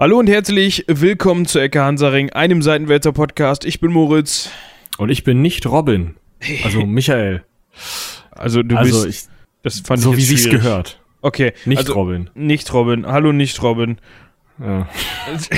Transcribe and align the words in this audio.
Hallo 0.00 0.18
und 0.20 0.28
herzlich 0.28 0.84
willkommen 0.86 1.44
zu 1.46 1.58
Ecke 1.58 1.82
Hansaring, 1.82 2.30
einem 2.30 2.62
Seitenwälzer 2.62 3.12
Podcast. 3.12 3.64
Ich 3.64 3.80
bin 3.80 3.90
Moritz. 3.92 4.48
Und 4.96 5.10
ich 5.10 5.24
bin 5.24 5.42
nicht 5.42 5.66
Robin. 5.66 6.14
Also 6.62 6.86
Michael. 6.86 7.42
Also 8.30 8.62
du 8.62 8.76
Also 8.76 9.04
bist. 9.04 9.28
ich, 9.28 9.62
das 9.64 9.80
fand 9.80 10.00
so 10.00 10.12
ich 10.12 10.18
wie 10.18 10.22
sich's 10.22 10.48
gehört. 10.48 11.00
Okay. 11.20 11.52
Nicht 11.64 11.78
also, 11.78 11.94
Robin. 11.94 12.30
Nicht 12.34 12.72
Robin. 12.72 13.06
Hallo 13.06 13.32
nicht 13.32 13.60
Robin. 13.60 13.98
Ja. 14.60 14.88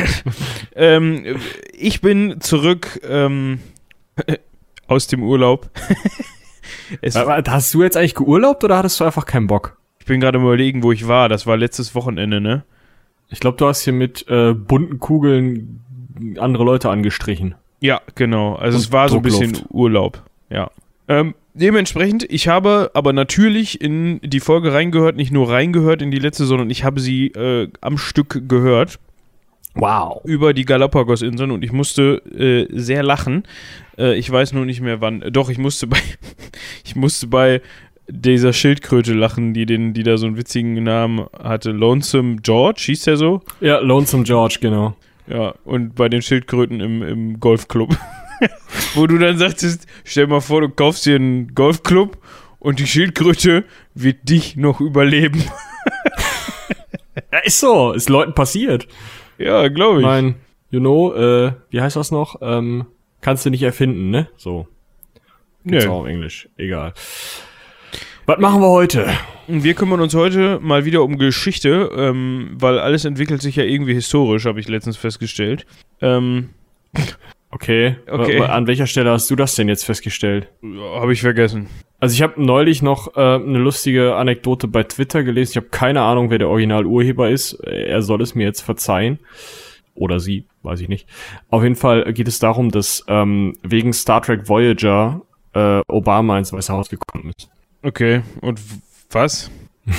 ähm, 0.74 1.36
ich 1.74 2.00
bin 2.00 2.40
zurück 2.40 3.00
ähm, 3.06 3.60
aus 4.86 5.06
dem 5.06 5.22
Urlaub. 5.22 5.70
Aber 7.14 7.42
Hast 7.46 7.74
du 7.74 7.82
jetzt 7.82 7.96
eigentlich 7.98 8.14
geurlaubt 8.14 8.64
oder 8.64 8.78
hattest 8.78 9.00
du 9.00 9.04
einfach 9.04 9.26
keinen 9.26 9.46
Bock? 9.48 9.76
ich 9.98 10.06
bin 10.06 10.18
gerade 10.18 10.38
überlegen, 10.38 10.82
wo 10.82 10.92
ich 10.92 11.06
war. 11.06 11.28
Das 11.28 11.46
war 11.46 11.58
letztes 11.58 11.94
Wochenende, 11.94 12.40
ne? 12.40 12.64
Ich 13.30 13.40
glaube, 13.40 13.56
du 13.56 13.66
hast 13.66 13.82
hier 13.82 13.92
mit 13.92 14.26
äh, 14.28 14.54
bunten 14.54 14.98
Kugeln 14.98 15.80
andere 16.38 16.64
Leute 16.64 16.90
angestrichen. 16.90 17.54
Ja, 17.80 18.00
genau. 18.14 18.54
Also 18.56 18.76
Und 18.76 18.82
es 18.82 18.92
war 18.92 19.08
so 19.08 19.16
ein 19.16 19.22
bisschen 19.22 19.58
Urlaub. 19.70 20.22
Ja. 20.50 20.70
Ähm, 21.08 21.34
dementsprechend, 21.54 22.30
ich 22.30 22.48
habe 22.48 22.90
aber 22.94 23.12
natürlich 23.12 23.80
in 23.80 24.20
die 24.22 24.40
Folge 24.40 24.72
reingehört, 24.72 25.16
nicht 25.16 25.32
nur 25.32 25.50
reingehört 25.50 26.02
in 26.02 26.10
die 26.10 26.18
letzte, 26.18 26.44
sondern 26.44 26.70
ich 26.70 26.84
habe 26.84 27.00
sie 27.00 27.28
äh, 27.28 27.68
am 27.80 27.98
Stück 27.98 28.48
gehört 28.48 28.98
Wow. 29.74 30.20
über 30.24 30.52
die 30.52 30.64
Galapagos-Inseln 30.64 31.52
und 31.52 31.64
ich 31.64 31.72
musste 31.72 32.22
äh, 32.36 32.66
sehr 32.76 33.02
lachen. 33.02 33.44
Äh, 33.96 34.16
ich 34.18 34.30
weiß 34.30 34.52
nur 34.52 34.66
nicht 34.66 34.80
mehr 34.80 35.00
wann. 35.00 35.24
Doch, 35.32 35.48
ich 35.48 35.58
musste 35.58 35.86
bei 35.86 35.98
ich 36.84 36.96
musste 36.96 37.28
bei 37.28 37.62
dieser 38.10 38.52
Schildkröte 38.52 39.14
lachen, 39.14 39.54
die 39.54 39.66
den, 39.66 39.94
die 39.94 40.02
da 40.02 40.16
so 40.16 40.26
einen 40.26 40.36
witzigen 40.36 40.82
Namen 40.82 41.26
hatte. 41.38 41.70
Lonesome 41.70 42.36
George, 42.42 42.82
hieß 42.86 43.04
der 43.04 43.16
so? 43.16 43.40
Ja, 43.60 43.78
Lonesome 43.78 44.24
George, 44.24 44.58
genau. 44.60 44.94
Ja, 45.26 45.54
und 45.64 45.94
bei 45.94 46.08
den 46.08 46.22
Schildkröten 46.22 46.80
im, 46.80 47.02
im 47.02 47.40
Golfclub. 47.40 47.96
Wo 48.94 49.06
du 49.06 49.18
dann 49.18 49.38
sagtest, 49.38 49.86
stell 50.04 50.26
mal 50.26 50.40
vor, 50.40 50.60
du 50.62 50.68
kaufst 50.68 51.06
dir 51.06 51.16
einen 51.16 51.54
Golfclub 51.54 52.18
und 52.58 52.78
die 52.78 52.86
Schildkröte 52.86 53.64
wird 53.94 54.28
dich 54.28 54.56
noch 54.56 54.80
überleben. 54.80 55.44
Ja, 57.32 57.38
ist 57.40 57.60
so. 57.60 57.92
Ist 57.92 58.08
Leuten 58.08 58.34
passiert. 58.34 58.86
ja, 59.38 59.68
glaube 59.68 60.00
Ich 60.00 60.06
mein, 60.06 60.36
you 60.70 60.80
know, 60.80 61.12
äh, 61.14 61.52
wie 61.70 61.80
heißt 61.80 61.96
das 61.96 62.10
noch? 62.10 62.36
Ähm, 62.40 62.86
kannst 63.20 63.44
du 63.44 63.50
nicht 63.50 63.62
erfinden, 63.62 64.10
ne? 64.10 64.28
So. 64.36 64.66
Gibt's 65.64 65.84
Nö. 65.84 65.90
auch 65.90 66.00
auf 66.00 66.06
Englisch. 66.06 66.48
Egal. 66.56 66.94
Was 68.30 68.38
machen 68.38 68.60
wir 68.60 68.68
heute? 68.68 69.08
Wir 69.48 69.74
kümmern 69.74 70.00
uns 70.00 70.14
heute 70.14 70.60
mal 70.62 70.84
wieder 70.84 71.02
um 71.02 71.18
Geschichte, 71.18 71.90
ähm, 71.96 72.50
weil 72.54 72.78
alles 72.78 73.04
entwickelt 73.04 73.42
sich 73.42 73.56
ja 73.56 73.64
irgendwie 73.64 73.92
historisch, 73.92 74.44
habe 74.44 74.60
ich 74.60 74.68
letztens 74.68 74.96
festgestellt. 74.96 75.66
Ähm, 76.00 76.50
Okay. 77.50 77.96
Okay. 78.08 78.40
An 78.42 78.68
welcher 78.68 78.86
Stelle 78.86 79.10
hast 79.10 79.28
du 79.28 79.34
das 79.34 79.56
denn 79.56 79.66
jetzt 79.66 79.84
festgestellt? 79.84 80.46
habe 80.62 81.12
ich 81.12 81.22
vergessen. 81.22 81.66
Also 81.98 82.14
ich 82.14 82.22
habe 82.22 82.40
neulich 82.40 82.82
noch 82.82 83.16
äh, 83.16 83.20
eine 83.20 83.58
lustige 83.58 84.14
Anekdote 84.14 84.68
bei 84.68 84.84
Twitter 84.84 85.24
gelesen. 85.24 85.50
Ich 85.50 85.56
habe 85.56 85.66
keine 85.66 86.02
Ahnung, 86.02 86.30
wer 86.30 86.38
der 86.38 86.48
Originalurheber 86.50 87.28
ist. 87.28 87.54
Er 87.54 88.02
soll 88.02 88.22
es 88.22 88.36
mir 88.36 88.44
jetzt 88.44 88.60
verzeihen. 88.60 89.18
Oder 89.96 90.20
sie, 90.20 90.44
weiß 90.62 90.80
ich 90.80 90.88
nicht. 90.88 91.08
Auf 91.48 91.64
jeden 91.64 91.74
Fall 91.74 92.12
geht 92.12 92.28
es 92.28 92.38
darum, 92.38 92.70
dass 92.70 93.04
ähm, 93.08 93.56
wegen 93.64 93.92
Star 93.92 94.22
Trek 94.22 94.48
Voyager 94.48 95.22
äh, 95.52 95.80
Obama 95.88 96.38
ins 96.38 96.52
Weiße 96.52 96.72
Haus 96.72 96.88
gekommen 96.88 97.32
ist. 97.36 97.50
Okay, 97.82 98.22
und 98.40 98.60
was? 99.10 99.50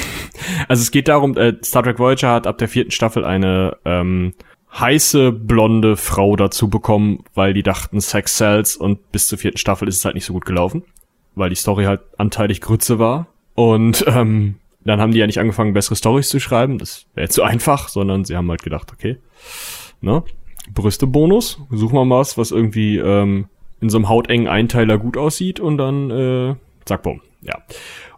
Also 0.68 0.82
es 0.82 0.92
geht 0.92 1.08
darum, 1.08 1.38
äh, 1.38 1.56
Star 1.64 1.84
Trek 1.84 2.00
Voyager 2.00 2.32
hat 2.34 2.48
ab 2.48 2.58
der 2.58 2.68
vierten 2.68 2.92
Staffel 2.92 3.26
eine 3.26 3.78
ähm, 3.86 4.34
heiße 4.74 5.32
blonde 5.32 5.98
Frau 5.98 6.36
dazu 6.36 6.70
bekommen, 6.70 7.24
weil 7.36 7.54
die 7.54 7.64
dachten 7.64 8.00
Sex 8.00 8.38
sells 8.38 8.76
und 8.76 9.12
bis 9.12 9.28
zur 9.28 9.38
vierten 9.38 9.58
Staffel 9.58 9.88
ist 9.88 9.98
es 9.98 10.06
halt 10.06 10.16
nicht 10.16 10.26
so 10.26 10.34
gut 10.34 10.46
gelaufen, 10.46 10.84
weil 11.36 11.50
die 11.50 11.56
Story 11.56 11.86
halt 11.86 12.02
anteilig 12.18 12.62
Grütze 12.62 13.00
war. 13.00 13.28
Und 13.54 14.04
ähm, 14.08 14.56
dann 14.84 15.00
haben 15.00 15.12
die 15.12 15.20
ja 15.20 15.28
nicht 15.28 15.40
angefangen, 15.40 15.74
bessere 15.74 15.96
Stories 15.96 16.30
zu 16.30 16.40
schreiben, 16.40 16.78
das 16.78 17.06
wäre 17.14 17.30
zu 17.30 17.44
einfach, 17.44 17.90
sondern 17.90 18.26
sie 18.26 18.36
haben 18.36 18.50
halt 18.50 18.64
gedacht, 18.64 18.92
okay, 18.92 19.18
ne, 20.00 20.24
Brüste-Bonus, 20.74 21.60
suchen 21.70 21.96
wir 21.96 22.06
mal 22.06 22.20
was, 22.20 22.38
was 22.38 22.52
irgendwie 22.52 22.98
ähm, 22.98 23.48
in 23.80 23.90
so 23.90 23.98
einem 23.98 24.10
hautengen 24.10 24.48
Einteiler 24.48 24.98
gut 24.98 25.18
aussieht 25.18 25.60
und 25.60 25.78
dann, 25.78 26.12
äh, 26.12 26.56
zack, 26.86 27.04
bumm, 27.04 27.22
ja. 27.42 27.62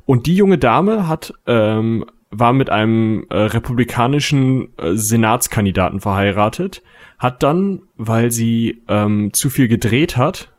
Und 0.06 0.25
die 0.25 0.35
junge 0.35 0.57
Dame 0.57 1.07
hat 1.07 1.34
ähm, 1.47 2.06
war 2.29 2.53
mit 2.53 2.69
einem 2.69 3.25
äh, 3.29 3.38
republikanischen 3.38 4.78
äh, 4.78 4.95
Senatskandidaten 4.95 6.00
verheiratet, 6.00 6.81
hat 7.19 7.44
dann, 7.44 7.84
weil 7.95 8.31
sie 8.31 8.84
ähm, 8.88 9.31
zu 9.34 9.50
viel 9.50 9.67
gedreht 9.67 10.17
hat, 10.17 10.51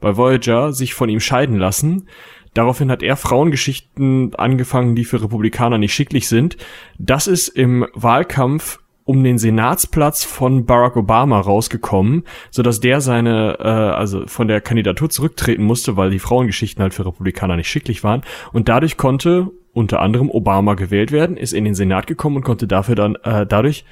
bei 0.00 0.16
Voyager 0.16 0.72
sich 0.72 0.94
von 0.94 1.08
ihm 1.08 1.20
scheiden 1.20 1.56
lassen. 1.56 2.08
Daraufhin 2.54 2.90
hat 2.90 3.02
er 3.02 3.16
Frauengeschichten 3.16 4.34
angefangen, 4.36 4.94
die 4.94 5.04
für 5.04 5.22
Republikaner 5.22 5.78
nicht 5.78 5.94
schicklich 5.94 6.28
sind. 6.28 6.56
Das 6.98 7.26
ist 7.26 7.48
im 7.48 7.86
Wahlkampf 7.92 8.78
um 9.06 9.24
den 9.24 9.38
Senatsplatz 9.38 10.24
von 10.24 10.66
Barack 10.66 10.96
Obama 10.96 11.40
rausgekommen, 11.40 12.24
so 12.50 12.62
dass 12.62 12.80
der 12.80 13.00
seine, 13.00 13.56
äh, 13.58 13.62
also 13.62 14.26
von 14.26 14.48
der 14.48 14.60
Kandidatur 14.60 15.08
zurücktreten 15.08 15.64
musste, 15.64 15.96
weil 15.96 16.10
die 16.10 16.18
Frauengeschichten 16.18 16.82
halt 16.82 16.92
für 16.92 17.06
Republikaner 17.06 17.56
nicht 17.56 17.68
schicklich 17.68 18.04
waren. 18.04 18.20
Und 18.52 18.68
dadurch 18.68 18.98
konnte 18.98 19.50
unter 19.72 20.02
anderem 20.02 20.30
Obama 20.30 20.74
gewählt 20.74 21.10
werden, 21.10 21.38
ist 21.38 21.54
in 21.54 21.64
den 21.64 21.74
Senat 21.74 22.06
gekommen 22.06 22.36
und 22.36 22.42
konnte 22.42 22.66
dafür 22.66 22.94
dann 22.96 23.14
äh, 23.22 23.46
dadurch, 23.46 23.86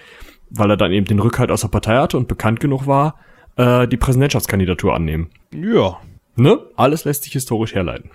weil 0.51 0.69
er 0.69 0.77
dann 0.77 0.93
eben 0.93 1.07
den 1.07 1.21
Rückhalt 1.21 1.51
aus 1.51 1.63
der 1.63 1.69
Partei 1.69 1.97
hatte 1.97 2.19
und 2.19 2.29
bekannt 2.29 2.61
genug 2.61 2.87
war, 2.87 3.17
äh, 3.57 3.89
die 3.89 3.97
Präsidentschaftskandidatur 3.97 4.95
annehmen. 4.95 5.31
Ja, 5.55 5.99
Ne? 6.37 6.59
Alles 6.77 7.05
lässt 7.05 7.25
sich 7.25 7.33
historisch 7.33 7.75
herleiten. 7.75 8.11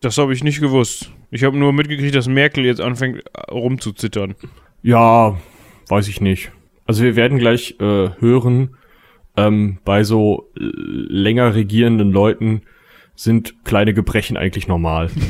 das 0.00 0.18
habe 0.18 0.32
ich 0.32 0.44
nicht 0.44 0.60
gewusst. 0.60 1.10
Ich 1.30 1.44
habe 1.44 1.56
nur 1.56 1.72
mitgekriegt, 1.72 2.14
dass 2.14 2.28
Merkel 2.28 2.64
jetzt 2.64 2.80
anfängt 2.80 3.24
äh, 3.32 3.50
rumzuzittern. 3.50 4.34
Ja, 4.82 5.36
weiß 5.88 6.08
ich 6.08 6.20
nicht. 6.20 6.52
Also 6.86 7.02
wir 7.02 7.16
werden 7.16 7.38
gleich 7.38 7.76
äh, 7.80 8.10
hören, 8.18 8.76
ähm, 9.36 9.78
bei 9.84 10.04
so 10.04 10.50
äh, 10.56 10.60
länger 10.60 11.54
regierenden 11.54 12.12
Leuten 12.12 12.62
sind 13.16 13.64
kleine 13.64 13.94
Gebrechen 13.94 14.36
eigentlich 14.36 14.68
normal. 14.68 15.10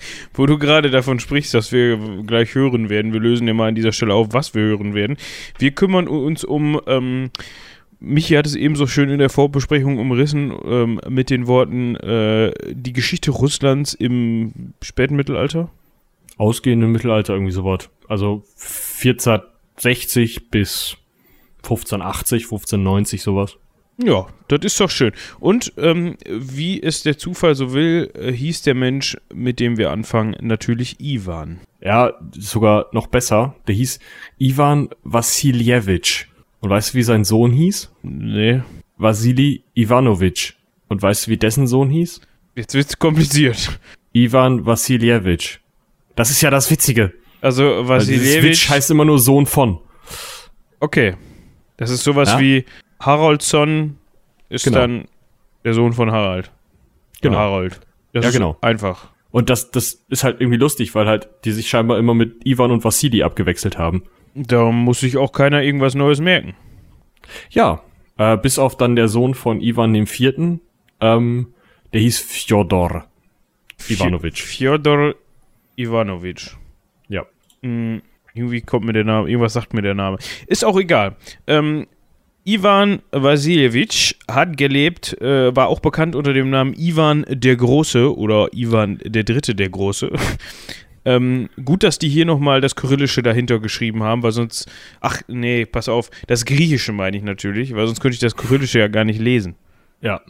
Wo 0.34 0.46
du 0.46 0.58
gerade 0.58 0.90
davon 0.90 1.20
sprichst, 1.20 1.54
dass 1.54 1.72
wir 1.72 1.98
gleich 2.26 2.54
hören 2.54 2.90
werden, 2.90 3.12
wir 3.12 3.20
lösen 3.20 3.46
ja 3.46 3.54
mal 3.54 3.68
an 3.68 3.74
dieser 3.74 3.92
Stelle 3.92 4.14
auf, 4.14 4.28
was 4.32 4.54
wir 4.54 4.62
hören 4.62 4.94
werden. 4.94 5.16
Wir 5.58 5.72
kümmern 5.72 6.08
uns 6.08 6.44
um, 6.44 6.80
ähm, 6.86 7.30
Michi 8.00 8.34
hat 8.34 8.46
es 8.46 8.54
eben 8.54 8.76
so 8.76 8.86
schön 8.86 9.10
in 9.10 9.18
der 9.18 9.30
Vorbesprechung 9.30 9.98
umrissen, 9.98 10.52
ähm, 10.64 11.00
mit 11.08 11.30
den 11.30 11.46
Worten, 11.46 11.96
äh, 11.96 12.52
die 12.70 12.92
Geschichte 12.92 13.32
Russlands 13.32 13.94
im 13.94 14.74
späten 14.82 15.16
Mittelalter. 15.16 15.70
Ausgehende 16.36 16.86
Mittelalter 16.86 17.32
irgendwie 17.34 17.52
sowas. 17.52 17.90
Also 18.06 18.44
1460 19.78 20.50
bis 20.50 20.96
1580, 21.58 22.44
1590 22.44 23.22
sowas. 23.22 23.56
Ja, 24.00 24.28
das 24.46 24.60
ist 24.62 24.80
doch 24.80 24.90
schön. 24.90 25.12
Und 25.40 25.72
ähm, 25.76 26.16
wie 26.28 26.80
es 26.80 27.02
der 27.02 27.18
Zufall 27.18 27.56
so 27.56 27.72
will, 27.72 28.10
äh, 28.14 28.32
hieß 28.32 28.62
der 28.62 28.74
Mensch, 28.74 29.16
mit 29.34 29.58
dem 29.58 29.76
wir 29.76 29.90
anfangen, 29.90 30.36
natürlich 30.40 31.00
Ivan. 31.00 31.60
Ja, 31.80 32.12
sogar 32.32 32.86
noch 32.92 33.08
besser. 33.08 33.56
Der 33.66 33.74
hieß 33.74 33.98
Ivan 34.38 34.90
Wassiljewitsch. 35.02 36.26
Und 36.60 36.70
weißt 36.70 36.94
du, 36.94 36.98
wie 36.98 37.02
sein 37.02 37.24
Sohn 37.24 37.52
hieß? 37.52 37.90
Nee, 38.02 38.62
Wassili 38.98 39.62
Ivanovich. 39.74 40.56
Und 40.88 41.02
weißt 41.02 41.26
du, 41.26 41.30
wie 41.32 41.36
dessen 41.36 41.66
Sohn 41.66 41.90
hieß? 41.90 42.20
jetzt 42.58 42.74
wird's 42.74 42.98
kompliziert. 42.98 43.78
Ivan 44.12 44.66
Wassiljewitsch. 44.66 45.60
Das 46.16 46.30
ist 46.30 46.42
ja 46.42 46.50
das 46.50 46.70
Witzige. 46.70 47.14
Also 47.40 47.86
Wassiljewitsch 47.88 48.42
Witsch 48.42 48.68
heißt 48.70 48.90
immer 48.90 49.04
nur 49.04 49.18
Sohn 49.18 49.46
von. 49.46 49.78
Okay. 50.80 51.14
Das 51.76 51.90
ist 51.90 52.02
sowas 52.04 52.30
Ja? 52.32 52.40
wie 52.40 52.64
Haraldsson 53.00 53.96
ist 54.48 54.64
Genau. 54.64 54.78
dann 54.78 55.08
der 55.64 55.74
Sohn 55.74 55.92
von 55.92 56.10
Harald. 56.10 56.50
Genau. 57.20 57.34
Oder 57.36 57.44
Harold. 57.44 57.80
Das 58.12 58.24
Ja, 58.24 58.30
genau. 58.30 58.56
Einfach. 58.60 59.08
Und 59.30 59.50
das, 59.50 59.70
das 59.70 60.04
ist 60.08 60.24
halt 60.24 60.40
irgendwie 60.40 60.58
lustig, 60.58 60.94
weil 60.94 61.06
halt 61.06 61.28
die 61.44 61.52
sich 61.52 61.68
scheinbar 61.68 61.98
immer 61.98 62.14
mit 62.14 62.46
Ivan 62.46 62.70
und 62.70 62.82
Vassili 62.84 63.22
abgewechselt 63.22 63.76
haben. 63.78 64.04
Da 64.34 64.70
muss 64.70 65.00
sich 65.00 65.16
auch 65.16 65.32
keiner 65.32 65.62
irgendwas 65.62 65.94
Neues 65.94 66.20
merken. 66.20 66.54
Ja, 67.50 67.82
äh, 68.16 68.36
bis 68.36 68.58
auf 68.58 68.76
dann 68.76 68.96
der 68.96 69.08
Sohn 69.08 69.34
von 69.34 69.60
Ivan 69.60 69.92
dem 69.92 70.06
Vierten, 70.06 70.60
ähm, 71.00 71.52
der 71.92 72.00
hieß 72.00 72.20
Fjodor 72.20 73.06
Ivanovich. 73.88 74.42
Fjodor 74.42 75.14
Ivanovich. 75.76 76.56
Ja. 77.62 77.68
Hm, 77.68 78.02
irgendwie 78.34 78.60
kommt 78.60 78.86
mir 78.86 78.92
der 78.92 79.04
Name, 79.04 79.28
irgendwas 79.28 79.54
sagt 79.54 79.74
mir 79.74 79.82
der 79.82 79.94
Name. 79.94 80.18
Ist 80.46 80.64
auch 80.64 80.78
egal. 80.78 81.16
Ähm, 81.46 81.86
Ivan 82.44 83.02
Wassiljewitsch 83.10 84.14
hat 84.30 84.56
gelebt, 84.56 85.20
äh, 85.20 85.54
war 85.54 85.68
auch 85.68 85.80
bekannt 85.80 86.14
unter 86.14 86.32
dem 86.32 86.48
Namen 86.48 86.72
Ivan 86.74 87.26
der 87.28 87.56
Große 87.56 88.16
oder 88.16 88.48
Ivan 88.52 89.00
der 89.04 89.24
Dritte 89.24 89.54
der 89.54 89.68
Große. 89.68 90.12
Ähm, 91.04 91.48
gut, 91.64 91.84
dass 91.84 91.98
die 91.98 92.10
hier 92.10 92.26
nochmal 92.26 92.60
das 92.60 92.76
Kyrillische 92.76 93.22
dahinter 93.22 93.60
geschrieben 93.60 94.02
haben, 94.02 94.22
weil 94.22 94.32
sonst. 94.32 94.70
Ach, 95.00 95.22
nee, 95.26 95.64
pass 95.64 95.88
auf. 95.88 96.10
Das 96.26 96.44
Griechische 96.44 96.92
meine 96.92 97.16
ich 97.16 97.22
natürlich, 97.22 97.74
weil 97.74 97.86
sonst 97.86 98.00
könnte 98.00 98.16
ich 98.16 98.20
das 98.20 98.36
Kyrillische 98.36 98.80
ja 98.80 98.88
gar 98.88 99.04
nicht 99.04 99.18
lesen. 99.18 99.54
Ja. 100.02 100.20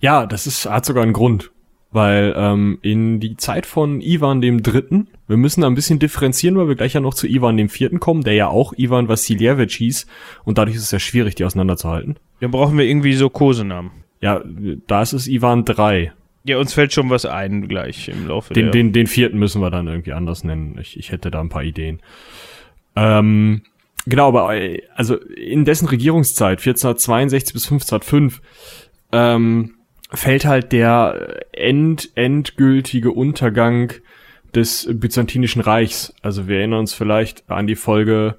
Ja, 0.00 0.26
das 0.26 0.48
ist, 0.48 0.68
hat 0.68 0.84
sogar 0.84 1.04
einen 1.04 1.12
Grund. 1.12 1.52
Weil 1.92 2.34
ähm, 2.36 2.78
in 2.80 3.20
die 3.20 3.36
Zeit 3.36 3.66
von 3.66 4.00
Ivan 4.00 4.40
dem 4.40 4.62
Dritten, 4.62 5.08
wir 5.28 5.36
müssen 5.36 5.60
da 5.60 5.66
ein 5.66 5.74
bisschen 5.74 5.98
differenzieren, 5.98 6.56
weil 6.56 6.68
wir 6.68 6.74
gleich 6.74 6.94
ja 6.94 7.00
noch 7.00 7.12
zu 7.12 7.26
Ivan 7.26 7.58
dem 7.58 7.68
Vierten 7.68 8.00
kommen, 8.00 8.22
der 8.22 8.32
ja 8.32 8.48
auch 8.48 8.72
Ivan 8.76 9.08
Vassiljevich 9.08 9.76
hieß 9.76 10.06
und 10.44 10.56
dadurch 10.56 10.76
ist 10.76 10.84
es 10.84 10.90
ja 10.90 10.98
schwierig, 10.98 11.34
die 11.34 11.44
auseinanderzuhalten. 11.44 12.16
Dann 12.40 12.50
brauchen 12.50 12.78
wir 12.78 12.86
irgendwie 12.86 13.12
so 13.12 13.28
Kosenamen. 13.28 13.90
Ja, 14.22 14.42
da 14.86 15.02
ist 15.02 15.12
es 15.12 15.28
Ivan 15.28 15.64
3. 15.64 16.12
Ja, 16.44 16.58
uns 16.58 16.72
fällt 16.72 16.92
schon 16.92 17.10
was 17.10 17.24
ein 17.24 17.68
gleich 17.68 18.08
im 18.08 18.26
Laufe 18.26 18.54
Den, 18.54 18.66
der... 18.66 18.72
den, 18.72 18.92
den 18.92 19.06
vierten 19.06 19.38
müssen 19.38 19.60
wir 19.60 19.70
dann 19.70 19.86
irgendwie 19.86 20.12
anders 20.12 20.44
nennen. 20.44 20.78
Ich, 20.80 20.98
ich 20.98 21.12
hätte 21.12 21.30
da 21.30 21.40
ein 21.40 21.48
paar 21.48 21.62
Ideen. 21.62 22.00
Ähm, 22.96 23.62
genau, 24.06 24.28
aber 24.28 24.54
äh, 24.54 24.82
also 24.94 25.16
in 25.16 25.64
dessen 25.64 25.88
Regierungszeit, 25.88 26.58
1462 26.58 27.52
bis 27.52 27.64
1505, 27.64 28.40
ähm, 29.12 29.74
fällt 30.14 30.44
halt 30.44 30.72
der 30.72 31.44
end, 31.52 32.10
endgültige 32.14 33.10
Untergang 33.10 33.92
des 34.54 34.88
Byzantinischen 34.92 35.62
Reichs. 35.62 36.14
Also 36.22 36.48
wir 36.48 36.58
erinnern 36.58 36.80
uns 36.80 36.94
vielleicht 36.94 37.48
an 37.50 37.66
die 37.66 37.76
Folge, 37.76 38.36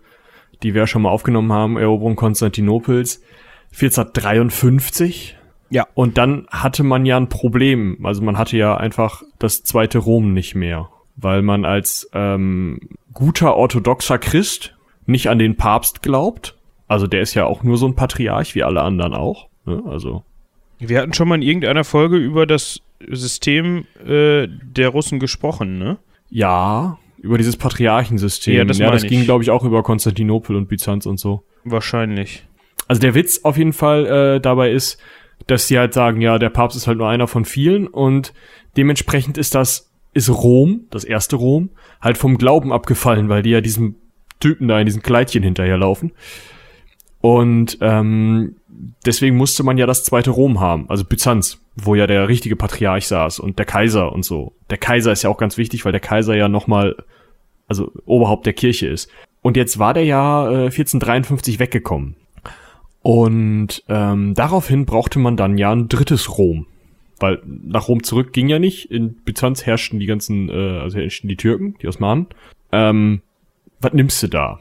die 0.62 0.74
wir 0.74 0.88
schon 0.88 1.02
mal 1.02 1.10
aufgenommen 1.10 1.52
haben, 1.52 1.78
Eroberung 1.78 2.16
Konstantinopels, 2.16 3.22
1453. 3.72 5.38
Ja. 5.70 5.88
Und 5.96 6.18
dann 6.18 6.46
hatte 6.50 6.84
man 6.84 7.06
ja 7.06 7.18
ein 7.18 7.30
Problem. 7.30 7.98
Also 8.04 8.22
man 8.22 8.38
hatte 8.38 8.58
ja 8.58 8.78
einfach 8.78 9.24
das 9.40 9.64
zweite 9.64 9.98
Rom 9.98 10.34
nicht 10.34 10.54
mehr, 10.54 10.90
weil 11.16 11.42
man 11.42 11.66
als 11.66 12.10
ähm, 12.14 12.80
guter 13.14 13.56
orthodoxer 13.56 14.20
Christ 14.20 14.76
nicht 15.06 15.30
an 15.30 15.40
den 15.40 15.58
Papst 15.58 16.04
glaubt. 16.04 16.56
Also 16.88 17.08
der 17.08 17.22
ist 17.22 17.34
ja 17.34 17.46
auch 17.46 17.64
nur 17.64 17.78
so 17.78 17.88
ein 17.88 17.96
Patriarch 17.96 18.54
wie 18.54 18.64
alle 18.64 18.84
anderen 18.84 19.16
auch. 19.16 19.48
Ne? 19.66 19.82
Also 19.88 20.24
Wir 20.90 21.02
hatten 21.02 21.14
schon 21.14 21.28
mal 21.28 21.36
in 21.36 21.42
irgendeiner 21.42 21.84
Folge 21.84 22.18
über 22.18 22.46
das 22.46 22.82
System 23.10 23.86
äh, 24.06 24.48
der 24.48 24.90
Russen 24.90 25.20
gesprochen, 25.20 25.78
ne? 25.78 25.98
ja, 26.34 26.98
über 27.22 27.38
dieses 27.38 27.56
Patriarchensystem. 27.56 28.56
Ja, 28.56 28.66
das 28.66 28.80
ja, 28.80 28.92
das 28.92 29.04
ging 29.04 29.24
glaube 29.24 29.44
ich 29.44 29.52
auch 29.52 29.64
über 29.64 29.82
Konstantinopel 29.84 30.56
und 30.56 30.68
Byzanz 30.68 31.06
und 31.06 31.20
so. 31.20 31.44
Wahrscheinlich. 31.64 32.46
Also 32.88 33.00
der 33.00 33.16
Witz 33.16 33.42
auf 33.44 33.56
jeden 33.56 33.72
Fall 33.72 34.06
äh, 34.06 34.42
dabei 34.42 34.72
ist, 34.72 34.98
dass 35.48 35.68
sie 35.68 35.78
halt 35.78 35.94
sagen, 35.94 36.22
ja, 36.22 36.38
der 36.38 36.50
Papst 36.50 36.76
ist 36.76 36.88
halt 36.88 36.98
nur 36.98 37.08
einer 37.08 37.28
von 37.28 37.46
vielen 37.46 37.88
und 37.88 38.34
dementsprechend 38.76 39.38
ist 39.38 39.56
das, 39.56 39.92
ist 40.14 40.30
Rom, 40.30 40.82
das 40.90 41.04
erste 41.06 41.38
Rom, 41.38 41.70
halt 42.02 42.18
vom 42.18 42.38
Glauben 42.38 42.74
abgefallen, 42.74 43.30
weil 43.30 43.42
die 43.44 43.52
ja 43.52 43.62
diesem 43.62 43.96
Typen 44.40 44.68
da 44.68 44.80
in 44.80 44.86
diesen 44.86 45.02
Kleidchen 45.02 45.44
hinterherlaufen. 45.44 46.12
Und 47.22 47.78
ähm, 47.80 48.58
deswegen 49.06 49.36
musste 49.36 49.64
man 49.64 49.78
ja 49.78 49.86
das 49.86 50.04
zweite 50.04 50.32
Rom 50.32 50.60
haben, 50.60 50.90
also 50.90 51.04
Byzanz, 51.04 51.62
wo 51.76 51.96
ja 51.96 52.08
der 52.08 52.28
richtige 52.28 52.56
Patriarch 52.56 53.08
saß 53.08 53.40
und 53.40 53.60
der 53.60 53.66
Kaiser 53.66 54.12
und 54.12 54.24
so. 54.24 54.54
Der 54.70 54.78
Kaiser 54.78 55.12
ist 55.12 55.24
ja 55.24 55.30
auch 55.30 55.38
ganz 55.38 55.58
wichtig, 55.58 55.86
weil 55.86 55.92
der 55.92 56.02
Kaiser 56.02 56.36
ja 56.36 56.50
nochmal, 56.50 56.96
also 57.68 57.92
Oberhaupt 58.06 58.46
der 58.46 58.54
Kirche 58.54 58.88
ist. 58.88 59.10
Und 59.42 59.58
jetzt 59.58 59.80
war 59.80 59.94
der 59.94 60.06
ja 60.06 60.46
äh, 60.50 60.66
1453 60.66 61.60
weggekommen. 61.60 62.16
Und 63.02 63.84
ähm, 63.90 64.34
daraufhin 64.34 64.86
brauchte 64.86 65.20
man 65.20 65.36
dann 65.36 65.58
ja 65.58 65.72
ein 65.72 65.90
drittes 65.90 66.38
Rom. 66.38 66.68
Weil 67.20 67.42
nach 67.46 67.90
Rom 67.90 68.04
zurück 68.04 68.32
ging 68.34 68.48
ja 68.48 68.60
nicht. 68.60 68.90
In 68.90 69.16
Byzanz 69.16 69.66
herrschten 69.66 70.00
die 70.00 70.06
ganzen, 70.06 70.50
äh, 70.50 70.80
also 70.80 70.98
herrschten 70.98 71.28
die 71.28 71.36
Türken, 71.36 71.76
die 71.82 71.88
Osmanen. 71.88 72.28
Ähm, 72.72 73.22
was 73.82 73.94
nimmst 73.94 74.24
du 74.24 74.28
da? 74.28 74.60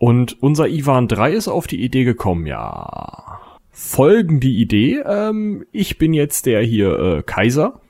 Und 0.00 0.42
unser 0.42 0.66
Ivan 0.66 1.08
III 1.10 1.34
ist 1.34 1.46
auf 1.46 1.66
die 1.66 1.84
Idee 1.84 2.04
gekommen, 2.04 2.46
ja. 2.46 3.38
Folgende 3.70 4.48
Idee, 4.48 5.02
ähm, 5.04 5.66
ich 5.72 5.98
bin 5.98 6.14
jetzt 6.14 6.46
der 6.46 6.62
hier 6.62 6.98
äh, 6.98 7.22
Kaiser. 7.22 7.82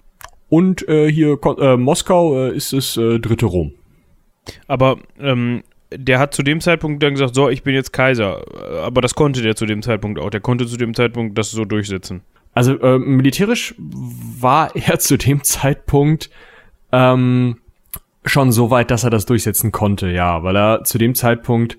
Und 0.48 0.88
äh, 0.88 1.08
hier 1.08 1.38
äh, 1.60 1.76
Moskau 1.76 2.48
äh, 2.48 2.56
ist 2.56 2.72
das 2.72 2.96
äh, 2.96 3.20
dritte 3.20 3.46
Rom. 3.46 3.74
Aber 4.66 4.98
ähm, 5.20 5.62
der 5.94 6.18
hat 6.18 6.34
zu 6.34 6.42
dem 6.42 6.60
Zeitpunkt 6.60 7.00
dann 7.00 7.12
gesagt, 7.14 7.36
so, 7.36 7.48
ich 7.48 7.62
bin 7.62 7.76
jetzt 7.76 7.92
Kaiser. 7.92 8.42
Aber 8.82 9.02
das 9.02 9.14
konnte 9.14 9.40
der 9.40 9.54
zu 9.54 9.64
dem 9.64 9.80
Zeitpunkt 9.80 10.18
auch. 10.18 10.30
Der 10.30 10.40
konnte 10.40 10.66
zu 10.66 10.76
dem 10.76 10.94
Zeitpunkt 10.94 11.38
das 11.38 11.52
so 11.52 11.64
durchsetzen. 11.64 12.22
Also 12.54 12.76
äh, 12.80 12.98
militärisch 12.98 13.76
war 13.78 14.74
er 14.88 14.98
zu 14.98 15.16
dem 15.16 15.44
Zeitpunkt 15.44 16.28
ähm, 16.90 17.58
schon 18.24 18.50
so 18.50 18.72
weit, 18.72 18.90
dass 18.90 19.04
er 19.04 19.10
das 19.10 19.26
durchsetzen 19.26 19.70
konnte, 19.70 20.08
ja, 20.10 20.42
weil 20.42 20.56
er 20.56 20.82
zu 20.82 20.98
dem 20.98 21.14
Zeitpunkt 21.14 21.78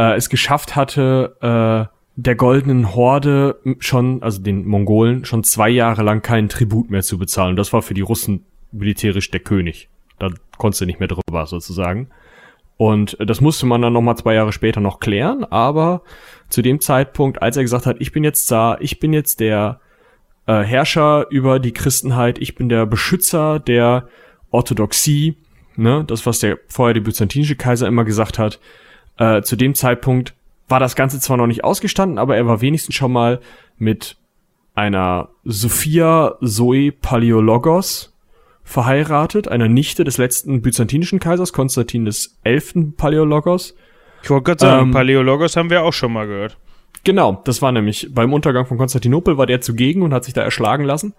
äh, 0.00 0.16
es 0.16 0.30
geschafft 0.30 0.76
hatte, 0.76 1.36
äh, 1.42 1.94
der 2.16 2.34
goldenen 2.34 2.94
Horde 2.94 3.60
schon, 3.80 4.22
also 4.22 4.40
den 4.40 4.66
Mongolen, 4.66 5.24
schon 5.26 5.44
zwei 5.44 5.68
Jahre 5.68 6.02
lang 6.02 6.22
keinen 6.22 6.48
Tribut 6.48 6.90
mehr 6.90 7.02
zu 7.02 7.18
bezahlen. 7.18 7.56
Das 7.56 7.72
war 7.72 7.82
für 7.82 7.94
die 7.94 8.00
Russen 8.00 8.44
militärisch 8.72 9.30
der 9.30 9.40
König. 9.40 9.88
Da 10.18 10.30
konntest 10.56 10.80
du 10.80 10.86
nicht 10.86 11.00
mehr 11.00 11.08
drüber, 11.08 11.46
sozusagen. 11.46 12.08
Und 12.78 13.16
das 13.20 13.42
musste 13.42 13.66
man 13.66 13.82
dann 13.82 13.92
nochmal 13.92 14.16
zwei 14.16 14.34
Jahre 14.34 14.52
später 14.52 14.80
noch 14.80 15.00
klären, 15.00 15.44
aber 15.44 16.02
zu 16.48 16.62
dem 16.62 16.80
Zeitpunkt, 16.80 17.42
als 17.42 17.58
er 17.58 17.62
gesagt 17.62 17.84
hat, 17.84 17.96
ich 18.00 18.10
bin 18.10 18.24
jetzt 18.24 18.46
Zar, 18.46 18.80
ich 18.80 19.00
bin 19.00 19.12
jetzt 19.12 19.40
der 19.40 19.80
äh, 20.46 20.62
Herrscher 20.62 21.26
über 21.30 21.58
die 21.58 21.72
Christenheit, 21.72 22.38
ich 22.38 22.54
bin 22.54 22.70
der 22.70 22.86
Beschützer 22.86 23.58
der 23.58 24.08
Orthodoxie, 24.50 25.36
ne, 25.76 26.04
das, 26.06 26.24
was 26.24 26.38
der 26.38 26.58
vorher 26.68 26.94
der 26.94 27.02
byzantinische 27.02 27.56
Kaiser 27.56 27.86
immer 27.86 28.04
gesagt 28.04 28.38
hat, 28.38 28.60
äh, 29.20 29.42
zu 29.42 29.54
dem 29.54 29.76
Zeitpunkt 29.76 30.34
war 30.68 30.80
das 30.80 30.96
Ganze 30.96 31.20
zwar 31.20 31.36
noch 31.36 31.46
nicht 31.46 31.62
ausgestanden, 31.62 32.18
aber 32.18 32.36
er 32.36 32.46
war 32.46 32.62
wenigstens 32.62 32.96
schon 32.96 33.12
mal 33.12 33.38
mit 33.78 34.16
einer 34.74 35.28
Sophia 35.44 36.36
Zoe 36.42 36.90
Paleologos 36.90 38.16
verheiratet, 38.64 39.48
einer 39.48 39.68
Nichte 39.68 40.04
des 40.04 40.16
letzten 40.16 40.62
byzantinischen 40.62 41.18
Kaisers, 41.18 41.52
Konstantin 41.52 42.04
des 42.04 42.38
elften 42.44 42.94
Paleologos. 42.94 43.74
Ich 44.22 44.30
wollte 44.30 44.44
gerade 44.44 44.60
sagen, 44.60 44.88
Ähm, 44.88 44.92
Paläologos 44.92 45.56
haben 45.56 45.70
wir 45.70 45.82
auch 45.82 45.92
schon 45.92 46.12
mal 46.12 46.26
gehört. 46.26 46.56
Genau, 47.04 47.40
das 47.44 47.62
war 47.62 47.72
nämlich 47.72 48.08
beim 48.12 48.32
Untergang 48.32 48.66
von 48.66 48.78
Konstantinopel 48.78 49.38
war 49.38 49.46
der 49.46 49.60
zugegen 49.60 50.02
und 50.02 50.14
hat 50.14 50.24
sich 50.24 50.34
da 50.34 50.42
erschlagen 50.42 50.84
lassen. 50.84 51.14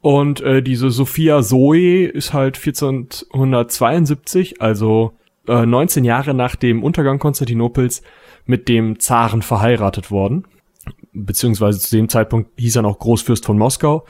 Und 0.00 0.40
äh, 0.40 0.62
diese 0.62 0.90
Sophia 0.90 1.42
Zoe 1.42 2.06
ist 2.06 2.32
halt 2.32 2.56
1472, 2.56 4.62
also 4.62 5.12
äh, 5.50 5.66
19 5.66 6.04
Jahre 6.04 6.32
nach 6.32 6.56
dem 6.56 6.82
Untergang 6.82 7.18
Konstantinopels, 7.18 8.02
mit 8.46 8.68
dem 8.68 8.98
Zaren 9.00 9.42
verheiratet 9.42 10.10
worden. 10.10 10.46
Beziehungsweise 11.12 11.80
zu 11.80 11.96
dem 11.96 12.08
Zeitpunkt 12.08 12.58
hieß 12.58 12.76
er 12.76 12.82
noch 12.82 12.98
Großfürst 12.98 13.44
von 13.44 13.58
Moskau 13.58 14.06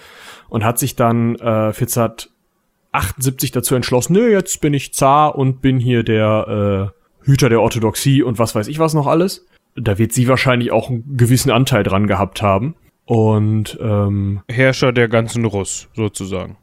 und 0.48 0.64
hat 0.64 0.78
sich 0.78 0.96
dann 0.96 1.34
äh, 1.36 1.72
1478 1.72 3.50
dazu 3.52 3.74
entschlossen, 3.74 4.12
nö, 4.12 4.30
jetzt 4.30 4.60
bin 4.60 4.74
ich 4.74 4.94
Zar 4.94 5.36
und 5.36 5.60
bin 5.60 5.78
hier 5.78 6.02
der 6.02 6.92
äh, 7.24 7.26
Hüter 7.26 7.48
der 7.48 7.60
Orthodoxie 7.60 8.22
und 8.22 8.38
was 8.38 8.54
weiß 8.54 8.68
ich 8.68 8.78
was 8.78 8.94
noch 8.94 9.06
alles. 9.06 9.46
Da 9.76 9.98
wird 9.98 10.12
sie 10.12 10.28
wahrscheinlich 10.28 10.72
auch 10.72 10.90
einen 10.90 11.16
gewissen 11.16 11.50
Anteil 11.50 11.82
dran 11.82 12.06
gehabt 12.06 12.42
haben. 12.42 12.74
Und 13.04 13.78
ähm, 13.80 14.42
Herrscher 14.48 14.92
der 14.92 15.08
ganzen 15.08 15.44
Russ, 15.44 15.88
sozusagen. 15.94 16.56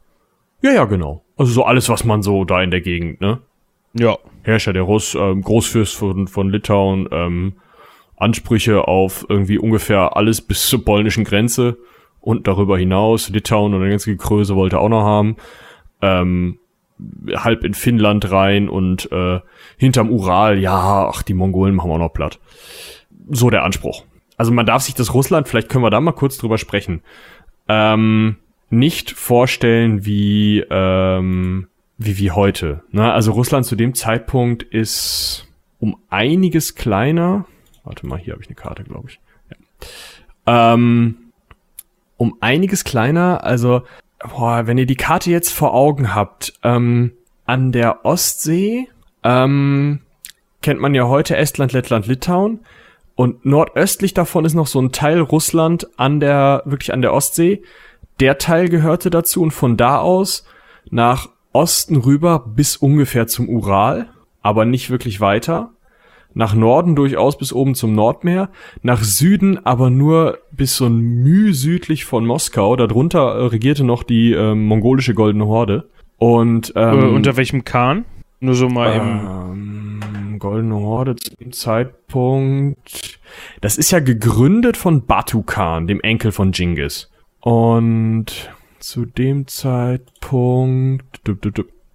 ja, 0.62 0.72
ja, 0.72 0.84
genau. 0.84 1.22
Also 1.36 1.52
so 1.52 1.64
alles, 1.64 1.88
was 1.88 2.04
man 2.04 2.22
so 2.22 2.44
da 2.44 2.62
in 2.62 2.70
der 2.70 2.80
Gegend, 2.80 3.20
ne? 3.20 3.40
Ja. 3.92 4.16
Herrscher 4.42 4.72
der 4.72 4.82
Russ, 4.82 5.14
ähm, 5.14 5.42
Großfürst 5.42 5.94
von, 5.94 6.28
von 6.28 6.50
Litauen, 6.50 7.08
ähm, 7.10 7.54
Ansprüche 8.16 8.88
auf 8.88 9.26
irgendwie 9.28 9.58
ungefähr 9.58 10.16
alles 10.16 10.40
bis 10.40 10.68
zur 10.68 10.84
polnischen 10.84 11.24
Grenze 11.24 11.78
und 12.20 12.46
darüber 12.46 12.76
hinaus. 12.76 13.28
Litauen 13.28 13.74
und 13.74 13.80
eine 13.80 13.90
ganze 13.90 14.14
Größe 14.14 14.56
wollte 14.56 14.76
er 14.76 14.80
auch 14.80 14.88
noch 14.88 15.04
haben. 15.04 15.36
Ähm, 16.02 16.58
halb 17.34 17.64
in 17.64 17.74
Finnland 17.74 18.30
rein 18.30 18.68
und 18.68 19.10
äh, 19.12 19.40
hinterm 19.76 20.10
Ural, 20.10 20.58
ja, 20.58 21.08
ach, 21.08 21.22
die 21.22 21.34
Mongolen 21.34 21.74
machen 21.74 21.90
auch 21.92 21.98
noch 21.98 22.12
platt. 22.12 22.40
So 23.30 23.50
der 23.50 23.64
Anspruch. 23.64 24.04
Also 24.36 24.52
man 24.52 24.66
darf 24.66 24.82
sich 24.82 24.94
das 24.94 25.14
Russland, 25.14 25.48
vielleicht 25.48 25.68
können 25.68 25.84
wir 25.84 25.90
da 25.90 26.00
mal 26.00 26.12
kurz 26.12 26.38
drüber 26.38 26.58
sprechen, 26.58 27.02
ähm, 27.68 28.36
nicht 28.70 29.10
vorstellen 29.12 30.04
wie, 30.04 30.64
ähm, 30.70 31.68
wie 31.98 32.16
wie 32.18 32.30
heute. 32.30 32.82
Ne? 32.90 33.12
Also 33.12 33.32
Russland 33.32 33.66
zu 33.66 33.76
dem 33.76 33.94
Zeitpunkt 33.94 34.62
ist 34.62 35.46
um 35.80 35.98
einiges 36.08 36.76
kleiner. 36.76 37.44
Warte 37.84 38.06
mal, 38.06 38.18
hier 38.18 38.32
habe 38.32 38.42
ich 38.42 38.48
eine 38.48 38.56
Karte, 38.56 38.84
glaube 38.84 39.10
ich. 39.10 39.20
Ja. 40.46 40.74
Ähm, 40.74 41.16
um 42.16 42.36
einiges 42.40 42.84
kleiner. 42.84 43.44
Also, 43.44 43.82
boah, 44.20 44.66
wenn 44.66 44.78
ihr 44.78 44.86
die 44.86 44.96
Karte 44.96 45.30
jetzt 45.30 45.52
vor 45.52 45.74
Augen 45.74 46.14
habt, 46.14 46.54
ähm, 46.62 47.12
an 47.46 47.72
der 47.72 48.04
Ostsee 48.04 48.88
ähm, 49.24 50.00
kennt 50.62 50.80
man 50.80 50.94
ja 50.94 51.08
heute 51.08 51.36
Estland, 51.36 51.72
Lettland, 51.72 52.06
Litauen. 52.06 52.60
Und 53.14 53.44
nordöstlich 53.44 54.14
davon 54.14 54.44
ist 54.44 54.54
noch 54.54 54.66
so 54.66 54.80
ein 54.80 54.92
Teil 54.92 55.20
Russland 55.20 55.88
an 55.98 56.20
der, 56.20 56.62
wirklich 56.66 56.92
an 56.92 57.02
der 57.02 57.12
Ostsee. 57.12 57.62
Der 58.20 58.38
Teil 58.38 58.68
gehörte 58.68 59.10
dazu 59.10 59.42
und 59.42 59.50
von 59.50 59.76
da 59.76 59.98
aus 59.98 60.44
nach 60.90 61.28
Osten 61.52 61.96
rüber 61.96 62.44
bis 62.46 62.76
ungefähr 62.76 63.26
zum 63.26 63.48
Ural, 63.48 64.08
aber 64.42 64.64
nicht 64.64 64.90
wirklich 64.90 65.20
weiter. 65.20 65.70
Nach 66.34 66.54
Norden 66.54 66.94
durchaus 66.94 67.38
bis 67.38 67.52
oben 67.52 67.74
zum 67.74 67.94
Nordmeer, 67.94 68.50
nach 68.82 69.02
Süden 69.02 69.64
aber 69.64 69.90
nur 69.90 70.38
bis 70.52 70.76
so 70.76 70.86
ein 70.86 71.22
Müh 71.22 71.52
südlich 71.52 72.04
von 72.04 72.26
Moskau. 72.26 72.76
Darunter 72.76 73.34
äh, 73.34 73.46
regierte 73.46 73.82
noch 73.82 74.02
die 74.02 74.32
äh, 74.32 74.54
mongolische 74.54 75.14
Goldene 75.14 75.46
Horde. 75.46 75.88
Und 76.18 76.72
ähm, 76.76 76.98
äh, 77.00 77.06
unter 77.06 77.36
welchem 77.36 77.64
Khan? 77.64 78.04
Nur 78.40 78.54
so 78.54 78.68
mal 78.68 78.92
ähm, 78.92 80.36
Goldene 80.38 80.76
Horde 80.76 81.16
zu 81.16 81.34
dem 81.36 81.52
Zeitpunkt. 81.52 83.18
Das 83.60 83.78
ist 83.78 83.90
ja 83.90 84.00
gegründet 84.00 84.76
von 84.76 85.06
Batu 85.06 85.42
Khan, 85.42 85.86
dem 85.86 86.00
Enkel 86.00 86.30
von 86.30 86.52
Genghis. 86.52 87.10
Und 87.40 88.50
zu 88.80 89.04
dem 89.04 89.46
Zeitpunkt 89.46 91.20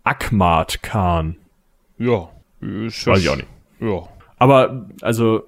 Akmat 0.04 0.84
Khan. 0.84 1.38
Ja, 1.98 2.30
ist 2.62 3.08
weiß 3.08 3.20
ich 3.20 3.30
auch 3.30 3.36
nicht. 3.36 3.48
Ja. 3.80 4.04
Aber 4.38 4.88
also 5.02 5.44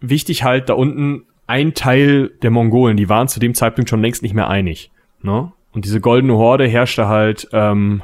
wichtig 0.00 0.44
halt 0.44 0.68
da 0.68 0.74
unten 0.74 1.24
ein 1.46 1.74
Teil 1.74 2.28
der 2.42 2.50
Mongolen, 2.50 2.96
die 2.96 3.08
waren 3.08 3.28
zu 3.28 3.40
dem 3.40 3.54
Zeitpunkt 3.54 3.88
schon 3.88 4.02
längst 4.02 4.22
nicht 4.22 4.34
mehr 4.34 4.48
einig. 4.48 4.90
Ne? 5.22 5.52
Und 5.72 5.84
diese 5.84 6.00
goldene 6.00 6.34
Horde 6.34 6.66
herrschte 6.66 7.08
halt 7.08 7.48
ähm, 7.52 8.02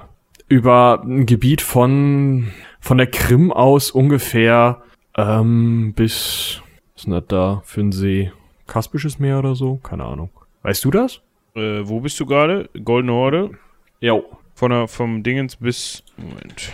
über 0.48 1.02
ein 1.04 1.26
Gebiet 1.26 1.60
von 1.60 2.48
von 2.80 2.98
der 2.98 3.06
Krim 3.06 3.52
aus 3.52 3.90
ungefähr 3.90 4.82
ähm, 5.16 5.92
bis 5.94 6.62
was 6.94 7.02
ist 7.02 7.06
denn 7.06 7.12
das 7.14 7.24
da 7.28 7.62
für 7.64 7.80
ein 7.80 7.92
See? 7.92 8.32
Kaspisches 8.66 9.18
Meer 9.18 9.38
oder 9.38 9.54
so? 9.54 9.76
Keine 9.76 10.04
Ahnung. 10.04 10.30
Weißt 10.62 10.84
du 10.84 10.90
das? 10.90 11.20
Äh, 11.54 11.86
wo 11.88 12.00
bist 12.00 12.18
du 12.20 12.26
gerade? 12.26 12.68
Goldene 12.84 13.12
Horde? 13.12 13.50
Jo. 14.00 14.24
Von 14.54 14.70
der, 14.70 14.88
vom 14.88 15.22
Dingens 15.22 15.56
bis. 15.56 16.02
Moment. 16.16 16.72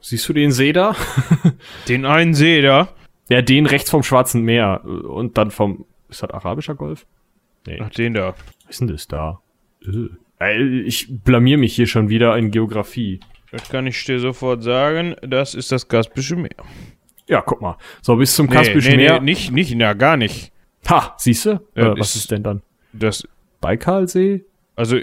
Siehst 0.00 0.28
du 0.28 0.32
den 0.32 0.52
See 0.52 0.72
da? 0.72 0.96
den 1.88 2.04
einen 2.04 2.34
See 2.34 2.62
da? 2.62 2.88
Ja, 3.28 3.42
den 3.42 3.66
rechts 3.66 3.90
vom 3.90 4.02
Schwarzen 4.02 4.42
Meer. 4.42 4.84
Und 4.84 5.38
dann 5.38 5.50
vom. 5.50 5.84
Ist 6.08 6.22
das 6.22 6.30
arabischer 6.30 6.74
Golf? 6.74 7.06
Nee. 7.66 7.78
Ach, 7.82 7.90
den 7.90 8.14
da. 8.14 8.34
Was 8.64 8.70
ist 8.70 8.80
denn 8.80 8.88
das 8.88 9.08
da? 9.08 9.40
Äh. 9.84 10.08
Ich 10.40 11.08
blamier 11.10 11.58
mich 11.58 11.74
hier 11.74 11.88
schon 11.88 12.08
wieder 12.08 12.36
in 12.38 12.50
Geografie. 12.50 13.20
Das 13.50 13.68
kann 13.68 13.86
ich 13.86 14.04
dir 14.04 14.20
sofort 14.20 14.62
sagen. 14.62 15.16
Das 15.22 15.54
ist 15.54 15.72
das 15.72 15.88
Kaspische 15.88 16.36
Meer. 16.36 16.54
Ja, 17.26 17.42
guck 17.42 17.60
mal. 17.60 17.76
So, 18.02 18.16
bis 18.16 18.34
zum 18.34 18.46
nee, 18.46 18.52
Kaspischen 18.52 18.92
nee, 18.92 18.96
Meer. 18.98 19.20
Nee, 19.20 19.24
nicht, 19.24 19.50
nicht, 19.50 19.74
na, 19.74 19.94
gar 19.94 20.16
nicht. 20.16 20.52
Ha, 20.88 21.14
siehst 21.18 21.46
du? 21.46 21.50
Äh, 21.74 21.98
was 21.98 22.14
ist 22.16 22.30
denn 22.30 22.42
dann? 22.42 22.62
Das 22.92 23.26
Baikalsee? 23.60 24.44
Also, 24.76 24.98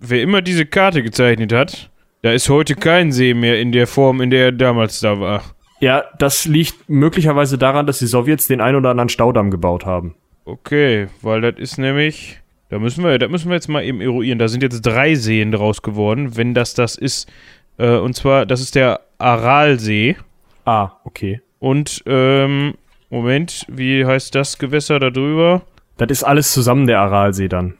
wer 0.00 0.22
immer 0.22 0.42
diese 0.42 0.66
Karte 0.66 1.02
gezeichnet 1.02 1.52
hat, 1.52 1.90
da 2.22 2.32
ist 2.32 2.48
heute 2.48 2.74
kein 2.74 3.12
See 3.12 3.34
mehr 3.34 3.60
in 3.60 3.72
der 3.72 3.86
Form, 3.86 4.20
in 4.20 4.30
der 4.30 4.46
er 4.46 4.52
damals 4.52 5.00
da 5.00 5.20
war. 5.20 5.42
Ja, 5.80 6.04
das 6.18 6.46
liegt 6.46 6.88
möglicherweise 6.88 7.56
daran, 7.56 7.86
dass 7.86 8.00
die 8.00 8.06
Sowjets 8.06 8.48
den 8.48 8.60
ein 8.60 8.74
oder 8.74 8.90
anderen 8.90 9.08
Staudamm 9.08 9.50
gebaut 9.50 9.86
haben. 9.86 10.14
Okay, 10.44 11.08
weil 11.22 11.40
das 11.40 11.56
ist 11.58 11.78
nämlich, 11.78 12.40
da 12.70 12.78
müssen 12.78 13.04
wir, 13.04 13.18
da 13.18 13.28
müssen 13.28 13.48
wir 13.48 13.54
jetzt 13.54 13.68
mal 13.68 13.84
eben 13.84 14.00
eruieren. 14.00 14.38
Da 14.38 14.48
sind 14.48 14.62
jetzt 14.62 14.80
drei 14.82 15.14
Seen 15.14 15.52
draus 15.52 15.82
geworden, 15.82 16.36
wenn 16.36 16.54
das 16.54 16.74
das 16.74 16.96
ist. 16.96 17.30
Äh, 17.76 17.98
und 17.98 18.14
zwar, 18.14 18.46
das 18.46 18.60
ist 18.60 18.74
der 18.74 19.00
Aralsee. 19.18 20.16
Ah, 20.64 20.92
okay. 21.04 21.40
Und, 21.60 22.02
ähm, 22.06 22.74
Moment, 23.10 23.64
wie 23.68 24.04
heißt 24.04 24.34
das 24.34 24.58
Gewässer 24.58 24.98
da 24.98 25.10
drüber? 25.10 25.62
Das 25.96 26.10
ist 26.10 26.24
alles 26.24 26.52
zusammen 26.52 26.86
der 26.86 27.00
Aralsee 27.00 27.48
dann. 27.48 27.74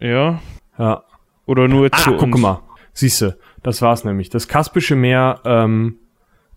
Ja. 0.00 0.40
Ja. 0.78 1.04
Oder 1.46 1.68
nur 1.68 1.88
ah, 1.90 1.96
zu 1.96 2.12
guck 2.12 2.34
uns. 2.34 2.38
mal. 2.40 2.62
Siehste, 2.92 3.38
das 3.62 3.80
war's 3.82 4.04
nämlich. 4.04 4.28
Das 4.28 4.48
Kaspische 4.48 4.96
Meer 4.96 5.40
ähm, 5.44 5.96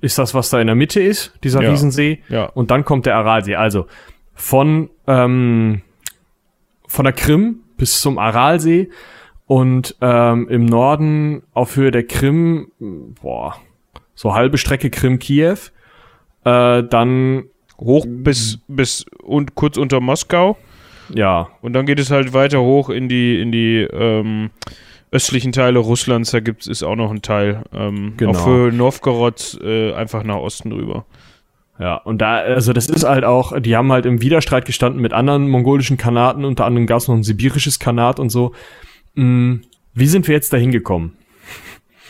ist 0.02 0.18
das, 0.18 0.34
was 0.34 0.50
da 0.50 0.60
in 0.60 0.68
der 0.68 0.76
Mitte 0.76 1.00
ist, 1.02 1.34
dieser 1.44 1.62
Ja. 1.62 1.70
Riesensee. 1.70 2.24
Ja. 2.30 2.46
Und 2.46 2.72
dann 2.72 2.84
kommt 2.84 3.06
der 3.06 3.16
Aralsee. 3.16 3.56
Also 3.56 3.88
von, 4.34 4.90
ähm, 5.08 5.82
von 6.88 7.06
der 7.06 7.14
Krim 7.14 7.60
bis 7.78 8.02
zum 8.02 8.18
Aralsee 8.18 8.90
und 9.46 9.96
ähm, 10.02 10.48
im 10.50 10.66
Norden 10.66 11.44
auf 11.54 11.76
Höhe 11.76 11.92
der 11.92 12.06
Krim, 12.06 12.72
boah, 13.22 13.56
so 14.16 14.34
halbe 14.34 14.58
Strecke 14.58 14.90
Krim-Kiew. 14.90 15.58
Äh, 16.44 16.84
dann, 16.84 17.46
Hoch 17.78 18.06
bis, 18.08 18.60
bis 18.68 19.06
und 19.22 19.56
kurz 19.56 19.78
unter 19.78 20.00
Moskau. 20.00 20.58
Ja, 21.14 21.50
Und 21.62 21.74
dann 21.74 21.86
geht 21.86 22.00
es 22.00 22.12
halt 22.12 22.34
weiter 22.34 22.62
hoch 22.62 22.90
in 22.90 23.10
die, 23.10 23.40
in 23.40 23.52
die 23.52 23.88
ähm, 23.92 24.50
östlichen 25.12 25.52
Teile 25.52 25.80
Russlands. 25.80 26.32
Da 26.32 26.40
gibt's 26.40 26.68
ist 26.68 26.84
auch 26.84 26.96
noch 26.96 27.12
ein 27.12 27.22
Teil. 27.22 27.64
Ähm, 27.74 28.14
Genau. 28.18 28.32
Auch 28.32 28.44
für 28.44 28.72
Novgorod 28.72 29.60
äh, 29.64 29.94
einfach 29.94 30.24
nach 30.24 30.38
Osten 30.38 30.72
rüber. 30.72 31.06
Ja, 31.80 31.96
und 31.96 32.20
da, 32.22 32.38
also 32.38 32.74
das 32.74 32.90
ist 32.90 33.04
halt 33.04 33.26
auch, 33.26 33.60
die 33.60 33.76
haben 33.76 33.92
halt 33.92 34.06
im 34.06 34.22
Widerstreit 34.22 34.66
gestanden 34.66 35.02
mit 35.02 35.14
anderen 35.14 35.50
mongolischen 35.50 35.98
Kanaten, 35.98 36.46
unter 36.46 36.66
anderem 36.66 36.86
gab 36.86 37.00
es 37.00 37.08
noch 37.08 37.16
ein 37.16 37.24
sibirisches 37.24 37.80
Kanat 37.80 38.20
und 38.20 38.30
so. 38.30 38.54
Hm, 39.16 39.62
wie 39.94 40.08
sind 40.08 40.28
wir 40.28 40.36
jetzt 40.36 40.54
da 40.54 40.58
hingekommen? 40.58 41.14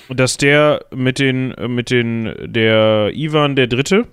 Dass 0.09 0.35
der 0.35 0.85
mit 0.93 1.19
den, 1.19 1.55
mit 1.67 1.89
den, 1.89 2.33
der 2.43 3.11
Ivan 3.13 3.55
der 3.55 3.67
Dritte, 3.67 4.07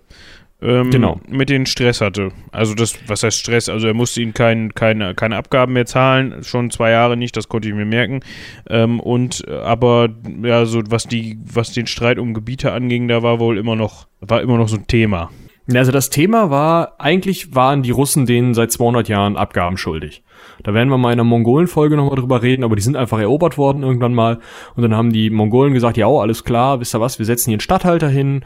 ähm, 0.60 0.90
Genau. 0.90 1.20
mit 1.28 1.48
den 1.50 1.66
Stress 1.66 2.00
hatte. 2.00 2.32
Also 2.52 2.74
das, 2.74 2.98
was 3.06 3.22
heißt 3.22 3.38
Stress? 3.38 3.68
Also 3.68 3.86
er 3.86 3.94
musste 3.94 4.20
ihm 4.22 4.34
kein, 4.34 4.74
keine, 4.74 5.14
keine 5.14 5.36
Abgaben 5.36 5.72
mehr 5.72 5.86
zahlen, 5.86 6.42
schon 6.42 6.70
zwei 6.70 6.90
Jahre 6.90 7.16
nicht, 7.16 7.36
das 7.36 7.48
konnte 7.48 7.68
ich 7.68 7.74
mir 7.74 7.84
merken. 7.84 8.20
Ähm, 8.68 9.00
und 9.00 9.44
äh, 9.46 9.52
aber 9.52 10.08
ja, 10.42 10.64
so 10.66 10.82
was 10.88 11.04
die, 11.06 11.38
was 11.44 11.72
den 11.72 11.86
Streit 11.86 12.18
um 12.18 12.34
Gebiete 12.34 12.72
anging, 12.72 13.08
da 13.08 13.22
war 13.22 13.38
wohl 13.40 13.58
immer 13.58 13.76
noch, 13.76 14.06
war 14.20 14.42
immer 14.42 14.58
noch 14.58 14.68
so 14.68 14.76
ein 14.76 14.86
Thema. 14.86 15.30
Also 15.74 15.92
das 15.92 16.08
Thema 16.08 16.48
war, 16.48 16.94
eigentlich 16.98 17.54
waren 17.54 17.82
die 17.82 17.90
Russen 17.90 18.24
denen 18.24 18.54
seit 18.54 18.72
200 18.72 19.06
Jahren 19.08 19.36
Abgaben 19.36 19.76
schuldig. 19.76 20.22
Da 20.62 20.72
werden 20.72 20.88
wir 20.88 20.96
mal 20.96 21.12
in 21.12 21.20
einer 21.20 21.24
Mongolen-Folge 21.28 21.94
nochmal 21.94 22.16
drüber 22.16 22.42
reden, 22.42 22.64
aber 22.64 22.74
die 22.74 22.80
sind 22.80 22.96
einfach 22.96 23.18
erobert 23.20 23.58
worden 23.58 23.82
irgendwann 23.82 24.14
mal. 24.14 24.38
Und 24.76 24.82
dann 24.82 24.96
haben 24.96 25.12
die 25.12 25.28
Mongolen 25.28 25.74
gesagt, 25.74 25.98
ja, 25.98 26.06
oh, 26.06 26.20
alles 26.20 26.42
klar, 26.44 26.80
wisst 26.80 26.94
ihr 26.94 27.00
was, 27.00 27.18
wir 27.18 27.26
setzen 27.26 27.50
hier 27.50 27.56
einen 27.56 27.60
Statthalter 27.60 28.08
hin, 28.08 28.44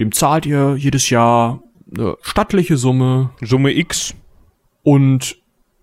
dem 0.00 0.12
zahlt 0.12 0.46
ihr 0.46 0.76
jedes 0.76 1.10
Jahr 1.10 1.62
eine 1.94 2.16
stattliche 2.22 2.76
Summe. 2.76 3.30
Summe 3.40 3.72
X. 3.76 4.14
Und 4.82 5.36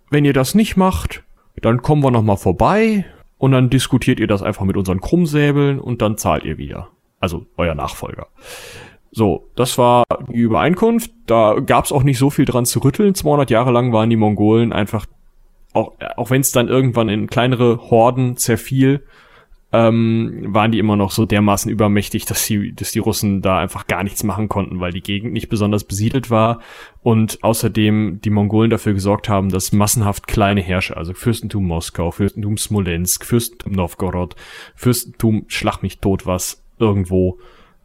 wenn 0.09 0.25
ihr 0.25 0.33
das 0.33 0.55
nicht 0.55 0.77
macht, 0.77 1.23
dann 1.61 1.81
kommen 1.81 2.03
wir 2.03 2.11
nochmal 2.11 2.37
vorbei 2.37 3.05
und 3.37 3.51
dann 3.51 3.69
diskutiert 3.69 4.19
ihr 4.19 4.27
das 4.27 4.41
einfach 4.41 4.65
mit 4.65 4.77
unseren 4.77 5.01
Krummsäbeln 5.01 5.79
und 5.79 6.01
dann 6.01 6.17
zahlt 6.17 6.43
ihr 6.43 6.57
wieder. 6.57 6.89
Also 7.19 7.45
euer 7.57 7.75
Nachfolger. 7.75 8.27
So, 9.11 9.49
das 9.55 9.77
war 9.77 10.03
die 10.29 10.39
Übereinkunft. 10.39 11.11
Da 11.25 11.59
gab's 11.59 11.91
auch 11.91 12.03
nicht 12.03 12.17
so 12.17 12.29
viel 12.29 12.45
dran 12.45 12.65
zu 12.65 12.79
rütteln. 12.79 13.13
200 13.13 13.49
Jahre 13.49 13.71
lang 13.71 13.91
waren 13.91 14.09
die 14.09 14.15
Mongolen 14.15 14.71
einfach, 14.71 15.05
auch, 15.73 15.93
auch 16.17 16.29
wenn 16.29 16.41
es 16.41 16.51
dann 16.51 16.67
irgendwann 16.67 17.09
in 17.09 17.27
kleinere 17.27 17.89
Horden 17.89 18.37
zerfiel, 18.37 19.03
ähm, 19.73 20.47
waren 20.49 20.71
die 20.71 20.79
immer 20.79 20.95
noch 20.95 21.11
so 21.11 21.25
dermaßen 21.25 21.71
übermächtig, 21.71 22.25
dass 22.25 22.45
die, 22.45 22.73
dass 22.75 22.91
die 22.91 22.99
Russen 22.99 23.41
da 23.41 23.59
einfach 23.59 23.87
gar 23.87 24.03
nichts 24.03 24.23
machen 24.23 24.49
konnten, 24.49 24.79
weil 24.81 24.91
die 24.91 25.01
Gegend 25.01 25.31
nicht 25.31 25.49
besonders 25.49 25.85
besiedelt 25.85 26.29
war 26.29 26.59
und 27.03 27.39
außerdem 27.41 28.19
die 28.21 28.29
Mongolen 28.29 28.69
dafür 28.69 28.93
gesorgt 28.93 29.29
haben, 29.29 29.49
dass 29.49 29.71
massenhaft 29.71 30.27
kleine 30.27 30.61
Herrscher, 30.61 30.97
also 30.97 31.13
Fürstentum 31.13 31.65
Moskau, 31.65 32.11
Fürstentum 32.11 32.57
Smolensk, 32.57 33.25
Fürstentum 33.25 33.71
Novgorod, 33.71 34.35
Fürstentum 34.75 35.45
Schlag 35.47 35.81
mich 35.81 35.99
tot 35.99 36.25
was, 36.25 36.61
irgendwo. 36.77 37.39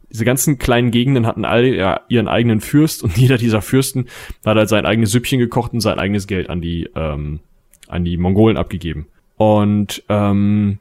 Diese 0.09 0.25
ganzen 0.25 0.57
kleinen 0.57 0.91
Gegenden 0.91 1.25
hatten 1.25 1.45
alle 1.45 1.73
ja, 1.75 2.01
ihren 2.09 2.27
eigenen 2.27 2.59
Fürst 2.59 3.01
und 3.01 3.17
jeder 3.17 3.37
dieser 3.37 3.61
Fürsten 3.61 4.07
hat 4.45 4.57
halt 4.57 4.69
sein 4.69 4.85
eigenes 4.85 5.11
Süppchen 5.11 5.39
gekocht 5.39 5.71
und 5.71 5.79
sein 5.79 5.99
eigenes 5.99 6.27
Geld 6.27 6.49
an 6.49 6.59
die, 6.59 6.89
ähm, 6.95 7.39
an 7.87 8.03
die 8.03 8.17
Mongolen 8.17 8.57
abgegeben. 8.57 9.07
Und 9.37 10.03
ähm, 10.09 10.79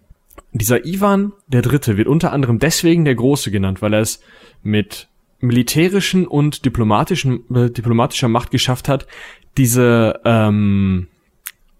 dieser 0.58 0.84
Ivan 0.84 1.32
der 1.46 1.62
Dritte 1.62 1.96
wird 1.96 2.08
unter 2.08 2.32
anderem 2.32 2.58
deswegen 2.58 3.04
der 3.04 3.14
Große 3.14 3.50
genannt, 3.50 3.82
weil 3.82 3.94
er 3.94 4.00
es 4.00 4.20
mit 4.62 5.08
militärischen 5.40 6.26
und 6.26 6.64
diplomatischen, 6.64 7.44
äh, 7.54 7.70
diplomatischer 7.70 8.28
Macht 8.28 8.50
geschafft 8.50 8.88
hat, 8.88 9.06
diese 9.56 10.20
ähm, 10.24 11.08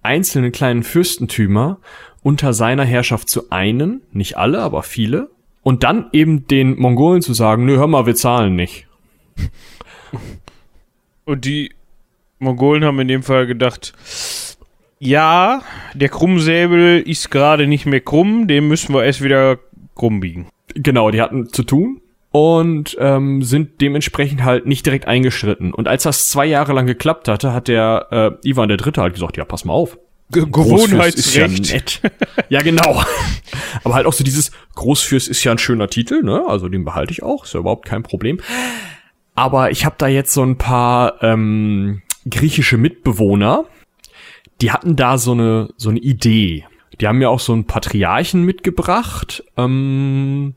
einzelnen 0.03 0.53
kleinen 0.53 0.83
Fürstentümer 0.83 1.79
unter 2.23 2.53
seiner 2.53 2.85
Herrschaft 2.85 3.29
zu 3.29 3.51
einen, 3.51 4.03
nicht 4.13 4.37
alle, 4.37 4.61
aber 4.61 4.83
viele, 4.83 5.31
und 5.63 5.83
dann 5.83 6.07
eben 6.13 6.47
den 6.47 6.79
Mongolen 6.79 7.23
zu 7.23 7.35
sagen, 7.35 7.65
nö, 7.65 7.77
hör 7.77 7.87
mal, 7.87 8.07
wir 8.07 8.15
zahlen 8.15 8.55
nicht. 8.55 8.87
Und 11.25 11.45
die 11.45 11.73
Mongolen 12.39 12.85
haben 12.85 13.01
in 13.01 13.09
dem 13.09 13.23
Fall 13.23 13.47
gedacht, 13.47 13.93
ja, 14.99 15.63
der 15.95 16.09
Krummsäbel 16.09 17.01
ist 17.01 17.31
gerade 17.31 17.67
nicht 17.67 17.87
mehr 17.87 18.01
krumm, 18.01 18.49
den 18.49 18.69
müssen 18.69 18.95
wir 18.95 19.05
erst 19.05 19.23
wieder 19.23 19.59
krumm 19.95 20.21
biegen. 20.21 20.49
Genau, 20.75 21.11
die 21.11 21.21
hatten 21.21 21.49
zu 21.49 21.63
tun 21.63 22.01
und 22.31 22.97
ähm, 23.01 23.43
sind 23.43 23.81
dementsprechend 23.81 24.45
halt 24.45 24.67
nicht 24.67 24.85
direkt 24.85 25.07
eingeschritten. 25.09 25.73
Und 25.73 25.89
als 25.89 26.03
das 26.03 26.29
zwei 26.29 26.47
Jahre 26.47 26.73
lang 26.73 26.87
geklappt 26.87 27.29
hatte, 27.29 27.53
hat 27.53 27.69
der 27.69 28.39
äh, 28.43 28.49
Ivan 28.49 28.69
der 28.69 28.77
Dritte 28.77 29.01
halt 29.01 29.15
gesagt, 29.15 29.37
ja, 29.37 29.45
pass 29.45 29.65
mal 29.65 29.73
auf, 29.73 29.99
Ge 30.31 30.45
Großfürst 30.51 31.19
ist 31.19 31.35
ja 31.37 31.47
Gewohnheitsrecht. 31.47 32.03
nett. 32.03 32.13
ja, 32.49 32.61
genau. 32.61 33.01
Aber 33.85 33.95
halt 33.95 34.07
auch 34.07 34.13
so 34.13 34.25
dieses 34.25 34.51
Großfürst 34.75 35.29
ist 35.29 35.45
ja 35.45 35.53
ein 35.53 35.59
schöner 35.59 35.89
Titel, 35.89 36.23
ne? 36.23 36.45
Also 36.49 36.69
den 36.69 36.85
behalte 36.85 37.13
ich 37.13 37.23
auch, 37.23 37.45
ist 37.45 37.55
ja 37.55 37.61
überhaupt 37.61 37.87
kein 37.87 38.03
Problem. 38.03 38.41
Aber 39.37 39.71
ich 39.71 39.85
habe 39.85 39.95
da 39.99 40.09
jetzt 40.09 40.33
so 40.33 40.43
ein 40.43 40.59
paar 40.59 41.23
ähm, 41.23 42.03
griechische 42.29 42.77
Mitbewohner, 42.77 43.67
die 44.61 44.71
hatten 44.71 44.97
da 44.97 45.19
so 45.19 45.33
eine 45.33 45.71
so 45.77 45.91
eine 45.91 46.01
Idee. 46.01 46.65
Die 47.01 47.07
haben 47.07 47.19
mir 47.19 47.31
auch 47.31 47.41
so 47.41 47.53
einen 47.53 47.67
Patriarchen 47.67 48.43
mitgebracht. 48.43 49.45
Ähm, 49.57 50.55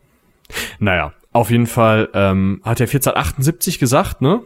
Naja, 0.79 1.15
auf 1.33 1.51
jeden 1.51 1.67
Fall 1.67 2.09
ähm, 2.13 2.61
hat 2.65 2.81
er 2.81 2.87
1478 2.87 3.79
gesagt, 3.79 4.21
ne? 4.21 4.43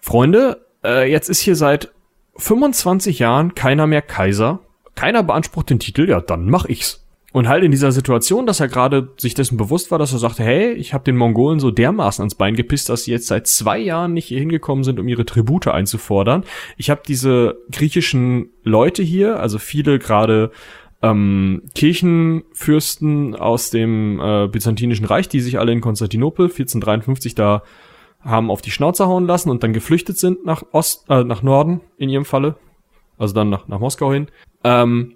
Freunde, 0.00 0.66
äh, 0.84 1.10
jetzt 1.10 1.28
ist 1.28 1.40
hier 1.40 1.56
seit 1.56 1.92
25 2.36 3.18
Jahren 3.18 3.54
keiner 3.54 3.86
mehr 3.86 4.02
Kaiser. 4.02 4.60
Keiner 4.94 5.22
beansprucht 5.22 5.70
den 5.70 5.78
Titel, 5.78 6.08
ja, 6.08 6.20
dann 6.20 6.50
mach 6.50 6.64
ich's. 6.66 7.06
Und 7.32 7.46
halt 7.46 7.62
in 7.62 7.70
dieser 7.70 7.92
Situation, 7.92 8.46
dass 8.46 8.58
er 8.58 8.66
gerade 8.66 9.10
sich 9.16 9.34
dessen 9.34 9.56
bewusst 9.56 9.90
war, 9.90 9.98
dass 9.98 10.12
er 10.12 10.18
sagte, 10.18 10.42
hey, 10.42 10.72
ich 10.72 10.92
habe 10.92 11.04
den 11.04 11.16
Mongolen 11.16 11.60
so 11.60 11.70
dermaßen 11.70 12.22
ans 12.22 12.34
Bein 12.34 12.56
gepisst, 12.56 12.88
dass 12.88 13.04
sie 13.04 13.12
jetzt 13.12 13.28
seit 13.28 13.46
zwei 13.46 13.78
Jahren 13.78 14.14
nicht 14.14 14.26
hier 14.26 14.40
hingekommen 14.40 14.82
sind, 14.82 14.98
um 14.98 15.06
ihre 15.06 15.24
Tribute 15.24 15.68
einzufordern. 15.68 16.44
Ich 16.76 16.90
habe 16.90 17.02
diese 17.06 17.56
griechischen 17.70 18.50
Leute 18.64 19.04
hier, 19.04 19.38
also 19.38 19.58
viele 19.58 20.00
gerade 20.00 20.50
ähm, 21.02 21.62
Kirchenfürsten 21.74 23.36
aus 23.36 23.70
dem 23.70 24.20
äh, 24.20 24.48
Byzantinischen 24.48 25.06
Reich, 25.06 25.28
die 25.28 25.40
sich 25.40 25.58
alle 25.58 25.72
in 25.72 25.80
Konstantinopel 25.80 26.46
1453 26.46 27.34
da 27.34 27.62
haben 28.22 28.50
auf 28.50 28.60
die 28.60 28.70
Schnauze 28.70 29.06
hauen 29.06 29.26
lassen 29.26 29.50
und 29.50 29.62
dann 29.62 29.72
geflüchtet 29.72 30.18
sind 30.18 30.44
nach 30.44 30.62
Ost, 30.72 31.08
äh, 31.08 31.24
nach 31.24 31.42
Norden 31.42 31.80
in 31.96 32.10
ihrem 32.10 32.24
Falle, 32.24 32.56
also 33.18 33.34
dann 33.34 33.48
nach, 33.48 33.66
nach 33.66 33.78
Moskau 33.78 34.12
hin. 34.12 34.26
Ähm, 34.62 35.14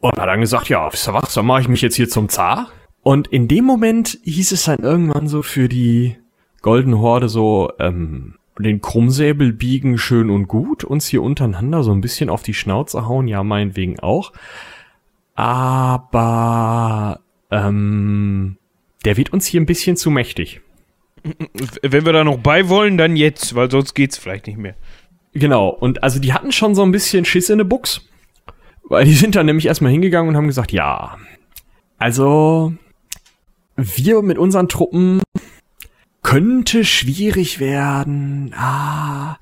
und 0.00 0.18
hat 0.18 0.28
dann 0.28 0.40
gesagt, 0.40 0.68
ja, 0.68 0.92
wisst 0.92 1.08
ihr 1.08 1.14
was, 1.14 1.34
dann 1.34 1.46
mache 1.46 1.62
ich 1.62 1.68
mich 1.68 1.82
jetzt 1.82 1.96
hier 1.96 2.08
zum 2.08 2.28
Zar. 2.28 2.70
Und 3.02 3.28
in 3.28 3.48
dem 3.48 3.64
Moment 3.64 4.18
hieß 4.22 4.52
es 4.52 4.64
dann 4.64 4.80
irgendwann 4.80 5.28
so 5.28 5.42
für 5.42 5.68
die 5.68 6.16
Goldene 6.62 6.98
Horde 6.98 7.28
so, 7.28 7.70
ähm, 7.78 8.36
den 8.58 8.80
Krummsäbel 8.80 9.52
biegen 9.52 9.98
schön 9.98 10.30
und 10.30 10.46
gut, 10.46 10.84
uns 10.84 11.06
hier 11.06 11.22
untereinander 11.22 11.82
so 11.82 11.92
ein 11.92 12.00
bisschen 12.00 12.30
auf 12.30 12.42
die 12.42 12.54
Schnauze 12.54 13.06
hauen, 13.08 13.26
ja, 13.28 13.42
meinetwegen 13.42 13.98
auch. 14.00 14.32
Aber, 15.34 17.20
ähm, 17.50 18.56
der 19.04 19.16
wird 19.16 19.32
uns 19.32 19.46
hier 19.46 19.60
ein 19.60 19.66
bisschen 19.66 19.96
zu 19.96 20.10
mächtig. 20.10 20.60
Wenn 21.82 22.06
wir 22.06 22.12
da 22.12 22.22
noch 22.24 22.38
bei 22.38 22.68
wollen, 22.68 22.96
dann 22.96 23.16
jetzt, 23.16 23.54
weil 23.54 23.70
sonst 23.70 23.94
geht's 23.94 24.18
vielleicht 24.18 24.46
nicht 24.46 24.58
mehr. 24.58 24.76
Genau, 25.32 25.68
und 25.68 26.02
also 26.02 26.20
die 26.20 26.32
hatten 26.32 26.52
schon 26.52 26.74
so 26.74 26.82
ein 26.82 26.92
bisschen 26.92 27.24
Schiss 27.24 27.50
in 27.50 27.58
der 27.58 27.64
Buchs. 27.64 28.08
Weil 28.84 29.04
die 29.04 29.14
sind 29.14 29.34
dann 29.34 29.46
nämlich 29.46 29.66
erstmal 29.66 29.92
hingegangen 29.92 30.28
und 30.28 30.36
haben 30.36 30.46
gesagt, 30.46 30.72
ja, 30.72 31.16
also 31.98 32.74
wir 33.76 34.22
mit 34.22 34.38
unseren 34.38 34.68
Truppen 34.68 35.22
könnte 36.22 36.84
schwierig 36.84 37.60
werden. 37.60 38.54
Ah, 38.56 39.36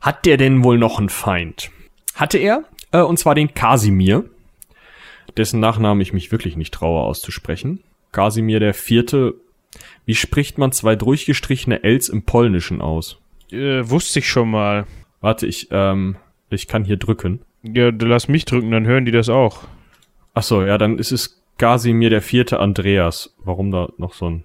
hat 0.00 0.26
der 0.26 0.36
denn 0.36 0.64
wohl 0.64 0.78
noch 0.78 0.98
einen 0.98 1.08
Feind? 1.08 1.70
Hatte 2.14 2.38
er, 2.38 2.64
äh, 2.92 3.00
und 3.00 3.18
zwar 3.18 3.34
den 3.34 3.54
Kasimir, 3.54 4.24
dessen 5.36 5.60
Nachnamen 5.60 6.00
ich 6.00 6.12
mich 6.12 6.30
wirklich 6.30 6.56
nicht 6.56 6.74
traue 6.74 7.02
auszusprechen. 7.02 7.80
Kasimir 8.12 8.60
der 8.60 8.74
Vierte. 8.74 9.34
Wie 10.06 10.14
spricht 10.14 10.58
man 10.58 10.72
zwei 10.72 10.94
durchgestrichene 10.94 11.82
Ls 11.82 12.08
im 12.08 12.22
Polnischen 12.22 12.80
aus? 12.80 13.18
Äh, 13.50 13.88
wusste 13.88 14.20
ich 14.20 14.28
schon 14.28 14.50
mal. 14.50 14.86
Warte, 15.20 15.46
ich, 15.46 15.68
ähm, 15.70 16.16
ich 16.50 16.68
kann 16.68 16.84
hier 16.84 16.96
drücken. 16.96 17.40
Ja, 17.64 17.90
du 17.90 18.06
lass 18.06 18.28
mich 18.28 18.44
drücken, 18.44 18.70
dann 18.70 18.86
hören 18.86 19.04
die 19.04 19.10
das 19.12 19.28
auch. 19.28 19.64
Ach 20.34 20.42
so, 20.42 20.62
ja, 20.62 20.78
dann 20.78 20.98
ist 20.98 21.12
es 21.12 21.42
Kasimir 21.58 22.10
der 22.10 22.20
vierte 22.22 22.60
Andreas. 22.60 23.34
Warum 23.44 23.70
da 23.70 23.88
noch 23.96 24.14
so 24.14 24.28
ein... 24.30 24.44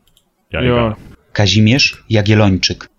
Ja, 0.51 0.62
Ja, 0.62 0.71
egal. 0.71 0.97
Kazimierz 1.34 1.97
Jagiellończyk. 2.08 2.89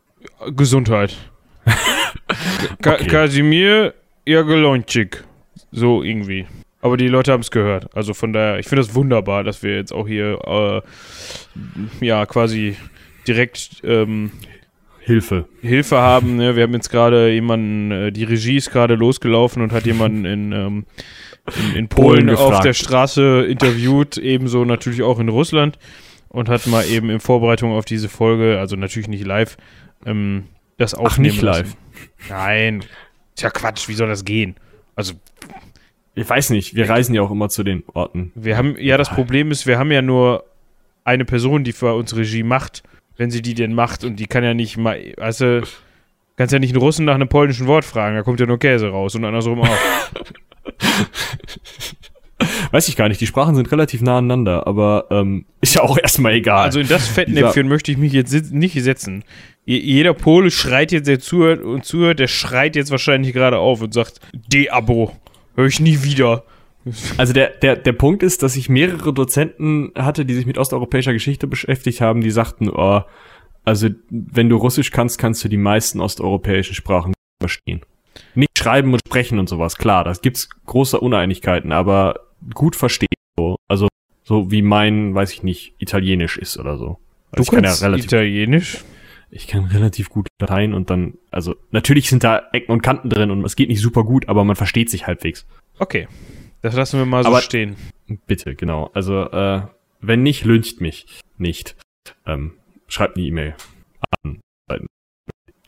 Gesundheit. 0.57 1.17
Ka 2.83 2.95
Okay. 2.95 3.07
Kasimir 3.07 3.95
Jagelonczyk. 4.27 5.25
So 5.73 6.03
irgendwie. 6.03 6.47
Aber 6.83 6.97
die 6.97 7.09
Leute 7.09 7.33
haben 7.33 7.41
es 7.41 7.51
gehört. 7.51 7.95
Also 7.95 8.15
von 8.15 8.33
daher, 8.33 8.59
ich 8.59 8.67
finde 8.67 8.83
das 8.83 8.95
wunderbar, 8.95 9.45
dass 9.45 9.63
wir 9.63 9.77
jetzt 9.77 9.93
auch 9.93 10.07
hier, 10.07 10.39
äh, 12.01 12.05
ja, 12.05 12.25
quasi 12.27 12.77
direkt 13.27 13.83
ähm, 13.85 14.33
Hilfe. 15.01 15.47
Hilfe 15.61 15.99
haben. 15.99 16.37
Ne? 16.37 16.57
Wir 16.57 16.65
haben 16.65 16.75
jetzt 16.75 16.91
gerade 16.91 17.31
jemanden, 17.31 17.91
äh, 17.91 18.13
die 18.13 18.25
Regie 18.25 18.57
ist 18.57 18.71
gerade 18.71 18.95
losgelaufen 18.95 19.63
und 19.63 19.73
hat 19.73 19.87
jemanden 19.87 20.25
in, 20.25 20.53
ähm, 20.53 20.87
in, 21.73 21.77
in 21.77 21.89
Polen, 21.89 22.27
Polen 22.27 22.37
auf 22.37 22.61
der 22.61 22.75
Straße 22.75 23.47
interviewt, 23.47 24.19
ebenso 24.19 24.65
natürlich 24.65 25.03
auch 25.03 25.19
in 25.19 25.29
Russland 25.29 25.79
und 26.29 26.49
hat 26.49 26.67
mal 26.67 26.85
eben 26.87 27.11
in 27.11 27.21
Vorbereitung 27.21 27.73
auf 27.73 27.85
diese 27.85 28.09
Folge, 28.09 28.59
also 28.59 28.77
natürlich 28.77 29.09
nicht 29.09 29.27
live, 29.27 29.57
ähm, 30.07 30.45
das 30.77 30.95
aufnehmen 30.95 31.35
nicht 31.35 31.43
lassen. 31.43 31.65
live. 31.65 31.77
Nein. 32.29 32.85
Ist 33.35 33.43
ja 33.43 33.51
Quatsch, 33.51 33.89
wie 33.89 33.95
soll 33.95 34.09
das 34.09 34.25
gehen? 34.25 34.57
Also, 34.95 35.15
Ich 36.15 36.29
weiß 36.29 36.51
nicht, 36.51 36.75
wir 36.75 36.89
reisen 36.89 37.15
ja 37.15 37.23
auch 37.23 37.31
immer 37.31 37.49
zu 37.49 37.63
den 37.63 37.83
Orten. 37.95 38.33
wir 38.35 38.57
haben, 38.57 38.77
ja, 38.79 38.97
das 38.97 39.09
Problem 39.09 39.51
ist, 39.51 39.67
wir 39.67 39.79
haben 39.79 39.91
ja 39.91 40.03
nur 40.03 40.45
eine 41.05 41.25
Person, 41.25 41.65
die 41.65 41.73
für 41.73 41.95
uns 41.95 42.15
Regie 42.15 42.43
macht, 42.43 42.83
wenn 43.21 43.31
sie 43.31 43.43
die 43.43 43.55
denn 43.55 43.75
macht 43.75 44.03
und 44.03 44.17
die 44.17 44.27
kann 44.27 44.43
ja 44.43 44.55
nicht 44.55 44.79
mal, 44.79 44.99
du, 45.39 45.63
kannst 46.37 46.53
ja 46.55 46.59
nicht 46.59 46.71
einen 46.73 46.81
Russen 46.83 47.05
nach 47.05 47.15
einem 47.15 47.29
polnischen 47.29 47.67
Wort 47.67 47.85
fragen, 47.85 48.17
da 48.17 48.23
kommt 48.23 48.41
ja 48.41 48.47
nur 48.47 48.59
Käse 48.59 48.89
raus 48.89 49.15
und 49.15 49.25
andersrum 49.27 49.61
auch. 49.61 49.69
Weiß 52.73 52.89
ich 52.89 52.97
gar 52.97 53.09
nicht, 53.09 53.21
die 53.21 53.27
Sprachen 53.27 53.55
sind 53.55 53.71
relativ 53.71 54.01
nah 54.01 54.17
aneinander, 54.19 54.67
aber 54.67 55.07
ähm, 55.11 55.45
ist 55.61 55.75
ja 55.75 55.83
auch 55.83 55.99
erstmal 55.99 56.33
egal. 56.33 56.65
Also 56.65 56.81
in 56.81 56.89
das 56.89 57.07
Fettnäpfchen 57.09 57.69
möchte 57.69 57.93
ich 57.93 57.99
mich 57.99 58.13
jetzt 58.15 58.53
nicht 58.53 58.81
setzen. 58.83 59.25
Je- 59.67 59.79
Jeder 59.81 60.15
Pole 60.15 60.51
schreit 60.51 60.91
jetzt, 60.93 61.07
der 61.07 61.21
zuhört 61.21 61.61
und 61.63 61.85
zuhört, 61.85 62.19
der 62.19 62.29
schreit 62.29 62.77
jetzt 62.77 62.91
wahrscheinlich 62.91 63.35
gerade 63.35 63.59
auf 63.59 63.83
und 63.83 63.93
sagt, 63.93 64.21
De-Abo, 64.33 65.13
höre 65.57 65.67
ich 65.67 65.81
nie 65.81 66.03
wieder. 66.03 66.45
Also 67.19 67.33
der, 67.33 67.51
der, 67.51 67.77
der 67.77 67.93
Punkt 67.93 68.23
ist, 68.23 68.43
dass 68.43 68.57
ich 68.57 68.69
mehrere 68.69 69.13
Dozenten 69.13 69.93
hatte, 69.97 70.25
die 70.25 70.35
sich 70.35 70.47
mit 70.47 70.59
osteuropäischer 70.59 71.13
Geschichte 71.13 71.47
beschäftigt 71.47 72.01
haben, 72.01 72.21
die 72.23 72.31
sagten, 72.31 72.71
oh, 72.71 73.03
also 73.65 73.89
wenn 74.09 74.49
du 74.49 74.57
Russisch 74.57 74.91
kannst, 74.91 75.19
kannst 75.19 75.45
du 75.45 75.49
die 75.49 75.57
meisten 75.57 76.01
osteuropäischen 76.01 76.75
Sprachen 76.75 77.13
verstehen. 77.41 77.83
Nicht 78.35 78.59
schreiben 78.59 78.93
und 78.93 79.01
sprechen 79.07 79.39
und 79.39 79.49
sowas, 79.49 79.77
klar, 79.77 80.05
da 80.05 80.13
gibt's 80.13 80.49
große 80.67 80.99
Uneinigkeiten, 80.99 81.73
aber 81.73 82.21
gut 82.55 82.77
verstehen. 82.77 83.09
So. 83.39 83.57
Also 83.69 83.89
so 84.25 84.51
wie 84.51 84.63
mein, 84.63 85.15
weiß 85.15 85.33
ich 85.33 85.43
nicht, 85.43 85.75
Italienisch 85.79 86.39
ist 86.39 86.59
oder 86.59 86.79
so. 86.79 86.99
Also 87.33 87.43
ich 87.43 87.51
kann 87.51 87.65
ja 87.65 87.73
relativ, 87.75 88.07
Italienisch? 88.07 88.85
ich 89.31 89.47
kann 89.47 89.65
relativ 89.67 90.11
gut 90.11 90.29
Latein 90.41 90.75
und 90.75 90.91
dann, 90.91 91.15
also 91.31 91.55
natürlich 91.71 92.09
sind 92.09 92.25
da 92.25 92.43
Ecken 92.53 92.73
und 92.73 92.83
Kanten 92.83 93.09
drin 93.09 93.31
und 93.31 93.45
es 93.45 93.57
geht 93.57 93.69
nicht 93.69 93.81
super 93.81 94.05
gut, 94.05 94.29
aber 94.29 94.45
man 94.45 94.57
versteht 94.57 94.91
sich 94.91 95.07
halbwegs. 95.07 95.47
Okay. 95.79 96.09
Das 96.63 96.75
lassen 96.75 96.99
wir 96.99 97.07
mal 97.07 97.23
so 97.23 97.29
Aber- 97.31 97.41
stehen. 97.41 97.77
Bitte, 98.27 98.55
genau. 98.55 98.91
Also, 98.95 99.23
äh, 99.31 99.63
wenn 100.01 100.23
nicht, 100.23 100.45
lüncht 100.45 100.81
mich 100.81 101.07
nicht. 101.39 101.77
Ähm, 102.27 102.53
schreibt 102.89 103.17
eine 103.17 103.27
E-Mail. 103.27 103.55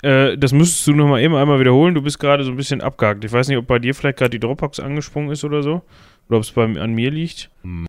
Äh, 0.02 0.36
das 0.36 0.52
müsstest 0.52 0.84
du 0.88 0.94
noch 0.94 1.06
mal 1.06 1.20
eben 1.20 1.34
einmal 1.36 1.60
wiederholen. 1.60 1.94
Du 1.94 2.02
bist 2.02 2.18
gerade 2.18 2.42
so 2.42 2.50
ein 2.50 2.56
bisschen 2.56 2.80
abgehakt. 2.80 3.24
Ich 3.24 3.32
weiß 3.32 3.46
nicht, 3.48 3.56
ob 3.58 3.68
bei 3.68 3.78
dir 3.78 3.94
vielleicht 3.94 4.18
gerade 4.18 4.30
die 4.30 4.40
Dropbox 4.40 4.80
angesprungen 4.80 5.30
ist 5.30 5.44
oder 5.44 5.62
so. 5.62 5.82
Oder 6.28 6.38
ob 6.38 6.42
es 6.42 6.50
bei, 6.50 6.64
an 6.64 6.92
mir 6.94 7.10
liegt. 7.12 7.50
Mm, 7.62 7.86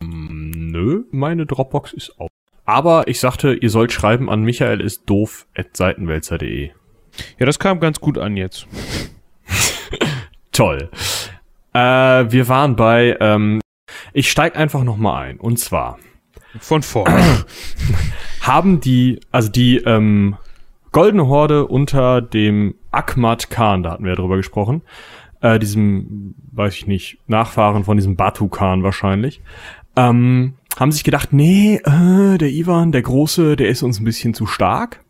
nö, 0.52 1.04
meine 1.12 1.48
Dropbox 1.48 1.94
ist 1.94 2.20
auf. 2.20 2.30
Aber 2.66 3.08
ich 3.08 3.20
sagte, 3.20 3.54
ihr 3.56 3.70
sollt 3.72 3.92
schreiben 3.92 4.30
an 4.30 4.44
michael 4.44 4.80
ist 4.80 5.10
doof 5.10 5.48
at 5.56 5.76
seitenwälzer.de. 5.76 6.70
Ja, 7.40 7.46
das 7.46 7.58
kam 7.60 7.80
ganz 7.80 8.00
gut 8.00 8.18
an 8.20 8.38
jetzt. 8.38 8.68
Toll. 10.52 10.90
Äh, 11.74 11.80
wir 11.80 12.48
waren 12.48 12.76
bei, 12.76 13.18
ähm, 13.20 13.62
ich 14.14 14.30
steig 14.30 14.56
einfach 14.58 14.84
noch 14.84 14.98
mal 14.98 15.22
ein. 15.22 15.40
Und 15.40 15.60
zwar 15.60 15.98
Von 16.60 16.84
vorne. 16.84 17.46
haben 18.42 18.80
die, 18.80 19.20
also 19.32 19.50
die 19.50 19.78
ähm, 19.78 20.38
Goldene 20.92 21.28
Horde 21.28 21.66
unter 21.66 22.22
dem 22.22 22.76
Akmat 22.92 23.50
Khan, 23.50 23.84
da 23.84 23.92
hatten 23.92 24.04
wir 24.04 24.12
ja 24.12 24.16
drüber 24.16 24.38
gesprochen, 24.38 24.84
äh, 25.42 25.58
diesem, 25.58 26.36
weiß 26.52 26.76
ich 26.76 26.88
nicht, 26.88 27.18
Nachfahren 27.28 27.84
von 27.84 27.98
diesem 27.98 28.16
Batu 28.16 28.48
Khan 28.48 28.84
wahrscheinlich, 28.84 29.42
ähm, 29.96 30.54
haben 30.80 30.92
sich 30.92 31.04
gedacht, 31.04 31.34
nee, 31.34 31.76
äh, 31.84 32.38
der 32.38 32.50
Ivan, 32.50 32.92
der 32.92 33.02
Große, 33.02 33.56
der 33.56 33.70
ist 33.70 33.84
uns 33.84 34.00
ein 34.00 34.06
bisschen 34.06 34.34
zu 34.34 34.46
stark. 34.46 35.04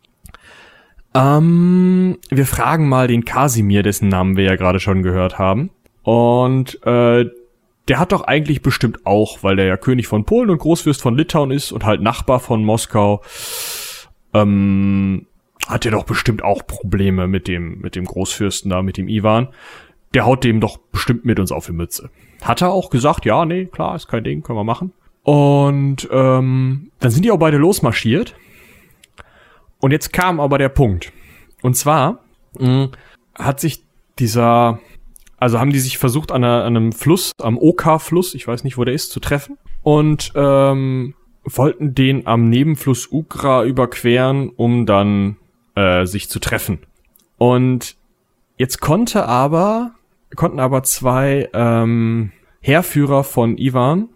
Ähm, 1.14 2.18
wir 2.30 2.46
fragen 2.46 2.88
mal 2.88 3.06
den 3.06 3.24
Kasimir, 3.24 3.82
dessen 3.82 4.08
Namen 4.08 4.36
wir 4.36 4.44
ja 4.44 4.56
gerade 4.56 4.80
schon 4.80 5.02
gehört 5.02 5.38
haben. 5.38 5.70
Und 6.04 6.80
äh, 6.86 7.28
der 7.88 7.98
hat 7.98 8.12
doch 8.12 8.22
eigentlich 8.22 8.62
bestimmt 8.62 9.04
auch, 9.04 9.42
weil 9.42 9.56
der 9.56 9.66
ja 9.66 9.76
König 9.76 10.06
von 10.06 10.24
Polen 10.24 10.50
und 10.50 10.58
Großfürst 10.58 11.02
von 11.02 11.16
Litauen 11.16 11.50
ist 11.50 11.72
und 11.72 11.84
halt 11.84 12.00
Nachbar 12.00 12.38
von 12.38 12.64
Moskau, 12.64 13.22
ähm, 14.32 15.26
hat 15.66 15.84
er 15.84 15.92
doch 15.92 16.04
bestimmt 16.04 16.44
auch 16.44 16.66
Probleme 16.66 17.26
mit 17.26 17.48
dem, 17.48 17.80
mit 17.80 17.96
dem 17.96 18.04
Großfürsten 18.04 18.70
da, 18.70 18.82
mit 18.82 18.96
dem 18.96 19.08
Ivan. 19.08 19.48
Der 20.12 20.26
haut 20.26 20.44
dem 20.44 20.60
doch 20.60 20.78
bestimmt 20.78 21.24
mit 21.24 21.40
uns 21.40 21.50
auf 21.50 21.66
die 21.66 21.72
Mütze. 21.72 22.10
Hat 22.42 22.62
er 22.62 22.70
auch 22.70 22.90
gesagt, 22.90 23.24
ja, 23.24 23.44
nee, 23.44 23.66
klar, 23.66 23.96
ist 23.96 24.06
kein 24.06 24.24
Ding, 24.24 24.42
können 24.42 24.58
wir 24.58 24.64
machen. 24.64 24.92
Und 25.22 26.06
ähm, 26.12 26.90
dann 27.00 27.10
sind 27.10 27.24
die 27.24 27.30
auch 27.30 27.38
beide 27.38 27.56
losmarschiert. 27.56 28.36
Und 29.80 29.90
jetzt 29.90 30.12
kam 30.12 30.38
aber 30.38 30.58
der 30.58 30.68
Punkt. 30.68 31.12
Und 31.62 31.76
zwar 31.76 32.20
mh, 32.58 32.90
hat 33.34 33.60
sich 33.60 33.82
dieser, 34.18 34.78
also 35.44 35.60
haben 35.60 35.74
die 35.74 35.78
sich 35.78 35.98
versucht 35.98 36.32
an, 36.32 36.42
einer, 36.42 36.64
an 36.64 36.74
einem 36.74 36.92
Fluss, 36.92 37.32
am 37.38 37.58
Oka-Fluss, 37.58 38.32
ich 38.32 38.48
weiß 38.48 38.64
nicht, 38.64 38.78
wo 38.78 38.84
der 38.84 38.94
ist, 38.94 39.10
zu 39.10 39.20
treffen. 39.20 39.58
Und 39.82 40.32
ähm, 40.34 41.12
wollten 41.44 41.94
den 41.94 42.26
am 42.26 42.48
Nebenfluss 42.48 43.12
Ugra 43.12 43.62
überqueren, 43.66 44.48
um 44.48 44.86
dann 44.86 45.36
äh, 45.74 46.06
sich 46.06 46.30
zu 46.30 46.38
treffen. 46.38 46.78
Und 47.36 47.96
jetzt 48.56 48.80
konnte 48.80 49.26
aber, 49.26 49.90
konnten 50.34 50.60
aber 50.60 50.82
zwei 50.82 51.50
ähm, 51.52 52.32
Heerführer 52.62 53.22
von 53.22 53.58
Ivan 53.58 54.08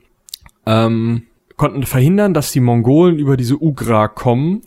ähm, 0.64 1.24
konnten 1.58 1.82
verhindern, 1.82 2.32
dass 2.32 2.52
die 2.52 2.60
Mongolen 2.60 3.18
über 3.18 3.36
diese 3.36 3.62
Ugra 3.62 4.08
kommen 4.08 4.62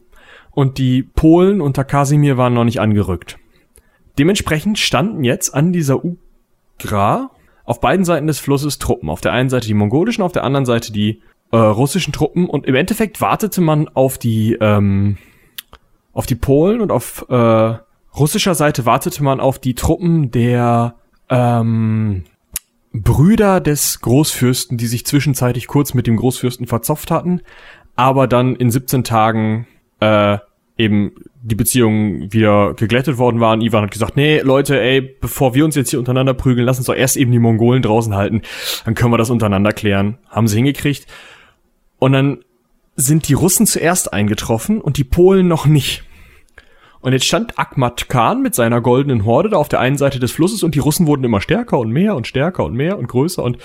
und 0.51 0.77
die 0.77 1.01
Polen 1.01 1.59
unter 1.59 1.83
Kasimir 1.83 2.37
waren 2.37 2.53
noch 2.53 2.65
nicht 2.65 2.81
angerückt. 2.81 3.39
Dementsprechend 4.19 4.77
standen 4.77 5.23
jetzt 5.23 5.55
an 5.55 5.73
dieser 5.73 6.05
Ugra 6.83 7.31
auf 7.63 7.79
beiden 7.79 8.05
Seiten 8.05 8.27
des 8.27 8.39
Flusses 8.39 8.79
Truppen. 8.79 9.09
Auf 9.09 9.21
der 9.21 9.33
einen 9.33 9.49
Seite 9.49 9.67
die 9.67 9.73
mongolischen, 9.73 10.23
auf 10.23 10.31
der 10.31 10.43
anderen 10.43 10.65
Seite 10.65 10.91
die 10.91 11.21
äh, 11.51 11.57
russischen 11.57 12.13
Truppen 12.13 12.49
und 12.49 12.65
im 12.65 12.75
Endeffekt 12.75 13.21
wartete 13.21 13.61
man 13.61 13.87
auf 13.89 14.17
die 14.17 14.57
ähm, 14.59 15.17
auf 16.13 16.25
die 16.25 16.35
Polen 16.35 16.81
und 16.81 16.91
auf 16.91 17.25
äh, 17.29 17.75
russischer 18.17 18.55
Seite 18.55 18.85
wartete 18.85 19.23
man 19.23 19.39
auf 19.39 19.59
die 19.59 19.75
Truppen 19.75 20.31
der 20.31 20.95
ähm, 21.29 22.23
Brüder 22.93 23.61
des 23.61 24.01
Großfürsten, 24.01 24.77
die 24.77 24.87
sich 24.87 25.05
zwischenzeitlich 25.05 25.67
kurz 25.67 25.93
mit 25.93 26.07
dem 26.07 26.17
Großfürsten 26.17 26.67
verzopft 26.67 27.11
hatten, 27.11 27.41
aber 27.95 28.27
dann 28.27 28.55
in 28.55 28.69
17 28.69 29.05
Tagen 29.05 29.67
äh, 30.01 30.39
eben 30.81 31.13
die 31.41 31.55
Beziehungen 31.55 32.31
wieder 32.33 32.73
geglättet 32.73 33.17
worden 33.17 33.39
waren. 33.39 33.61
Ivan 33.61 33.83
hat 33.83 33.91
gesagt, 33.91 34.15
nee, 34.15 34.41
Leute, 34.41 34.79
ey, 34.79 35.01
bevor 35.01 35.53
wir 35.55 35.65
uns 35.65 35.75
jetzt 35.75 35.89
hier 35.89 35.99
untereinander 35.99 36.33
prügeln, 36.33 36.65
lass 36.65 36.77
uns 36.77 36.87
doch 36.87 36.95
erst 36.95 37.17
eben 37.17 37.31
die 37.31 37.39
Mongolen 37.39 37.81
draußen 37.81 38.15
halten, 38.15 38.41
dann 38.85 38.95
können 38.95 39.13
wir 39.13 39.17
das 39.17 39.29
untereinander 39.29 39.71
klären. 39.71 40.17
Haben 40.29 40.47
sie 40.47 40.57
hingekriegt. 40.57 41.07
Und 41.99 42.13
dann 42.13 42.39
sind 42.95 43.27
die 43.27 43.33
Russen 43.33 43.65
zuerst 43.65 44.13
eingetroffen 44.13 44.81
und 44.81 44.97
die 44.97 45.03
Polen 45.03 45.47
noch 45.47 45.65
nicht. 45.65 46.03
Und 47.01 47.13
jetzt 47.13 47.25
stand 47.25 47.57
Akmat 47.57 48.09
Khan 48.09 48.43
mit 48.43 48.53
seiner 48.53 48.79
goldenen 48.79 49.25
Horde 49.25 49.49
da 49.49 49.57
auf 49.57 49.69
der 49.69 49.79
einen 49.79 49.97
Seite 49.97 50.19
des 50.19 50.31
Flusses 50.31 50.61
und 50.61 50.75
die 50.75 50.79
Russen 50.79 51.07
wurden 51.07 51.23
immer 51.23 51.41
stärker 51.41 51.79
und 51.79 51.89
mehr 51.89 52.15
und 52.15 52.27
stärker 52.27 52.63
und 52.63 52.75
mehr 52.75 52.97
und 52.99 53.07
größer 53.07 53.43
und 53.43 53.57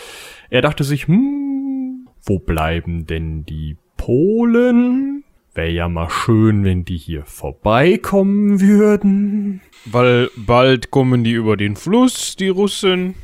er 0.49 0.63
dachte 0.63 0.85
sich, 0.85 1.07
hm, 1.07 2.09
wo 2.25 2.39
bleiben 2.39 3.07
denn 3.07 3.45
die 3.45 3.77
Polen? 3.99 5.25
Wäre 5.57 5.71
ja 5.71 5.89
mal 5.89 6.11
schön, 6.11 6.65
wenn 6.65 6.85
die 6.85 6.99
hier 6.99 7.25
vorbeikommen 7.25 8.61
würden. 8.61 9.63
Weil 9.87 10.29
bald 10.37 10.91
kommen 10.91 11.25
die 11.25 11.33
über 11.33 11.57
den 11.57 11.77
Fluss, 11.77 12.37
die 12.37 12.51
Russen. 12.51 13.15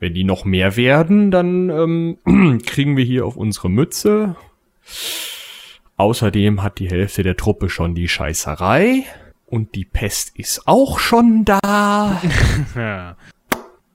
Wenn 0.00 0.12
die 0.12 0.24
noch 0.24 0.44
mehr 0.44 0.74
werden, 0.74 1.30
dann 1.30 1.70
ähm, 1.70 2.58
kriegen 2.66 2.96
wir 2.96 3.04
hier 3.04 3.26
auf 3.26 3.36
unsere 3.36 3.70
Mütze. 3.70 4.34
Außerdem 5.96 6.64
hat 6.64 6.80
die 6.80 6.90
Hälfte 6.90 7.22
der 7.22 7.36
Truppe 7.36 7.68
schon 7.68 7.94
die 7.94 8.08
Scheißerei. 8.08 9.04
Und 9.46 9.76
die 9.76 9.84
Pest 9.84 10.36
ist 10.36 10.66
auch 10.66 10.98
schon 10.98 11.44
da. 11.44 12.20
Ja. 12.74 13.16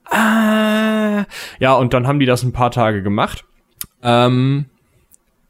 Ah. 0.06 1.26
Ja, 1.58 1.74
und 1.74 1.92
dann 1.92 2.06
haben 2.06 2.18
die 2.18 2.26
das 2.26 2.44
ein 2.44 2.52
paar 2.52 2.70
Tage 2.70 3.02
gemacht. 3.02 3.44
Ähm, 4.02 4.70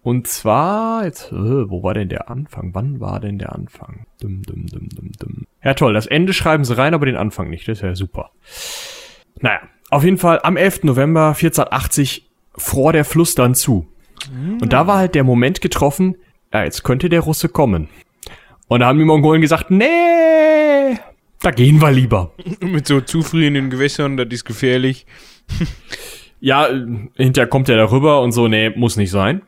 und 0.03 0.27
zwar, 0.27 1.05
jetzt, 1.05 1.31
äh, 1.31 1.71
wo 1.71 1.83
war 1.83 1.95
denn 1.95 2.09
der 2.09 2.29
Anfang? 2.29 2.71
Wann 2.75 3.01
war 3.01 3.21
denn 3.21 3.39
der 3.39 3.55
Anfang? 3.55 4.07
Dum, 4.21 4.43
dum, 4.43 4.67
dum, 4.67 4.89
dum, 4.89 5.13
dum. 5.19 5.47
Ja, 5.63 5.75
toll, 5.75 5.95
das 5.95 6.07
Ende 6.07 6.33
schreiben 6.33 6.65
sie 6.65 6.77
rein, 6.77 6.93
aber 6.95 7.07
den 7.07 7.17
Anfang 7.17 7.51
nicht. 7.51 7.69
Das 7.69 7.79
ist 7.79 7.83
ja 7.83 7.95
super. 7.95 8.31
Naja, 9.41 9.61
auf 9.91 10.05
jeden 10.05 10.19
Fall 10.19 10.41
am 10.43 10.57
11. 10.57 10.85
November 10.85 11.29
1480 11.29 12.29
fror 12.57 12.93
der 12.93 13.05
Fluss 13.05 13.35
dann 13.35 13.55
zu. 13.55 13.87
Und 14.61 14.73
da 14.73 14.87
war 14.87 14.99
halt 14.99 15.15
der 15.15 15.25
Moment 15.25 15.61
getroffen, 15.61 16.17
ja, 16.53 16.65
jetzt 16.65 16.85
könnte 16.85 17.09
der 17.09 17.21
Russe 17.21 17.49
kommen. 17.49 17.89
Und 18.69 18.81
da 18.81 18.87
haben 18.87 18.99
die 18.99 19.05
Mongolen 19.05 19.41
gesagt, 19.41 19.71
nee, 19.71 20.97
da 21.41 21.51
gehen 21.51 21.81
wir 21.81 21.91
lieber. 21.91 22.33
Mit 22.61 22.87
so 22.87 23.01
zufrierenden 23.01 23.71
Gewässern, 23.71 24.17
das 24.17 24.29
ist 24.31 24.45
gefährlich. 24.45 25.07
Ja, 26.41 26.69
hinterher 27.17 27.49
kommt 27.49 27.69
er 27.69 27.77
darüber 27.77 28.21
und 28.21 28.33
so, 28.33 28.49
nee, 28.49 28.71
muss 28.71 28.97
nicht 28.97 29.11
sein. 29.11 29.43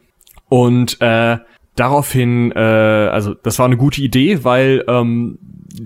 Und 0.54 1.00
äh, 1.00 1.38
daraufhin, 1.74 2.52
äh, 2.52 2.60
also 2.60 3.34
das 3.34 3.58
war 3.58 3.66
eine 3.66 3.76
gute 3.76 4.00
Idee, 4.00 4.44
weil 4.44 4.84
ähm, 4.86 5.40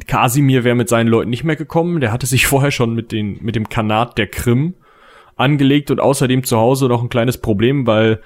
Kasimir 0.07 0.62
wäre 0.62 0.74
mit 0.74 0.90
seinen 0.90 1.09
Leuten 1.09 1.31
nicht 1.31 1.42
mehr 1.42 1.57
gekommen. 1.57 2.02
Der 2.02 2.12
hatte 2.12 2.26
sich 2.26 2.46
vorher 2.48 2.70
schon 2.70 2.94
mit, 2.94 3.11
den, 3.11 3.38
mit 3.40 3.57
dem 3.57 3.70
Kanat 3.70 4.18
der 4.18 4.26
Krim 4.26 4.74
angelegt 5.37 5.90
und 5.90 6.00
außerdem 6.00 6.44
zu 6.44 6.59
Hause 6.59 6.87
noch 6.88 7.02
ein 7.02 7.09
kleines 7.09 7.38
Problem, 7.38 7.87
weil, 7.87 8.20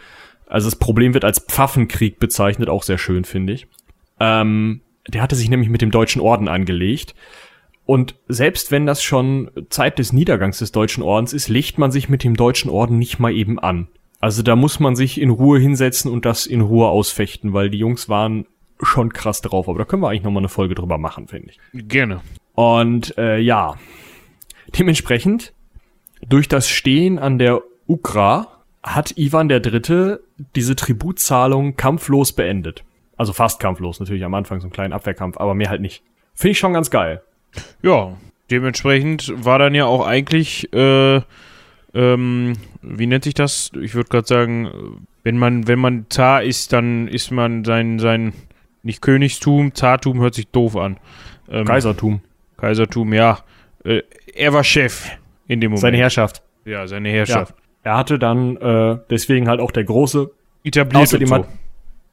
also 0.48 0.66
das 0.66 0.74
Problem 0.74 1.14
wird 1.14 1.24
als 1.24 1.38
Pfaffenkrieg 1.38 2.18
bezeichnet, 2.18 2.68
auch 2.68 2.82
sehr 2.82 2.98
schön, 2.98 3.22
finde 3.22 3.52
ich. 3.52 3.68
Ähm, 4.18 4.80
der 5.06 5.22
hatte 5.22 5.36
sich 5.36 5.48
nämlich 5.48 5.68
mit 5.68 5.80
dem 5.80 5.92
Deutschen 5.92 6.20
Orden 6.20 6.48
angelegt. 6.48 7.14
Und 7.86 8.16
selbst 8.26 8.72
wenn 8.72 8.84
das 8.84 9.00
schon 9.00 9.48
Zeit 9.70 10.00
des 10.00 10.12
Niedergangs 10.12 10.58
des 10.58 10.72
Deutschen 10.72 11.04
Ordens 11.04 11.32
ist, 11.32 11.48
legt 11.48 11.78
man 11.78 11.92
sich 11.92 12.08
mit 12.08 12.24
dem 12.24 12.34
Deutschen 12.34 12.68
Orden 12.68 12.98
nicht 12.98 13.20
mal 13.20 13.32
eben 13.32 13.60
an. 13.60 13.86
Also 14.22 14.44
da 14.44 14.54
muss 14.54 14.78
man 14.78 14.94
sich 14.94 15.20
in 15.20 15.30
Ruhe 15.30 15.58
hinsetzen 15.58 16.08
und 16.08 16.24
das 16.24 16.46
in 16.46 16.60
Ruhe 16.60 16.86
ausfechten, 16.86 17.52
weil 17.54 17.70
die 17.70 17.78
Jungs 17.78 18.08
waren 18.08 18.46
schon 18.80 19.12
krass 19.12 19.40
drauf. 19.40 19.68
Aber 19.68 19.80
da 19.80 19.84
können 19.84 20.00
wir 20.00 20.10
eigentlich 20.10 20.22
noch 20.22 20.30
mal 20.30 20.38
eine 20.38 20.48
Folge 20.48 20.76
drüber 20.76 20.96
machen, 20.96 21.26
finde 21.26 21.50
ich. 21.50 21.88
Gerne. 21.88 22.20
Und 22.54 23.18
äh, 23.18 23.38
ja, 23.38 23.74
dementsprechend 24.78 25.52
durch 26.28 26.46
das 26.46 26.68
Stehen 26.68 27.18
an 27.18 27.40
der 27.40 27.62
Ukra 27.88 28.46
hat 28.80 29.18
Ivan 29.18 29.48
der 29.48 29.58
Dritte 29.58 30.22
diese 30.54 30.76
Tributzahlung 30.76 31.74
kampflos 31.74 32.32
beendet. 32.32 32.84
Also 33.16 33.32
fast 33.32 33.58
kampflos, 33.58 33.98
natürlich 33.98 34.24
am 34.24 34.34
Anfang 34.34 34.60
so 34.60 34.66
einen 34.66 34.72
kleinen 34.72 34.92
Abwehrkampf, 34.92 35.36
aber 35.36 35.54
mehr 35.54 35.68
halt 35.68 35.80
nicht. 35.80 36.04
Finde 36.32 36.52
ich 36.52 36.58
schon 36.60 36.74
ganz 36.74 36.92
geil. 36.92 37.22
Ja, 37.82 38.16
dementsprechend 38.52 39.32
war 39.44 39.58
dann 39.58 39.74
ja 39.74 39.86
auch 39.86 40.06
eigentlich, 40.06 40.72
äh, 40.72 41.22
ähm, 41.94 42.54
wie 42.80 43.06
nennt 43.06 43.24
sich 43.24 43.34
das? 43.34 43.70
Ich 43.80 43.94
würde 43.94 44.08
gerade 44.08 44.26
sagen, 44.26 45.04
wenn 45.22 45.38
man, 45.38 45.68
wenn 45.68 45.78
man 45.78 46.06
Zar 46.08 46.42
ist, 46.42 46.72
dann 46.72 47.08
ist 47.08 47.30
man 47.30 47.64
sein, 47.64 47.98
sein, 47.98 48.32
nicht 48.82 49.02
Königstum, 49.02 49.74
Zartum 49.74 50.20
hört 50.20 50.34
sich 50.34 50.48
doof 50.48 50.76
an. 50.76 50.98
Ähm, 51.50 51.66
Kaisertum. 51.66 52.20
Kaisertum, 52.56 53.12
ja. 53.12 53.38
Äh, 53.84 54.02
er 54.34 54.52
war 54.52 54.64
Chef 54.64 55.10
in 55.46 55.60
dem 55.60 55.70
Moment. 55.70 55.82
Seine 55.82 55.96
Herrschaft. 55.98 56.42
Ja, 56.64 56.86
seine 56.86 57.10
Herrschaft. 57.10 57.54
Ja. 57.84 57.92
Er 57.92 57.96
hatte 57.96 58.18
dann 58.18 58.56
äh, 58.56 58.98
deswegen 59.10 59.48
halt 59.48 59.60
auch 59.60 59.72
der 59.72 59.84
große 59.84 60.30
etabliert 60.64 61.02
außerdem 61.02 61.28
so. 61.28 61.34
hat, 61.34 61.48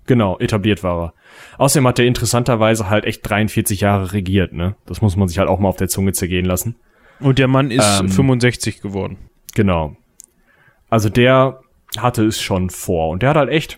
Genau, 0.10 0.40
etabliert 0.40 0.82
war 0.82 1.04
er. 1.04 1.14
Außerdem 1.60 1.88
hat 1.88 2.00
er 2.00 2.06
interessanterweise 2.06 2.90
halt 2.90 3.06
echt 3.06 3.30
43 3.30 3.82
Jahre 3.82 4.12
regiert, 4.12 4.54
ne? 4.54 4.76
Das 4.88 5.04
muss 5.04 5.16
man 5.16 5.28
sich 5.28 5.38
halt 5.38 5.48
auch 5.48 5.60
mal 5.60 5.70
auf 5.70 5.76
der 5.76 5.88
Zunge 5.88 6.14
zergehen 6.14 6.46
lassen. 6.46 6.78
Und 7.20 7.38
der 7.38 7.48
Mann 7.48 7.70
ist 7.70 8.00
ähm, 8.00 8.10
65 8.10 8.82
geworden. 8.82 9.18
Genau. 9.60 9.98
Also 10.90 11.10
der 11.10 11.60
hatte 11.98 12.24
es 12.24 12.40
schon 12.40 12.70
vor 12.70 13.10
und 13.10 13.24
der 13.24 13.32
hat 13.32 13.36
halt 13.36 13.50
echt 13.50 13.78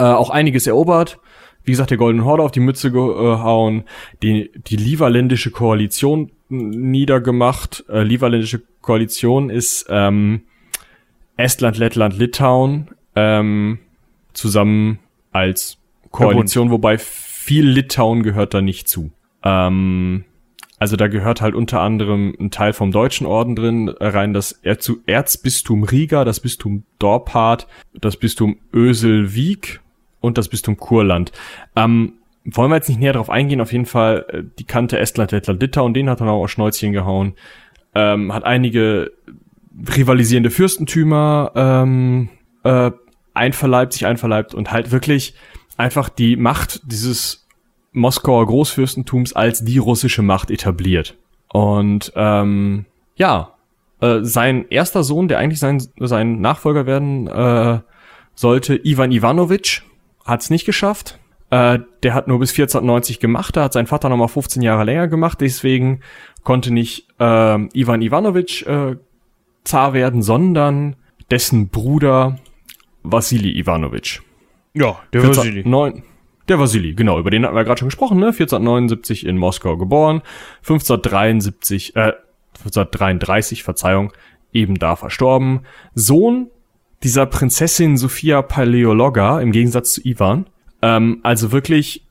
äh, 0.00 0.02
auch 0.02 0.30
einiges 0.30 0.66
erobert. 0.66 1.20
Wie 1.62 1.70
gesagt, 1.70 1.90
der 1.90 1.96
Golden 1.96 2.24
Horde 2.24 2.42
auf 2.42 2.50
die 2.50 2.58
Mütze 2.58 2.90
gehauen, 2.90 3.84
die, 4.20 4.50
die 4.66 4.74
Liverländische 4.74 5.52
Koalition 5.52 6.32
niedergemacht. 6.48 7.84
Äh, 7.88 8.02
Liverländische 8.02 8.62
Koalition 8.80 9.48
ist 9.48 9.86
ähm, 9.90 10.42
Estland, 11.36 11.78
Lettland, 11.78 12.18
Litauen 12.18 12.88
ähm, 13.14 13.78
zusammen 14.32 14.98
als 15.30 15.78
Koalition, 16.10 16.72
wobei 16.72 16.98
viel 16.98 17.68
Litauen 17.68 18.24
gehört 18.24 18.54
da 18.54 18.60
nicht 18.60 18.88
zu. 18.88 19.12
Ähm, 19.44 20.24
also 20.82 20.96
da 20.96 21.06
gehört 21.06 21.40
halt 21.40 21.54
unter 21.54 21.80
anderem 21.80 22.34
ein 22.40 22.50
Teil 22.50 22.72
vom 22.72 22.90
Deutschen 22.90 23.24
Orden 23.24 23.54
drin 23.54 23.88
rein, 23.88 24.34
das 24.34 24.60
Erzbistum 25.06 25.84
Riga, 25.84 26.24
das 26.24 26.40
Bistum 26.40 26.82
Dorpat, 26.98 27.68
das 27.94 28.16
Bistum 28.16 28.58
Öselwijk 28.74 29.80
und 30.20 30.38
das 30.38 30.48
Bistum 30.48 30.76
Kurland. 30.78 31.30
Ähm, 31.76 32.14
wollen 32.44 32.72
wir 32.72 32.74
jetzt 32.74 32.88
nicht 32.88 32.98
näher 32.98 33.12
darauf 33.12 33.30
eingehen, 33.30 33.60
auf 33.60 33.70
jeden 33.70 33.86
Fall, 33.86 34.26
äh, 34.28 34.42
die 34.58 34.64
kannte 34.64 34.98
Estland, 34.98 35.30
Lettland, 35.30 35.62
Litauen, 35.62 35.94
den 35.94 36.10
hat 36.10 36.20
er 36.20 36.32
auch 36.32 36.48
Schnäuzchen 36.48 36.90
gehauen. 36.90 37.34
Ähm, 37.94 38.34
hat 38.34 38.42
einige 38.42 39.12
rivalisierende 39.96 40.50
Fürstentümer 40.50 41.52
ähm, 41.54 42.28
äh, 42.64 42.90
einverleibt, 43.34 43.92
sich 43.92 44.04
einverleibt 44.04 44.52
und 44.52 44.72
halt 44.72 44.90
wirklich 44.90 45.36
einfach 45.76 46.08
die 46.08 46.34
Macht 46.34 46.80
dieses 46.90 47.41
Moskauer 47.92 48.46
Großfürstentums 48.46 49.34
als 49.34 49.64
die 49.64 49.78
russische 49.78 50.22
Macht 50.22 50.50
etabliert. 50.50 51.16
Und 51.48 52.12
ähm, 52.16 52.86
ja, 53.16 53.52
äh, 54.00 54.20
sein 54.22 54.66
erster 54.70 55.04
Sohn, 55.04 55.28
der 55.28 55.38
eigentlich 55.38 55.60
sein, 55.60 55.82
sein 55.98 56.40
Nachfolger 56.40 56.86
werden 56.86 57.26
äh, 57.28 57.80
sollte, 58.34 58.80
Ivan 58.84 59.12
Ivanovich, 59.12 59.82
hat 60.24 60.40
es 60.40 60.50
nicht 60.50 60.64
geschafft. 60.64 61.18
Äh, 61.50 61.80
der 62.02 62.14
hat 62.14 62.28
nur 62.28 62.38
bis 62.38 62.52
1490 62.52 63.20
gemacht, 63.20 63.56
da 63.56 63.64
hat 63.64 63.74
sein 63.74 63.86
Vater 63.86 64.08
nochmal 64.08 64.28
15 64.28 64.62
Jahre 64.62 64.84
länger 64.84 65.06
gemacht, 65.08 65.40
deswegen 65.42 66.00
konnte 66.42 66.72
nicht 66.72 67.08
äh, 67.20 67.58
Ivan 67.78 68.00
Ivanovich 68.00 68.66
äh, 68.66 68.96
Zar 69.64 69.92
werden, 69.92 70.22
sondern 70.22 70.96
dessen 71.30 71.68
Bruder 71.68 72.38
Vassili 73.02 73.58
Ivanovich. 73.58 74.22
Ja, 74.74 74.98
der 75.12 75.28
Vassili. 75.28 75.62
Der 76.48 76.58
Vassili, 76.58 76.94
genau, 76.94 77.18
über 77.18 77.30
den 77.30 77.44
hatten 77.44 77.54
wir 77.54 77.64
gerade 77.64 77.78
schon 77.78 77.88
gesprochen, 77.88 78.18
ne? 78.18 78.26
1479 78.26 79.26
in 79.26 79.38
Moskau 79.38 79.76
geboren, 79.76 80.22
1573, 80.62 81.96
äh, 81.96 82.12
1533, 82.58 83.62
Verzeihung, 83.62 84.12
eben 84.52 84.78
da 84.78 84.96
verstorben. 84.96 85.60
Sohn 85.94 86.48
dieser 87.02 87.26
Prinzessin 87.26 87.96
Sophia 87.96 88.42
Paleologa, 88.42 89.40
im 89.40 89.52
Gegensatz 89.52 89.94
zu 89.94 90.06
Ivan. 90.06 90.46
Ähm, 90.82 91.20
also 91.22 91.52
wirklich 91.52 92.06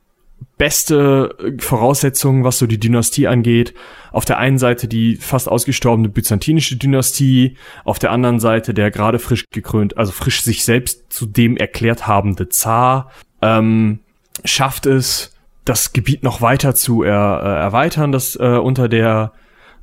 beste 0.58 1.36
Voraussetzungen, 1.60 2.44
was 2.44 2.60
so 2.60 2.68
die 2.68 2.80
Dynastie 2.80 3.28
angeht. 3.28 3.74
Auf 4.12 4.26
der 4.26 4.38
einen 4.38 4.58
Seite 4.58 4.88
die 4.88 5.16
fast 5.16 5.48
ausgestorbene 5.48 6.10
byzantinische 6.10 6.78
Dynastie, 6.78 7.58
auf 7.84 8.00
der 8.00 8.12
anderen 8.12 8.40
Seite 8.40 8.74
der 8.74 8.92
gerade 8.92 9.20
frisch 9.20 9.46
gekrönt, 9.52 9.98
also 9.98 10.12
frisch 10.12 10.42
sich 10.42 10.64
selbst 10.66 11.12
zu 11.12 11.26
dem 11.26 11.58
erklärt 11.58 12.08
habende 12.08 12.50
Zar, 12.50 13.12
ähm, 13.42 14.00
schafft 14.46 14.86
es, 14.86 15.36
das 15.66 15.94
Gebiet 15.94 16.24
noch 16.24 16.42
weiter 16.42 16.74
zu 16.76 17.04
er, 17.04 17.42
äh, 17.44 17.62
erweitern, 17.62 18.12
das 18.12 18.36
äh, 18.36 18.58
unter 18.58 18.90
der 18.90 19.34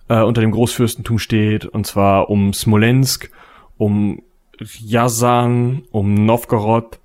äh, 0.08 0.22
unter 0.22 0.40
dem 0.40 0.50
Großfürstentum 0.50 1.18
steht, 1.18 1.66
und 1.66 1.86
zwar 1.86 2.30
um 2.30 2.52
Smolensk, 2.52 3.30
um 3.76 4.22
Ryazan, 4.60 5.82
um 5.90 6.14
Novgorod, 6.14 6.98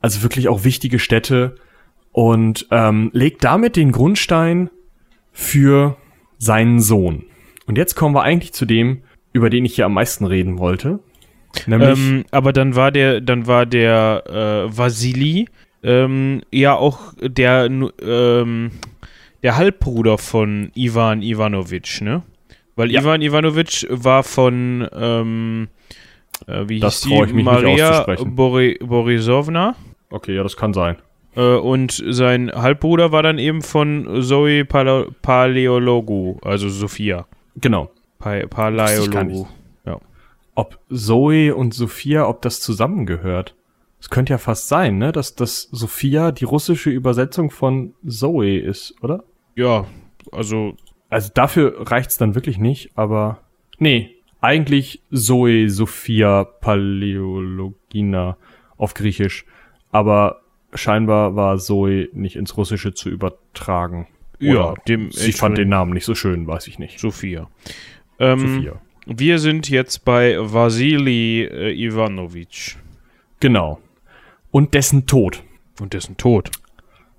also 0.00 0.22
wirklich 0.22 0.48
auch 0.48 0.64
wichtige 0.64 0.98
Städte 0.98 1.56
und 2.12 2.66
ähm, 2.70 3.10
legt 3.12 3.42
damit 3.44 3.76
den 3.76 3.92
Grundstein 3.92 4.70
für 5.32 5.96
seinen 6.38 6.80
Sohn. 6.80 7.24
Und 7.66 7.78
jetzt 7.78 7.94
kommen 7.94 8.14
wir 8.14 8.22
eigentlich 8.22 8.52
zu 8.52 8.66
dem, 8.66 9.02
über 9.32 9.48
den 9.48 9.64
ich 9.64 9.74
hier 9.74 9.86
am 9.86 9.94
meisten 9.94 10.26
reden 10.26 10.58
wollte. 10.58 11.00
Nämlich 11.66 11.98
ähm, 11.98 12.24
aber 12.30 12.52
dann 12.52 12.76
war 12.76 12.90
der, 12.90 13.20
dann 13.20 13.46
war 13.46 13.66
der 13.66 14.24
äh, 14.26 14.76
Vasili 14.76 15.48
ähm, 15.82 16.42
ja 16.50 16.76
auch 16.76 17.14
der, 17.20 17.66
ähm, 17.66 18.70
der 19.42 19.56
Halbbruder 19.56 20.18
von 20.18 20.70
Ivan 20.74 21.22
Ivanovic, 21.22 22.00
ne? 22.00 22.22
Weil 22.76 22.90
ja. 22.90 23.00
Ivan 23.00 23.22
Ivanovic 23.22 23.86
war 23.90 24.22
von 24.22 24.88
ähm, 24.94 25.68
äh, 26.46 26.68
wie 26.68 26.80
das 26.80 27.04
hieß 27.04 27.28
die? 27.28 27.42
Maria 27.42 28.06
Bori 28.24 28.78
Borisovna. 28.82 29.74
Okay, 30.10 30.34
ja, 30.34 30.42
das 30.42 30.56
kann 30.56 30.72
sein. 30.72 30.96
Äh, 31.36 31.56
und 31.56 32.02
sein 32.08 32.50
Halbbruder 32.52 33.12
war 33.12 33.22
dann 33.22 33.38
eben 33.38 33.62
von 33.62 34.22
Zoe 34.22 34.64
Pale 34.64 35.08
Paleologu, 35.22 36.38
also 36.42 36.68
Sophia. 36.68 37.26
Genau. 37.56 37.90
Pa 38.18 38.46
Paleologu. 38.46 39.46
Ja. 39.86 39.98
Ob 40.54 40.78
Zoe 40.90 41.54
und 41.54 41.74
Sophia, 41.74 42.28
ob 42.28 42.42
das 42.42 42.60
zusammengehört? 42.60 43.54
Es 44.02 44.10
könnte 44.10 44.32
ja 44.32 44.38
fast 44.38 44.66
sein, 44.66 44.98
ne? 44.98 45.12
Dass, 45.12 45.36
dass 45.36 45.68
Sophia 45.70 46.32
die 46.32 46.44
russische 46.44 46.90
Übersetzung 46.90 47.52
von 47.52 47.94
Zoe 48.04 48.58
ist, 48.58 48.96
oder? 49.00 49.22
Ja, 49.54 49.86
also. 50.32 50.74
Also 51.08 51.30
dafür 51.32 51.88
reicht's 51.88 52.18
dann 52.18 52.34
wirklich 52.34 52.58
nicht, 52.58 52.90
aber. 52.96 53.42
Nee, 53.78 54.16
eigentlich 54.40 55.02
Zoe 55.12 55.70
Sophia 55.70 56.42
Paleologina 56.42 58.36
auf 58.76 58.94
Griechisch. 58.94 59.46
Aber 59.92 60.40
scheinbar 60.74 61.36
war 61.36 61.58
Zoe 61.58 62.08
nicht 62.12 62.34
ins 62.34 62.56
Russische 62.56 62.94
zu 62.94 63.08
übertragen. 63.08 64.08
Ja, 64.40 64.74
dem 64.88 65.12
sie 65.12 65.30
fand 65.30 65.58
den 65.58 65.68
Namen 65.68 65.92
nicht 65.92 66.06
so 66.06 66.16
schön, 66.16 66.48
weiß 66.48 66.66
ich 66.66 66.80
nicht. 66.80 66.98
Sophia. 66.98 67.48
Ähm, 68.18 68.40
Sophia. 68.40 68.82
Wir 69.06 69.38
sind 69.38 69.70
jetzt 69.70 70.04
bei 70.04 70.36
Vasili 70.40 71.44
äh, 71.44 71.72
Ivanovich. 71.72 72.76
Genau. 73.38 73.78
Und 74.52 74.74
dessen 74.74 75.06
Tod. 75.06 75.42
Und 75.80 75.94
dessen 75.94 76.16
Tod. 76.16 76.52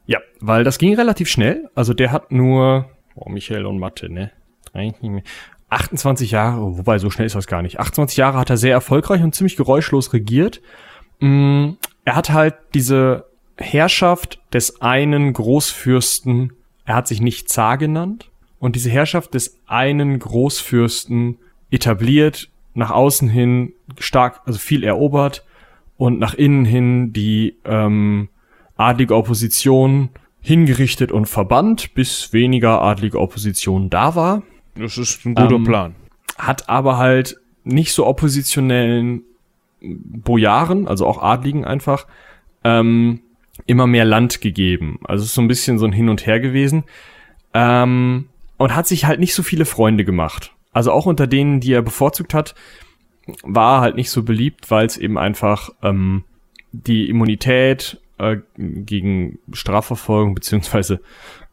Ja, 0.06 0.19
weil 0.39 0.63
das 0.63 0.78
ging 0.78 0.96
relativ 0.96 1.28
schnell. 1.28 1.69
Also 1.76 1.93
der 1.93 2.13
hat 2.13 2.32
nur, 2.32 2.89
oh, 3.15 3.30
Michael 3.30 3.65
und 3.65 3.80
Mathe, 3.80 4.10
ne? 4.10 4.32
28 5.69 6.32
Jahre, 6.32 6.78
wobei 6.78 7.00
so 7.00 7.10
schnell 7.10 7.26
ist 7.26 7.36
das 7.36 7.48
gar 7.48 7.62
nicht. 7.62 7.80
28 7.80 8.15
Jahre 8.17 8.38
hat 8.38 8.50
er 8.50 8.58
sehr 8.58 8.74
erfolgreich 8.74 9.22
und 9.22 9.36
ziemlich 9.36 9.56
geräuschlos 9.56 10.13
regiert. 10.13 10.62
Mm, 11.19 11.72
er 12.06 12.15
hat 12.15 12.30
halt 12.30 12.56
diese 12.74 13.26
Herrschaft 13.58 14.39
des 14.54 14.82
einen 14.82 15.34
Großfürsten, 15.34 16.54
er 16.86 16.96
hat 16.96 17.08
sich 17.08 17.22
nicht 17.22 17.50
Zar 17.50 17.78
genannt, 17.78 18.30
und 18.60 18.76
diese 18.76 18.89
Herrschaft 18.89 19.34
des 19.34 19.60
einen 19.67 20.19
Großfürsten 20.19 21.38
etabliert, 21.69 22.50
nach 22.76 22.91
außen 22.91 23.30
hin 23.30 23.74
stark, 24.00 24.41
also 24.46 24.60
viel 24.60 24.84
erobert 24.84 25.43
und 25.98 26.20
nach 26.20 26.34
innen 26.34 26.66
hin 26.66 27.14
die 27.14 27.58
ähm, 27.66 28.30
adlige 28.76 29.16
Opposition 29.16 30.10
hingerichtet 30.42 31.12
und 31.12 31.28
verbannt, 31.28 31.94
bis 31.94 32.34
weniger 32.34 32.82
adlige 32.82 33.20
Opposition 33.20 33.90
da 33.90 34.16
war. 34.16 34.44
Das 34.76 34.98
ist 34.98 35.26
ein 35.26 35.36
guter 35.36 35.56
ähm, 35.56 35.64
Plan. 35.64 35.96
Hat 36.38 36.68
aber 36.70 36.98
halt 36.98 37.38
nicht 37.64 37.94
so 37.94 38.06
oppositionellen 38.06 39.24
Bojaren, 39.82 40.88
also 40.88 41.06
auch 41.08 41.22
Adligen 41.22 41.66
einfach, 41.66 42.08
ähm, 42.64 43.22
immer 43.66 43.88
mehr 43.88 44.06
Land 44.06 44.42
gegeben. 44.42 45.00
Also 45.04 45.24
es 45.24 45.30
ist 45.30 45.36
so 45.36 45.42
ein 45.42 45.48
bisschen 45.48 45.78
so 45.78 45.86
ein 45.86 45.94
Hin 45.94 46.10
und 46.10 46.26
Her 46.26 46.40
gewesen. 46.40 46.84
Ähm, 47.54 48.28
und 48.58 48.76
hat 48.76 48.88
sich 48.88 49.06
halt 49.06 49.20
nicht 49.20 49.34
so 49.34 49.44
viele 49.44 49.66
Freunde 49.66 50.06
gemacht. 50.06 50.54
Also 50.72 50.92
auch 50.92 51.06
unter 51.06 51.28
denen, 51.28 51.60
die 51.60 51.74
er 51.74 51.82
bevorzugt 51.82 52.34
hat, 52.34 52.56
war 53.44 53.82
halt 53.82 53.96
nicht 53.96 54.10
so 54.10 54.24
beliebt, 54.24 54.70
weil 54.72 54.86
es 54.86 54.98
eben 54.98 55.18
einfach 55.18 55.70
ähm, 55.82 56.24
die 56.72 57.10
Immunität 57.10 58.00
äh, 58.18 58.38
gegen 58.58 59.40
Strafverfolgung 59.52 60.36
beziehungsweise 60.36 61.00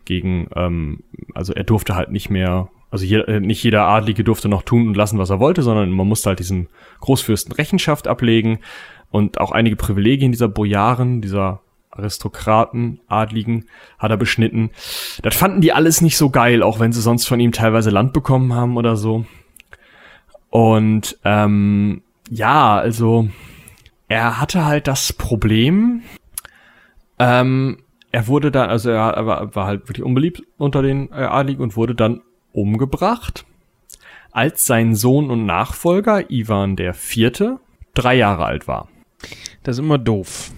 gegen, 0.04 0.48
ähm, 0.56 1.00
also 1.35 1.52
er 1.52 1.64
durfte 1.64 1.94
halt 1.94 2.11
nicht 2.11 2.30
mehr 2.30 2.68
also 2.90 3.04
hier, 3.04 3.28
äh, 3.28 3.40
nicht 3.40 3.62
jeder 3.62 3.87
Adlige 3.87 4.24
durfte 4.24 4.48
noch 4.48 4.62
tun 4.62 4.88
und 4.88 4.96
lassen, 4.96 5.18
was 5.18 5.30
er 5.30 5.40
wollte, 5.40 5.62
sondern 5.62 5.90
man 5.90 6.09
musste 6.09 6.30
halt 6.30 6.40
diesem 6.40 6.66
Großfürsten 7.00 7.52
Rechenschaft 7.52 8.09
ablegen 8.09 8.59
und 9.11 9.40
auch 9.40 9.52
einige 9.52 9.76
Privilegien 9.76 10.33
dieser 10.33 10.48
Bojaren, 10.48 11.20
dieser 11.20 11.61
Aristokraten, 11.90 13.00
Adligen, 13.09 13.66
hat 13.98 14.11
er 14.11 14.16
beschnitten. 14.16 14.70
Das 15.22 15.37
fanden 15.37 15.61
die 15.61 15.72
alles 15.72 16.00
nicht 16.00 16.16
so 16.16 16.30
geil, 16.30 16.62
auch 16.62 16.80
wenn 16.80 16.92
sie 16.92 17.00
sonst 17.00 17.26
von 17.26 17.40
ihm 17.40 17.52
teilweise 17.52 17.90
Land 17.90 18.12
bekommen 18.12 18.54
haben 18.54 18.76
oder 18.76 18.96
so. 18.96 19.24
Und 20.50 21.18
ähm, 21.24 22.02
ja, 22.28 22.76
also 22.76 23.28
er 24.08 24.40
hatte 24.40 24.64
halt 24.64 24.86
das 24.88 25.12
Problem, 25.12 26.02
ähm, 27.18 27.78
er 28.12 28.26
wurde 28.26 28.50
dann, 28.50 28.68
also 28.68 28.90
er 28.90 29.26
war, 29.26 29.54
war 29.54 29.66
halt 29.66 29.88
wirklich 29.88 30.04
unbeliebt 30.04 30.42
unter 30.58 30.82
den 30.82 31.10
äh, 31.12 31.22
Adligen 31.22 31.62
und 31.62 31.76
wurde 31.76 31.94
dann 31.94 32.22
umgebracht, 32.52 33.44
als 34.32 34.66
sein 34.66 34.94
Sohn 34.94 35.30
und 35.30 35.46
Nachfolger 35.46 36.30
Ivan 36.30 36.76
der 36.76 36.94
Vierte 36.94 37.60
drei 37.94 38.16
Jahre 38.16 38.44
alt 38.44 38.66
war. 38.66 38.88
Das 39.62 39.76
ist 39.76 39.84
immer 39.84 39.98
doof. 39.98 40.50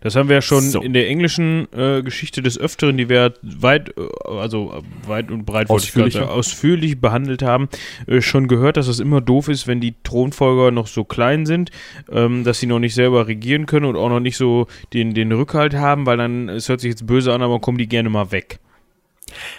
Das 0.00 0.16
haben 0.16 0.28
wir 0.28 0.36
ja 0.36 0.42
schon 0.42 0.62
So. 0.62 0.80
in 0.82 0.92
der 0.92 1.08
englischen 1.08 1.68
äh, 1.72 2.02
Geschichte 2.02 2.42
des 2.42 2.58
Öfteren, 2.58 2.96
die 2.96 3.08
wir 3.08 3.34
weit, 3.42 3.90
äh, 3.96 4.02
also 4.28 4.82
weit 5.06 5.30
und 5.30 5.44
breit 5.44 5.68
wollte 5.68 5.86
ich 5.86 5.92
gerade 5.92 6.06
Ausführlicher. 6.06 6.18
sagen, 6.20 6.30
ausführlich 6.38 7.00
behandelt 7.00 7.42
haben, 7.42 7.68
äh, 8.06 8.20
schon 8.20 8.48
gehört, 8.48 8.76
dass 8.76 8.88
es 8.88 9.00
immer 9.00 9.20
doof 9.20 9.48
ist, 9.48 9.66
wenn 9.66 9.80
die 9.80 9.94
Thronfolger 10.02 10.70
noch 10.70 10.86
so 10.86 11.04
klein 11.04 11.46
sind, 11.46 11.70
ähm, 12.10 12.44
dass 12.44 12.60
sie 12.60 12.66
noch 12.66 12.78
nicht 12.78 12.94
selber 12.94 13.26
regieren 13.26 13.66
können 13.66 13.86
und 13.86 13.96
auch 13.96 14.08
noch 14.08 14.20
nicht 14.20 14.36
so 14.36 14.66
den, 14.92 15.14
den 15.14 15.32
Rückhalt 15.32 15.74
haben, 15.74 16.06
weil 16.06 16.16
dann, 16.16 16.48
es 16.48 16.68
hört 16.68 16.80
sich 16.80 16.90
jetzt 16.90 17.06
böse 17.06 17.32
an, 17.32 17.42
aber 17.42 17.60
kommen 17.60 17.78
die 17.78 17.88
gerne 17.88 18.08
mal 18.10 18.30
weg. 18.32 18.58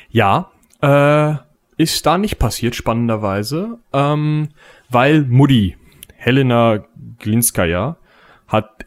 Ja, 0.09 0.51
äh, 0.81 1.35
ist 1.77 2.05
da 2.05 2.17
nicht 2.17 2.39
passiert, 2.39 2.75
spannenderweise, 2.75 3.77
ähm, 3.93 4.49
weil 4.89 5.23
Mutti, 5.23 5.75
Helena 6.15 6.83
Glinskaya, 7.19 7.97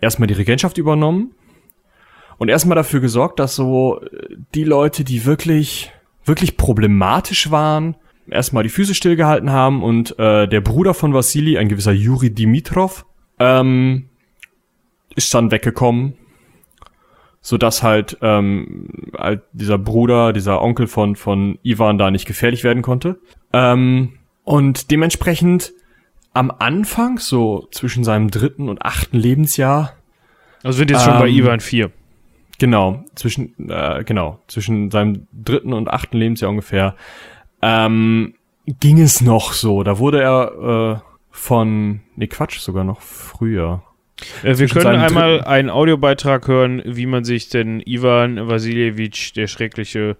erstmal 0.00 0.26
die 0.26 0.34
Regentschaft 0.34 0.78
übernommen 0.78 1.34
und 2.38 2.48
erstmal 2.48 2.76
dafür 2.76 3.00
gesorgt, 3.00 3.38
dass 3.38 3.54
so 3.54 4.00
äh, 4.00 4.36
die 4.54 4.64
Leute, 4.64 5.04
die 5.04 5.24
wirklich, 5.26 5.92
wirklich 6.24 6.56
problematisch 6.56 7.50
waren, 7.50 7.96
erstmal 8.28 8.62
die 8.62 8.68
Füße 8.68 8.94
stillgehalten 8.94 9.50
haben 9.50 9.82
und 9.82 10.18
äh, 10.18 10.48
der 10.48 10.60
Bruder 10.60 10.94
von 10.94 11.12
Vassili, 11.12 11.58
ein 11.58 11.68
gewisser 11.68 11.92
Juri 11.92 12.30
Dimitrov, 12.30 13.04
ähm, 13.38 14.08
ist 15.16 15.34
dann 15.34 15.50
weggekommen, 15.50 16.14
so 17.40 17.58
dass 17.58 17.82
halt, 17.82 18.18
ähm, 18.22 19.10
halt 19.16 19.42
dieser 19.52 19.78
Bruder, 19.78 20.32
dieser 20.32 20.62
Onkel 20.62 20.86
von 20.86 21.16
von 21.16 21.58
Ivan 21.62 21.98
da 21.98 22.10
nicht 22.10 22.26
gefährlich 22.26 22.64
werden 22.64 22.82
konnte. 22.82 23.20
Ähm, 23.52 24.14
und 24.44 24.90
dementsprechend 24.90 25.72
am 26.32 26.52
Anfang, 26.58 27.18
so 27.18 27.68
zwischen 27.70 28.04
seinem 28.04 28.30
dritten 28.30 28.68
und 28.68 28.82
achten 28.82 29.18
Lebensjahr. 29.18 29.94
Also 30.62 30.78
wir 30.78 30.86
sind 30.86 30.90
jetzt 30.90 31.06
ähm, 31.06 31.12
schon 31.12 31.18
bei 31.20 31.28
ähm, 31.28 31.36
Ivan 31.36 31.60
4. 31.60 31.90
Genau, 32.58 33.04
zwischen, 33.14 33.54
äh, 33.70 34.04
genau, 34.04 34.38
zwischen 34.46 34.90
seinem 34.90 35.26
dritten 35.32 35.72
und 35.72 35.88
achten 35.88 36.18
Lebensjahr 36.18 36.50
ungefähr, 36.50 36.94
ähm, 37.62 38.34
ging 38.66 39.00
es 39.00 39.20
noch 39.22 39.52
so. 39.52 39.82
Da 39.82 39.98
wurde 39.98 40.20
er 40.22 41.00
äh, 41.00 41.10
von, 41.30 42.00
nee, 42.16 42.26
Quatsch, 42.26 42.58
sogar 42.58 42.84
noch 42.84 43.00
früher. 43.00 43.82
Äh, 44.42 44.58
wir 44.58 44.68
können 44.68 45.00
einmal 45.00 45.42
einen 45.44 45.70
Audiobeitrag 45.70 46.46
hören, 46.46 46.82
wie 46.84 47.06
man 47.06 47.24
sich 47.24 47.48
denn 47.48 47.80
Ivan 47.84 48.48
Vasiljewitsch, 48.48 49.34
der 49.34 49.46
Schreckliche, 49.46 50.16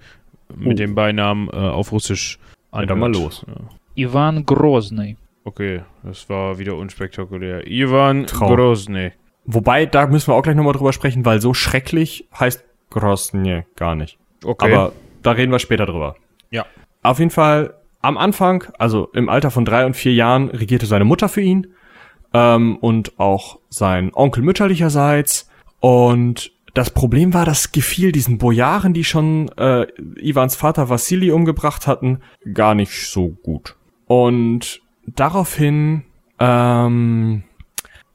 mit 0.56 0.72
oh. 0.72 0.74
dem 0.74 0.94
Beinamen 0.94 1.48
äh, 1.48 1.56
auf 1.56 1.92
Russisch 1.92 2.38
anhört. 2.70 2.88
Ja, 2.88 2.94
dann 2.94 2.98
mal 2.98 3.12
los. 3.12 3.44
Ja. 3.46 3.54
Ivan 3.94 4.46
Grozny. 4.46 5.16
Okay, 5.44 5.82
das 6.02 6.28
war 6.28 6.58
wieder 6.58 6.76
unspektakulär. 6.76 7.66
Ivan 7.66 8.26
Traum. 8.26 8.54
Grozny. 8.54 9.12
Wobei, 9.44 9.86
da 9.86 10.06
müssen 10.06 10.28
wir 10.28 10.34
auch 10.34 10.42
gleich 10.42 10.56
nochmal 10.56 10.74
drüber 10.74 10.92
sprechen, 10.92 11.24
weil 11.24 11.40
so 11.40 11.54
schrecklich 11.54 12.28
heißt 12.38 12.64
Grosnje 12.90 13.64
gar 13.76 13.94
nicht. 13.94 14.18
Okay. 14.44 14.72
Aber 14.72 14.92
da 15.22 15.32
reden 15.32 15.52
wir 15.52 15.58
später 15.58 15.86
drüber. 15.86 16.16
Ja. 16.50 16.66
Auf 17.02 17.18
jeden 17.18 17.30
Fall, 17.30 17.74
am 18.02 18.18
Anfang, 18.18 18.64
also 18.78 19.08
im 19.12 19.28
Alter 19.28 19.50
von 19.50 19.64
drei 19.64 19.86
und 19.86 19.94
vier 19.96 20.12
Jahren, 20.12 20.48
regierte 20.50 20.86
seine 20.86 21.04
Mutter 21.04 21.28
für 21.28 21.40
ihn 21.40 21.68
ähm, 22.34 22.76
und 22.76 23.18
auch 23.18 23.58
sein 23.70 24.12
Onkel 24.14 24.42
mütterlicherseits. 24.42 25.50
Und 25.80 26.52
das 26.74 26.90
Problem 26.90 27.32
war, 27.34 27.44
das 27.44 27.72
gefiel 27.72 28.12
diesen 28.12 28.38
Bojaren, 28.38 28.92
die 28.92 29.04
schon 29.04 29.48
äh, 29.56 29.86
Ivans 30.20 30.54
Vater 30.54 30.88
Vassili 30.88 31.30
umgebracht 31.30 31.86
hatten, 31.86 32.20
gar 32.52 32.74
nicht 32.74 33.10
so 33.10 33.28
gut. 33.28 33.76
Und 34.06 34.82
daraufhin 35.16 36.04
ähm, 36.38 37.42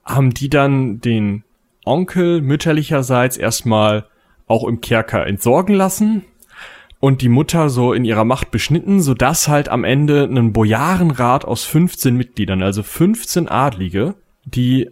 haben 0.04 0.34
die 0.34 0.50
dann 0.50 1.02
den 1.02 1.44
Onkel 1.86 2.42
mütterlicherseits 2.42 3.38
erstmal 3.38 4.08
auch 4.48 4.68
im 4.68 4.82
Kerker 4.82 5.26
entsorgen 5.26 5.76
lassen 5.76 6.24
und 7.00 7.22
die 7.22 7.30
Mutter 7.30 7.70
so 7.70 7.94
in 7.94 8.06
ihrer 8.06 8.26
Macht 8.26 8.52
beschnitten, 8.52 9.02
sodass 9.02 9.48
halt 9.48 9.70
am 9.70 9.84
Ende 9.84 10.24
ein 10.24 10.54
Bojarenrat 10.54 11.46
aus 11.46 11.64
15 11.64 12.16
Mitgliedern, 12.16 12.64
also 12.64 12.84
15 12.84 13.48
Adlige, 13.48 14.16
die 14.44 14.90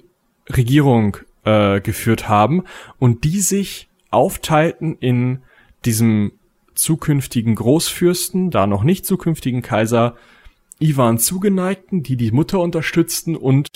Regierung 0.50 1.18
äh, 1.46 1.82
geführt 1.82 2.28
haben 2.30 2.64
und 3.00 3.24
die 3.24 3.40
sich 3.40 3.90
aufteilten 4.12 4.98
in 5.00 5.40
diesem 5.86 6.34
zukünftigen 6.76 7.56
Großfürsten, 7.56 8.52
da 8.52 8.68
noch 8.68 8.84
nicht 8.84 9.06
zukünftigen 9.06 9.62
Kaiser 9.62 10.16
Ivan 10.84 11.18
zugeneigten, 11.18 12.04
die 12.04 12.18
die 12.18 12.32
Mutter 12.32 12.60
unterstützten 12.60 13.36
und 13.36 13.68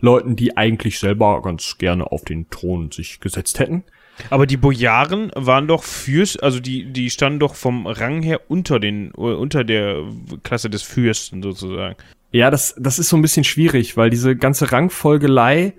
Leuten, 0.00 0.36
die 0.36 0.56
eigentlich 0.56 0.98
selber 0.98 1.40
ganz 1.42 1.78
gerne 1.78 2.10
auf 2.10 2.24
den 2.24 2.50
Thron 2.50 2.90
sich 2.90 3.20
gesetzt 3.20 3.58
hätten. 3.58 3.84
Aber 4.30 4.46
die 4.46 4.56
Bojaren 4.56 5.30
waren 5.34 5.68
doch 5.68 5.84
Fürst, 5.84 6.42
also 6.42 6.58
die, 6.58 6.92
die 6.92 7.10
standen 7.10 7.38
doch 7.38 7.54
vom 7.54 7.86
Rang 7.86 8.22
her 8.22 8.40
unter 8.48 8.80
den, 8.80 9.10
unter 9.12 9.62
der 9.62 10.02
Klasse 10.42 10.70
des 10.70 10.82
Fürsten 10.82 11.42
sozusagen. 11.42 11.96
Ja, 12.32 12.50
das, 12.50 12.74
das 12.78 12.98
ist 12.98 13.08
so 13.08 13.16
ein 13.16 13.22
bisschen 13.22 13.44
schwierig, 13.44 13.96
weil 13.96 14.10
diese 14.10 14.34
ganze 14.34 14.72
Rangfolgelei 14.72 15.74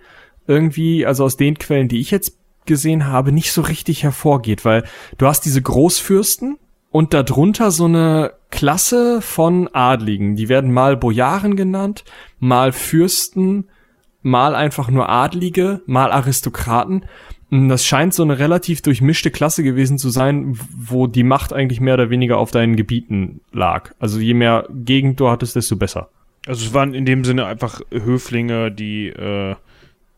irgendwie, 0.45 1.05
also 1.05 1.25
aus 1.25 1.35
den 1.35 1.57
Quellen, 1.57 1.87
die 1.87 1.99
ich 1.99 2.11
jetzt 2.11 2.37
gesehen 2.65 3.07
habe, 3.07 3.31
nicht 3.31 3.51
so 3.51 3.61
richtig 3.61 4.03
hervorgeht, 4.03 4.65
weil 4.65 4.83
du 5.17 5.25
hast 5.25 5.41
diese 5.45 5.61
Großfürsten 5.61 6.57
und 6.91 7.13
darunter 7.13 7.71
so 7.71 7.85
eine 7.85 8.33
Klasse 8.49 9.21
von 9.21 9.69
Adligen. 9.73 10.35
Die 10.35 10.49
werden 10.49 10.73
mal 10.73 10.97
Bojaren 10.97 11.55
genannt, 11.55 12.03
mal 12.39 12.71
Fürsten, 12.71 13.69
mal 14.21 14.55
einfach 14.55 14.89
nur 14.89 15.09
Adlige, 15.09 15.81
mal 15.85 16.11
Aristokraten. 16.11 17.05
Und 17.49 17.69
Das 17.69 17.85
scheint 17.85 18.13
so 18.13 18.23
eine 18.23 18.39
relativ 18.39 18.81
durchmischte 18.81 19.31
Klasse 19.31 19.63
gewesen 19.63 19.97
zu 19.97 20.09
sein, 20.09 20.57
wo 20.75 21.07
die 21.07 21.23
Macht 21.23 21.53
eigentlich 21.53 21.79
mehr 21.79 21.93
oder 21.93 22.09
weniger 22.09 22.37
auf 22.37 22.51
deinen 22.51 22.75
Gebieten 22.75 23.41
lag. 23.51 23.93
Also 23.99 24.19
je 24.19 24.33
mehr 24.33 24.67
Gegend 24.69 25.19
du 25.19 25.29
hattest, 25.29 25.55
desto 25.55 25.75
besser. 25.75 26.09
Also 26.45 26.65
es 26.65 26.73
waren 26.73 26.93
in 26.93 27.05
dem 27.05 27.23
Sinne 27.23 27.45
einfach 27.45 27.81
Höflinge, 27.91 28.71
die, 28.71 29.07
äh, 29.07 29.55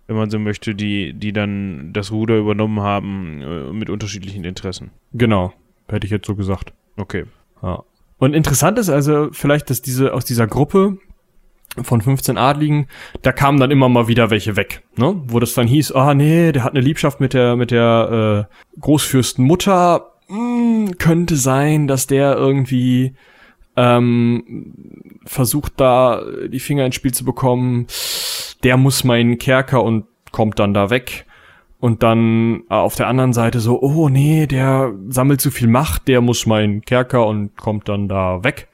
wenn 0.08 0.16
man 0.16 0.30
so 0.30 0.40
möchte, 0.40 0.76
die, 0.76 1.14
die 1.14 1.34
dann 1.34 1.92
das 1.94 2.12
Ruder 2.12 2.38
übernommen 2.38 2.82
haben 2.82 3.42
äh, 3.42 3.74
mit 3.74 3.90
unterschiedlichen 3.90 4.44
Interessen. 4.44 4.92
Genau, 5.14 5.54
hätte 5.92 6.06
ich 6.06 6.12
jetzt 6.12 6.28
so 6.28 6.36
gesagt. 6.36 6.74
Okay. 6.98 7.26
Ja. 7.62 7.84
Und 8.18 8.34
interessant 8.34 8.78
ist 8.78 8.90
also 8.90 9.30
vielleicht, 9.32 9.70
dass 9.70 9.82
diese 9.82 10.14
aus 10.14 10.26
dieser 10.26 10.48
Gruppe 10.48 10.98
von 11.82 12.02
15 12.02 12.38
Adligen, 12.38 12.88
da 13.22 13.32
kamen 13.32 13.60
dann 13.60 13.72
immer 13.72 13.90
mal 13.90 14.08
wieder 14.08 14.30
welche 14.30 14.56
weg, 14.56 14.84
ne? 14.98 15.22
Wo 15.28 15.40
das 15.40 15.54
dann 15.54 15.68
hieß, 15.68 15.94
ah 15.94 16.14
nee, 16.14 16.52
der 16.52 16.64
hat 16.64 16.74
eine 16.74 16.82
Liebschaft 16.82 17.20
mit 17.20 17.34
der 17.34 17.56
mit 17.56 17.72
der 17.72 18.48
äh, 18.50 18.80
Großfürstenmutter, 18.82 20.12
hm, 20.28 20.98
könnte 20.98 21.36
sein, 21.36 21.88
dass 21.88 22.08
der 22.08 22.36
irgendwie 22.36 23.16
ähm, 23.78 24.74
versucht 25.26 25.74
da 25.78 26.22
die 26.48 26.60
Finger 26.60 26.86
ins 26.86 26.96
Spiel 26.96 27.14
zu 27.14 27.24
bekommen. 27.24 27.88
Der 28.64 28.76
muss 28.76 29.06
meinen 29.06 29.38
Kerker 29.38 29.84
und 29.84 30.06
kommt 30.32 30.60
dann 30.60 30.74
da 30.74 30.90
weg. 30.90 31.26
Und 31.80 32.04
dann 32.04 32.64
äh, 32.70 32.74
auf 32.74 32.96
der 32.96 33.08
anderen 33.08 33.34
Seite 33.34 33.62
so, 33.62 33.82
oh 33.82 34.10
nee, 34.10 34.48
der 34.48 34.94
sammelt 35.08 35.40
zu 35.40 35.50
viel 35.50 35.68
Macht, 35.68 36.08
der 36.08 36.20
muss 36.22 36.46
meinen 36.46 36.82
Kerker 36.82 37.26
und 37.26 37.56
kommt 37.56 37.88
dann 37.88 38.08
da 38.10 38.44
weg. 38.44 38.68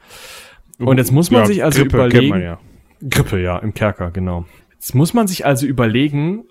Und 0.79 0.97
jetzt 0.97 1.11
muss 1.11 1.29
man 1.29 1.41
Ja, 1.41 1.45
sich 1.45 1.63
also 1.63 1.81
Grippe 1.81 1.97
überlegen. 1.97 2.29
Man 2.29 2.41
ja. 2.41 2.59
Grippe, 3.07 3.41
ja, 3.41 3.57
im 3.59 3.73
Kerker, 3.73 4.11
genau. 4.11 4.45
Jetzt 4.73 4.95
muss 4.95 5.13
man 5.13 5.27
sich 5.27 5.45
also 5.45 5.65
überlegen, 5.67 6.45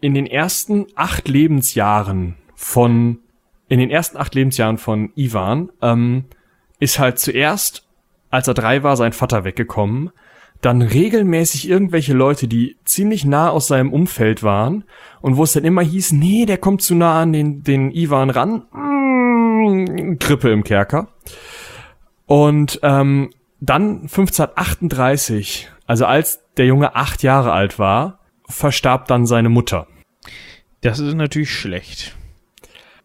in 0.00 0.14
den 0.14 0.26
ersten 0.26 0.86
acht 0.94 1.28
Lebensjahren 1.28 2.36
von, 2.54 3.18
in 3.68 3.78
den 3.78 3.90
ersten 3.90 4.16
acht 4.16 4.34
Lebensjahren 4.34 4.78
von 4.78 5.10
Ivan, 5.14 5.70
ähm, 5.82 6.24
ist 6.80 6.98
halt 6.98 7.18
zuerst, 7.18 7.86
als 8.30 8.48
er 8.48 8.54
drei 8.54 8.82
war, 8.82 8.96
sein 8.96 9.12
Vater 9.12 9.44
weggekommen, 9.44 10.10
dann 10.60 10.82
regelmäßig 10.82 11.68
irgendwelche 11.68 12.14
Leute, 12.14 12.48
die 12.48 12.76
ziemlich 12.84 13.24
nah 13.24 13.50
aus 13.50 13.68
seinem 13.68 13.92
Umfeld 13.92 14.42
waren 14.42 14.84
und 15.20 15.36
wo 15.36 15.44
es 15.44 15.52
dann 15.52 15.64
immer 15.64 15.82
hieß, 15.82 16.12
nee, 16.12 16.46
der 16.46 16.58
kommt 16.58 16.82
zu 16.82 16.94
nah 16.94 17.22
an 17.22 17.32
den, 17.32 17.62
den 17.62 17.92
Ivan 17.92 18.30
ran, 18.30 18.66
mm, 18.72 20.18
Grippe 20.18 20.50
im 20.50 20.64
Kerker. 20.64 21.08
Und 22.26 22.80
ähm, 22.82 23.30
dann 23.60 24.02
1538, 24.02 25.70
also 25.86 26.06
als 26.06 26.42
der 26.56 26.66
Junge 26.66 26.94
acht 26.96 27.22
Jahre 27.22 27.52
alt 27.52 27.78
war, 27.78 28.18
verstarb 28.48 29.06
dann 29.06 29.26
seine 29.26 29.48
Mutter. 29.48 29.86
Das 30.80 30.98
ist 30.98 31.14
natürlich 31.14 31.50
schlecht. 31.50 32.16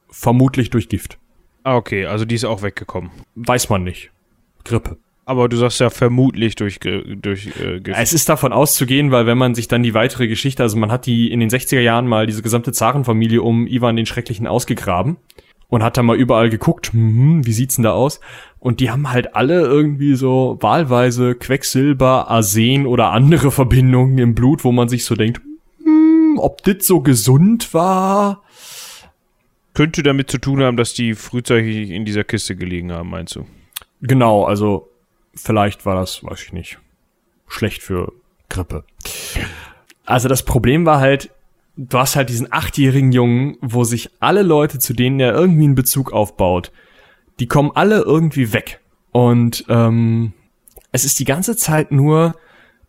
Vermutlich 0.10 0.70
durch 0.70 0.90
Gift. 0.90 1.18
Ah, 1.64 1.76
okay, 1.76 2.06
also 2.06 2.26
die 2.26 2.36
ist 2.36 2.46
auch 2.46 2.62
weggekommen. 2.62 3.12
Weiß 3.36 3.70
man 3.70 3.84
nicht. 3.84 4.12
Grippe. 4.64 4.98
Aber 5.26 5.48
du 5.48 5.56
sagst 5.56 5.80
ja 5.80 5.90
vermutlich 5.90 6.56
durch, 6.56 6.80
durch 6.80 7.48
äh. 7.60 7.80
Es 7.94 8.12
ist 8.12 8.28
davon 8.28 8.52
auszugehen, 8.52 9.12
weil 9.12 9.26
wenn 9.26 9.38
man 9.38 9.56
sich 9.56 9.70
dann 9.70 9.82
die 9.82 9.94
weitere 9.94 10.28
Geschichte, 10.28 10.64
also 10.64 10.78
man 10.78 10.92
hat 10.92 11.06
die 11.06 11.32
in 11.32 11.40
den 11.40 11.50
60er 11.50 11.80
Jahren 11.80 12.08
mal 12.08 12.28
diese 12.28 12.42
gesamte 12.42 12.74
Zarenfamilie 12.74 13.42
um 13.42 13.66
Ivan 13.66 13.96
den 13.96 14.06
Schrecklichen 14.06 14.48
ausgegraben 14.48 15.16
und 15.70 15.82
hat 15.82 15.98
dann 15.98 16.06
mal 16.06 16.18
überall 16.18 16.50
geguckt, 16.50 16.92
hm, 16.92 17.46
wie 17.46 17.54
sieht's 17.54 17.76
denn 17.76 17.84
da 17.84 17.94
aus? 17.94 18.20
Und 18.60 18.80
die 18.80 18.92
haben 18.92 19.12
halt 19.12 19.36
alle 19.36 19.62
irgendwie 19.62 20.16
so 20.16 20.58
wahlweise 20.60 21.36
Quecksilber, 21.36 22.30
Arsen 22.30 22.86
oder 22.86 23.12
andere 23.12 23.50
Verbindungen 23.52 24.18
im 24.18 24.36
Blut, 24.36 24.66
wo 24.66 24.74
man 24.74 24.90
sich 24.90 25.06
so 25.06 25.16
denkt, 25.16 25.42
hm, 25.84 26.38
ob 26.38 26.64
das 26.64 26.86
so 26.86 27.00
gesund 27.00 27.74
war? 27.74 28.44
Könnte 29.74 30.04
damit 30.04 30.30
zu 30.30 30.38
tun 30.38 30.62
haben, 30.62 30.78
dass 30.78 30.94
die 30.94 31.16
frühzeitig 31.16 31.90
in 31.90 32.04
dieser 32.04 32.26
Kiste 32.26 32.58
gelegen 32.58 32.92
haben, 32.92 33.10
meinst 33.10 33.36
du? 33.36 33.46
Genau, 34.02 34.44
also 34.44 34.90
vielleicht 35.36 35.86
war 35.86 35.96
das, 35.96 36.24
weiß 36.24 36.42
ich 36.44 36.54
nicht, 36.54 36.80
schlecht 37.48 37.84
für 37.84 38.14
Grippe. 38.50 38.84
Also 40.06 40.28
das 40.28 40.44
Problem 40.44 40.86
war 40.86 41.00
halt, 41.00 41.32
du 41.76 41.98
hast 41.98 42.16
halt 42.16 42.30
diesen 42.30 42.52
achtjährigen 42.52 43.12
Jungen, 43.12 43.58
wo 43.62 43.84
sich 43.84 44.10
alle 44.20 44.44
Leute, 44.44 44.80
zu 44.80 44.94
denen 44.94 45.20
er 45.20 45.34
irgendwie 45.34 45.66
einen 45.66 45.76
Bezug 45.76 46.12
aufbaut, 46.14 46.72
die 47.40 47.48
kommen 47.48 47.72
alle 47.74 48.02
irgendwie 48.02 48.54
weg. 48.54 48.80
Und 49.12 49.66
ähm, 49.70 50.34
es 50.92 51.06
ist 51.06 51.20
die 51.20 51.26
ganze 51.26 51.56
Zeit 51.56 51.92
nur 51.92 52.36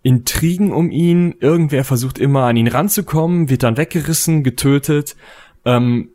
Intrigen 0.02 0.72
um 0.72 0.90
ihn. 0.90 1.34
Irgendwer 1.40 1.84
versucht 1.84 2.18
immer 2.18 2.44
an 2.44 2.56
ihn 2.56 2.68
ranzukommen, 2.68 3.48
wird 3.48 3.62
dann 3.62 3.76
weggerissen, 3.76 4.42
getötet. 4.42 5.16
Ähm, 5.64 6.10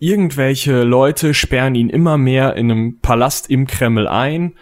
irgendwelche 0.00 0.82
Leute 0.82 1.34
sperren 1.34 1.74
ihn 1.74 1.88
immer 1.88 2.18
mehr 2.18 2.56
in 2.56 2.70
einem 2.70 2.98
Palast 3.00 3.50
im 3.50 3.66
Kreml 3.66 4.08
ein 4.08 4.54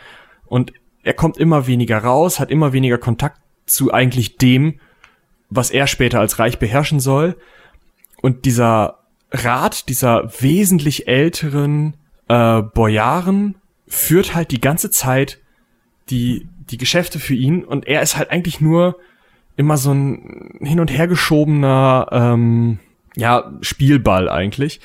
und 0.46 0.72
er 1.06 1.14
kommt 1.14 1.38
immer 1.38 1.68
weniger 1.68 1.98
raus, 1.98 2.40
hat 2.40 2.50
immer 2.50 2.72
weniger 2.72 2.98
Kontakt 2.98 3.40
zu 3.64 3.94
eigentlich 3.94 4.38
dem, 4.38 4.80
was 5.48 5.70
er 5.70 5.86
später 5.86 6.18
als 6.18 6.40
Reich 6.40 6.58
beherrschen 6.58 6.98
soll. 6.98 7.36
Und 8.22 8.44
dieser 8.44 8.98
Rat 9.30 9.88
dieser 9.88 10.28
wesentlich 10.40 11.06
älteren 11.06 11.94
äh, 12.26 12.60
Bojaren 12.60 13.54
führt 13.86 14.34
halt 14.34 14.50
die 14.50 14.60
ganze 14.60 14.90
Zeit 14.90 15.38
die, 16.10 16.48
die 16.70 16.76
Geschäfte 16.76 17.20
für 17.20 17.34
ihn 17.34 17.64
und 17.64 17.86
er 17.86 18.02
ist 18.02 18.16
halt 18.16 18.32
eigentlich 18.32 18.60
nur 18.60 18.96
immer 19.56 19.76
so 19.76 19.92
ein 19.92 20.58
hin 20.60 20.80
und 20.80 20.90
her 20.90 21.06
geschobener 21.06 22.08
ähm, 22.10 22.80
ja, 23.14 23.52
Spielball 23.60 24.28
eigentlich. 24.28 24.80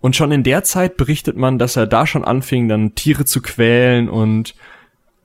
Und 0.00 0.16
schon 0.16 0.32
in 0.32 0.42
der 0.42 0.64
Zeit 0.64 0.96
berichtet 0.96 1.36
man, 1.36 1.58
dass 1.58 1.76
er 1.76 1.86
da 1.86 2.06
schon 2.06 2.24
anfing, 2.24 2.66
dann 2.66 2.94
Tiere 2.94 3.26
zu 3.26 3.42
quälen 3.42 4.08
und 4.08 4.54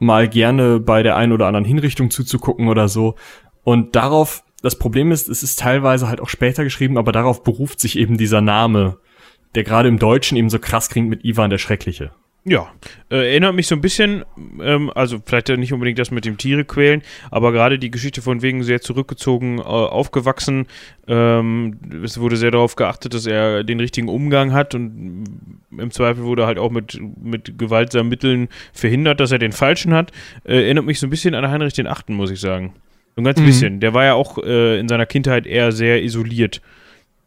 mal 0.02 0.28
gerne 0.28 0.80
bei 0.80 1.04
der 1.04 1.16
einen 1.16 1.32
oder 1.32 1.48
anderen 1.48 1.66
Hinrichtung 1.66 2.10
zuzugucken 2.10 2.68
oder 2.68 2.88
so. 2.88 3.16
Und 3.64 3.96
darauf, 3.96 4.44
das 4.62 4.78
Problem 4.78 5.12
ist, 5.12 5.30
es 5.30 5.44
ist 5.44 5.60
teilweise 5.60 6.08
halt 6.08 6.20
auch 6.20 6.30
später 6.30 6.64
geschrieben, 6.64 6.98
aber 6.98 7.12
darauf 7.12 7.44
beruft 7.44 7.80
sich 7.80 7.98
eben 7.98 8.18
dieser 8.18 8.42
Name, 8.42 8.98
der 9.56 9.64
gerade 9.64 9.90
im 9.90 10.00
Deutschen 10.00 10.38
eben 10.38 10.50
so 10.50 10.60
krass 10.60 10.90
klingt 10.90 11.10
mit 11.10 11.24
Ivan 11.24 11.50
der 11.50 11.60
Schreckliche. 11.60 12.12
Ja, 12.44 12.72
äh, 13.12 13.30
erinnert 13.30 13.54
mich 13.54 13.68
so 13.68 13.76
ein 13.76 13.82
bisschen, 13.82 14.26
ähm, 14.60 14.92
also 14.96 15.20
vielleicht 15.24 15.50
nicht 15.50 15.74
unbedingt 15.74 16.00
das 16.00 16.10
mit 16.10 16.26
dem 16.26 16.40
Tiere 16.40 16.66
quälen, 16.66 17.04
aber 17.30 17.52
gerade 17.52 17.78
die 17.78 17.92
Geschichte 17.92 18.24
von 18.24 18.42
wegen 18.42 18.64
sehr 18.64 18.82
zurückgezogen 18.82 19.60
äh, 19.60 19.62
aufgewachsen. 19.62 20.66
Ähm, 21.08 21.78
es 22.04 22.20
wurde 22.20 22.38
sehr 22.38 22.50
darauf 22.50 22.76
geachtet, 22.76 23.14
dass 23.14 23.28
er 23.28 23.64
den 23.64 23.80
richtigen 23.80 24.08
Umgang 24.10 24.54
hat 24.54 24.74
und 24.74 25.24
im 25.78 25.92
Zweifel 25.92 26.24
wurde 26.24 26.48
halt 26.48 26.58
auch 26.58 26.72
mit, 26.72 27.00
mit 27.22 27.60
gewaltsamen 27.60 28.10
Mitteln 28.10 28.50
verhindert, 28.74 29.20
dass 29.20 29.32
er 29.32 29.38
den 29.40 29.52
falschen 29.52 29.94
hat. 29.94 30.12
Äh, 30.44 30.64
erinnert 30.64 30.86
mich 30.86 31.00
so 31.00 31.06
ein 31.06 31.12
bisschen 31.12 31.36
an 31.36 31.48
Heinrich 31.48 31.74
den 31.74 31.86
Achten, 31.86 32.16
muss 32.16 32.32
ich 32.32 32.40
sagen. 32.40 32.74
So 33.16 33.22
ein 33.22 33.26
ganz 33.26 33.40
Mhm. 33.40 33.46
bisschen. 33.46 33.80
Der 33.82 33.94
war 33.94 34.06
ja 34.06 34.14
auch 34.16 34.40
äh, 34.40 34.80
in 34.80 34.88
seiner 34.88 35.06
Kindheit 35.06 35.46
eher 35.46 35.72
sehr 35.72 36.02
isoliert, 36.02 36.60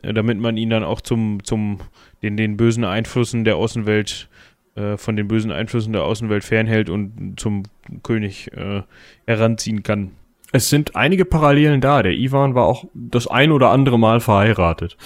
äh, 0.02 0.12
damit 0.12 0.40
man 0.40 0.56
ihn 0.56 0.70
dann 0.70 0.82
auch 0.82 1.00
zum, 1.00 1.44
zum 1.44 1.78
den, 2.22 2.36
den 2.36 2.56
bösen 2.56 2.84
Einflüssen 2.84 3.44
der 3.44 3.54
Außenwelt 3.56 4.28
äh, 4.74 4.96
von 4.96 5.16
den 5.16 5.28
bösen 5.28 5.52
Einflüssen 5.52 5.92
der 5.92 6.04
Außenwelt 6.04 6.44
fernhält 6.44 6.90
und 6.90 7.34
zum 7.36 7.64
König 8.02 8.50
äh, 8.52 8.82
heranziehen 9.26 9.82
kann. 9.82 10.12
Es 10.52 10.68
sind 10.70 10.94
einige 10.94 11.24
Parallelen 11.24 11.80
da. 11.80 12.02
Der 12.02 12.12
Ivan 12.12 12.54
war 12.54 12.66
auch 12.66 12.84
das 12.94 13.26
ein 13.26 13.50
oder 13.50 13.70
andere 13.70 13.98
Mal 13.98 14.20
verheiratet. 14.20 14.96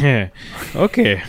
okay. 0.74 1.22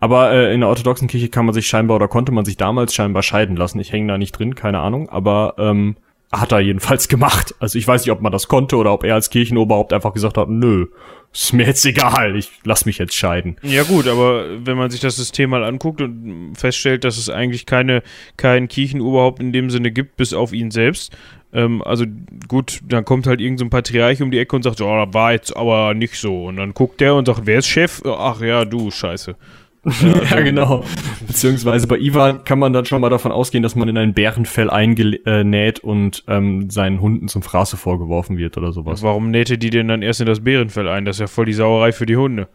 Aber 0.00 0.32
äh, 0.32 0.52
in 0.52 0.60
der 0.60 0.68
orthodoxen 0.68 1.06
Kirche 1.06 1.28
kann 1.28 1.46
man 1.46 1.54
sich 1.54 1.68
scheinbar 1.68 1.94
oder 1.94 2.08
konnte 2.08 2.32
man 2.32 2.44
sich 2.44 2.56
damals 2.56 2.92
scheinbar 2.94 3.22
scheiden 3.22 3.54
lassen. 3.54 3.78
Ich 3.78 3.92
hänge 3.92 4.08
da 4.08 4.18
nicht 4.18 4.32
drin, 4.32 4.56
keine 4.56 4.80
Ahnung. 4.80 5.08
Aber 5.08 5.54
ähm, 5.58 5.96
hat 6.32 6.52
er 6.52 6.60
jedenfalls 6.60 7.08
gemacht. 7.08 7.54
Also 7.60 7.78
ich 7.78 7.86
weiß 7.86 8.04
nicht, 8.04 8.12
ob 8.12 8.22
man 8.22 8.32
das 8.32 8.48
konnte 8.48 8.76
oder 8.76 8.92
ob 8.92 9.04
er 9.04 9.14
als 9.14 9.30
Kirchenoberhaupt 9.30 9.92
einfach 9.92 10.14
gesagt 10.14 10.38
hat, 10.38 10.48
nö, 10.48 10.86
ist 11.32 11.52
mir 11.52 11.66
jetzt 11.66 11.84
egal, 11.84 12.36
ich 12.36 12.50
lass 12.64 12.86
mich 12.86 12.98
jetzt 12.98 13.14
scheiden. 13.14 13.56
Ja 13.62 13.84
gut, 13.84 14.06
aber 14.06 14.44
wenn 14.66 14.76
man 14.76 14.90
sich 14.90 15.00
das 15.00 15.16
System 15.16 15.50
mal 15.50 15.64
anguckt 15.64 16.00
und 16.00 16.54
feststellt, 16.56 17.04
dass 17.04 17.18
es 17.18 17.28
eigentlich 17.28 17.66
keine 17.66 18.02
kein 18.36 18.68
Kirchenoberhaupt 18.68 19.40
in 19.40 19.52
dem 19.52 19.70
Sinne 19.70 19.92
gibt, 19.92 20.16
bis 20.16 20.32
auf 20.32 20.52
ihn 20.52 20.70
selbst. 20.70 21.16
Ähm, 21.52 21.82
also 21.82 22.06
gut, 22.48 22.80
dann 22.86 23.04
kommt 23.04 23.26
halt 23.26 23.40
irgendein 23.40 23.66
so 23.66 23.70
Patriarch 23.70 24.22
um 24.22 24.30
die 24.30 24.38
Ecke 24.38 24.56
und 24.56 24.62
sagt, 24.62 24.80
oh, 24.80 25.04
das 25.04 25.14
war 25.14 25.32
jetzt 25.32 25.56
aber 25.56 25.94
nicht 25.94 26.16
so. 26.16 26.46
Und 26.46 26.56
dann 26.56 26.74
guckt 26.74 27.00
der 27.00 27.14
und 27.14 27.26
sagt, 27.26 27.42
wer 27.44 27.58
ist 27.58 27.68
Chef? 27.68 28.02
Ach 28.06 28.40
ja, 28.40 28.64
du, 28.64 28.90
scheiße. 28.90 29.36
Ja, 29.84 30.40
genau. 30.42 30.84
Beziehungsweise 31.26 31.86
bei 31.86 31.98
Ivan 31.98 32.44
kann 32.44 32.58
man 32.58 32.72
dann 32.72 32.84
schon 32.84 33.00
mal 33.00 33.10
davon 33.10 33.32
ausgehen, 33.32 33.62
dass 33.62 33.74
man 33.74 33.88
in 33.88 33.98
ein 33.98 34.14
Bärenfell 34.14 34.70
eingenäht 34.70 35.80
und 35.80 36.24
ähm, 36.28 36.70
seinen 36.70 37.00
Hunden 37.00 37.28
zum 37.28 37.42
Fraße 37.42 37.76
vorgeworfen 37.76 38.38
wird 38.38 38.56
oder 38.56 38.72
sowas. 38.72 39.02
Warum 39.02 39.30
nähte 39.30 39.58
die 39.58 39.70
denn 39.70 39.88
dann 39.88 40.02
erst 40.02 40.20
in 40.20 40.26
das 40.26 40.44
Bärenfell 40.44 40.88
ein? 40.88 41.04
Das 41.04 41.16
ist 41.16 41.20
ja 41.20 41.26
voll 41.26 41.46
die 41.46 41.52
Sauerei 41.52 41.92
für 41.92 42.06
die 42.06 42.16
Hunde. 42.16 42.48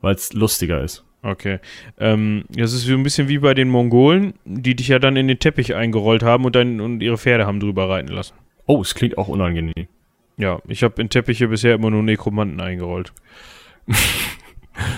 Weil 0.00 0.14
es 0.14 0.32
lustiger 0.32 0.82
ist. 0.82 1.04
Okay. 1.22 1.58
Ähm, 1.98 2.44
das 2.50 2.72
ist 2.72 2.82
so 2.82 2.94
ein 2.94 3.02
bisschen 3.02 3.28
wie 3.28 3.38
bei 3.38 3.54
den 3.54 3.68
Mongolen, 3.68 4.34
die 4.44 4.74
dich 4.74 4.88
ja 4.88 4.98
dann 4.98 5.16
in 5.16 5.28
den 5.28 5.38
Teppich 5.38 5.74
eingerollt 5.74 6.22
haben 6.22 6.44
und, 6.44 6.54
dann, 6.54 6.80
und 6.80 7.02
ihre 7.02 7.18
Pferde 7.18 7.46
haben 7.46 7.60
drüber 7.60 7.88
reiten 7.88 8.12
lassen. 8.12 8.34
Oh, 8.66 8.80
es 8.80 8.94
klingt 8.94 9.18
auch 9.18 9.28
unangenehm. 9.28 9.88
Ja, 10.36 10.60
ich 10.68 10.82
habe 10.82 11.00
in 11.00 11.08
Teppiche 11.08 11.48
bisher 11.48 11.74
immer 11.74 11.90
nur 11.90 12.02
Nekromanten 12.02 12.60
eingerollt. 12.60 13.12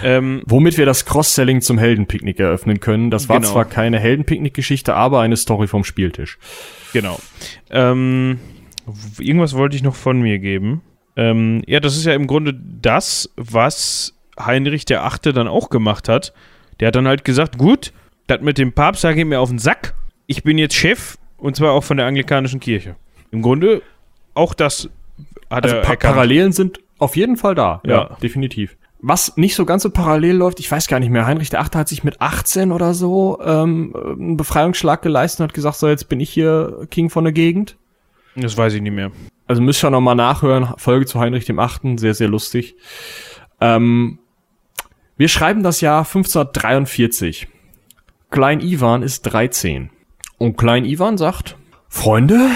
ähm, 0.02 0.42
Womit 0.46 0.76
wir 0.78 0.86
das 0.86 1.04
Cross-Selling 1.04 1.60
zum 1.60 1.78
Heldenpicknick 1.78 2.38
eröffnen 2.40 2.80
können. 2.80 3.10
Das 3.10 3.28
war 3.28 3.40
Genau. 3.40 3.52
zwar 3.52 3.64
keine 3.64 3.98
Heldenpicknick-Geschichte, 3.98 4.94
aber 4.94 5.20
eine 5.20 5.36
Story 5.36 5.66
vom 5.66 5.84
Spieltisch. 5.84 6.38
genau. 6.92 7.18
Ähm, 7.70 8.38
irgendwas 9.18 9.54
wollte 9.54 9.76
ich 9.76 9.82
noch 9.82 9.94
von 9.94 10.20
mir 10.20 10.38
geben. 10.38 10.82
Ähm, 11.16 11.62
ja, 11.66 11.80
das 11.80 11.96
ist 11.96 12.04
ja 12.04 12.14
im 12.14 12.26
Grunde 12.26 12.54
das, 12.54 13.30
was 13.36 14.14
Heinrich 14.38 14.84
der 14.84 15.04
Achte 15.04 15.32
dann 15.32 15.48
auch 15.48 15.68
gemacht 15.68 16.08
hat. 16.08 16.32
Der 16.80 16.88
hat 16.88 16.96
dann 16.96 17.08
halt 17.08 17.24
gesagt, 17.24 17.58
gut, 17.58 17.92
das 18.28 18.40
mit 18.40 18.56
dem 18.58 18.72
Papst, 18.72 19.02
da 19.04 19.12
geht 19.12 19.26
mir 19.26 19.40
auf 19.40 19.48
den 19.48 19.58
Sack. 19.58 19.94
Ich 20.26 20.42
bin 20.44 20.58
jetzt 20.58 20.74
Chef 20.74 21.16
und 21.38 21.56
zwar 21.56 21.72
auch 21.72 21.82
von 21.84 21.96
der 21.96 22.06
anglikanischen 22.06 22.60
Kirche. 22.60 22.94
Im 23.32 23.42
Grunde 23.42 23.82
auch 24.34 24.54
das 24.54 24.88
hat 25.50 25.64
Also 25.64 25.76
er 25.76 25.82
pa 25.82 25.90
erkannt. 25.90 26.14
Parallelen 26.14 26.52
sind 26.52 26.78
auf 26.98 27.16
jeden 27.16 27.36
Fall 27.36 27.54
da. 27.56 27.80
Ja. 27.84 28.16
definitiv. 28.22 28.76
Was 29.00 29.36
nicht 29.36 29.54
so 29.54 29.64
ganz 29.64 29.84
so 29.84 29.90
parallel 29.90 30.36
läuft, 30.36 30.58
ich 30.58 30.70
weiß 30.70 30.88
gar 30.88 30.98
nicht 30.98 31.10
mehr. 31.10 31.26
Heinrich 31.26 31.50
der 31.50 31.60
Achte 31.60 31.78
hat 31.78 31.88
sich 31.88 32.02
mit 32.02 32.20
18 32.20 32.72
oder 32.72 32.94
so 32.94 33.38
ähm, 33.44 33.94
einen 33.94 34.36
Befreiungsschlag 34.36 35.02
geleistet 35.02 35.40
und 35.40 35.44
hat 35.44 35.54
gesagt, 35.54 35.76
so 35.76 35.88
jetzt 35.88 36.08
bin 36.08 36.18
ich 36.18 36.30
hier 36.30 36.86
King 36.90 37.08
von 37.08 37.24
der 37.24 37.32
Gegend. 37.32 37.76
Das 38.34 38.56
weiß 38.56 38.74
ich 38.74 38.82
nicht 38.82 38.94
mehr. 38.94 39.12
Also 39.46 39.62
müsst 39.62 39.84
ihr 39.84 39.90
noch 39.90 40.00
mal 40.00 40.14
nachhören. 40.14 40.74
Folge 40.76 41.06
zu 41.06 41.20
Heinrich 41.20 41.44
dem 41.44 41.58
Achten, 41.58 41.96
sehr, 41.96 42.14
sehr 42.14 42.28
lustig. 42.28 42.76
Ähm, 43.60 44.18
wir 45.16 45.28
schreiben 45.28 45.62
das 45.62 45.80
Jahr 45.80 46.04
1543. 46.04 47.48
Klein 48.30 48.60
Ivan 48.60 49.02
ist 49.02 49.22
13. 49.22 49.90
Und 50.38 50.56
Klein 50.56 50.84
Ivan 50.84 51.18
sagt, 51.18 51.56
Freunde, 51.88 52.50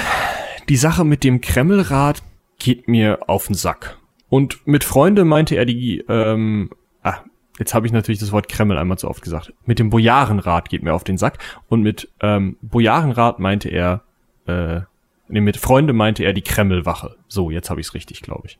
die 0.68 0.76
Sache 0.76 1.04
mit 1.04 1.24
dem 1.24 1.40
Kremlrat 1.40 2.22
geht 2.58 2.88
mir 2.88 3.28
auf 3.28 3.46
den 3.46 3.54
Sack. 3.54 3.98
Und 4.32 4.66
mit 4.66 4.82
Freunde 4.82 5.26
meinte 5.26 5.56
er 5.56 5.66
die, 5.66 6.02
ähm, 6.08 6.70
ah, 7.02 7.18
jetzt 7.58 7.74
habe 7.74 7.86
ich 7.86 7.92
natürlich 7.92 8.18
das 8.18 8.32
Wort 8.32 8.48
Kreml 8.48 8.78
einmal 8.78 8.96
zu 8.96 9.06
oft 9.06 9.20
gesagt. 9.20 9.52
Mit 9.66 9.78
dem 9.78 9.90
Bojarenrat 9.90 10.70
geht 10.70 10.82
mir 10.82 10.94
auf 10.94 11.04
den 11.04 11.18
Sack. 11.18 11.36
Und 11.68 11.82
mit 11.82 12.08
ähm, 12.20 12.56
Bojarenrat 12.62 13.40
meinte 13.40 13.68
er, 13.68 14.04
äh, 14.46 14.80
nee, 15.28 15.42
mit 15.42 15.58
Freunde 15.58 15.92
meinte 15.92 16.24
er 16.24 16.32
die 16.32 16.40
Kremlwache. 16.40 17.16
So, 17.28 17.50
jetzt 17.50 17.68
habe 17.68 17.82
ich 17.82 17.88
es 17.88 17.92
richtig, 17.92 18.22
glaube 18.22 18.46
ich. 18.46 18.58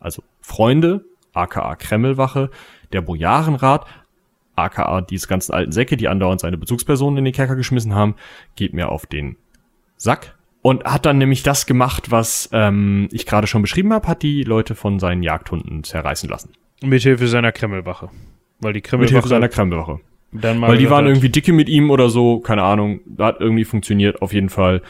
Also 0.00 0.24
Freunde, 0.40 1.04
aka 1.32 1.76
Kremlwache, 1.76 2.50
der 2.92 3.00
Bojarenrat, 3.00 3.86
aka 4.56 5.00
diese 5.00 5.28
ganzen 5.28 5.52
alten 5.52 5.70
Säcke, 5.70 5.96
die 5.96 6.08
andauernd 6.08 6.40
seine 6.40 6.58
Bezugspersonen 6.58 7.18
in 7.18 7.24
den 7.26 7.34
Kerker 7.34 7.54
geschmissen 7.54 7.94
haben, 7.94 8.16
geht 8.56 8.74
mir 8.74 8.88
auf 8.88 9.06
den 9.06 9.36
Sack. 9.96 10.36
Und 10.66 10.84
hat 10.84 11.04
dann 11.04 11.18
nämlich 11.18 11.42
das 11.42 11.66
gemacht, 11.66 12.10
was 12.10 12.48
ähm, 12.50 13.10
ich 13.12 13.26
gerade 13.26 13.46
schon 13.46 13.60
beschrieben 13.60 13.92
habe, 13.92 14.08
hat 14.08 14.22
die 14.22 14.44
Leute 14.44 14.74
von 14.74 14.98
seinen 14.98 15.22
Jagdhunden 15.22 15.84
zerreißen 15.84 16.26
lassen. 16.26 16.54
Mithilfe 16.82 17.28
seiner 17.28 17.52
Kremmelwache. 17.52 18.08
Weil 18.60 18.72
die 18.72 18.78
Mit 18.78 18.84
Kremmelwache 18.86 19.12
Hilfe 19.12 19.28
seiner 19.28 19.50
Kremmelwache. 19.50 20.00
dann 20.32 20.56
mal 20.58 20.70
Weil 20.70 20.78
die 20.78 20.88
waren 20.88 21.04
irgendwie 21.06 21.28
dicke 21.28 21.52
mit 21.52 21.68
ihm 21.68 21.90
oder 21.90 22.08
so, 22.08 22.40
keine 22.40 22.62
Ahnung, 22.62 23.00
hat 23.18 23.40
irgendwie 23.40 23.66
funktioniert, 23.66 24.22
auf 24.22 24.32
jeden 24.32 24.48
Fall. 24.48 24.80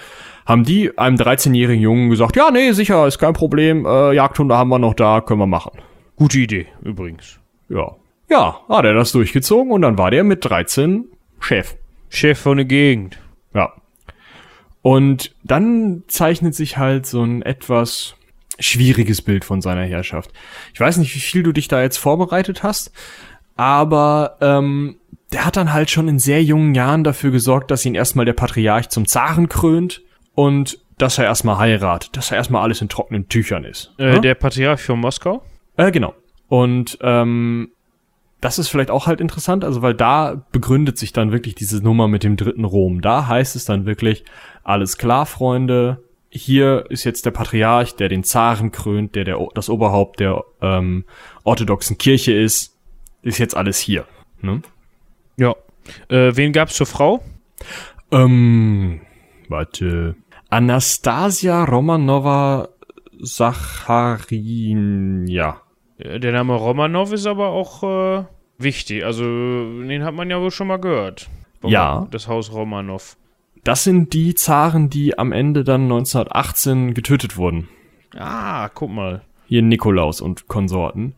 Haben 0.46 0.62
die 0.62 0.96
einem 0.96 1.16
13-jährigen 1.16 1.82
Jungen 1.82 2.08
gesagt, 2.08 2.36
ja, 2.36 2.52
nee, 2.52 2.70
sicher, 2.70 3.08
ist 3.08 3.18
kein 3.18 3.32
Problem, 3.32 3.84
äh, 3.84 4.12
Jagdhunde 4.12 4.56
haben 4.56 4.68
wir 4.68 4.78
noch 4.78 4.94
da, 4.94 5.22
können 5.22 5.40
wir 5.40 5.48
machen. 5.48 5.72
Gute 6.14 6.38
Idee, 6.38 6.68
übrigens. 6.84 7.40
Ja. 7.68 7.96
Ja, 8.30 8.60
hat 8.68 8.84
er 8.84 8.94
das 8.94 9.10
durchgezogen 9.10 9.72
und 9.72 9.82
dann 9.82 9.98
war 9.98 10.12
der 10.12 10.22
mit 10.22 10.44
13 10.44 11.06
Chef. 11.40 11.74
Chef 12.10 12.38
von 12.38 12.58
der 12.58 12.66
Gegend. 12.66 13.18
Ja. 13.54 13.72
Und 14.84 15.34
dann 15.42 16.02
zeichnet 16.08 16.54
sich 16.54 16.76
halt 16.76 17.06
so 17.06 17.22
ein 17.22 17.40
etwas 17.40 18.16
schwieriges 18.58 19.22
Bild 19.22 19.46
von 19.46 19.62
seiner 19.62 19.84
Herrschaft. 19.84 20.30
Ich 20.74 20.80
weiß 20.80 20.98
nicht, 20.98 21.14
wie 21.14 21.20
viel 21.20 21.42
du 21.42 21.52
dich 21.52 21.68
da 21.68 21.80
jetzt 21.80 21.96
vorbereitet 21.96 22.62
hast, 22.62 22.92
aber 23.56 24.36
ähm, 24.42 24.96
der 25.32 25.46
hat 25.46 25.56
dann 25.56 25.72
halt 25.72 25.88
schon 25.88 26.06
in 26.06 26.18
sehr 26.18 26.44
jungen 26.44 26.74
Jahren 26.74 27.02
dafür 27.02 27.30
gesorgt, 27.30 27.70
dass 27.70 27.86
ihn 27.86 27.94
erstmal 27.94 28.26
der 28.26 28.34
Patriarch 28.34 28.90
zum 28.90 29.06
Zaren 29.06 29.48
krönt 29.48 30.02
und 30.34 30.78
dass 30.98 31.16
er 31.16 31.24
erstmal 31.24 31.56
heiratet, 31.56 32.14
dass 32.14 32.30
er 32.30 32.36
erstmal 32.36 32.62
alles 32.62 32.82
in 32.82 32.90
trockenen 32.90 33.30
Tüchern 33.30 33.64
ist. 33.64 33.94
Äh, 33.96 34.12
ne? 34.12 34.20
Der 34.20 34.34
Patriarch 34.34 34.82
von 34.82 35.00
Moskau. 35.00 35.42
Äh, 35.78 35.92
genau. 35.92 36.12
Und 36.48 36.98
ähm, 37.00 37.70
das 38.42 38.58
ist 38.58 38.68
vielleicht 38.68 38.90
auch 38.90 39.06
halt 39.06 39.22
interessant, 39.22 39.64
also 39.64 39.80
weil 39.80 39.94
da 39.94 40.44
begründet 40.52 40.98
sich 40.98 41.14
dann 41.14 41.32
wirklich 41.32 41.54
diese 41.54 41.82
Nummer 41.82 42.06
mit 42.06 42.22
dem 42.22 42.36
dritten 42.36 42.66
Rom. 42.66 43.00
Da 43.00 43.26
heißt 43.26 43.56
es 43.56 43.64
dann 43.64 43.86
wirklich, 43.86 44.24
alles 44.64 44.98
klar, 44.98 45.26
Freunde, 45.26 46.02
hier 46.30 46.86
ist 46.88 47.04
jetzt 47.04 47.26
der 47.26 47.30
Patriarch, 47.30 47.94
der 47.94 48.08
den 48.08 48.24
Zaren 48.24 48.72
krönt, 48.72 49.14
der, 49.14 49.24
der 49.24 49.38
das 49.54 49.70
Oberhaupt 49.70 50.20
der 50.20 50.42
ähm, 50.60 51.04
orthodoxen 51.44 51.98
Kirche 51.98 52.32
ist, 52.32 52.76
ist 53.22 53.38
jetzt 53.38 53.56
alles 53.56 53.78
hier. 53.78 54.06
Ne? 54.40 54.62
Ja. 55.36 55.54
Äh, 56.08 56.32
wen 56.34 56.52
gab's 56.52 56.74
zur 56.74 56.86
Frau? 56.86 57.22
Ähm, 58.10 59.00
warte. 59.48 60.16
Anastasia 60.50 61.64
Romanova 61.64 62.68
Sacharin, 63.20 65.26
ja. 65.26 65.60
Äh, 65.98 66.20
Der 66.20 66.32
Name 66.32 66.54
Romanov 66.54 67.12
ist 67.12 67.26
aber 67.26 67.48
auch 67.48 67.82
äh, 67.82 68.24
wichtig. 68.58 69.04
Also, 69.04 69.24
den 69.24 70.04
hat 70.04 70.14
man 70.14 70.30
ja 70.30 70.40
wohl 70.40 70.50
schon 70.50 70.68
mal 70.68 70.78
gehört. 70.78 71.28
Ja. 71.62 72.06
Das 72.10 72.28
Haus 72.28 72.52
Romanov. 72.52 73.16
Das 73.64 73.82
sind 73.82 74.12
die 74.12 74.34
Zaren, 74.34 74.90
die 74.90 75.18
am 75.18 75.32
Ende 75.32 75.64
dann 75.64 75.84
1918 75.84 76.92
getötet 76.92 77.38
wurden. 77.38 77.68
Ah, 78.14 78.68
guck 78.68 78.90
mal. 78.90 79.22
Hier 79.46 79.62
Nikolaus 79.62 80.20
und 80.20 80.48
Konsorten. 80.48 81.14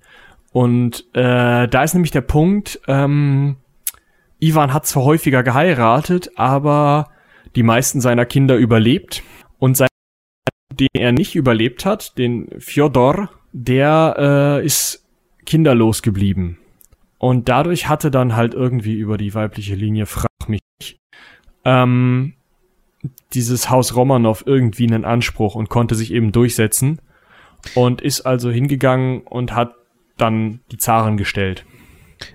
Und 0.53 1.05
äh, 1.13 1.67
da 1.67 1.83
ist 1.83 1.95
nämlich 1.95 2.13
der 2.13 2.21
Punkt, 2.21 2.81
ähm, 2.87 3.57
Ivan 4.39 4.73
hat 4.73 4.87
zwar 4.87 5.03
häufiger 5.03 5.43
geheiratet, 5.43 6.31
aber 6.37 7.11
die 7.57 7.65
meisten 7.65 8.01
seiner 8.01 8.25
Kinder 8.25 8.57
überlebt. 8.57 9.25
Und 9.59 9.77
sein, 9.77 9.89
den 10.73 10.89
er 10.95 11.11
nicht 11.11 11.35
überlebt 11.35 11.85
hat, 11.85 12.17
den 12.17 12.49
Fjodor, 12.61 13.29
der 13.53 14.61
äh, 14.63 14.65
ist 14.65 15.05
kinderlos 15.47 16.03
geblieben. 16.03 16.59
Und 17.19 17.49
dadurch 17.49 17.89
hatte 17.89 18.11
dann 18.13 18.37
halt 18.37 18.55
irgendwie 18.55 18.95
über 18.95 19.17
die 19.17 19.35
weibliche 19.35 19.75
Linie, 19.75 20.07
frag 20.07 20.29
mich 20.49 20.61
ähm, 21.65 22.35
dieses 23.35 23.70
Haus 23.70 23.97
Romanov 23.97 24.45
irgendwie 24.47 24.87
einen 24.87 25.05
Anspruch 25.05 25.55
und 25.55 25.68
konnte 25.68 25.95
sich 25.95 26.12
eben 26.12 26.33
durchsetzen 26.33 27.01
und 27.74 28.01
ist 28.01 28.22
also 28.22 28.51
hingegangen 28.51 29.22
und 29.22 29.55
hat 29.55 29.74
dann 30.16 30.61
die 30.70 30.79
Zaren 30.79 31.16
gestellt. 31.16 31.64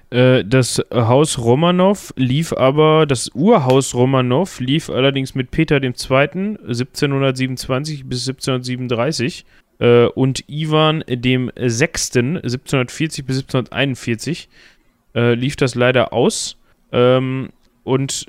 Äh, 0.09 0.43
das 0.45 0.81
Haus 0.93 1.39
Romanov 1.39 2.13
lief 2.15 2.53
aber, 2.53 3.05
das 3.05 3.29
Urhaus 3.33 3.95
Romanov 3.95 4.59
lief 4.59 4.89
allerdings 4.89 5.35
mit 5.35 5.51
Peter 5.51 5.81
II. 5.81 5.89
1727 5.89 8.05
bis 8.05 8.27
1737 8.27 9.45
äh, 9.79 10.05
und 10.05 10.43
Ivan 10.47 11.03
dem 11.07 11.51
Sechsten 11.55 12.37
1740 12.37 13.25
bis 13.25 13.37
1741 13.37 14.49
äh, 15.15 15.33
lief 15.33 15.55
das 15.55 15.75
leider 15.75 16.13
aus. 16.13 16.57
Ähm, 16.91 17.49
und 17.83 18.25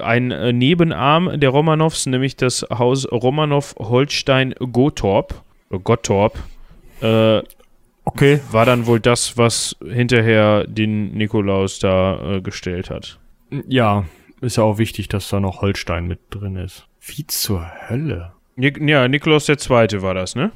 ein 0.00 0.30
äh, 0.30 0.52
Nebenarm 0.52 1.40
der 1.40 1.50
Romanows, 1.50 2.06
nämlich 2.06 2.36
das 2.36 2.64
Haus 2.70 3.06
Romanov-Holstein-Gottorp, 3.10 5.34
äh, 5.70 5.78
Gottorp, 5.78 6.38
äh, 7.00 7.42
Okay. 8.04 8.40
war 8.50 8.64
dann 8.64 8.86
wohl 8.86 9.00
das, 9.00 9.36
was 9.36 9.76
hinterher 9.86 10.66
den 10.66 11.12
Nikolaus 11.12 11.78
da 11.78 12.36
äh, 12.36 12.40
gestellt 12.40 12.88
hat. 12.88 13.18
Ja, 13.66 14.06
ist 14.40 14.56
ja 14.56 14.62
auch 14.62 14.78
wichtig, 14.78 15.08
dass 15.08 15.28
da 15.28 15.40
noch 15.40 15.60
Holstein 15.60 16.06
mit 16.06 16.20
drin 16.30 16.56
ist. 16.56 16.86
Wie 17.00 17.26
zur 17.26 17.66
Hölle? 17.88 18.32
Nik 18.56 18.80
ja, 18.80 19.06
Nikolaus 19.08 19.44
der 19.44 19.58
Zweite 19.58 20.00
war 20.00 20.14
das, 20.14 20.36
ne? 20.36 20.52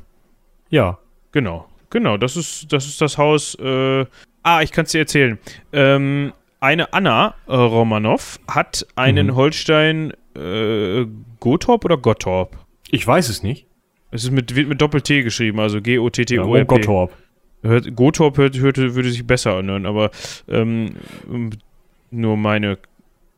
Ja. 0.70 0.98
Genau, 1.32 1.66
genau. 1.90 2.16
Das 2.16 2.36
ist 2.36 2.72
das, 2.72 2.86
ist 2.86 3.00
das 3.00 3.18
Haus. 3.18 3.54
Äh, 3.56 4.06
ah, 4.42 4.62
ich 4.62 4.72
kann 4.72 4.86
es 4.86 4.92
dir 4.92 5.00
erzählen. 5.00 5.38
Ähm, 5.72 6.32
eine 6.62 6.92
Anna 6.92 7.34
äh, 7.48 7.54
Romanov 7.54 8.38
hat 8.48 8.86
einen 8.96 9.28
Mhm. 9.28 9.34
Holstein 9.36 10.12
äh, 10.36 11.04
Gottorp 11.40 11.84
oder 11.84 11.96
Gottorp? 11.98 12.56
Ich 12.90 13.06
weiß 13.06 13.28
es 13.28 13.42
nicht. 13.42 13.66
Es 14.10 14.24
ist 14.24 14.30
mit, 14.30 14.54
wird 14.54 14.68
mit 14.68 14.80
Doppel-T 14.80 15.22
geschrieben, 15.22 15.58
also 15.60 15.78
Ja, 15.78 15.82
G-O-T-T-O-R-P. 15.82 16.62
oh, 16.62 16.64
Gottorp. 16.64 17.12
Hört, 17.62 17.96
Gottorp 17.96 18.38
hört, 18.38 18.58
hörte, 18.58 18.94
würde 18.94 19.10
sich 19.10 19.26
besser 19.26 19.54
anhören, 19.56 19.86
aber 19.86 20.10
ähm, 20.48 20.94
nur 22.10 22.36
meine 22.36 22.78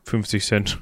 50 0.03 0.43
Cent. 0.43 0.79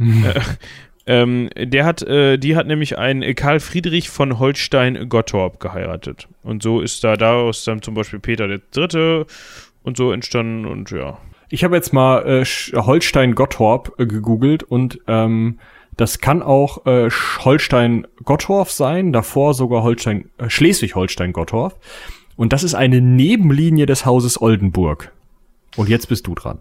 äh, 0.00 0.40
ähm, 1.06 1.50
der 1.56 1.84
hat, 1.84 2.02
äh, 2.02 2.36
die 2.38 2.56
hat 2.56 2.66
nämlich 2.66 2.98
einen 2.98 3.34
Karl 3.34 3.60
Friedrich 3.60 4.08
von 4.08 4.38
Holstein-Gottorp 4.38 5.60
geheiratet. 5.60 6.28
Und 6.42 6.62
so 6.62 6.80
ist 6.80 7.04
da 7.04 7.16
daraus 7.16 7.64
dann 7.64 7.82
zum 7.82 7.94
Beispiel 7.94 8.18
Peter 8.20 8.48
der 8.48 8.60
Dritte 8.72 9.26
und 9.82 9.96
so 9.96 10.12
entstanden 10.12 10.64
und 10.66 10.90
ja. 10.90 11.18
Ich 11.50 11.64
habe 11.64 11.76
jetzt 11.76 11.92
mal 11.92 12.26
äh, 12.26 12.44
Holstein-Gottorp 12.44 13.94
äh, 13.98 14.06
gegoogelt 14.06 14.62
und 14.62 15.00
ähm, 15.06 15.58
das 15.96 16.20
kann 16.20 16.42
auch 16.42 16.86
äh, 16.86 17.10
Holstein-Gottorf 17.10 18.70
sein, 18.70 19.12
davor 19.12 19.54
sogar 19.54 19.82
Holstein, 19.82 20.30
äh, 20.38 20.48
Schleswig-Holstein-Gottorf. 20.48 21.74
Und 22.36 22.52
das 22.52 22.62
ist 22.62 22.74
eine 22.74 23.00
Nebenlinie 23.00 23.86
des 23.86 24.06
Hauses 24.06 24.40
Oldenburg. 24.40 25.12
Und 25.76 25.88
jetzt 25.88 26.08
bist 26.08 26.26
du 26.26 26.34
dran. 26.34 26.58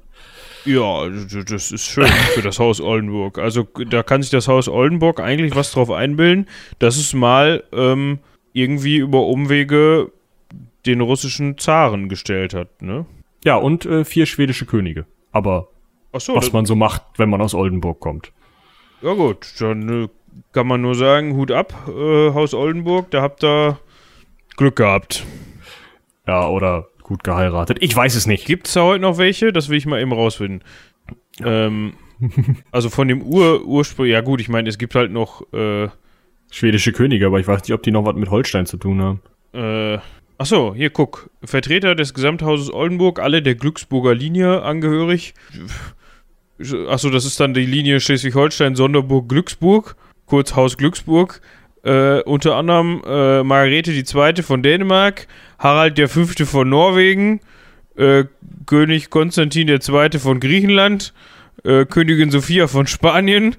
Ja, 0.66 1.08
das 1.08 1.72
ist 1.72 1.86
schön 1.86 2.08
für 2.34 2.42
das 2.42 2.60
Haus 2.60 2.82
Oldenburg. 2.82 3.38
Also 3.38 3.68
da 3.90 4.04
kann 4.04 4.22
sich 4.22 4.32
das 4.32 4.48
Haus 4.48 4.68
Oldenburg 4.68 5.20
eigentlich 5.20 5.56
was 5.56 5.72
drauf 5.72 5.92
einbilden, 5.92 6.48
dass 6.80 6.98
es 6.98 7.14
mal 7.14 7.64
ähm, 7.72 8.20
irgendwie 8.54 8.98
über 8.98 9.28
Umwege 9.28 10.12
den 10.86 11.02
russischen 11.02 11.58
Zaren 11.58 12.10
gestellt 12.10 12.54
hat, 12.54 12.82
ne? 12.82 13.06
Ja, 13.48 13.56
und 13.56 13.86
äh, 13.86 14.04
vier 14.04 14.26
schwedische 14.26 14.66
Könige. 14.66 15.06
Aber 15.32 15.70
Achso, 16.12 16.36
was 16.36 16.52
man 16.52 16.66
so 16.66 16.76
macht, 16.76 17.02
wenn 17.16 17.30
man 17.30 17.40
aus 17.40 17.54
Oldenburg 17.54 18.02
kommt. 18.02 18.34
ja 19.02 19.14
gut, 19.14 19.54
dann 19.62 20.04
äh, 20.04 20.08
kann 20.52 20.68
man 20.68 20.82
nur 20.82 20.96
sagen, 20.96 21.34
Hut 21.38 21.52
ab, 21.52 21.74
äh, 21.88 22.34
Haus 22.34 22.54
Oldenburg, 22.54 23.10
da 23.10 23.22
habt 23.22 23.46
ihr 23.46 23.80
Glück 24.58 24.76
gehabt. 24.76 25.26
Ja, 26.28 26.50
oder 26.50 26.90
gut 27.02 27.24
geheiratet. 27.24 27.78
Ich 27.80 27.96
weiß 27.96 28.16
es 28.16 28.28
nicht. 28.28 28.46
Gibt's 28.46 28.74
da 28.74 28.84
heute 28.84 29.04
noch 29.04 29.18
welche? 29.18 29.54
Das 29.54 29.70
will 29.70 29.78
ich 29.78 29.86
mal 29.86 30.02
eben 30.02 30.12
rausfinden. 30.12 30.62
Ähm, 31.42 31.94
also 32.72 32.90
von 32.90 33.08
dem 33.08 33.22
Ur 33.22 33.64
Ursprung, 33.64 34.08
ja 34.08 34.20
gut, 34.20 34.42
ich 34.42 34.50
meine, 34.50 34.68
es 34.68 34.78
gibt 34.78 34.94
halt 34.94 35.14
noch 35.14 35.42
äh, 35.54 35.88
Schwedische 36.52 36.92
Könige, 36.92 37.28
aber 37.28 37.40
ich 37.40 37.48
weiß 37.48 37.62
nicht, 37.62 37.72
ob 37.72 37.82
die 37.82 37.92
noch 37.92 38.04
was 38.04 38.16
mit 38.16 38.30
Holstein 38.30 38.66
zu 38.66 38.76
tun 38.76 39.02
haben. 39.02 39.22
Äh, 39.54 40.00
achso, 40.38 40.74
hier 40.76 40.90
guck. 40.90 41.30
Vertreter 41.44 41.96
des 41.96 42.14
Gesamthauses 42.14 42.74
Oldenburg, 42.74 43.20
alle 43.20 43.42
der 43.42 43.56
Glücksburger 43.56 44.16
Linie 44.16 44.62
angehörig. 44.64 45.34
Achso, 46.90 47.10
das 47.10 47.26
ist 47.26 47.40
dann 47.40 47.54
die 47.54 47.66
Linie 47.66 48.00
Schleswig-Holstein, 48.00 48.76
Sonderburg, 48.76 49.30
Glücksburg, 49.30 49.96
kurz 50.26 50.56
Haus 50.56 50.78
Glücksburg. 50.78 51.42
Äh, 51.84 52.22
unter 52.24 52.56
anderem 52.56 53.02
äh, 53.06 53.44
Margarete 53.44 53.92
II. 53.92 54.44
von 54.44 54.64
Dänemark, 54.64 55.28
Harald 55.60 56.00
V. 56.10 56.26
von 56.46 56.70
Norwegen, 56.70 57.40
äh, 57.96 58.26
König 58.66 59.10
Konstantin 59.10 59.70
II. 59.70 60.20
von 60.20 60.40
Griechenland, 60.40 61.14
äh, 61.64 61.86
Königin 61.86 62.32
Sophia 62.32 62.68
von 62.68 62.88
Spanien 62.88 63.56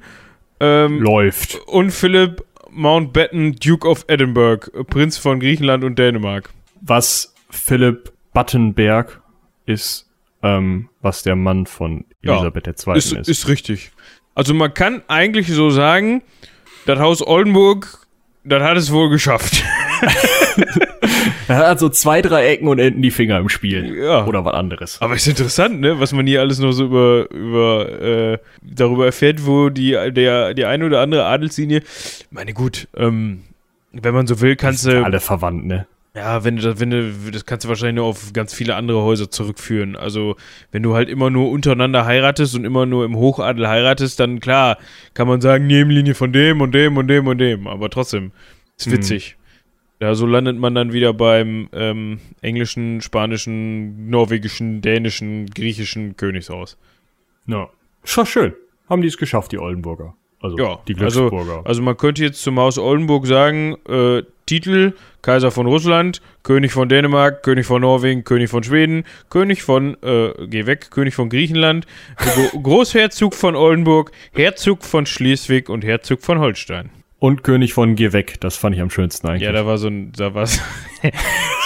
ähm, 0.61 1.01
Läuft. 1.01 1.55
und 1.67 1.91
Philipp 1.91 2.45
Mountbatten, 2.71 3.57
Duke 3.57 3.89
of 3.89 4.05
Edinburgh, 4.09 4.71
Prinz 4.85 5.17
von 5.17 5.41
Griechenland 5.41 5.85
und 5.85 5.99
Dänemark. 5.99 6.51
Was 6.81 7.35
Philipp 7.51 8.13
Battenberg 8.33 9.21
ist, 9.67 10.09
ähm, 10.43 10.89
was 11.01 11.23
der 11.23 11.37
Mann 11.37 11.67
von 11.67 12.05
Ja, 12.23 12.35
Elisabeth 12.35 12.67
II. 12.67 12.97
Ist, 12.97 13.13
ist. 13.13 13.29
ist 13.29 13.49
richtig. 13.49 13.91
Also 14.35 14.55
man 14.55 14.73
kann 14.73 15.03
eigentlich 15.09 15.49
so 15.49 15.71
sagen, 15.71 16.23
das 16.87 16.99
Haus 16.99 17.27
Oldenburg, 17.27 18.07
das 18.45 18.63
hat 18.63 18.77
es 18.77 18.93
wohl 18.93 19.11
geschafft. 19.11 19.65
Er 21.49 21.57
hat 21.57 21.79
so 21.79 21.89
zwei, 21.89 22.21
drei 22.21 22.47
Ecken 22.49 22.69
und 22.69 22.79
enden 22.79 23.01
die 23.01 23.11
Finger 23.11 23.39
im 23.39 23.49
Spiel. 23.49 23.97
Ja. 23.97 24.27
Oder 24.27 24.45
was 24.45 24.55
anderes. 24.55 25.01
Aber 25.01 25.15
ist 25.15 25.27
interessant, 25.27 25.81
ne, 25.81 25.99
was 25.99 26.13
man 26.13 26.27
hier 26.27 26.41
alles 26.41 26.59
noch 26.59 26.73
so 26.73 26.85
über, 26.85 27.31
über 27.31 28.03
äh, 28.03 28.39
darüber 28.63 29.07
erfährt, 29.07 29.47
wo 29.47 29.71
die, 29.71 29.93
der, 30.13 30.53
die 30.53 30.67
eine 30.67 30.85
oder 30.85 31.01
andere 31.01 31.25
Adelslinie, 31.25 31.83
meine 32.31 32.53
gut, 32.53 32.89
ähm, 32.97 33.45
wenn 33.93 34.15
man 34.15 34.27
so 34.27 34.41
will, 34.43 34.57
kannst 34.57 34.85
du, 34.85 35.03
Alle 35.03 35.21
verwandt, 35.21 35.65
ne? 35.67 35.87
Ja, 36.19 36.45
wenn 36.45 36.57
du 36.57 36.63
das, 36.63 36.81
wenn 36.81 36.91
du, 36.91 37.13
das 37.31 37.47
kannst 37.47 37.65
du 37.65 37.69
wahrscheinlich 37.69 37.97
nur 37.97 38.07
auf 38.07 38.33
ganz 38.33 38.53
viele 38.53 38.75
andere 38.75 39.03
Häuser 39.03 39.31
zurückführen. 39.31 39.97
Also, 39.97 40.37
wenn 40.73 40.83
du 40.83 40.95
halt 40.95 41.09
immer 41.09 41.31
nur 41.31 41.51
untereinander 41.51 42.05
heiratest 42.05 42.55
und 42.55 42.65
immer 42.65 42.87
nur 42.87 43.05
im 43.05 43.17
Hochadel 43.17 43.69
heiratest, 43.69 44.21
dann 44.21 44.41
klar, 44.41 44.79
kann 45.15 45.29
man 45.29 45.41
sagen, 45.41 45.67
Nebenlinie 45.67 46.15
von 46.15 46.33
dem 46.33 46.61
und 46.61 46.73
dem 46.73 46.97
und 46.97 47.09
dem 47.09 47.27
und 47.27 47.39
dem. 47.39 47.67
Aber 47.67 47.89
trotzdem, 47.89 48.33
ist 48.77 48.91
witzig. 48.91 49.37
Ja, 50.01 50.15
so 50.15 50.27
landet 50.27 50.59
man 50.59 50.75
dann 50.75 50.93
wieder 50.93 51.13
beim 51.13 51.69
ähm, 51.73 52.21
englischen, 52.41 53.01
spanischen, 53.01 54.11
norwegischen, 54.11 54.81
dänischen, 54.81 55.47
griechischen 55.47 56.17
Königshaus. 56.17 56.77
Ja. 57.47 57.69
Schon 58.05 58.27
schön. 58.27 58.55
Haben 58.89 59.03
die 59.03 59.09
es 59.09 59.17
geschafft, 59.19 59.51
die 59.53 59.59
Oldenburger. 59.59 60.15
Also 60.41 60.57
Ja, 60.57 60.79
die 60.87 60.95
also, 60.97 61.29
Glücksburger. 61.29 61.67
also 61.67 61.83
man 61.83 61.97
könnte 61.97 62.23
jetzt 62.23 62.43
zum 62.43 62.61
Haus 62.61 62.79
Oldenburg 62.79 63.27
sagen, 63.27 63.77
äh, 63.89 64.23
Titel, 64.49 64.95
Kaiser 65.21 65.51
von 65.51 65.67
Russland, 65.67 66.23
König 66.43 66.73
von 66.73 66.89
Dänemark, 66.89 67.43
König 67.43 67.67
von 67.67 67.83
Norwegen, 67.83 68.25
König 68.25 68.49
von 68.49 68.63
Schweden, 68.65 69.05
König 69.29 69.63
von, 69.63 69.97
äh, 70.03 70.31
geh 70.47 70.65
weg, 70.67 70.91
König 70.91 71.15
von 71.15 71.29
Griechenland, 71.29 71.87
Gro 72.17 72.59
Großherzog 72.63 73.35
von 73.35 73.55
Oldenburg, 73.55 74.11
Herzog 74.33 74.85
von 74.85 75.05
Schleswig 75.05 75.69
und 75.69 75.85
Herzog 75.85 76.23
von 76.23 76.39
Holstein. 76.39 76.91
Und 77.19 77.43
König 77.43 77.75
von 77.75 77.95
Geh 77.97 78.13
weg, 78.13 78.41
das 78.41 78.57
fand 78.57 78.77
ich 78.77 78.81
am 78.81 78.91
schönsten 78.91 79.27
eigentlich. 79.27 79.43
Ja, 79.43 79.53
da 79.53 79.67
war 79.67 79.77
so 79.77 79.89
ein, 79.89 80.13
da 80.13 80.33
war 80.35 80.47
so, 80.47 80.61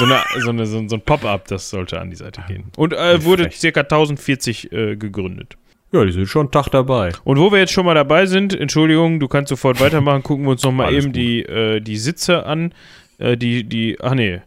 eine, 0.00 0.20
so, 0.40 0.48
eine, 0.50 0.66
so, 0.66 0.78
ein- 0.78 1.00
Pop-up, 1.02 1.46
das 1.46 1.70
sollte 1.70 2.00
an 2.00 2.10
die 2.10 2.16
Seite 2.16 2.42
gehen. 2.48 2.64
Und 2.76 2.94
äh, 2.94 3.22
wurde 3.22 3.50
circa 3.52 3.82
1040 3.82 4.72
äh, 4.72 4.96
gegründet. 4.96 5.56
Ja, 5.92 6.04
die 6.04 6.12
sind 6.12 6.26
schon 6.26 6.42
einen 6.42 6.50
Tag 6.50 6.68
dabei. 6.70 7.12
Und 7.24 7.38
wo 7.38 7.52
wir 7.52 7.58
jetzt 7.58 7.72
schon 7.72 7.84
mal 7.84 7.94
dabei 7.94 8.26
sind, 8.26 8.58
Entschuldigung, 8.58 9.20
du 9.20 9.28
kannst 9.28 9.50
sofort 9.50 9.80
weitermachen, 9.80 10.22
gucken 10.22 10.44
wir 10.44 10.52
uns 10.52 10.62
nochmal 10.62 10.92
eben 10.92 11.06
gut. 11.06 11.16
die, 11.16 11.42
äh, 11.42 11.80
die 11.80 11.96
Sitze 11.96 12.46
an. 12.46 12.72
Äh, 13.18 13.36
die, 13.36 13.64
die, 13.64 13.98
ach 14.00 14.14
nee, 14.14 14.40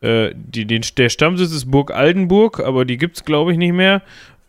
äh, 0.00 0.32
die, 0.34 0.64
den, 0.64 0.82
der 0.96 1.08
Stammsitz 1.08 1.52
ist 1.52 1.70
Burg 1.70 1.90
Aldenburg, 1.92 2.60
aber 2.60 2.84
die 2.84 2.98
gibt's 2.98 3.24
glaube 3.24 3.52
ich 3.52 3.58
nicht 3.58 3.72
mehr. 3.72 4.02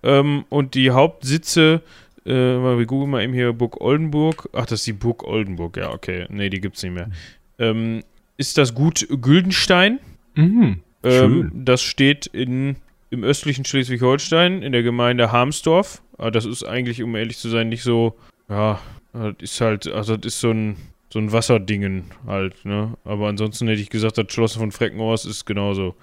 Ähm, 0.04 0.46
und 0.50 0.76
die 0.76 0.92
Hauptsitze, 0.92 1.82
äh, 2.26 2.32
wir 2.32 2.86
googeln 2.86 3.12
mal 3.12 3.24
eben 3.24 3.34
hier 3.34 3.54
Burg 3.54 3.82
Oldenburg. 3.82 4.50
Ach, 4.54 4.66
das 4.66 4.80
ist 4.80 4.88
die 4.88 4.94
Burg 4.94 5.24
Oldenburg, 5.24 5.78
ja, 5.78 5.92
okay. 5.92 6.26
Nee, 6.30 6.50
die 6.50 6.62
gibt's 6.62 6.84
nicht 6.84 6.94
mehr. 6.94 7.10
Ähm, 7.58 8.04
ist 8.38 8.58
das 8.58 8.74
Gut 8.74 9.08
Güldenstein? 9.22 10.00
Mhm. 10.36 10.80
Ähm, 11.04 11.12
Schön. 11.12 11.52
das 11.54 11.82
steht 11.82 12.28
in, 12.28 12.78
im 13.10 13.24
östlichen 13.24 13.66
Schleswig-Holstein 13.66 14.62
in 14.62 14.72
der 14.72 14.84
Gemeinde 14.84 15.32
Harmsdorf. 15.32 16.02
Aber 16.20 16.32
das 16.32 16.46
ist 16.46 16.64
eigentlich, 16.64 17.02
um 17.02 17.16
ehrlich 17.16 17.38
zu 17.38 17.50
sein, 17.50 17.70
nicht 17.70 17.82
so, 17.82 18.16
ja, 18.50 18.80
das 19.14 19.36
ist 19.40 19.62
halt, 19.62 19.88
also 19.88 20.18
das 20.18 20.34
ist 20.34 20.42
so 20.42 20.52
ein, 20.52 20.76
so 21.12 21.18
ein 21.18 21.32
Wasserdingen 21.32 22.12
halt, 22.28 22.66
ne? 22.66 22.94
Aber 23.06 23.30
ansonsten 23.30 23.68
hätte 23.68 23.82
ich 23.82 23.90
gesagt, 23.90 24.18
das 24.18 24.32
Schloss 24.32 24.58
von 24.58 24.72
Freckenhorst 24.72 25.26
ist 25.26 25.46
genauso. 25.46 25.96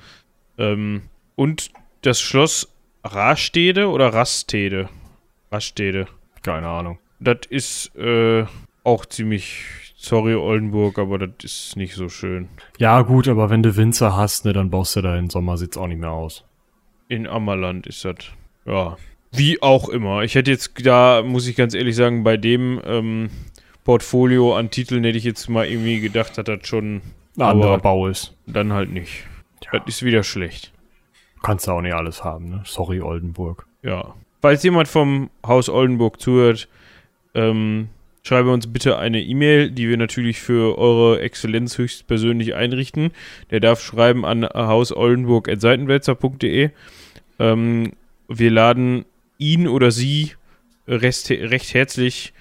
Ähm, 0.58 1.02
und 1.36 1.70
das 2.00 2.20
Schloss 2.20 2.72
Rastede 3.04 3.88
oder 3.88 4.12
Rastede? 4.12 4.88
Rastede. 5.52 6.06
Keine 6.42 6.68
Ahnung. 6.68 6.98
Das 7.20 7.40
ist 7.50 7.94
äh, 7.96 8.46
auch 8.84 9.04
ziemlich, 9.04 9.92
sorry 9.96 10.34
Oldenburg, 10.34 10.98
aber 10.98 11.18
das 11.18 11.44
ist 11.44 11.76
nicht 11.76 11.94
so 11.94 12.08
schön. 12.08 12.48
Ja, 12.78 13.02
gut, 13.02 13.28
aber 13.28 13.50
wenn 13.50 13.62
du 13.62 13.76
Winzer 13.76 14.16
hast, 14.16 14.46
ne, 14.46 14.54
dann 14.54 14.70
baust 14.70 14.96
du 14.96 15.02
deinen 15.02 15.28
Sommersitz 15.28 15.76
auch 15.76 15.88
nicht 15.88 16.00
mehr 16.00 16.10
aus. 16.10 16.44
In 17.08 17.26
Ammerland 17.26 17.86
ist 17.86 18.04
das. 18.04 18.16
Ja. 18.64 18.96
Wie 19.32 19.62
auch 19.62 19.88
immer. 19.88 20.22
Ich 20.22 20.34
hätte 20.34 20.50
jetzt 20.50 20.72
da, 20.84 21.22
muss 21.24 21.46
ich 21.46 21.54
ganz 21.56 21.72
ehrlich 21.74 21.96
sagen, 21.96 22.24
bei 22.24 22.36
dem 22.36 22.80
ähm, 22.84 23.30
Portfolio 23.84 24.54
an 24.56 24.70
Titeln 24.70 25.04
hätte 25.04 25.16
ich 25.18 25.24
jetzt 25.24 25.48
mal 25.48 25.66
irgendwie 25.66 26.00
gedacht, 26.00 26.36
dass 26.38 26.44
das 26.44 26.66
schon. 26.66 27.02
Ein 27.36 27.42
anderer 27.42 27.78
Bau 27.78 28.06
ist. 28.08 28.34
dann 28.46 28.72
halt 28.72 28.90
nicht. 28.90 29.24
Das 29.70 29.82
ist 29.86 30.02
wieder 30.02 30.22
schlecht. 30.22 30.72
Kannst 31.42 31.66
du 31.66 31.72
auch 31.72 31.82
nicht 31.82 31.94
alles 31.94 32.24
haben, 32.24 32.48
ne? 32.48 32.62
Sorry, 32.64 33.02
Oldenburg. 33.02 33.66
Ja. 33.82 34.14
Falls 34.40 34.62
jemand 34.62 34.88
vom 34.88 35.28
Haus 35.46 35.68
Oldenburg 35.68 36.18
zuhört, 36.20 36.68
ähm, 37.34 37.88
schreibe 38.22 38.50
uns 38.50 38.72
bitte 38.72 38.96
eine 38.98 39.20
E-Mail, 39.22 39.70
die 39.70 39.86
wir 39.88 39.96
natürlich 39.98 40.40
für 40.40 40.78
eure 40.78 41.20
Exzellenz 41.20 41.76
höchstpersönlich 41.78 42.54
einrichten. 42.54 43.10
Der 43.50 43.60
darf 43.60 43.80
schreiben 43.82 44.24
an 44.24 44.44
hausoldenburg.seitenwälzer.de. 44.44 46.70
Ähm, 47.38 47.92
wir 48.28 48.50
laden 48.50 49.04
ihn 49.38 49.68
oder 49.68 49.90
sie 49.90 50.32
recht, 50.86 51.30
recht 51.30 51.74
herzlich 51.74 52.32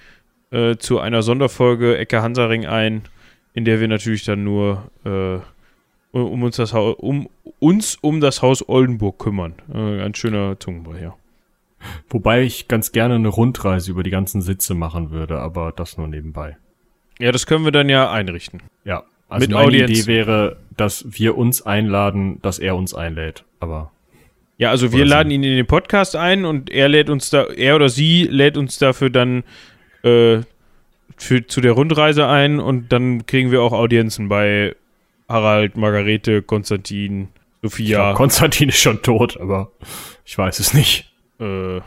äh, 0.51 0.77
zu 0.77 0.99
einer 0.99 1.21
Sonderfolge 1.21 1.97
Ecke 1.97 2.21
Hansaring 2.21 2.65
ein, 2.65 3.03
in 3.53 3.65
der 3.65 3.79
wir 3.79 3.87
natürlich 3.87 4.23
dann 4.23 4.43
nur 4.43 4.89
äh, 5.03 5.39
um 6.17 6.43
uns 6.43 6.55
das 6.55 6.73
Haus 6.73 6.95
um 6.97 7.29
uns 7.59 7.95
um 7.95 8.21
das 8.21 8.41
Haus 8.41 8.67
Oldenburg 8.67 9.19
kümmern. 9.19 9.55
Äh, 9.73 10.01
ein 10.01 10.15
schöner 10.15 10.59
Zungenbrecher. 10.59 11.15
Wobei 12.09 12.43
ich 12.43 12.67
ganz 12.67 12.91
gerne 12.91 13.15
eine 13.15 13.27
Rundreise 13.27 13.91
über 13.91 14.03
die 14.03 14.09
ganzen 14.09 14.41
Sitze 14.41 14.73
machen 14.73 15.11
würde, 15.11 15.39
aber 15.39 15.71
das 15.71 15.97
nur 15.97 16.07
nebenbei. 16.07 16.57
Ja, 17.19 17.31
das 17.31 17.45
können 17.45 17.63
wir 17.63 17.71
dann 17.71 17.89
ja 17.89 18.11
einrichten. 18.11 18.61
Ja. 18.83 19.03
Also 19.27 19.43
Mit 19.43 19.51
meine 19.51 19.65
Audienz. 19.65 19.91
Idee 19.91 20.07
wäre, 20.07 20.57
dass 20.77 21.05
wir 21.07 21.37
uns 21.37 21.61
einladen, 21.63 22.39
dass 22.41 22.59
er 22.59 22.75
uns 22.75 22.93
einlädt. 22.93 23.43
Aber 23.59 23.91
Ja, 24.57 24.69
also 24.69 24.91
wir 24.93 25.05
so. 25.05 25.09
laden 25.11 25.31
ihn 25.31 25.43
in 25.43 25.55
den 25.55 25.65
Podcast 25.65 26.15
ein 26.15 26.45
und 26.45 26.69
er 26.69 26.87
lädt 26.87 27.09
uns 27.09 27.29
da, 27.29 27.43
er 27.45 27.75
oder 27.75 27.89
sie 27.89 28.23
lädt 28.23 28.57
uns 28.57 28.77
dafür 28.77 29.09
dann 29.09 29.43
äh, 30.03 30.39
für, 31.17 31.45
zu 31.47 31.61
der 31.61 31.73
Rundreise 31.73 32.27
ein 32.27 32.59
und 32.59 32.91
dann 32.91 33.25
kriegen 33.25 33.51
wir 33.51 33.61
auch 33.61 33.73
Audienzen 33.73 34.29
bei 34.29 34.75
Harald, 35.27 35.75
Margarete, 35.75 36.41
Konstantin. 36.41 37.29
Sophia. 37.61 38.13
Konstantin 38.13 38.69
ist 38.69 38.79
schon 38.79 39.01
tot, 39.01 39.39
aber 39.39 39.71
ich 40.23 40.37
weiß 40.37 40.59
es 40.59 40.73
nicht. 40.73 41.11
äh, 41.39 41.81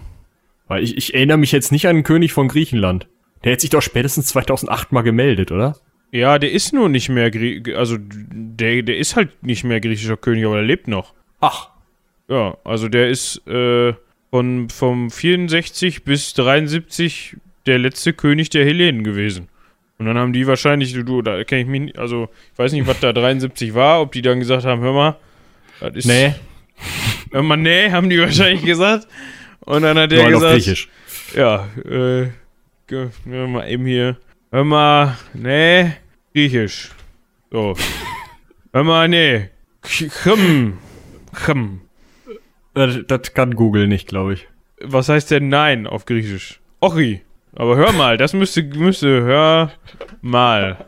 Weil 0.67 0.83
ich, 0.83 0.97
ich 0.97 1.15
erinnere 1.15 1.39
mich 1.39 1.53
jetzt 1.53 1.73
nicht 1.73 1.87
an 1.87 1.97
den 1.97 2.05
König 2.05 2.33
von 2.33 2.49
Griechenland. 2.49 3.07
Der 3.45 3.53
hätte 3.53 3.61
sich 3.63 3.71
doch 3.71 3.83
spätestens 3.83 4.27
2008 4.27 4.93
mal 4.93 5.03
gemeldet, 5.03 5.53
oder? 5.53 5.77
ja, 6.11 6.39
der 6.39 6.51
ist 6.53 6.73
nur 6.73 6.89
nicht 6.89 7.11
mehr, 7.11 7.31
Grie 7.31 7.63
also 7.75 7.97
der, 8.01 8.83
der 8.83 8.97
ist 8.97 9.15
halt 9.15 9.43
nicht 9.43 9.63
mehr 9.63 9.79
griechischer 9.79 10.17
König, 10.17 10.47
aber 10.47 10.57
er 10.57 10.63
lebt 10.63 10.89
noch. 10.89 11.15
Ach. 11.41 11.69
Ja, 12.29 12.57
also 12.65 12.89
der 12.89 13.09
ist 13.09 13.47
äh, 13.47 13.95
von 14.31 14.69
vom 14.69 15.11
64 15.11 16.05
bis 16.05 16.35
73 16.35 17.37
der 17.67 17.79
letzte 17.79 18.13
König 18.13 18.51
der 18.51 18.65
Hellenen 18.65 19.05
gewesen. 19.05 19.49
Und 19.99 20.07
dann 20.07 20.17
haben 20.17 20.33
die 20.33 20.47
wahrscheinlich, 20.47 20.93
du, 20.93 21.03
du 21.03 21.23
da 21.23 21.43
kenne 21.45 21.63
ich 21.63 21.67
mich 21.67 21.81
nicht, 21.81 21.99
also 21.99 22.29
ich 22.53 22.59
weiß 22.59 22.73
nicht, 22.73 22.87
was 22.87 23.01
da 23.01 23.13
73 23.13 23.75
war, 23.75 24.01
ob 24.01 24.13
die 24.13 24.23
dann 24.23 24.39
gesagt 24.39 24.65
haben, 24.65 24.81
hör 24.83 24.93
mal, 24.93 25.17
das 25.81 25.95
ist. 25.97 26.07
Nee, 26.07 26.35
Hör 27.33 27.43
mal, 27.43 27.57
nee, 27.57 27.91
haben 27.91 28.09
die 28.09 28.19
wahrscheinlich 28.21 28.65
gesagt. 28.65 29.07
Und 29.61 29.83
dann 29.83 29.99
hat 29.99 30.13
er 30.13 30.25
halt 30.25 30.35
auf 30.35 30.41
gesagt, 30.41 30.55
Griechisch. 30.55 30.89
ja, 31.35 31.69
äh, 31.85 32.29
hör 32.89 33.47
mal 33.49 33.69
eben 33.69 33.85
hier, 33.87 34.17
hör 34.51 34.65
mal, 34.65 35.19
nee, 35.35 35.93
Griechisch. 36.33 36.91
So. 37.51 37.77
hör 38.73 38.85
mal, 38.85 39.09
nee, 39.09 39.51
Chm, 39.83 40.79
Chm. 41.35 41.81
Das, 42.87 43.35
kann 43.35 43.55
Google 43.55 43.87
nicht, 43.89 44.09
glaube 44.09 44.35
ich. 44.35 44.49
Was 44.81 45.09
heißt 45.09 45.31
denn 45.31 45.49
Nein 45.49 45.87
auf 45.87 46.05
Griechisch? 46.07 46.61
Ochi. 46.81 47.23
Aber 47.57 47.77
hör 47.77 47.93
mal, 47.93 48.17
das 48.17 48.33
müsste, 48.33 48.63
müsste, 48.63 49.23
hör 49.23 49.73
mal. 50.23 50.85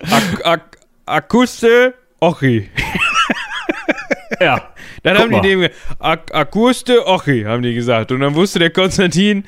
Ak 0.00 0.44
ak 0.44 0.78
Akuste 1.06 1.94
Ochi. 2.20 2.68
Ja. 4.40 4.68
Dann 5.02 5.16
Guck 5.16 5.32
haben 5.32 5.42
die 5.42 5.48
dem 5.48 5.68
Ak 5.98 6.32
Akuste 6.34 7.06
Ochi, 7.06 7.42
haben 7.44 7.62
die 7.62 7.74
gesagt. 7.74 8.12
Und 8.12 8.20
dann 8.20 8.34
wusste 8.34 8.58
der 8.60 8.70
Konstantin, 8.70 9.44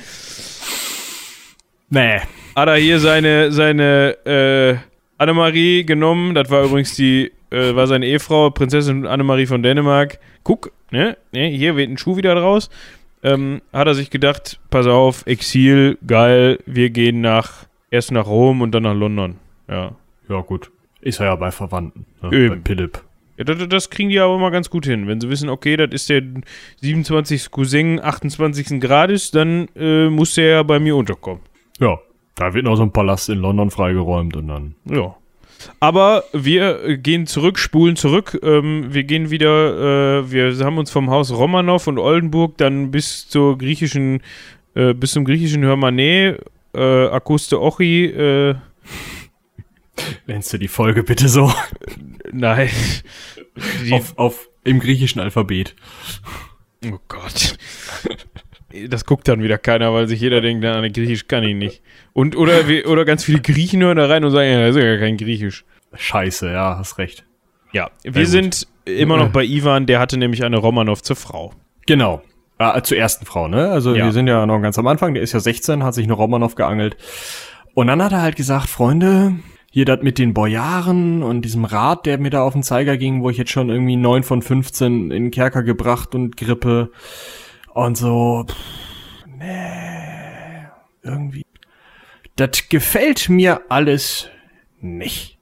Nee. 1.91 2.21
hat 2.57 2.69
er 2.69 2.77
hier 2.77 2.99
seine, 2.99 3.53
seine 3.53 4.17
äh, 4.25 4.77
Annemarie 5.19 5.85
genommen. 5.85 6.35
Das 6.35 6.51
war 6.51 6.65
übrigens 6.65 6.95
die, 6.97 7.31
äh, 7.51 7.74
war 7.74 7.86
seine 7.86 8.07
Ehefrau, 8.07 8.51
Prinzessin 8.51 9.07
Annemarie 9.07 9.46
von 9.46 9.62
Dänemark. 9.62 10.18
Guck, 10.44 10.72
ne, 10.90 11.16
ne 11.32 11.48
hier 11.48 11.76
wird 11.76 11.90
ein 11.90 11.98
Schuh 11.98 12.16
wieder 12.16 12.34
draus. 12.34 12.70
Ähm, 13.22 13.61
hat 13.72 13.86
er 13.86 13.94
sich 13.94 14.11
gedacht, 14.11 14.61
pass 14.70 14.86
auf, 14.86 15.26
Exil, 15.26 15.98
geil, 16.07 16.59
wir 16.64 16.90
gehen 16.90 17.20
nach, 17.20 17.66
erst 17.90 18.12
nach 18.12 18.26
Rom 18.26 18.62
und 18.62 18.72
dann 18.72 18.84
nach 18.84 18.94
London. 18.94 19.36
Ja. 19.68 19.92
Ja, 20.28 20.40
gut. 20.40 20.70
Ist 21.01 21.20
er 21.20 21.26
ja 21.26 21.36
bei 21.36 21.51
Verwandten. 21.51 22.07
Ne? 22.22 22.36
Eben. 22.36 22.62
Bei 22.62 22.68
Philipp. 22.68 23.03
Ja, 23.36 23.44
das, 23.44 23.68
das 23.68 23.90
kriegen 23.90 24.11
die 24.11 24.20
aber 24.20 24.38
mal 24.38 24.51
ganz 24.51 24.70
gut 24.70 24.86
hin. 24.86 25.07
Wenn 25.09 25.20
sie 25.20 25.28
wissen, 25.28 25.48
okay, 25.48 25.76
das 25.76 25.90
ist 25.92 26.09
der 26.11 26.22
27. 26.82 27.51
Cousin 27.51 28.01
28. 28.03 28.80
Grades, 28.80 29.30
dann 29.30 29.68
äh, 29.76 30.09
muss 30.09 30.34
der 30.34 30.46
ja 30.46 30.62
bei 30.62 30.78
mir 30.78 30.94
unterkommen. 30.96 31.42
Ja, 31.78 31.98
Da 32.36 32.55
wird 32.55 32.64
noch 32.64 32.76
so 32.76 32.82
ein 32.82 32.92
Palast 32.92 33.28
in 33.28 33.38
London 33.38 33.70
freigeräumt 33.70 34.36
und 34.36 34.48
dann. 34.48 34.74
Ja. 34.84 35.14
Aber 35.79 36.25
wir 36.33 36.97
gehen 36.97 37.27
zurück, 37.27 37.59
spulen 37.59 37.97
zurück. 37.97 38.39
Ähm, 38.43 38.93
wir 38.93 39.05
gehen 39.05 39.31
wieder, 39.31 40.21
äh, 40.21 40.31
wir 40.31 40.57
haben 40.65 40.79
uns 40.79 40.91
vom 40.91 41.11
Haus 41.11 41.33
Romanov 41.33 41.87
und 41.87 41.99
Oldenburg 41.99 42.57
dann 42.59 42.91
bis 42.91 43.29
zur 43.29 43.59
griechischen, 43.59 44.23
äh, 44.75 44.95
bis 44.95 45.13
zum 45.13 45.25
griechischen 45.25 45.63
Hörmanä, 45.63 46.37
äh, 46.75 47.07
Akuste 47.09 47.61
Ochi, 47.61 48.07
äh, 48.07 48.55
Nennst 50.27 50.53
du 50.53 50.59
die 50.59 50.69
Folge 50.69 51.03
bitte 51.03 51.29
so? 51.29 51.53
nein. 52.33 52.71
Auf, 53.91 54.17
auf, 54.17 54.49
im 54.65 54.81
griechischen 54.81 55.21
Alphabet. 55.21 55.75
oh 56.87 56.99
Gott. 57.09 57.59
Das 58.89 59.05
guckt 59.05 59.27
dann 59.29 59.43
wieder 59.43 59.59
keiner, 59.59 59.93
weil 59.93 60.07
sich 60.07 60.21
jeder 60.21 60.41
denkt, 60.41 60.62
na, 60.62 60.81
Griechisch 60.89 61.27
kann 61.27 61.43
ich 61.45 61.55
nicht. 61.57 61.83
Und, 62.12 62.37
oder, 62.37 62.61
oder 62.87 63.05
ganz 63.05 63.25
viele 63.25 63.41
Griechen 63.41 63.83
hören 63.83 63.97
da 63.97 64.07
rein 64.07 64.25
und 64.25 64.31
sagen, 64.31 64.51
ja, 64.51 64.61
das 64.66 64.77
ist 64.77 64.83
ja 64.83 64.97
kein 64.99 65.16
Griechisch. 65.16 65.64
Scheiße, 65.95 66.53
ja, 66.53 66.77
hast 66.79 66.99
recht. 66.99 67.25
Ja, 67.73 67.91
wir 68.05 68.12
gut. 68.12 68.27
sind 68.27 68.66
immer 68.85 69.16
noch 69.16 69.31
bei 69.31 69.45
Ivan, 69.45 69.87
der 69.87 69.99
hatte 70.01 70.16
nämlich 70.16 70.45
eine 70.45 70.57
Romanov 70.59 71.03
zur 71.03 71.16
Frau. 71.16 71.53
Genau. 71.87 72.23
Äh, 72.59 72.83
zur 72.83 72.99
ersten 72.99 73.25
Frau, 73.27 73.49
ne? 73.49 73.71
Also 73.71 73.95
Ja. 73.95 74.05
wir 74.07 74.12
sind 74.12 74.27
ja 74.27 74.45
noch 74.47 74.61
ganz 74.61 74.79
am 74.79 74.87
Anfang, 74.87 75.14
der 75.14 75.23
ist 75.23 75.33
ja 75.33 75.41
16, 75.41 75.83
hat 75.83 75.95
sich 75.95 76.05
eine 76.05 76.12
Romanov 76.12 76.55
geangelt. 76.55 76.97
Und 77.75 77.87
dann 77.87 78.03
hat 78.03 78.12
er 78.12 78.23
halt 78.23 78.37
gesagt, 78.37 78.68
Freunde, 78.68 79.35
hier 79.71 79.85
das 79.85 80.03
mit 80.03 80.18
den 80.18 80.35
Bojaren 80.35 81.23
und 81.23 81.43
diesem 81.43 81.64
Rat, 81.64 82.05
der 82.07 82.18
mir 82.18 82.31
da 82.31 82.43
auf 82.43 82.53
den 82.53 82.62
Zeiger 82.64 82.97
ging, 82.97 83.23
wo 83.23 83.31
ich 83.31 83.39
jetzt 83.39 83.53
schon 83.53 83.68
irgendwie 83.71 83.97
neun 83.97 84.25
von 84.25 84.43
15 84.43 85.11
in 85.11 85.25
den 85.25 85.31
Kerker 85.31 85.62
gebracht 85.62 86.14
und 86.14 86.37
Grippe 86.37 86.91
und 87.75 87.97
so, 87.97 88.45
pff, 88.49 89.27
nee, 89.27 90.66
irgendwie. 91.03 91.45
Das 92.37 92.68
gefällt 92.68 93.29
mir 93.29 93.62
alles 93.68 94.29
nicht. 94.81 95.39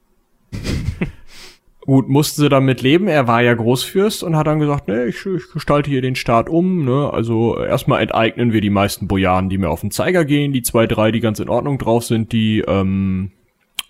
Gut, 1.89 2.07
mussten 2.07 2.41
sie 2.41 2.49
damit 2.49 2.83
leben. 2.83 3.07
Er 3.07 3.27
war 3.27 3.41
ja 3.41 3.53
Großfürst 3.53 4.21
und 4.21 4.35
hat 4.35 4.45
dann 4.45 4.59
gesagt, 4.59 4.87
ne, 4.87 5.05
ich, 5.05 5.25
ich 5.25 5.51
gestalte 5.51 5.89
hier 5.89 6.03
den 6.03 6.15
Staat 6.15 6.47
um. 6.47 6.85
Ne? 6.85 7.09
Also 7.11 7.57
erstmal 7.57 8.03
enteignen 8.03 8.53
wir 8.53 8.61
die 8.61 8.69
meisten 8.69 9.07
Bojaren, 9.07 9.49
die 9.49 9.57
mir 9.57 9.69
auf 9.69 9.81
den 9.81 9.89
Zeiger 9.89 10.23
gehen. 10.23 10.53
Die 10.53 10.61
zwei, 10.61 10.85
drei, 10.85 11.11
die 11.11 11.19
ganz 11.19 11.39
in 11.39 11.49
Ordnung 11.49 11.79
drauf 11.79 12.05
sind, 12.05 12.31
die 12.31 12.59
ähm, 12.59 13.31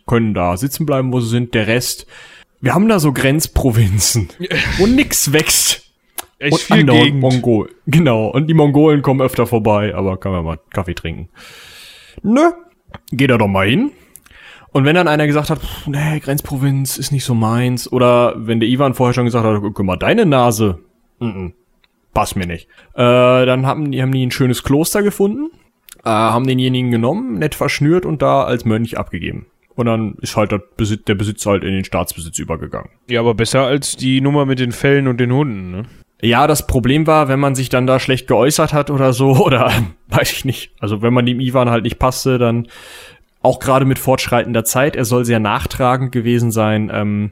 können 0.07 0.33
da 0.33 0.55
sitzen 0.55 0.85
bleiben, 0.85 1.11
wo 1.11 1.19
sie 1.19 1.27
sind. 1.27 1.53
Der 1.53 1.67
Rest, 1.67 2.07
wir 2.61 2.73
haben 2.73 2.87
da 2.87 2.99
so 2.99 3.11
Grenzprovinzen, 3.11 4.29
wo 4.77 4.87
nix 4.87 5.33
wächst. 5.33 5.88
Echt 6.39 6.53
und 6.53 6.61
viel 6.61 6.85
Gegend. 6.85 7.19
Mongol. 7.19 7.69
Genau, 7.85 8.27
und 8.29 8.47
die 8.47 8.53
Mongolen 8.53 9.01
kommen 9.01 9.21
öfter 9.21 9.45
vorbei, 9.45 9.93
aber 9.93 10.17
kann 10.17 10.31
man 10.31 10.45
mal 10.45 10.59
Kaffee 10.71 10.95
trinken. 10.95 11.29
Ne, 12.23 12.53
geht 13.11 13.29
da 13.29 13.37
doch 13.37 13.47
mal 13.47 13.67
hin. 13.67 13.91
Und 14.71 14.85
wenn 14.85 14.95
dann 14.95 15.07
einer 15.07 15.27
gesagt 15.27 15.49
hat, 15.49 15.59
pff, 15.59 15.87
nee, 15.87 16.19
Grenzprovinz 16.19 16.97
ist 16.97 17.11
nicht 17.11 17.25
so 17.25 17.33
meins, 17.33 17.91
oder 17.91 18.35
wenn 18.37 18.59
der 18.59 18.69
Ivan 18.69 18.93
vorher 18.93 19.13
schon 19.13 19.25
gesagt 19.25 19.45
hat, 19.45 19.61
guck 19.61 19.83
mal, 19.83 19.97
deine 19.97 20.25
Nase, 20.25 20.79
mm 21.19 21.25
-mm, 21.25 21.51
passt 22.13 22.35
mir 22.35 22.45
nicht. 22.45 22.67
Äh, 22.93 23.45
dann 23.45 23.65
haben 23.65 23.91
die, 23.91 24.01
haben 24.01 24.11
die 24.11 24.25
ein 24.25 24.31
schönes 24.31 24.63
Kloster 24.63 25.03
gefunden, 25.03 25.49
äh, 26.05 26.09
haben 26.09 26.47
denjenigen 26.47 26.91
genommen, 26.91 27.39
nett 27.39 27.55
verschnürt 27.55 28.05
und 28.05 28.21
da 28.21 28.43
als 28.43 28.63
Mönch 28.63 28.97
abgegeben. 28.97 29.47
Und 29.75 29.85
dann 29.85 30.15
ist 30.21 30.35
halt 30.35 30.51
der 30.51 30.61
Besitz, 30.75 31.05
der 31.05 31.15
Besitz 31.15 31.45
halt 31.45 31.63
in 31.63 31.71
den 31.71 31.85
Staatsbesitz 31.85 32.37
übergegangen. 32.37 32.89
Ja, 33.09 33.21
aber 33.21 33.33
besser 33.33 33.63
als 33.63 33.95
die 33.95 34.21
Nummer 34.21 34.45
mit 34.45 34.59
den 34.59 34.71
Fellen 34.71 35.07
und 35.07 35.19
den 35.19 35.31
Hunden, 35.31 35.71
ne? 35.71 35.83
Ja, 36.21 36.47
das 36.47 36.67
Problem 36.67 37.07
war, 37.07 37.29
wenn 37.29 37.39
man 37.39 37.55
sich 37.55 37.69
dann 37.69 37.87
da 37.87 37.99
schlecht 37.99 38.27
geäußert 38.27 38.73
hat 38.73 38.89
oder 38.89 39.13
so, 39.13 39.31
oder 39.45 39.71
weiß 40.07 40.31
ich 40.31 40.45
nicht. 40.45 40.71
Also 40.79 41.01
wenn 41.01 41.13
man 41.13 41.25
dem 41.25 41.39
Ivan 41.39 41.69
halt 41.69 41.83
nicht 41.83 41.99
passte, 41.99 42.37
dann 42.37 42.67
auch 43.41 43.59
gerade 43.59 43.85
mit 43.85 43.99
fortschreitender 43.99 44.65
Zeit, 44.65 44.95
er 44.97 45.05
soll 45.05 45.23
sehr 45.23 45.39
nachtragend 45.39 46.11
gewesen 46.11 46.51
sein. 46.51 46.91
Ähm, 46.93 47.31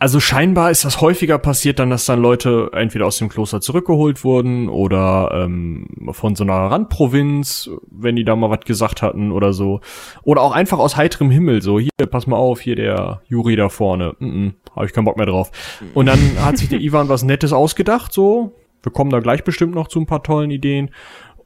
also 0.00 0.18
scheinbar 0.18 0.70
ist 0.70 0.86
das 0.86 1.02
häufiger 1.02 1.38
passiert 1.38 1.78
dann, 1.78 1.90
dass 1.90 2.06
dann 2.06 2.22
Leute 2.22 2.70
entweder 2.72 3.04
aus 3.04 3.18
dem 3.18 3.28
Kloster 3.28 3.60
zurückgeholt 3.60 4.24
wurden 4.24 4.70
oder 4.70 5.30
ähm, 5.44 5.88
von 6.12 6.34
so 6.34 6.42
einer 6.42 6.54
Randprovinz, 6.54 7.68
wenn 7.90 8.16
die 8.16 8.24
da 8.24 8.34
mal 8.34 8.48
was 8.48 8.60
gesagt 8.60 9.02
hatten 9.02 9.30
oder 9.30 9.52
so. 9.52 9.82
Oder 10.22 10.40
auch 10.40 10.52
einfach 10.52 10.78
aus 10.78 10.96
heiterem 10.96 11.30
Himmel, 11.30 11.60
so 11.60 11.78
hier, 11.78 11.90
pass 12.10 12.26
mal 12.26 12.38
auf, 12.38 12.62
hier 12.62 12.76
der 12.76 13.20
Juri 13.28 13.56
da 13.56 13.68
vorne. 13.68 14.14
Mm 14.20 14.24
-mm, 14.24 14.52
hab 14.74 14.86
ich 14.86 14.94
keinen 14.94 15.04
Bock 15.04 15.18
mehr 15.18 15.26
drauf. 15.26 15.50
Und 15.92 16.06
dann 16.06 16.18
hat 16.42 16.56
sich 16.56 16.70
der 16.70 16.80
Ivan 16.80 17.10
was 17.10 17.22
Nettes 17.22 17.52
ausgedacht, 17.52 18.12
so. 18.14 18.54
Wir 18.82 18.92
kommen 18.92 19.10
da 19.10 19.20
gleich 19.20 19.44
bestimmt 19.44 19.74
noch 19.74 19.88
zu 19.88 20.00
ein 20.00 20.06
paar 20.06 20.22
tollen 20.22 20.50
Ideen. 20.50 20.92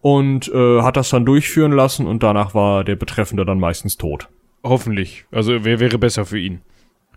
Und 0.00 0.48
äh, 0.54 0.82
hat 0.82 0.96
das 0.96 1.08
dann 1.08 1.24
durchführen 1.24 1.72
lassen 1.72 2.06
und 2.06 2.22
danach 2.22 2.54
war 2.54 2.84
der 2.84 2.94
Betreffende 2.94 3.44
dann 3.44 3.58
meistens 3.58 3.96
tot. 3.96 4.28
Hoffentlich. 4.62 5.26
Also 5.32 5.64
wer 5.64 5.80
wäre 5.80 5.98
besser 5.98 6.24
für 6.24 6.38
ihn? 6.38 6.60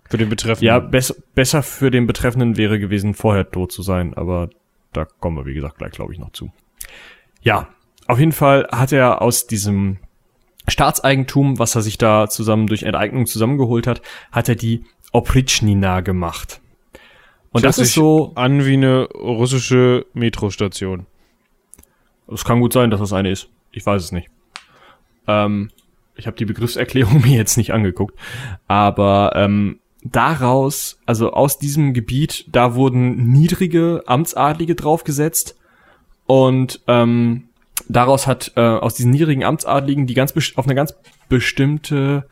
Für 0.10 0.18
den 0.18 0.30
Betreffenden. 0.30 0.68
Ja, 0.68 0.80
bess 0.80 1.22
besser 1.36 1.64
für 1.64 1.92
den 1.92 2.08
Betreffenden 2.08 2.58
wäre 2.58 2.80
gewesen, 2.80 3.14
vorher 3.14 3.50
tot 3.50 3.72
zu 3.72 3.82
sein, 3.82 4.14
aber 4.14 4.50
da 4.94 5.06
kommen 5.06 5.38
wir, 5.38 5.46
wie 5.46 5.54
gesagt, 5.54 5.78
gleich, 5.78 5.92
glaube 5.92 6.14
ich, 6.14 6.20
noch 6.20 6.32
zu. 6.32 6.52
Ja, 7.42 7.68
auf 8.08 8.20
jeden 8.20 8.32
Fall 8.32 8.68
hat 8.72 8.92
er 8.92 9.22
aus 9.22 9.48
diesem 9.48 10.00
Staatseigentum, 10.68 11.60
was 11.60 11.76
er 11.76 11.82
sich 11.82 11.98
da 11.98 12.28
zusammen 12.28 12.68
durch 12.68 12.84
Enteignung 12.84 13.26
zusammengeholt 13.26 13.88
hat, 13.88 14.02
hat 14.32 14.50
er 14.50 14.56
die 14.56 14.84
Oprichnina 15.12 16.02
gemacht. 16.02 16.62
Und 17.52 17.64
das 17.64 17.78
Hört 17.78 17.88
ist 17.88 17.94
so, 17.94 18.34
an 18.36 18.66
wie 18.66 18.74
eine 18.74 19.06
russische 19.06 20.06
Metrostation. 20.14 21.06
es 22.32 22.44
kann 22.44 22.60
gut 22.60 22.74
sein, 22.74 22.92
dass 22.92 23.00
das 23.00 23.14
eine 23.14 23.32
ist. 23.32 23.50
Ich 23.72 23.86
weiß 23.86 24.04
es 24.04 24.12
nicht. 24.12 24.30
Ähm, 25.28 25.72
ich 26.16 26.28
habe 26.28 26.38
die 26.38 26.46
Begriffserklärung 26.46 27.22
mir 27.24 27.38
jetzt 27.38 27.58
nicht 27.58 27.72
angeguckt, 27.72 28.18
aber 28.68 29.34
ähm, 29.36 29.80
daraus, 30.04 31.00
also 31.06 31.32
aus 31.32 31.60
diesem 31.60 31.94
Gebiet, 31.94 32.46
da 32.52 32.76
wurden 32.76 33.32
niedrige 33.32 34.04
Amtsadlige 34.06 34.76
draufgesetzt 34.76 35.58
und 36.26 36.82
ähm, 36.88 37.50
daraus 37.90 38.28
hat 38.28 38.54
äh, 38.56 38.62
aus 38.62 38.96
diesen 38.96 39.12
niedrigen 39.12 39.44
Amtsadligen, 39.44 40.08
die 40.08 40.14
ganz 40.14 40.34
auf 40.56 40.66
eine 40.66 40.76
ganz 40.76 40.94
bestimmte 41.30 42.26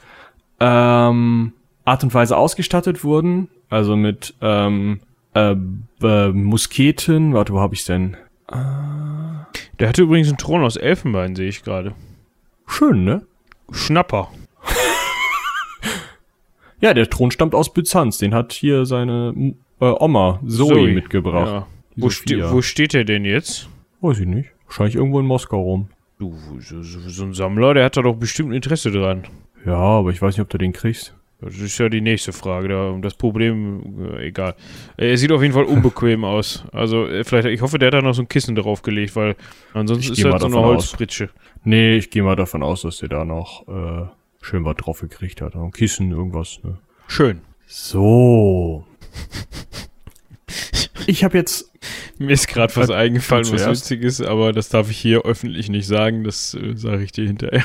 ähm, 0.59 1.53
Art 1.86 2.03
und 2.03 2.13
Weise 2.13 2.38
ausgestattet 2.38 3.03
wurden, 3.03 3.49
also 3.70 3.95
mit 3.95 4.36
ähm, 4.41 4.99
äh, 5.34 5.55
äh, 6.01 6.30
Musketen, 6.30 7.34
warte, 7.34 7.53
wo 7.53 7.59
habe 7.59 7.76
ich 7.76 7.86
denn? 7.86 8.18
Der 9.80 9.89
hatte 9.89 10.03
übrigens 10.03 10.28
einen 10.28 10.38
Thron 10.38 10.63
aus 10.63 10.76
Elfenbein, 10.76 11.36
sehe 11.36 11.49
ich 11.49 11.63
gerade. 11.63 11.93
Schön, 12.68 13.03
ne? 13.03 13.26
Schnapper. 13.72 14.30
Ja, 16.86 16.93
der 16.93 17.09
Thron 17.09 17.31
stammt 17.31 17.55
aus 17.55 17.73
Byzanz. 17.73 18.19
Den 18.19 18.36
hat 18.36 18.53
hier 18.53 18.86
seine 18.86 19.55
äh, 19.81 19.86
Oma 19.86 20.39
Zoe, 20.45 20.89
mitgebracht. 20.89 21.47
Ja. 21.47 21.67
Wo, 21.95 22.11
ste 22.11 22.51
wo 22.51 22.61
steht 22.61 22.93
er 22.93 23.05
denn 23.05 23.25
jetzt? 23.25 23.67
Weiß 24.01 24.19
ich 24.19 24.27
nicht. 24.27 24.49
Wahrscheinlich 24.67 24.93
irgendwo 24.93 25.19
in 25.19 25.25
Moskau 25.25 25.63
rum. 25.63 25.88
Du, 26.19 26.36
so, 26.59 26.83
so, 26.83 27.23
ein 27.23 27.33
Sammler, 27.33 27.73
der 27.73 27.86
hat 27.86 27.97
da 27.97 28.03
doch 28.03 28.13
bestimmt 28.13 28.51
ein 28.51 28.53
Interesse 28.53 28.91
dran. 28.91 29.23
Ja, 29.65 29.77
aber 29.77 30.11
ich 30.11 30.21
weiß 30.21 30.36
nicht, 30.38 30.43
ob 30.43 30.49
du 30.51 30.59
den 30.59 30.73
kriegst. 30.73 31.15
Das 31.41 31.57
ist 31.57 31.75
ja 31.79 31.89
die 31.89 32.01
nächste 32.01 32.33
Frage. 32.33 32.67
Da, 32.67 32.95
das 33.01 33.15
Problem, 33.15 33.81
äh, 34.19 34.27
egal. 34.27 34.53
Äh, 34.95 35.09
Er 35.09 35.17
sieht 35.17 35.31
auf 35.31 35.41
jeden 35.41 35.55
Fall 35.55 35.63
unbequem 35.63 36.23
aus. 36.23 36.65
Also, 36.71 37.07
äh, 37.07 37.23
vielleicht, 37.23 37.47
ich 37.47 37.63
hoffe, 37.63 37.79
der 37.79 37.88
hat 37.88 37.95
da 37.95 38.03
noch 38.03 38.13
so 38.13 38.21
ein 38.21 38.29
Kissen 38.29 38.53
draufgelegt, 38.53 39.15
weil 39.15 39.36
ansonsten 39.73 40.13
Ich 40.13 40.19
ist 40.19 40.23
das 40.23 40.31
mal 40.33 40.39
so 40.39 40.45
eine 40.45 40.53
davon 40.53 40.69
aus. 40.69 40.83
Holzpritsche. 40.83 41.29
Nee, 41.63 41.95
ich 41.95 42.11
gehe 42.11 42.21
mal 42.21 42.36
davon 42.36 42.61
aus, 42.61 42.83
dass 42.83 42.97
der 42.97 43.09
da 43.09 43.25
noch 43.25 43.67
äh, 43.67 44.05
schön 44.46 44.64
was 44.64 44.76
drauf 44.78 45.02
gekriegt 45.02 45.41
hat. 45.41 45.56
Ein 45.56 45.72
Kissen, 45.72 46.12
irgendwas. 46.12 46.60
Ne? 46.64 46.78
Schön. 47.08 47.41
So. 47.68 48.86
Ich 51.08 51.24
habe 51.24 51.38
jetzt 51.38 51.72
Mir 52.18 52.32
ist 52.32 52.48
gerade 52.48 52.76
was 52.76 52.89
eingefallen, 52.89 53.46
was? 53.52 53.68
Witziges, 53.68 54.22
aber 54.22 54.54
das 54.54 54.70
darf 54.70 54.89
ich 54.89 54.98
hier 54.98 55.22
öffentlich 55.24 55.70
nicht 55.70 55.86
sagen. 55.86 56.24
Das 56.24 56.56
äh, 56.56 56.76
sage 56.76 57.04
ich 57.04 57.12
dir 57.12 57.28
hinterher. 57.28 57.64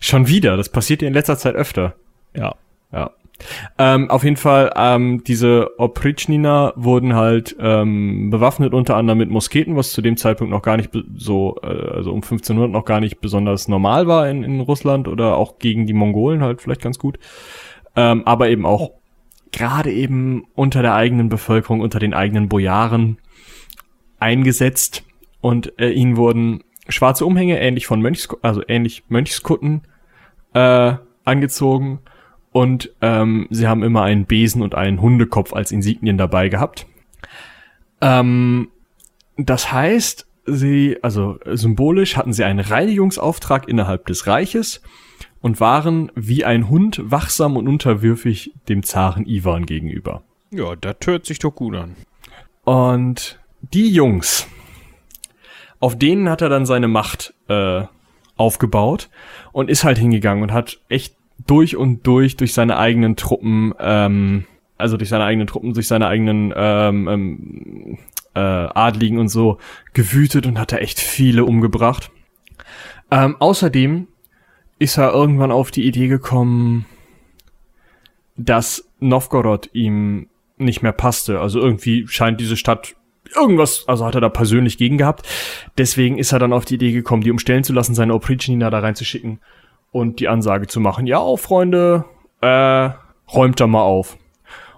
schon 0.00 0.26
wieder, 0.26 0.56
das 0.56 0.70
passiert 0.70 1.02
dir 1.02 1.08
in 1.08 1.12
letzter 1.12 1.36
Zeit 1.36 1.54
öfter. 1.54 1.96
Ja. 2.34 2.54
Ja. 2.92 3.10
Ähm, 3.78 4.10
auf 4.10 4.24
jeden 4.24 4.36
Fall, 4.36 4.72
ähm, 4.76 5.22
diese 5.24 5.78
Oprichnina 5.78 6.72
wurden 6.76 7.14
halt 7.14 7.56
ähm, 7.60 8.30
bewaffnet 8.30 8.74
unter 8.74 8.96
anderem 8.96 9.18
mit 9.18 9.30
Musketen, 9.30 9.76
was 9.76 9.92
zu 9.92 10.02
dem 10.02 10.16
Zeitpunkt 10.16 10.50
noch 10.50 10.62
gar 10.62 10.76
nicht 10.76 10.90
so, 11.16 11.56
äh, 11.62 11.66
also 11.66 12.10
um 12.10 12.16
1500 12.16 12.70
noch 12.70 12.84
gar 12.84 13.00
nicht 13.00 13.20
besonders 13.20 13.68
normal 13.68 14.06
war 14.06 14.28
in, 14.28 14.42
in 14.42 14.60
Russland 14.60 15.08
oder 15.08 15.36
auch 15.36 15.58
gegen 15.58 15.86
die 15.86 15.92
Mongolen 15.92 16.42
halt 16.42 16.60
vielleicht 16.60 16.82
ganz 16.82 16.98
gut. 16.98 17.18
Ähm, 17.94 18.22
aber 18.26 18.48
eben 18.48 18.66
auch 18.66 18.92
gerade 19.52 19.92
eben 19.92 20.44
unter 20.54 20.82
der 20.82 20.94
eigenen 20.94 21.28
Bevölkerung, 21.28 21.80
unter 21.80 21.98
den 21.98 22.14
eigenen 22.14 22.48
Bojaren 22.48 23.18
eingesetzt 24.18 25.04
und 25.40 25.78
äh, 25.78 25.90
ihnen 25.90 26.16
wurden 26.16 26.64
schwarze 26.88 27.24
Umhänge, 27.24 27.60
ähnlich 27.60 27.86
von 27.86 28.00
Mönchs, 28.00 28.28
also 28.42 28.62
ähnlich 28.66 29.04
Mönchskutten, 29.08 29.82
äh, 30.54 30.94
angezogen 31.24 32.00
und 32.52 32.90
ähm, 33.00 33.46
sie 33.50 33.66
haben 33.66 33.82
immer 33.82 34.02
einen 34.02 34.26
Besen 34.26 34.62
und 34.62 34.74
einen 34.74 35.00
Hundekopf 35.00 35.52
als 35.52 35.70
Insignien 35.70 36.18
dabei 36.18 36.48
gehabt. 36.48 36.86
Ähm, 38.00 38.68
das 39.36 39.72
heißt, 39.72 40.26
sie, 40.46 40.98
also 41.02 41.38
symbolisch 41.44 42.16
hatten 42.16 42.32
sie 42.32 42.44
einen 42.44 42.60
Reinigungsauftrag 42.60 43.68
innerhalb 43.68 44.06
des 44.06 44.26
Reiches 44.26 44.82
und 45.40 45.60
waren 45.60 46.10
wie 46.14 46.44
ein 46.44 46.68
Hund 46.68 47.00
wachsam 47.04 47.56
und 47.56 47.68
unterwürfig 47.68 48.52
dem 48.68 48.82
Zaren 48.82 49.26
Ivan 49.26 49.66
gegenüber. 49.66 50.22
Ja, 50.50 50.74
das 50.76 50.96
hört 51.04 51.26
sich 51.26 51.38
doch 51.38 51.54
gut 51.54 51.76
an. 51.76 51.94
Und 52.64 53.38
die 53.60 53.90
Jungs, 53.90 54.48
auf 55.80 55.98
denen 55.98 56.28
hat 56.28 56.42
er 56.42 56.48
dann 56.48 56.66
seine 56.66 56.88
Macht 56.88 57.34
äh, 57.48 57.82
aufgebaut 58.36 59.10
und 59.52 59.70
ist 59.70 59.84
halt 59.84 59.98
hingegangen 59.98 60.42
und 60.42 60.52
hat 60.52 60.80
echt 60.88 61.14
durch 61.46 61.76
und 61.76 62.06
durch 62.06 62.36
durch 62.36 62.52
seine 62.52 62.76
eigenen 62.78 63.16
Truppen, 63.16 63.74
ähm, 63.78 64.44
also 64.76 64.96
durch 64.96 65.08
seine 65.08 65.24
eigenen 65.24 65.46
Truppen, 65.46 65.74
durch 65.74 65.88
seine 65.88 66.06
eigenen 66.06 66.52
ähm, 66.56 67.08
ähm, 67.08 67.98
äh, 68.34 68.40
Adligen 68.40 69.18
und 69.18 69.28
so 69.28 69.58
gewütet 69.92 70.46
und 70.46 70.58
hat 70.58 70.72
da 70.72 70.76
echt 70.78 71.00
viele 71.00 71.44
umgebracht. 71.44 72.10
Ähm, 73.10 73.36
außerdem 73.38 74.06
ist 74.78 74.98
er 74.98 75.12
irgendwann 75.12 75.50
auf 75.50 75.70
die 75.70 75.86
Idee 75.86 76.08
gekommen, 76.08 76.86
dass 78.36 78.88
Novgorod 79.00 79.70
ihm 79.72 80.28
nicht 80.56 80.82
mehr 80.82 80.92
passte. 80.92 81.40
Also 81.40 81.60
irgendwie 81.60 82.06
scheint 82.06 82.40
diese 82.40 82.56
Stadt 82.56 82.94
irgendwas, 83.34 83.84
also 83.88 84.06
hat 84.06 84.14
er 84.14 84.20
da 84.20 84.28
persönlich 84.28 84.78
gegen 84.78 84.98
gehabt. 84.98 85.26
Deswegen 85.76 86.18
ist 86.18 86.32
er 86.32 86.38
dann 86.38 86.52
auf 86.52 86.64
die 86.64 86.74
Idee 86.74 86.92
gekommen, 86.92 87.22
die 87.22 87.30
umstellen 87.30 87.64
zu 87.64 87.72
lassen, 87.72 87.94
seine 87.94 88.14
Oprichnina 88.14 88.70
da 88.70 88.78
reinzuschicken 88.78 89.40
und 89.90 90.20
die 90.20 90.28
Ansage 90.28 90.66
zu 90.66 90.80
machen, 90.80 91.06
ja, 91.06 91.20
oh, 91.20 91.36
Freunde, 91.36 92.04
äh, 92.40 92.90
räumt 93.32 93.60
da 93.60 93.66
mal 93.66 93.82
auf. 93.82 94.16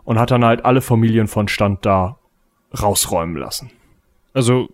Und 0.05 0.19
hat 0.19 0.31
dann 0.31 0.45
halt 0.45 0.65
alle 0.65 0.81
Familien 0.81 1.29
von 1.29 1.49
Stand 1.49 1.85
da 1.87 2.19
rausräumen 2.81 3.37
lassen. 3.37 3.71
Also, 4.33 4.69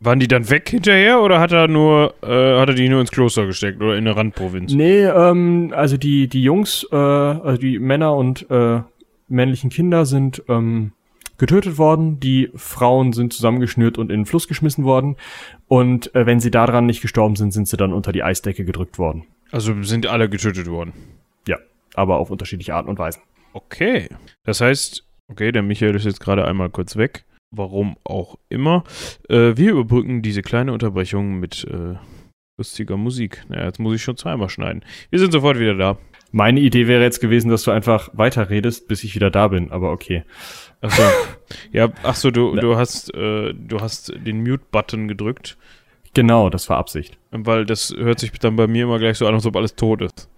waren 0.00 0.18
die 0.18 0.28
dann 0.28 0.48
weg 0.48 0.68
hinterher 0.68 1.20
oder 1.20 1.40
hat 1.40 1.52
er 1.52 1.68
nur, 1.68 2.14
äh, 2.22 2.58
hat 2.58 2.70
er 2.70 2.74
die 2.74 2.88
nur 2.88 3.00
ins 3.00 3.10
Kloster 3.10 3.46
gesteckt 3.46 3.80
oder 3.82 3.92
in 3.96 4.06
eine 4.06 4.16
Randprovinz? 4.16 4.72
Nee, 4.72 5.04
ähm, 5.04 5.72
also 5.76 5.98
die, 5.98 6.26
die 6.28 6.42
Jungs, 6.42 6.86
äh, 6.90 6.96
also 6.96 7.60
die 7.60 7.78
Männer 7.78 8.14
und 8.14 8.50
äh, 8.50 8.80
männlichen 9.28 9.68
Kinder 9.68 10.06
sind 10.06 10.42
ähm, 10.48 10.92
getötet 11.36 11.76
worden, 11.76 12.18
die 12.18 12.50
Frauen 12.54 13.12
sind 13.12 13.32
zusammengeschnürt 13.34 13.98
und 13.98 14.10
in 14.10 14.20
den 14.20 14.26
Fluss 14.26 14.48
geschmissen 14.48 14.84
worden 14.84 15.16
und 15.68 16.14
äh, 16.14 16.24
wenn 16.24 16.40
sie 16.40 16.50
daran 16.50 16.86
nicht 16.86 17.02
gestorben 17.02 17.36
sind, 17.36 17.52
sind 17.52 17.68
sie 17.68 17.76
dann 17.76 17.92
unter 17.92 18.12
die 18.12 18.22
Eisdecke 18.22 18.64
gedrückt 18.64 18.98
worden. 18.98 19.24
Also 19.52 19.82
sind 19.82 20.06
alle 20.06 20.28
getötet 20.28 20.68
worden. 20.68 20.92
Ja, 21.46 21.58
aber 21.94 22.18
auf 22.18 22.30
unterschiedliche 22.30 22.74
Arten 22.74 22.88
und 22.88 22.98
Weisen. 22.98 23.22
Okay. 23.52 24.08
Das 24.44 24.60
heißt, 24.60 25.04
okay, 25.28 25.52
der 25.52 25.62
Michael 25.62 25.94
ist 25.94 26.04
jetzt 26.04 26.20
gerade 26.20 26.46
einmal 26.46 26.70
kurz 26.70 26.96
weg. 26.96 27.24
Warum 27.50 27.96
auch 28.04 28.38
immer. 28.48 28.84
Äh, 29.28 29.56
wir 29.56 29.72
überbrücken 29.72 30.22
diese 30.22 30.42
kleine 30.42 30.72
Unterbrechung 30.72 31.40
mit 31.40 31.64
äh, 31.64 31.96
lustiger 32.56 32.96
Musik. 32.96 33.44
Naja, 33.48 33.64
jetzt 33.64 33.80
muss 33.80 33.96
ich 33.96 34.02
schon 34.02 34.16
zweimal 34.16 34.48
schneiden. 34.48 34.84
Wir 35.10 35.18
sind 35.18 35.32
sofort 35.32 35.58
wieder 35.58 35.74
da. 35.74 35.98
Meine 36.32 36.60
Idee 36.60 36.86
wäre 36.86 37.02
jetzt 37.02 37.20
gewesen, 37.20 37.50
dass 37.50 37.64
du 37.64 37.72
einfach 37.72 38.10
weiterredest, 38.12 38.86
bis 38.86 39.02
ich 39.02 39.16
wieder 39.16 39.30
da 39.30 39.48
bin, 39.48 39.72
aber 39.72 39.90
okay. 39.90 40.22
Achso. 40.80 41.02
ja, 41.72 41.90
achso, 42.04 42.30
du, 42.30 42.54
du 42.54 42.76
hast, 42.76 43.12
äh, 43.14 43.52
du 43.52 43.80
hast 43.80 44.12
den 44.14 44.44
Mute-Button 44.44 45.08
gedrückt. 45.08 45.56
Genau, 46.14 46.50
das 46.50 46.68
war 46.68 46.78
Absicht. 46.78 47.18
Weil 47.30 47.64
das 47.64 47.94
hört 47.96 48.18
sich 48.18 48.32
dann 48.32 48.56
bei 48.56 48.66
mir 48.66 48.84
immer 48.84 48.98
gleich 48.98 49.18
so 49.18 49.26
an, 49.26 49.34
als 49.34 49.46
ob 49.46 49.56
alles 49.56 49.76
tot 49.76 50.02
ist. 50.02 50.28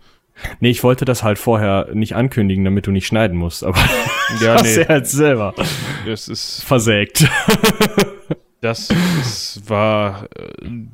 Nee, 0.61 0.70
ich 0.70 0.83
wollte 0.83 1.05
das 1.05 1.23
halt 1.23 1.39
vorher 1.39 1.89
nicht 1.93 2.14
ankündigen, 2.16 2.64
damit 2.64 2.87
du 2.87 2.91
nicht 2.91 3.07
schneiden 3.07 3.37
musst, 3.37 3.64
aber 3.64 3.79
Ja, 4.41 4.55
hast 4.61 4.64
nee. 4.64 4.85
du 4.85 4.89
halt 4.89 5.07
selber 5.07 5.55
Das 6.07 6.29
ist, 6.29 6.64
versägt. 6.64 7.29
das 8.61 8.91
ist, 9.20 9.62
war, 9.68 10.29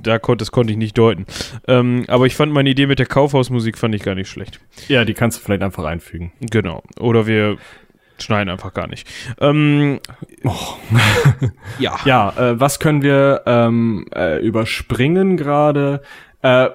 da 0.03 0.19
konnte, 0.19 0.43
das 0.43 0.51
konnte 0.51 0.73
ich 0.73 0.79
nicht 0.79 0.97
deuten. 0.99 1.27
Ähm, 1.67 2.05
aber 2.09 2.27
ich 2.27 2.35
fand 2.35 2.53
meine 2.53 2.71
Idee 2.71 2.87
mit 2.87 2.99
der 2.99 3.07
Kaufhausmusik 3.07 3.79
fand 3.79 3.95
ich 3.95 4.03
gar 4.03 4.15
nicht 4.15 4.29
schlecht. 4.29 4.61
ja, 4.89 5.05
die 5.05 5.15
kannst 5.15 5.39
du 5.39 5.43
vielleicht 5.43 5.63
einfach 5.63 5.85
einfügen. 5.85 6.33
Genau. 6.41 6.83
Oder 6.99 7.27
wir 7.27 7.59
schneiden 8.23 8.51
einfach 8.51 8.75
gar 8.75 8.87
nicht. 8.87 9.09
Ähm, 9.41 10.01
ja. 11.79 11.97
Ja, 12.05 12.31
äh, 12.37 12.61
was 12.61 12.79
können 12.81 13.03
wir 13.03 13.43
ähm, 13.47 14.07
äh, 14.15 14.45
überspringen 14.45 15.37
gerade? 15.37 16.03
Äh, 16.43 16.69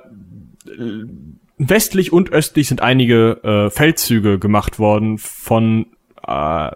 westlich 1.57 2.11
und 2.11 2.31
östlich 2.31 2.67
sind 2.67 2.81
einige 2.81 3.43
äh, 3.43 3.69
Feldzüge 3.69 4.39
gemacht 4.39 4.79
worden 4.79 5.17
von 5.17 5.87
äh, 6.25 6.71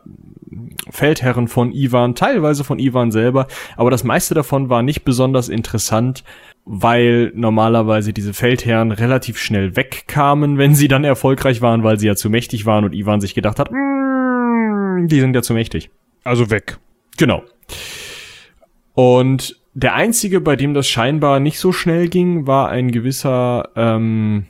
Feldherren 0.89 1.47
von 1.47 1.71
Ivan, 1.71 2.15
teilweise 2.15 2.63
von 2.63 2.79
Ivan 2.79 3.11
selber, 3.11 3.47
aber 3.75 3.91
das 3.91 4.03
meiste 4.03 4.33
davon 4.33 4.69
war 4.69 4.81
nicht 4.81 5.03
besonders 5.03 5.49
interessant, 5.49 6.23
weil 6.65 7.31
normalerweise 7.35 8.13
diese 8.13 8.33
Feldherren 8.33 8.91
relativ 8.91 9.37
schnell 9.37 9.75
wegkamen, 9.75 10.57
wenn 10.57 10.75
sie 10.75 10.87
dann 10.87 11.03
erfolgreich 11.03 11.61
waren, 11.61 11.83
weil 11.83 11.99
sie 11.99 12.07
ja 12.07 12.15
zu 12.15 12.29
mächtig 12.29 12.65
waren 12.65 12.85
und 12.85 12.93
Ivan 12.93 13.21
sich 13.21 13.33
gedacht 13.33 13.59
hat, 13.59 13.71
"Mm, 13.71 13.96
die 15.05 15.19
sind 15.19 15.35
ja 15.35 15.41
zu 15.41 15.53
mächtig. 15.53 15.89
Also 16.23 16.49
weg. 16.49 16.79
Genau. 17.17 17.43
Und 18.93 19.59
der 19.73 19.93
einzige, 19.93 20.41
bei 20.41 20.55
dem 20.55 20.73
das 20.73 20.87
scheinbar 20.87 21.39
nicht 21.39 21.59
so 21.59 21.71
schnell 21.71 22.07
ging, 22.07 22.47
war 22.47 22.69
ein 22.69 22.91
gewisser 22.91 23.69
ähm, 23.75 24.47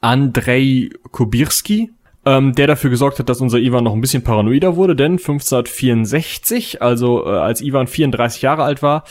Andrei 0.00 0.88
Kubirski, 1.10 1.90
ähm, 2.24 2.54
der 2.54 2.66
dafür 2.66 2.88
gesorgt 2.88 3.18
hat, 3.18 3.28
dass 3.28 3.40
unser 3.40 3.58
Ivan 3.58 3.84
noch 3.84 3.92
ein 3.92 4.00
bisschen 4.00 4.24
paranoider 4.24 4.76
wurde, 4.76 4.96
denn 4.96 5.12
1564, 5.12 6.80
also 6.80 7.26
äh, 7.26 7.30
als 7.30 7.60
Ivan 7.60 7.86
34 7.86 8.42
Jahre 8.42 8.62
alt 8.62 8.82
war, 8.82 9.04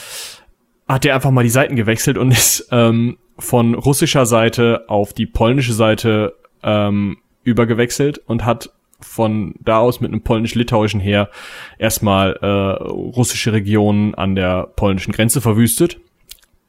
hat 0.88 1.06
er 1.06 1.16
einfach 1.16 1.32
mal 1.32 1.44
die 1.44 1.50
Seiten 1.50 1.76
gewechselt 1.76 2.18
und 2.18 2.32
ist 2.32 2.70
ähm, 2.72 3.18
von 3.38 3.76
russischer 3.76 4.26
Seite 4.26 4.86
auf 4.88 5.14
die 5.14 5.26
polnische 5.26 5.74
Seite 5.74 6.36
ähm, 6.64 7.18
übergewechselt 7.44 8.20
und 8.26 8.44
hat 8.46 8.72
von 9.00 9.56
da 9.60 9.80
aus 9.80 10.02
mit 10.02 10.12
einem 10.12 10.22
polnisch-litauischen 10.22 11.00
Heer 11.00 11.30
erstmal 11.78 12.34
äh, 12.42 12.84
russische 12.84 13.54
Regionen 13.54 14.16
an 14.16 14.36
der 14.36 14.68
polnischen 14.76 15.14
Grenze 15.14 15.42
verwüstet. 15.42 16.00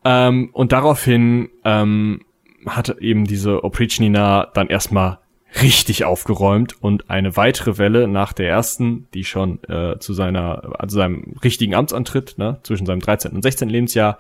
Ähm, 0.05 0.51
und 0.53 0.73
daraufhin 0.73 1.51
ähm, 1.65 2.23
hat 2.67 2.97
eben 3.01 3.25
diese 3.25 3.65
Oprichnina 3.65 4.49
dann 4.55 4.69
erstmal 4.69 5.19
richtig 5.63 6.05
aufgeräumt 6.05 6.81
und 6.81 7.11
eine 7.11 7.37
weitere 7.37 7.77
Welle 7.79 8.07
nach 8.07 8.33
der 8.33 8.49
ersten, 8.49 9.09
die 9.15 9.25
schon 9.25 9.63
äh, 9.65 9.99
zu 9.99 10.13
seiner, 10.13 10.81
also 10.81 10.97
seinem 10.97 11.35
richtigen 11.43 11.75
Amtsantritt, 11.75 12.39
ne, 12.39 12.61
zwischen 12.63 12.87
seinem 12.87 13.01
13. 13.01 13.33
und 13.33 13.43
16. 13.43 13.69
Lebensjahr, 13.69 14.19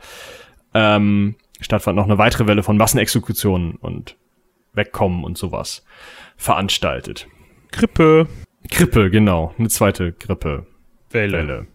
ähm, 0.75 1.37
stattfand 1.61 1.97
noch 1.97 2.05
eine 2.05 2.19
weitere 2.19 2.47
Welle 2.47 2.63
von 2.63 2.77
Massenexekutionen 2.77 3.77
und 3.77 4.17
Wegkommen 4.73 5.25
und 5.25 5.39
sowas 5.39 5.85
veranstaltet. 6.37 7.29
Grippe. 7.73 8.29
Grippe, 8.71 9.11
genau. 9.11 9.55
Eine 9.59 9.68
zweite 9.68 10.12
Grippe. 10.12 10.66
Welle. 11.11 11.39
Welle. 11.39 11.66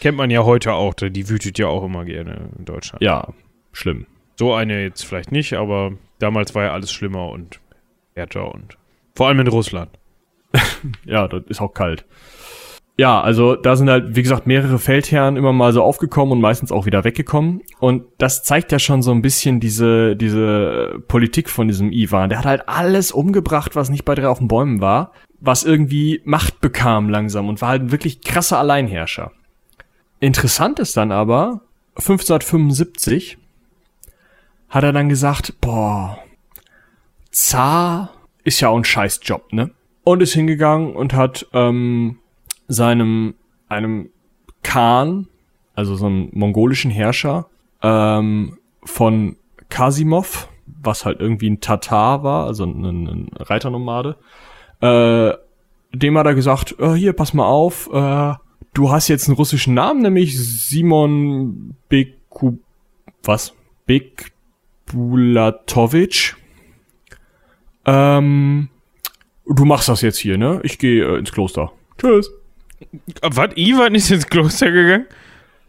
Kennt 0.00 0.16
man 0.16 0.30
ja 0.30 0.44
heute 0.44 0.72
auch. 0.72 0.94
Die 0.94 1.28
wütet 1.28 1.58
ja 1.58 1.66
auch 1.68 1.84
immer 1.84 2.04
gerne 2.04 2.50
in 2.58 2.64
Deutschland. 2.64 3.02
Ja, 3.02 3.32
schlimm. 3.72 4.06
So 4.36 4.54
eine 4.54 4.82
jetzt 4.82 5.04
vielleicht 5.04 5.32
nicht, 5.32 5.54
aber 5.54 5.92
damals 6.18 6.54
war 6.54 6.64
ja 6.64 6.72
alles 6.72 6.92
schlimmer 6.92 7.30
und 7.30 7.60
härter 8.14 8.52
und 8.52 8.76
vor 9.14 9.28
allem 9.28 9.40
in 9.40 9.48
Russland. 9.48 9.90
Ja, 11.04 11.26
das 11.28 11.42
ist 11.48 11.60
auch 11.60 11.74
kalt. 11.74 12.04
Ja, 12.98 13.20
also 13.20 13.56
da 13.56 13.76
sind 13.76 13.90
halt, 13.90 14.16
wie 14.16 14.22
gesagt, 14.22 14.46
mehrere 14.46 14.78
Feldherren 14.78 15.36
immer 15.36 15.52
mal 15.52 15.72
so 15.74 15.82
aufgekommen 15.82 16.32
und 16.32 16.40
meistens 16.40 16.72
auch 16.72 16.86
wieder 16.86 17.04
weggekommen. 17.04 17.60
Und 17.78 18.04
das 18.16 18.42
zeigt 18.42 18.72
ja 18.72 18.78
schon 18.78 19.02
so 19.02 19.10
ein 19.10 19.20
bisschen 19.20 19.60
diese, 19.60 20.16
diese 20.16 21.02
Politik 21.06 21.50
von 21.50 21.68
diesem 21.68 21.92
Ivan. 21.92 22.30
Der 22.30 22.38
hat 22.38 22.46
halt 22.46 22.68
alles 22.68 23.12
umgebracht, 23.12 23.76
was 23.76 23.90
nicht 23.90 24.06
bei 24.06 24.14
drei 24.14 24.28
auf 24.28 24.38
den 24.38 24.48
Bäumen 24.48 24.80
war, 24.80 25.12
was 25.40 25.62
irgendwie 25.62 26.22
Macht 26.24 26.62
bekam 26.62 27.10
langsam 27.10 27.48
und 27.48 27.60
war 27.60 27.68
halt 27.68 27.82
ein 27.82 27.92
wirklich 27.92 28.22
krasser 28.22 28.58
Alleinherrscher. 28.58 29.30
Interessant 30.18 30.78
ist 30.78 30.96
dann 30.96 31.12
aber, 31.12 31.60
1575 31.96 33.36
hat 34.70 34.84
er 34.84 34.92
dann 34.92 35.10
gesagt, 35.10 35.60
boah, 35.60 36.18
Zar 37.30 38.10
ist 38.42 38.60
ja 38.60 38.70
auch 38.70 38.76
ein 38.78 38.84
Scheißjob, 38.84 39.52
ne? 39.52 39.70
Und 40.02 40.22
ist 40.22 40.32
hingegangen 40.32 40.96
und 40.96 41.12
hat 41.12 41.46
ähm, 41.52 42.18
seinem, 42.68 43.34
einem 43.68 44.10
Khan, 44.62 45.28
also 45.74 45.96
so 45.96 46.06
einem 46.06 46.30
mongolischen 46.32 46.90
Herrscher, 46.90 47.46
ähm, 47.82 48.58
von 48.84 49.36
Kasimov, 49.68 50.48
was 50.82 51.04
halt 51.04 51.20
irgendwie 51.20 51.50
ein 51.50 51.60
Tatar 51.60 52.22
war, 52.22 52.46
also 52.46 52.64
ein, 52.64 52.84
ein 52.84 53.28
Reiternomade, 53.38 54.16
äh, 54.80 55.32
dem 55.92 56.18
hat 56.18 56.26
er 56.26 56.34
gesagt, 56.34 56.74
äh, 56.78 56.94
hier, 56.94 57.12
pass 57.12 57.34
mal 57.34 57.46
auf, 57.46 57.88
äh, 57.92 58.34
du 58.74 58.90
hast 58.90 59.06
jetzt 59.08 59.28
einen 59.28 59.36
russischen 59.36 59.74
Namen, 59.74 60.02
nämlich 60.02 60.36
Simon 60.38 61.76
Beku, 61.88 62.58
was? 63.22 63.54
Bekbulatovic. 63.86 66.36
Ähm, 67.84 68.68
du 69.46 69.64
machst 69.64 69.88
das 69.88 70.02
jetzt 70.02 70.18
hier, 70.18 70.36
ne? 70.38 70.60
Ich 70.64 70.78
gehe 70.78 71.04
äh, 71.04 71.18
ins 71.18 71.32
Kloster. 71.32 71.72
Tschüss. 71.98 72.30
Was? 73.22 73.50
Ivan 73.56 73.94
ist 73.94 74.10
ins 74.10 74.26
Kloster 74.26 74.70
gegangen? 74.70 75.06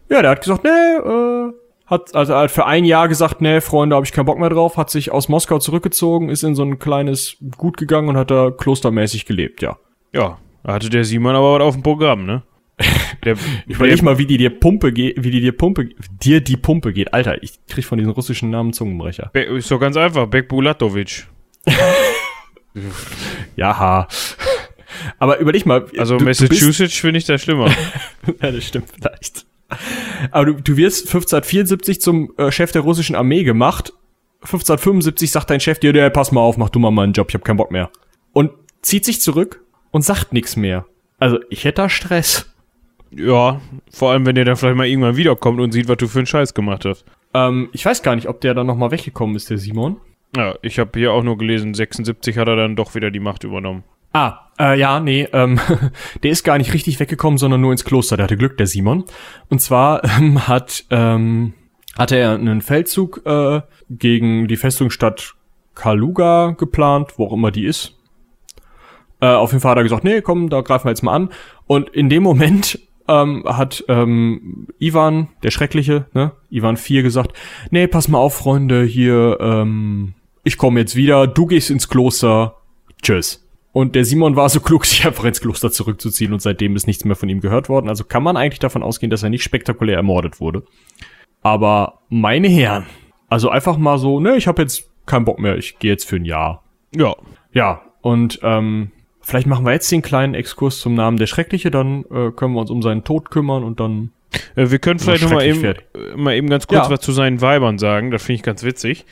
Ja, 0.09 0.21
der 0.21 0.31
hat 0.31 0.41
gesagt, 0.41 0.63
nee, 0.63 0.69
äh, 0.69 1.51
hat 1.85 2.15
also 2.15 2.35
hat 2.35 2.51
für 2.51 2.65
ein 2.65 2.85
Jahr 2.85 3.07
gesagt, 3.07 3.41
nee, 3.41 3.61
Freunde, 3.61 3.95
habe 3.95 4.05
ich 4.05 4.11
keinen 4.11 4.25
Bock 4.25 4.39
mehr 4.39 4.49
drauf, 4.49 4.77
hat 4.77 4.89
sich 4.89 5.11
aus 5.11 5.29
Moskau 5.29 5.59
zurückgezogen, 5.59 6.29
ist 6.29 6.43
in 6.43 6.55
so 6.55 6.63
ein 6.63 6.79
kleines 6.79 7.37
Gut 7.57 7.77
gegangen 7.77 8.09
und 8.09 8.17
hat 8.17 8.31
da 8.31 8.51
klostermäßig 8.51 9.25
gelebt, 9.25 9.61
ja. 9.61 9.77
Ja, 10.13 10.37
da 10.63 10.73
hatte 10.73 10.89
der 10.89 11.03
Simon 11.03 11.35
aber 11.35 11.55
was 11.55 11.61
auf 11.61 11.73
dem 11.75 11.83
Programm, 11.83 12.25
ne? 12.25 12.43
Der, 13.23 13.35
Ich 13.67 13.75
überleg 13.75 14.01
mal, 14.03 14.17
wie 14.17 14.25
die 14.25 14.37
dir 14.37 14.49
Pumpe 14.49 14.91
geht, 14.91 15.23
wie 15.23 15.31
die 15.31 15.41
dir 15.41 15.55
Pumpe, 15.55 15.89
dir 16.21 16.41
die 16.41 16.57
Pumpe 16.57 16.93
geht. 16.93 17.13
Alter, 17.13 17.41
ich 17.41 17.65
krieg 17.67 17.85
von 17.85 17.97
diesen 17.97 18.11
russischen 18.11 18.49
Namen 18.49 18.73
Zungenbrecher. 18.73 19.29
Be 19.33 19.41
ist 19.43 19.71
doch 19.71 19.79
ganz 19.79 19.97
einfach, 19.97 20.27
Bek 20.27 20.47
Bulatovic. 20.47 21.27
Ja. 23.55 24.07
Aber 25.19 25.39
überleg 25.39 25.65
mal. 25.65 25.85
Also 25.97 26.17
du- 26.17 26.25
Massachusetts 26.25 26.95
finde 26.95 27.17
ich 27.19 27.25
da 27.25 27.37
schlimmer. 27.37 27.69
ja, 28.41 28.51
das 28.51 28.63
stimmt 28.63 28.89
vielleicht. 28.93 29.45
Aber 30.31 30.45
du, 30.45 30.53
du 30.53 30.77
wirst 30.77 31.07
1574 31.07 31.99
zum 32.01 32.33
äh, 32.37 32.51
Chef 32.51 32.71
der 32.71 32.81
russischen 32.81 33.15
Armee 33.15 33.43
gemacht. 33.43 33.93
1575 34.41 35.31
sagt 35.31 35.49
dein 35.49 35.59
Chef 35.59 35.79
dir, 35.79 35.93
der, 35.93 36.09
pass 36.09 36.31
mal 36.31 36.41
auf, 36.41 36.57
mach 36.57 36.69
du 36.69 36.79
mal 36.79 36.91
meinen 36.91 37.13
Job, 37.13 37.27
ich 37.29 37.35
hab 37.35 37.43
keinen 37.43 37.57
Bock 37.57 37.71
mehr. 37.71 37.89
Und 38.33 38.51
zieht 38.81 39.03
sich 39.03 39.19
zurück 39.21 39.61
und 39.91 40.03
sagt 40.03 40.31
nichts 40.31 40.55
mehr. 40.55 40.85
Also, 41.19 41.39
ich 41.49 41.63
hätte 41.65 41.81
da 41.81 41.89
Stress. 41.89 42.53
ja, 43.11 43.59
vor 43.91 44.11
allem, 44.11 44.25
wenn 44.25 44.35
der 44.35 44.45
dann 44.45 44.55
vielleicht 44.55 44.77
mal 44.77 44.85
irgendwann 44.87 45.17
wiederkommt 45.17 45.59
und 45.59 45.71
sieht, 45.71 45.87
was 45.89 45.97
du 45.97 46.07
für 46.07 46.19
einen 46.19 46.27
Scheiß 46.27 46.53
gemacht 46.53 46.85
hast. 46.85 47.03
Ähm, 47.33 47.69
ich 47.73 47.83
weiß 47.85 48.03
gar 48.03 48.15
nicht, 48.15 48.27
ob 48.29 48.39
der 48.41 48.53
dann 48.53 48.67
nochmal 48.67 48.91
weggekommen 48.91 49.35
ist, 49.35 49.49
der 49.49 49.57
Simon. 49.57 49.97
Ja, 50.35 50.55
ich 50.61 50.77
habe 50.79 50.91
hier 50.99 51.11
auch 51.13 51.23
nur 51.23 51.37
gelesen, 51.37 51.73
76 51.73 52.37
hat 52.37 52.47
er 52.47 52.55
dann 52.55 52.75
doch 52.75 52.95
wieder 52.95 53.11
die 53.11 53.19
Macht 53.19 53.43
übernommen. 53.43 53.83
Ah, 54.13 54.46
äh, 54.59 54.79
ja, 54.79 54.99
nee, 54.99 55.27
ähm, 55.33 55.59
der 56.23 56.31
ist 56.31 56.43
gar 56.43 56.57
nicht 56.57 56.73
richtig 56.73 56.99
weggekommen, 56.99 57.37
sondern 57.37 57.61
nur 57.61 57.71
ins 57.71 57.85
Kloster. 57.85 58.17
Der 58.17 58.25
hatte 58.25 58.37
Glück, 58.37 58.57
der 58.57 58.67
Simon. 58.67 59.05
Und 59.49 59.61
zwar 59.61 60.03
ähm, 60.19 60.47
hat, 60.47 60.85
ähm, 60.89 61.53
hatte 61.97 62.17
er 62.17 62.33
einen 62.33 62.61
Feldzug 62.61 63.21
äh, 63.25 63.61
gegen 63.89 64.47
die 64.47 64.57
Festungsstadt 64.57 65.35
Kaluga 65.75 66.55
geplant, 66.57 67.13
wo 67.17 67.27
auch 67.27 67.33
immer 67.33 67.51
die 67.51 67.65
ist. 67.65 67.93
Äh, 69.19 69.27
auf 69.27 69.51
jeden 69.51 69.61
Fall 69.61 69.71
hat 69.71 69.77
er 69.77 69.83
gesagt, 69.83 70.03
nee, 70.03 70.21
komm, 70.21 70.49
da 70.49 70.61
greifen 70.61 70.85
wir 70.85 70.91
jetzt 70.91 71.03
mal 71.03 71.13
an. 71.13 71.29
Und 71.65 71.89
in 71.89 72.09
dem 72.09 72.23
Moment 72.23 72.79
ähm, 73.07 73.43
hat 73.45 73.83
ähm, 73.87 74.67
Ivan, 74.79 75.29
der 75.43 75.51
Schreckliche, 75.51 76.07
ne, 76.13 76.33
Ivan 76.49 76.77
4 76.77 77.03
gesagt, 77.03 77.33
nee, 77.71 77.87
pass 77.87 78.07
mal 78.07 78.17
auf, 78.17 78.35
Freunde, 78.35 78.83
hier, 78.83 79.37
ähm, 79.39 80.13
ich 80.43 80.57
komme 80.57 80.79
jetzt 80.79 80.95
wieder, 80.95 81.27
du 81.27 81.45
gehst 81.45 81.69
ins 81.69 81.89
Kloster, 81.89 82.55
tschüss. 83.01 83.46
Und 83.73 83.95
der 83.95 84.05
Simon 84.05 84.35
war 84.35 84.49
so 84.49 84.59
klug, 84.59 84.85
sich 84.87 85.05
einfach 85.05 85.25
ins 85.25 85.41
Kloster 85.41 85.71
zurückzuziehen 85.71 86.33
und 86.33 86.41
seitdem 86.41 86.75
ist 86.75 86.87
nichts 86.87 87.05
mehr 87.05 87.15
von 87.15 87.29
ihm 87.29 87.41
gehört 87.41 87.69
worden. 87.69 87.89
Also 87.89 88.03
kann 88.03 88.23
man 88.23 88.37
eigentlich 88.37 88.59
davon 88.59 88.83
ausgehen, 88.83 89.09
dass 89.09 89.23
er 89.23 89.29
nicht 89.29 89.43
spektakulär 89.43 89.97
ermordet 89.97 90.39
wurde. 90.39 90.63
Aber 91.43 91.99
meine 92.09 92.47
Herren, 92.47 92.85
also 93.29 93.49
einfach 93.49 93.77
mal 93.77 93.97
so, 93.97 94.19
ne, 94.19 94.35
ich 94.35 94.47
habe 94.47 94.61
jetzt 94.61 94.89
keinen 95.05 95.25
Bock 95.25 95.39
mehr, 95.39 95.57
ich 95.57 95.79
gehe 95.79 95.91
jetzt 95.91 96.05
für 96.07 96.17
ein 96.17 96.25
Jahr. 96.25 96.63
Ja, 96.95 97.15
Ja, 97.53 97.81
und 98.01 98.39
ähm, 98.43 98.91
vielleicht 99.21 99.47
machen 99.47 99.65
wir 99.65 99.73
jetzt 99.73 99.91
den 99.91 100.01
kleinen 100.01 100.33
Exkurs 100.33 100.79
zum 100.79 100.95
Namen 100.95 101.17
der 101.17 101.27
Schreckliche, 101.27 101.71
dann 101.71 102.03
äh, 102.11 102.31
können 102.31 102.53
wir 102.53 102.61
uns 102.61 102.71
um 102.71 102.81
seinen 102.81 103.03
Tod 103.03 103.29
kümmern 103.29 103.63
und 103.63 103.79
dann. 103.79 104.11
Äh, 104.55 104.69
Wir 104.71 104.79
können 104.79 104.99
vielleicht 104.99 105.23
noch 105.23 105.31
mal 105.31 105.45
eben, 105.45 105.63
äh, 105.63 105.75
mal 106.15 106.33
eben 106.35 106.49
ganz 106.49 106.67
kurz 106.67 106.85
Ja. 106.87 106.89
was 106.89 107.01
zu 107.01 107.11
seinen 107.11 107.41
Weibern 107.41 107.77
sagen. 107.77 108.11
Das 108.11 108.23
finde 108.23 108.35
ich 108.37 108.43
ganz 108.43 108.63
witzig. 108.63 109.05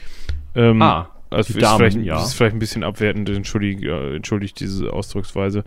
Ähm, 0.56 0.82
Ah, 0.82 1.10
also 1.36 1.54
die 1.54 1.60
ist, 1.60 1.64
Damen, 1.64 1.78
vielleicht, 1.78 1.98
ja. 1.98 2.24
ist 2.24 2.34
vielleicht 2.34 2.56
ein 2.56 2.60
bisschen 2.60 2.84
abwertend, 2.84 3.30
entschuldigt, 3.30 3.84
äh, 3.84 4.16
entschuldigt 4.16 4.60
diese 4.60 4.92
Ausdrucksweise. 4.92 5.64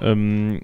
Ähm, 0.00 0.60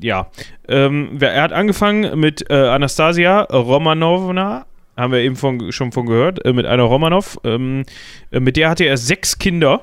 ja, 0.00 0.28
ähm, 0.68 1.18
er 1.20 1.42
hat 1.42 1.52
angefangen 1.52 2.18
mit 2.18 2.50
äh, 2.50 2.54
Anastasia 2.54 3.42
Romanovna, 3.42 4.66
haben 4.96 5.12
wir 5.12 5.20
eben 5.20 5.36
von, 5.36 5.72
schon 5.72 5.92
von 5.92 6.06
gehört, 6.06 6.44
äh, 6.44 6.52
mit 6.52 6.66
einer 6.66 6.84
Romanov. 6.84 7.38
Ähm, 7.44 7.84
äh, 8.30 8.40
mit 8.40 8.56
der 8.56 8.70
hatte 8.70 8.84
er 8.84 8.96
sechs 8.96 9.38
Kinder. 9.38 9.82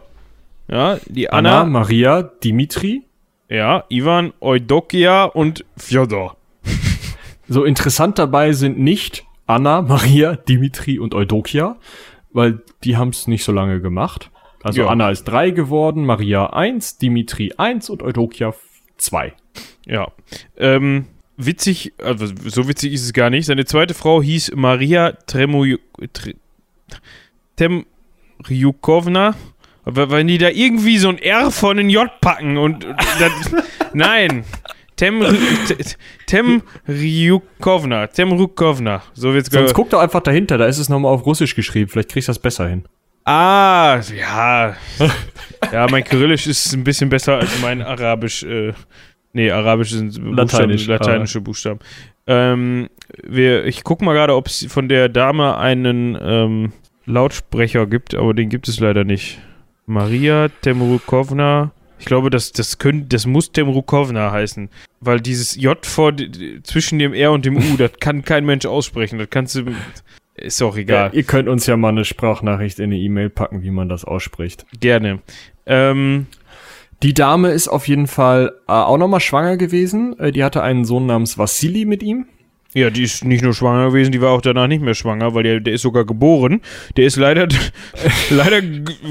Ja, 0.70 1.00
die 1.08 1.30
Anna, 1.30 1.62
Anna, 1.62 1.70
Maria, 1.70 2.24
Dimitri. 2.24 3.04
ja, 3.50 3.84
Ivan, 3.90 4.32
Eudokia 4.40 5.26
und 5.26 5.66
Fjodor. 5.76 6.38
So 7.48 7.66
interessant 7.66 8.18
dabei 8.18 8.54
sind 8.54 8.80
nicht 8.80 9.26
Anna, 9.46 9.82
Maria, 9.82 10.38
Dimitri 10.38 11.00
und 11.00 11.14
Eudokia, 11.14 11.76
weil 12.34 12.62
die 12.84 12.98
haben 12.98 13.10
es 13.10 13.28
nicht 13.28 13.44
so 13.44 13.52
lange 13.52 13.82
gemacht. 13.82 14.32
Also 14.64 14.82
Ja. 14.82 14.88
Anna 14.88 15.10
ist 15.10 15.24
drei 15.26 15.52
geworden, 15.52 16.06
Maria 16.06 16.48
eins, 16.54 16.98
Dimitri 16.98 17.54
eins 17.58 17.90
und 17.90 18.04
Eudokia 18.04 18.54
zwei. 18.98 19.34
Ja. 19.86 20.12
Ähm, 20.58 21.08
witzig, 21.38 21.94
also 22.04 22.28
so 22.28 22.68
witzig 22.68 22.94
ist 22.94 23.04
es 23.04 23.14
gar 23.14 23.30
nicht. 23.30 23.46
Seine 23.46 23.66
zweite 23.66 23.94
Frau 23.94 24.22
hieß 24.22 24.52
Maria 24.56 25.14
Tremuj 25.26 25.80
Tre 26.14 26.36
Temrjukovna. 27.56 29.36
Aber 29.84 30.12
wenn 30.12 30.28
die 30.28 30.38
da 30.38 30.50
irgendwie 30.50 30.98
so 31.00 31.10
ein 31.10 31.18
R 31.18 31.50
von 31.50 31.80
ein 31.80 31.90
J 31.90 32.10
packen 32.22 32.58
und 32.58 32.86
das, 32.86 33.52
nein. 33.94 34.46
Temr 35.02 35.34
Temrjukovna. 36.28 38.08
Temrjukovna. 38.08 39.02
So 39.14 39.34
wird's 39.34 39.49
Sonst 39.49 39.74
guck 39.74 39.89
doch 39.89 39.99
einfach 39.99 40.22
dahinter, 40.22 40.60
da 40.60 40.66
ist 40.66 40.78
es 40.78 40.89
nochmal 40.89 41.12
auf 41.12 41.26
Russisch 41.26 41.56
geschrieben, 41.56 41.89
vielleicht 41.89 42.10
kriegst 42.10 42.28
du 42.28 42.30
das 42.30 42.39
besser 42.39 42.68
hin. 42.68 42.84
Ah, 43.26 43.99
ja. 44.16 44.76
Ja, 45.72 45.88
mein 45.89 46.04
Kyrillisch 46.04 46.47
ist 46.47 46.74
ein 46.74 46.84
bisschen 46.84 47.10
besser 47.10 47.38
als 47.38 47.62
mein 47.62 47.82
Arabisch. 47.82 48.43
Äh, 48.43 48.74
nee, 49.34 49.49
Arabisch 49.52 49.91
sind 49.91 50.18
Lateinisch, 50.18 50.88
Buchstaben, 50.88 50.99
lateinische 50.99 51.41
Buchstaben. 51.41 51.80
Ähm, 52.28 52.89
wir, 53.24 53.66
ich 53.66 53.84
guck 53.84 54.02
mal 54.02 54.14
gerade, 54.14 54.36
ob 54.36 54.47
es 54.47 54.66
von 54.70 54.88
der 54.88 55.10
Dame 55.10 55.58
einen 55.58 56.18
ähm, 56.22 56.74
Lautsprecher 57.06 57.88
gibt, 57.88 58.16
aber 58.16 58.34
den 58.34 58.49
gibt 58.49 58.68
es 58.68 58.80
leider 58.80 59.04
nicht. 59.04 59.39
Maria 59.86 60.49
Temrukovna. 60.62 61.72
Ich 62.02 62.08
glaube, 62.08 62.32
das, 62.32 62.52
das, 62.52 62.80
könnt, 62.80 63.14
das 63.14 63.28
muss 63.28 63.52
Temrukovna 63.52 64.32
heißen. 64.32 64.70
Weil 65.02 65.22
dieses 65.22 65.56
J 65.56 65.86
vor, 65.86 66.14
zwischen 66.64 66.97
dem 66.97 67.14
R 67.14 67.32
und 67.32 67.45
dem 67.45 67.58
U, 67.58 67.78
das 67.78 67.91
kann 67.99 68.24
kein 68.24 68.43
Mensch 68.43 68.66
aussprechen. 68.66 69.20
Das 69.20 69.30
kannst 69.30 69.54
du. 69.56 69.66
Ist 70.34 70.62
auch 70.64 70.76
Ja, 70.76 70.82
egal. 70.82 71.10
ihr 71.14 71.22
könnt 71.24 71.47
uns 71.47 71.68
ja 71.68 71.78
mal 71.78 71.89
eine 71.89 72.04
Sprachnachricht 72.04 72.80
in 72.80 72.86
eine 72.86 72.97
E-Mail 72.97 73.30
packen, 73.30 73.62
wie 73.62 73.70
man 73.70 73.88
das 73.88 74.04
ausspricht. 74.04 74.66
Gerne. 74.80 75.20
Ähm, 75.68 76.26
Die 77.04 77.14
Dame 77.14 77.52
ist 77.52 77.68
auf 77.68 77.88
jeden 77.88 78.08
Fall 78.08 78.54
äh, 78.68 78.72
auch 78.72 78.97
nochmal 78.97 79.20
schwanger 79.20 79.58
gewesen. 79.58 80.18
Äh, 80.20 80.32
die 80.32 80.43
hatte 80.43 80.64
einen 80.64 80.86
Sohn 80.86 81.06
namens 81.06 81.38
Vassili 81.38 81.86
mit 81.86 82.02
ihm. 82.02 82.26
Ja, 82.74 82.90
die 82.90 83.04
ist 83.04 83.26
nicht 83.26 83.44
nur 83.44 83.54
schwanger 83.54 83.88
gewesen, 83.88 84.14
die 84.14 84.22
war 84.22 84.32
auch 84.32 84.42
danach 84.42 84.68
nicht 84.68 84.82
mehr 84.82 84.94
schwanger, 84.94 85.34
weil 85.36 85.44
der, 85.44 85.60
der 85.60 85.74
ist 85.74 85.82
sogar 85.82 86.06
geboren. 86.06 86.62
Der 86.96 87.06
ist 87.06 87.18
leider, 87.18 87.48
leider 88.30 88.62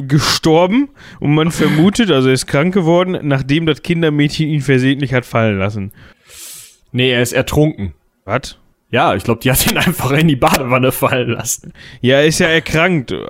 gestorben 0.07 0.89
und 1.21 1.35
man 1.35 1.51
vermutet, 1.51 2.11
also 2.11 2.29
er 2.29 2.35
ist 2.35 2.47
krank 2.47 2.73
geworden, 2.73 3.19
nachdem 3.23 3.67
das 3.67 3.83
Kindermädchen 3.83 4.49
ihn 4.49 4.63
versehentlich 4.63 5.13
hat 5.13 5.27
fallen 5.27 5.59
lassen. 5.59 5.93
Nee, 6.93 7.11
er 7.11 7.21
ist 7.23 7.33
ertrunken. 7.33 7.93
Was? 8.25 8.57
Ja, 8.91 9.15
ich 9.15 9.23
glaube, 9.25 9.41
die 9.41 9.51
hat 9.53 9.71
ihn 9.71 9.77
einfach 9.79 10.11
in 10.13 10.27
die 10.29 10.37
Badewanne 10.37 10.91
fallen 10.91 11.29
lassen. 11.29 11.73
Ja, 12.01 12.17
er 12.17 12.27
ist 12.27 12.39
ja 12.41 12.47
erkrankt 12.49 13.13
äh, 13.13 13.25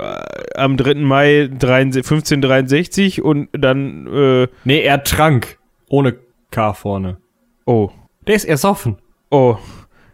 am 0.55 0.77
3. 0.77 0.95
Mai 0.95 1.49
63 1.59 2.05
1563 2.05 3.23
und 3.23 3.49
dann, 3.53 4.07
äh, 4.07 4.49
Nee, 4.65 4.81
er 4.83 5.03
trank. 5.03 5.59
Ohne 5.89 6.17
K 6.53 6.73
vorne. 6.73 7.19
oh, 7.67 7.91
Der 8.29 8.37
ist 8.37 8.45
ersoffen. 8.45 8.97
oh, 9.31 9.59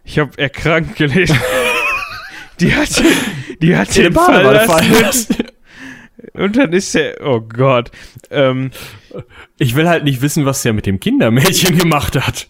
ich 0.07 0.19
habe 0.19 0.37
erkrankt 0.37 0.95
gelesen. 0.95 1.37
die 2.59 2.73
hat, 2.73 3.03
die 3.61 3.75
hat 3.75 3.95
den 3.95 4.07
die 4.07 4.11
fallen 4.13 4.43
Badewanne 4.43 4.53
lassen. 4.53 4.71
fallen 4.71 5.01
lassen. 5.01 5.35
Und 6.33 6.55
dann 6.55 6.73
ist 6.73 6.95
er, 6.95 7.15
oh 7.25 7.41
Gott, 7.41 7.91
ähm, 8.31 8.71
Ich 9.57 9.75
will 9.75 9.87
halt 9.87 10.03
nicht 10.03 10.21
wissen, 10.21 10.45
was 10.45 10.61
der 10.61 10.73
mit 10.73 10.85
dem 10.85 10.99
Kindermädchen 10.99 11.77
gemacht 11.77 12.15
hat. 12.15 12.47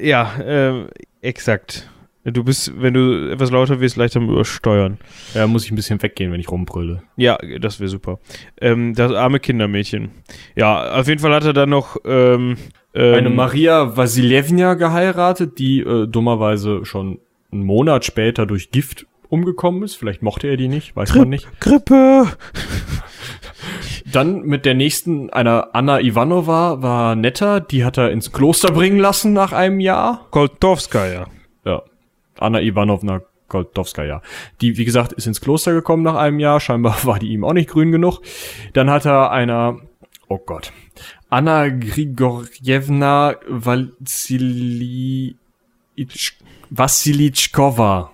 Ja, 0.00 0.34
ähm, 0.44 0.88
exakt. 1.20 1.88
Du 2.24 2.42
bist, 2.42 2.72
wenn 2.80 2.94
du 2.94 3.30
etwas 3.30 3.50
lauter 3.50 3.80
wirst, 3.80 3.96
leicht 3.96 4.16
am 4.16 4.30
Übersteuern. 4.30 4.98
Ja, 5.34 5.46
muss 5.46 5.66
ich 5.66 5.72
ein 5.72 5.76
bisschen 5.76 6.02
weggehen, 6.02 6.32
wenn 6.32 6.40
ich 6.40 6.50
rumbrülle. 6.50 7.02
Ja, 7.16 7.38
das 7.60 7.80
wäre 7.80 7.88
super. 7.88 8.18
Ähm, 8.60 8.94
das 8.94 9.12
arme 9.12 9.40
Kindermädchen. 9.40 10.10
Ja, 10.56 10.98
auf 10.98 11.06
jeden 11.06 11.20
Fall 11.20 11.34
hat 11.34 11.44
er 11.44 11.52
dann 11.52 11.68
noch 11.68 11.98
ähm, 12.06 12.56
ähm, 12.94 13.14
Eine 13.14 13.30
Maria 13.30 13.96
Vasiljewna 13.96 14.74
geheiratet, 14.74 15.58
die 15.58 15.80
äh, 15.80 16.06
dummerweise 16.06 16.84
schon 16.84 17.18
einen 17.52 17.64
Monat 17.64 18.04
später 18.04 18.46
durch 18.46 18.70
Gift 18.70 19.06
umgekommen 19.28 19.82
ist. 19.82 19.96
Vielleicht 19.96 20.22
mochte 20.22 20.46
er 20.46 20.56
die 20.56 20.68
nicht, 20.68 20.94
weiß 20.96 21.14
man 21.14 21.28
nicht. 21.28 21.48
Grippe. 21.60 22.28
Dann 24.10 24.42
mit 24.42 24.64
der 24.64 24.74
nächsten, 24.74 25.30
einer 25.30 25.74
Anna 25.74 26.00
Ivanova, 26.00 26.82
war 26.82 27.16
netter. 27.16 27.60
Die 27.60 27.84
hat 27.84 27.98
er 27.98 28.10
ins 28.12 28.32
Kloster 28.32 28.70
bringen 28.72 28.98
lassen 28.98 29.32
nach 29.32 29.52
einem 29.52 29.80
Jahr. 29.80 30.26
Koltowskaja. 30.30 31.26
Ja. 31.64 31.82
Anna 32.38 32.60
Ivanovna 32.60 33.22
Goldowskaja. 33.48 34.22
Die, 34.60 34.76
wie 34.78 34.84
gesagt, 34.84 35.12
ist 35.12 35.26
ins 35.26 35.40
Kloster 35.40 35.72
gekommen 35.72 36.02
nach 36.02 36.16
einem 36.16 36.38
Jahr. 36.40 36.60
Scheinbar 36.60 36.96
war 37.04 37.18
die 37.18 37.28
ihm 37.28 37.44
auch 37.44 37.52
nicht 37.52 37.70
grün 37.70 37.92
genug. 37.92 38.20
Dann 38.72 38.90
hat 38.90 39.04
er 39.06 39.30
einer, 39.30 39.78
oh 40.28 40.38
Gott, 40.38 40.72
Anna 41.30 41.68
Grigorjewna 41.68 43.36
Vassili 43.48 45.36
Vassilitschkova 46.70 48.10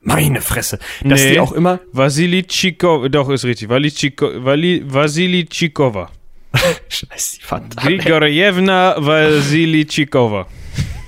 Meine 0.00 0.40
Fresse. 0.40 0.78
Dass 1.04 1.22
Nee. 1.22 1.32
die 1.32 1.40
auch 1.40 1.52
immer, 1.52 1.78
Vasili 1.92 2.42
Chikova, 2.44 3.08
doch, 3.08 3.28
ist 3.30 3.44
richtig. 3.44 3.68
Vali 3.68 3.90
Chiko, 3.90 4.44
Vali, 4.44 4.82
Vasili 4.84 5.44
Chikova. 5.46 6.10
scheiße, 6.88 7.36
die 7.38 7.42
fand 7.44 7.76
Grigorjevna 7.76 8.96
Vasili 8.98 9.84
Chikova. 9.86 10.46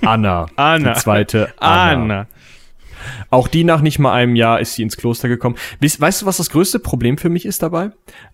Anna. 0.03 0.47
Anna. 0.57 0.93
Die 0.93 1.01
zweite 1.01 1.53
Anna. 1.59 1.93
Anna. 1.93 2.27
Auch 3.31 3.49
die 3.49 3.65
nach 3.65 3.81
nicht 3.81 3.99
mal 3.99 4.13
einem 4.13 4.37
Jahr 4.37 4.61
ist 4.61 4.75
sie 4.75 4.83
ins 4.83 4.97
Kloster 4.97 5.29
gekommen. 5.29 5.57
Weißt, 5.81 6.01
weißt 6.01 6.23
du, 6.23 6.27
was 6.27 6.37
das 6.39 6.51
größte 6.51 6.79
Problem 6.79 7.19
für 7.19 7.29
mich 7.29 7.45
ist 7.47 7.63
dabei? 7.63 7.91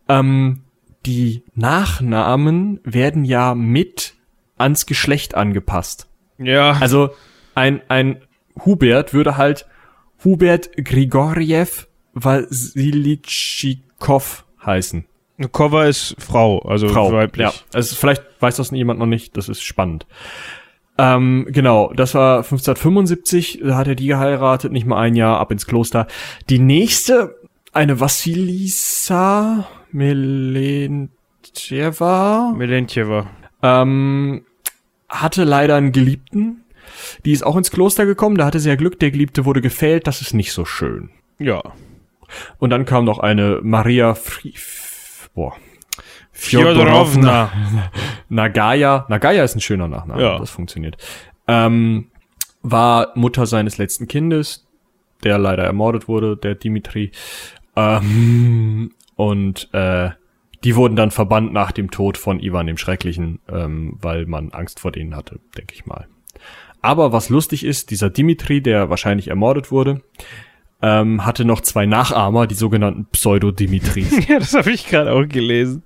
Ähm, 0.08 0.62
die 1.06 1.42
Nachnamen 1.54 2.80
werden 2.84 3.24
ja 3.24 3.54
mit 3.54 4.14
ans 4.58 4.84
Geschlecht 4.86 5.34
angepasst. 5.34 6.08
Ja, 6.38 6.76
Also 6.80 7.10
ein, 7.54 7.80
ein 7.88 8.20
Hubert 8.64 9.12
würde 9.14 9.36
halt 9.36 9.66
Hubert 10.24 10.70
Grigorjew 10.76 11.66
Wasilitschikow 12.12 14.44
heißen. 14.64 15.04
Kova 15.52 15.86
ist 15.86 16.16
Frau, 16.18 16.58
also 16.60 16.88
Frau. 16.88 17.12
weiblich. 17.12 17.46
Ja, 17.46 17.52
also 17.72 17.94
vielleicht 17.96 18.22
weiß 18.40 18.56
das 18.56 18.70
jemand 18.72 18.98
noch 19.00 19.06
nicht, 19.06 19.36
das 19.38 19.48
ist 19.48 19.62
spannend. 19.62 20.06
Ähm, 21.00 21.46
genau, 21.48 21.92
das 21.94 22.14
war 22.14 22.38
1575, 22.38 23.60
da 23.64 23.76
hat 23.76 23.88
er 23.88 23.94
die 23.94 24.08
geheiratet, 24.08 24.70
nicht 24.70 24.86
mal 24.86 25.00
ein 25.00 25.14
Jahr, 25.14 25.40
ab 25.40 25.50
ins 25.50 25.66
Kloster. 25.66 26.06
Die 26.50 26.58
nächste, 26.58 27.36
eine 27.72 28.00
Vassilisa 28.00 29.66
Melentjeva, 29.92 31.08
Melentjeva. 32.54 33.30
ähm, 33.62 34.44
hatte 35.08 35.44
leider 35.44 35.76
einen 35.76 35.92
Geliebten. 35.92 36.64
Die 37.24 37.32
ist 37.32 37.46
auch 37.46 37.56
ins 37.56 37.70
Kloster 37.70 38.04
gekommen, 38.04 38.36
da 38.36 38.44
hatte 38.44 38.60
sie 38.60 38.68
ja 38.68 38.76
Glück, 38.76 39.00
der 39.00 39.10
Geliebte 39.10 39.46
wurde 39.46 39.62
gefällt, 39.62 40.06
das 40.06 40.20
ist 40.20 40.34
nicht 40.34 40.52
so 40.52 40.66
schön. 40.66 41.08
Ja. 41.38 41.62
Und 42.58 42.68
dann 42.68 42.84
kam 42.84 43.06
noch 43.06 43.20
eine 43.20 43.60
Maria 43.62 44.14
Fri 44.14 44.52
boah. 45.34 45.56
Fjodorovna. 46.40 47.52
Nagaya. 48.28 49.04
Nagaya 49.08 49.44
ist 49.44 49.56
ein 49.56 49.60
schöner 49.60 49.88
Nachname, 49.88 50.22
Ja. 50.22 50.38
das 50.38 50.50
funktioniert. 50.50 50.96
Ähm, 51.46 52.06
war 52.62 53.12
Mutter 53.14 53.46
seines 53.46 53.78
letzten 53.78 54.08
Kindes, 54.08 54.66
der 55.22 55.38
leider 55.38 55.64
ermordet 55.64 56.08
wurde, 56.08 56.36
der 56.36 56.54
Dimitri. 56.54 57.12
Ähm, 57.76 58.92
und 59.16 59.68
äh, 59.72 60.10
die 60.64 60.76
wurden 60.76 60.96
dann 60.96 61.10
verbannt 61.10 61.52
nach 61.52 61.72
dem 61.72 61.90
Tod 61.90 62.16
von 62.18 62.40
Ivan 62.40 62.66
dem 62.66 62.76
Schrecklichen, 62.78 63.40
ähm, 63.50 63.96
weil 64.00 64.26
man 64.26 64.50
Angst 64.52 64.80
vor 64.80 64.92
denen 64.92 65.16
hatte, 65.16 65.40
denke 65.56 65.74
ich 65.74 65.86
mal. 65.86 66.06
Aber 66.82 67.12
was 67.12 67.28
lustig 67.28 67.64
ist, 67.64 67.90
dieser 67.90 68.08
Dimitri, 68.10 68.62
der 68.62 68.88
wahrscheinlich 68.88 69.28
ermordet 69.28 69.70
wurde, 69.70 70.02
ähm, 70.82 71.26
hatte 71.26 71.44
noch 71.44 71.60
zwei 71.60 71.84
Nachahmer, 71.84 72.46
die 72.46 72.54
sogenannten 72.54 73.06
Pseudo-Dimitris. 73.12 74.26
Ja, 74.28 74.38
das 74.38 74.54
habe 74.54 74.70
ich 74.70 74.86
gerade 74.86 75.12
auch 75.12 75.28
gelesen. 75.28 75.82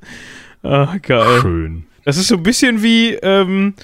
Ah, 0.64 0.96
geil. 1.00 1.40
Schön. 1.40 1.84
Das 2.04 2.16
ist 2.16 2.28
so 2.28 2.36
ein 2.36 2.42
bisschen 2.42 2.82
wie 2.82 3.10
ähm, 3.22 3.74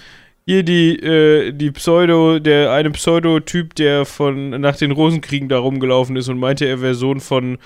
hier 0.47 0.63
die, 0.63 0.97
äh, 0.97 1.53
die 1.53 1.71
Pseudo, 1.71 2.39
der 2.39 2.73
eine 2.73 2.91
Pseudotyp, 2.91 3.75
der 3.77 4.05
von 4.05 4.51
nach 4.61 4.77
den 4.77 4.91
Rosenkriegen 4.91 5.49
da 5.49 5.59
rumgelaufen 5.59 6.17
ist 6.17 6.29
und 6.29 6.39
meinte, 6.39 6.67
er 6.67 6.81
wäre 6.83 6.95
Sohn 6.95 7.21
von 7.21 7.59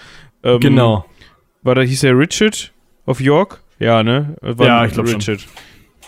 ähm, 0.42 0.60
Genau. 0.60 1.04
War 1.62 1.74
da 1.74 1.80
hieß 1.82 2.04
er 2.04 2.18
Richard 2.18 2.72
of 3.06 3.20
York? 3.20 3.60
Ja, 3.78 4.02
ne? 4.02 4.36
War 4.42 4.66
Ja, 4.66 4.84
ich 4.84 4.92
glaub 4.92 5.08
schon. 5.08 5.20
Richard. 5.20 5.46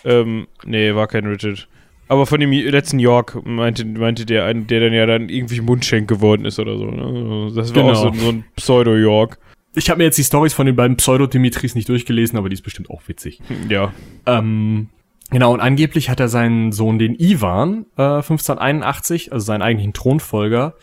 Ähm, 0.04 0.46
nee, 0.64 0.94
war 0.94 1.06
kein 1.06 1.26
Richard. 1.26 1.66
Aber 2.08 2.26
von 2.26 2.38
dem 2.38 2.52
letzten 2.52 3.00
York 3.00 3.44
meinte, 3.44 3.84
meinte 3.84 4.26
der 4.26 4.44
einen, 4.44 4.66
der 4.68 4.80
dann 4.80 4.92
ja 4.92 5.06
dann 5.06 5.28
irgendwie 5.28 5.60
Mundschenk 5.60 6.08
geworden 6.08 6.44
ist 6.44 6.58
oder 6.60 6.76
so. 6.78 6.84
Ne? 6.90 7.50
Das 7.54 7.74
war 7.74 7.82
Genau. 7.82 7.92
auch 7.94 8.14
so, 8.14 8.20
so 8.20 8.28
ein 8.28 8.44
Pseudo-York. 8.54 9.38
Ich 9.76 9.90
habe 9.90 9.98
mir 9.98 10.04
jetzt 10.04 10.16
die 10.16 10.24
Stories 10.24 10.54
von 10.54 10.64
den 10.64 10.74
beiden 10.74 10.96
Pseudo-Dimitris 10.96 11.74
nicht 11.74 11.90
durchgelesen, 11.90 12.38
aber 12.38 12.48
die 12.48 12.54
ist 12.54 12.62
bestimmt 12.62 12.88
auch 12.88 13.02
witzig. 13.08 13.40
Ja. 13.68 13.92
Ähm, 14.24 14.88
genau, 15.30 15.52
und 15.52 15.60
angeblich 15.60 16.08
hat 16.08 16.18
er 16.18 16.28
seinen 16.28 16.72
Sohn, 16.72 16.98
den 16.98 17.14
Ivan, 17.14 17.84
äh, 17.98 18.02
1581, 18.02 19.34
also 19.34 19.44
seinen 19.44 19.60
eigentlichen 19.60 19.92
Thronfolger, 19.92 20.74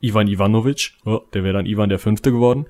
Ivan 0.00 0.28
Ivanovic, 0.28 0.92
oh, 1.04 1.22
der 1.34 1.42
wäre 1.42 1.54
dann 1.54 1.66
Ivan 1.66 1.88
der 1.88 1.98
Fünfte 1.98 2.30
geworden, 2.30 2.66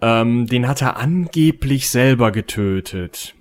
ähm, 0.00 0.46
den 0.46 0.66
hat 0.66 0.80
er 0.80 0.96
angeblich 0.96 1.90
selber 1.90 2.32
getötet. 2.32 3.34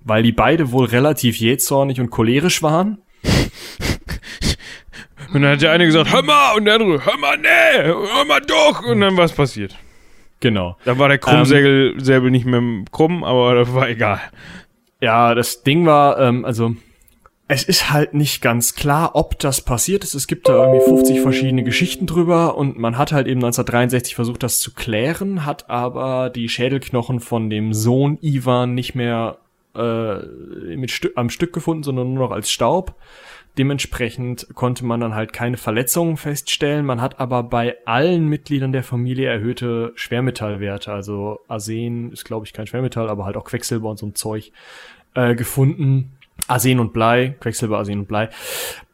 Weil 0.00 0.22
die 0.22 0.32
beide 0.32 0.72
wohl 0.72 0.86
relativ 0.86 1.36
jähzornig 1.36 2.00
und 2.00 2.08
cholerisch 2.08 2.62
waren. 2.62 3.02
Und 5.32 5.42
dann 5.42 5.52
hat 5.52 5.62
der 5.62 5.72
eine 5.72 5.86
gesagt, 5.86 6.12
hör 6.12 6.22
mal, 6.22 6.56
und 6.56 6.64
der 6.64 6.74
andere, 6.74 7.04
hör 7.04 7.18
mal, 7.18 7.38
nee, 7.38 7.82
hör 7.82 8.24
mal 8.24 8.40
doch. 8.40 8.82
Und 8.82 9.00
dann 9.00 9.16
war 9.16 9.24
es 9.24 9.32
passiert. 9.32 9.76
Genau. 10.42 10.76
Da 10.84 10.98
war 10.98 11.08
der 11.08 11.18
Krummsäbel 11.18 11.94
Säbel 11.98 12.32
nicht 12.32 12.44
mehr 12.44 12.60
krumm, 12.90 13.22
aber 13.22 13.54
das 13.54 13.72
war 13.72 13.88
egal. 13.88 14.20
Ja, 15.00 15.34
das 15.36 15.62
Ding 15.62 15.86
war, 15.86 16.18
ähm, 16.18 16.44
also 16.44 16.74
es 17.46 17.62
ist 17.62 17.92
halt 17.92 18.12
nicht 18.12 18.42
ganz 18.42 18.74
klar, 18.74 19.12
ob 19.14 19.38
das 19.38 19.60
passiert 19.60 20.02
ist. 20.02 20.14
Es 20.14 20.26
gibt 20.26 20.48
da 20.48 20.64
irgendwie 20.64 20.84
50 20.84 21.20
verschiedene 21.20 21.62
Geschichten 21.62 22.06
drüber 22.06 22.56
und 22.56 22.76
man 22.76 22.98
hat 22.98 23.12
halt 23.12 23.28
eben 23.28 23.38
1963 23.38 24.16
versucht, 24.16 24.42
das 24.42 24.58
zu 24.58 24.74
klären, 24.74 25.46
hat 25.46 25.70
aber 25.70 26.28
die 26.28 26.48
Schädelknochen 26.48 27.20
von 27.20 27.48
dem 27.48 27.72
Sohn 27.72 28.18
Ivan 28.20 28.74
nicht 28.74 28.96
mehr 28.96 29.38
äh, 29.76 30.16
mit 30.74 30.90
Stü 30.90 31.10
am 31.14 31.30
Stück 31.30 31.52
gefunden, 31.52 31.84
sondern 31.84 32.14
nur 32.14 32.24
noch 32.24 32.34
als 32.34 32.50
Staub. 32.50 32.96
Dementsprechend 33.58 34.48
konnte 34.54 34.84
man 34.86 35.00
dann 35.00 35.14
halt 35.14 35.34
keine 35.34 35.58
Verletzungen 35.58 36.16
feststellen. 36.16 36.86
Man 36.86 37.02
hat 37.02 37.20
aber 37.20 37.42
bei 37.42 37.76
allen 37.84 38.26
Mitgliedern 38.26 38.72
der 38.72 38.82
Familie 38.82 39.28
erhöhte 39.28 39.92
Schwermetallwerte. 39.94 40.90
Also 40.90 41.40
Arsen 41.48 42.12
ist, 42.12 42.24
glaube 42.24 42.46
ich, 42.46 42.54
kein 42.54 42.66
Schwermetall, 42.66 43.10
aber 43.10 43.26
halt 43.26 43.36
auch 43.36 43.44
Quecksilber 43.44 43.90
und 43.90 43.98
so 43.98 44.06
ein 44.06 44.14
Zeug 44.14 44.52
äh, 45.14 45.34
gefunden. 45.34 46.12
Arsen 46.48 46.80
und 46.80 46.94
Blei, 46.94 47.36
Quecksilber, 47.40 47.76
Arsen 47.76 48.00
und 48.00 48.08
Blei. 48.08 48.30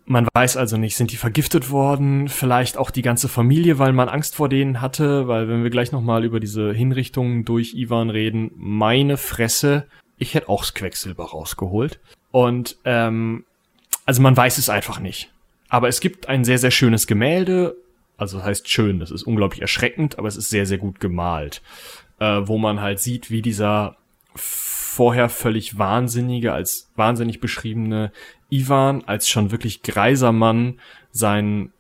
Man 0.06 0.26
weiß 0.32 0.56
also 0.56 0.76
nicht, 0.76 0.96
sind 0.96 1.12
die 1.12 1.16
vergiftet 1.16 1.70
worden? 1.70 2.28
Vielleicht 2.28 2.78
auch 2.78 2.90
die 2.90 3.02
ganze 3.02 3.28
Familie, 3.28 3.78
weil 3.78 3.92
man 3.92 4.09
Angst 4.09 4.34
vor 4.34 4.48
denen 4.48 4.80
hatte, 4.80 5.28
weil 5.28 5.48
wenn 5.48 5.62
wir 5.62 5.70
gleich 5.70 5.92
nochmal 5.92 6.24
über 6.24 6.40
diese 6.40 6.72
Hinrichtungen 6.72 7.44
durch 7.44 7.74
Ivan 7.74 8.11
reden, 8.11 8.50
meine 8.56 9.18
Fresse, 9.18 9.86
ich 10.16 10.34
hätte 10.34 10.48
auch 10.48 10.62
das 10.62 10.74
Quecksilber 10.74 11.26
rausgeholt. 11.26 12.00
Und 12.30 12.78
ähm, 12.84 13.44
also 14.09 14.22
man 14.22 14.34
weiß 14.34 14.56
es 14.56 14.70
einfach 14.70 15.00
nicht. 15.00 15.30
Aber 15.68 15.86
es 15.86 16.01
gibt 16.01 16.30
ein 16.30 16.43
sehr, 16.43 16.56
sehr 16.56 16.70
schönes 16.70 17.06
Gemälde. 17.06 17.76
Also 18.16 18.39
das 18.39 18.47
heißt 18.47 18.68
schön, 18.70 19.01
das 19.01 19.10
ist 19.10 19.24
unglaublich 19.24 19.60
erschreckend, 19.60 20.18
aber 20.18 20.28
es 20.28 20.36
ist 20.39 20.48
sehr, 20.48 20.64
sehr 20.64 20.78
gut 20.78 20.98
gemalt. 20.98 21.60
Äh, 22.18 22.40
wo 22.44 22.56
man 22.56 22.80
halt 22.80 23.01
sieht, 23.01 23.30
wie 23.30 23.43
dieser 23.43 23.97
vorher 24.35 25.28
völlig 25.28 25.76
wahnsinnige, 25.76 26.55
als 26.55 26.90
wahnsinnig 26.97 27.39
beschriebene 27.39 28.10
Ivan, 28.48 29.05
als 29.05 29.28
schon 29.28 29.51
wirklich 29.51 29.82
greiser 29.82 30.32
Mann, 30.32 30.80
seinen 31.10 31.74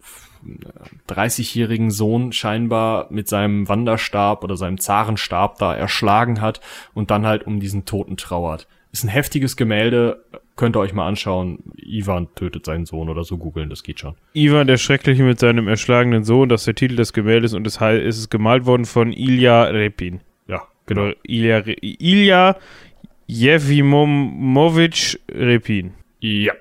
30-jährigen 1.08 1.90
Sohn 1.90 2.32
scheinbar 2.32 3.06
mit 3.08 3.26
seinem 3.26 3.70
Wanderstab 3.70 4.44
oder 4.44 4.58
seinem 4.58 4.78
Zarenstab 4.78 5.56
da 5.56 5.74
erschlagen 5.74 6.42
hat 6.42 6.60
und 6.92 7.10
dann 7.10 7.24
halt 7.24 7.46
um 7.46 7.58
diesen 7.58 7.86
Toten 7.86 8.18
trauert. 8.18 8.68
Ist 8.92 9.04
ein 9.04 9.08
heftiges 9.08 9.56
Gemälde, 9.56 10.24
könnt 10.58 10.76
ihr 10.76 10.80
euch 10.80 10.92
mal 10.92 11.06
anschauen. 11.08 11.60
Ivan 11.76 12.28
tötet 12.34 12.66
seinen 12.66 12.84
Sohn 12.84 13.08
oder 13.08 13.24
so 13.24 13.38
googeln, 13.38 13.70
das 13.70 13.82
geht 13.82 14.00
schon. 14.00 14.14
Ivan 14.34 14.66
der 14.66 14.76
Schreckliche 14.76 15.22
mit 15.22 15.38
seinem 15.38 15.68
erschlagenen 15.68 16.24
Sohn, 16.24 16.50
das 16.50 16.60
ist 16.62 16.66
der 16.66 16.74
Titel 16.74 16.96
des 16.96 17.14
Gemäldes 17.14 17.54
und 17.54 17.66
es 17.66 17.80
ist 17.80 18.30
gemalt 18.30 18.66
worden 18.66 18.84
von 18.84 19.12
Ilya 19.12 19.64
Repin. 19.64 20.20
Ja, 20.46 20.62
Genau. 20.86 21.12
Ilya, 21.22 21.62
Ilya 21.80 22.56
Jefimovic 23.26 25.20
Repin. 25.30 25.94
Ja. 26.20 26.52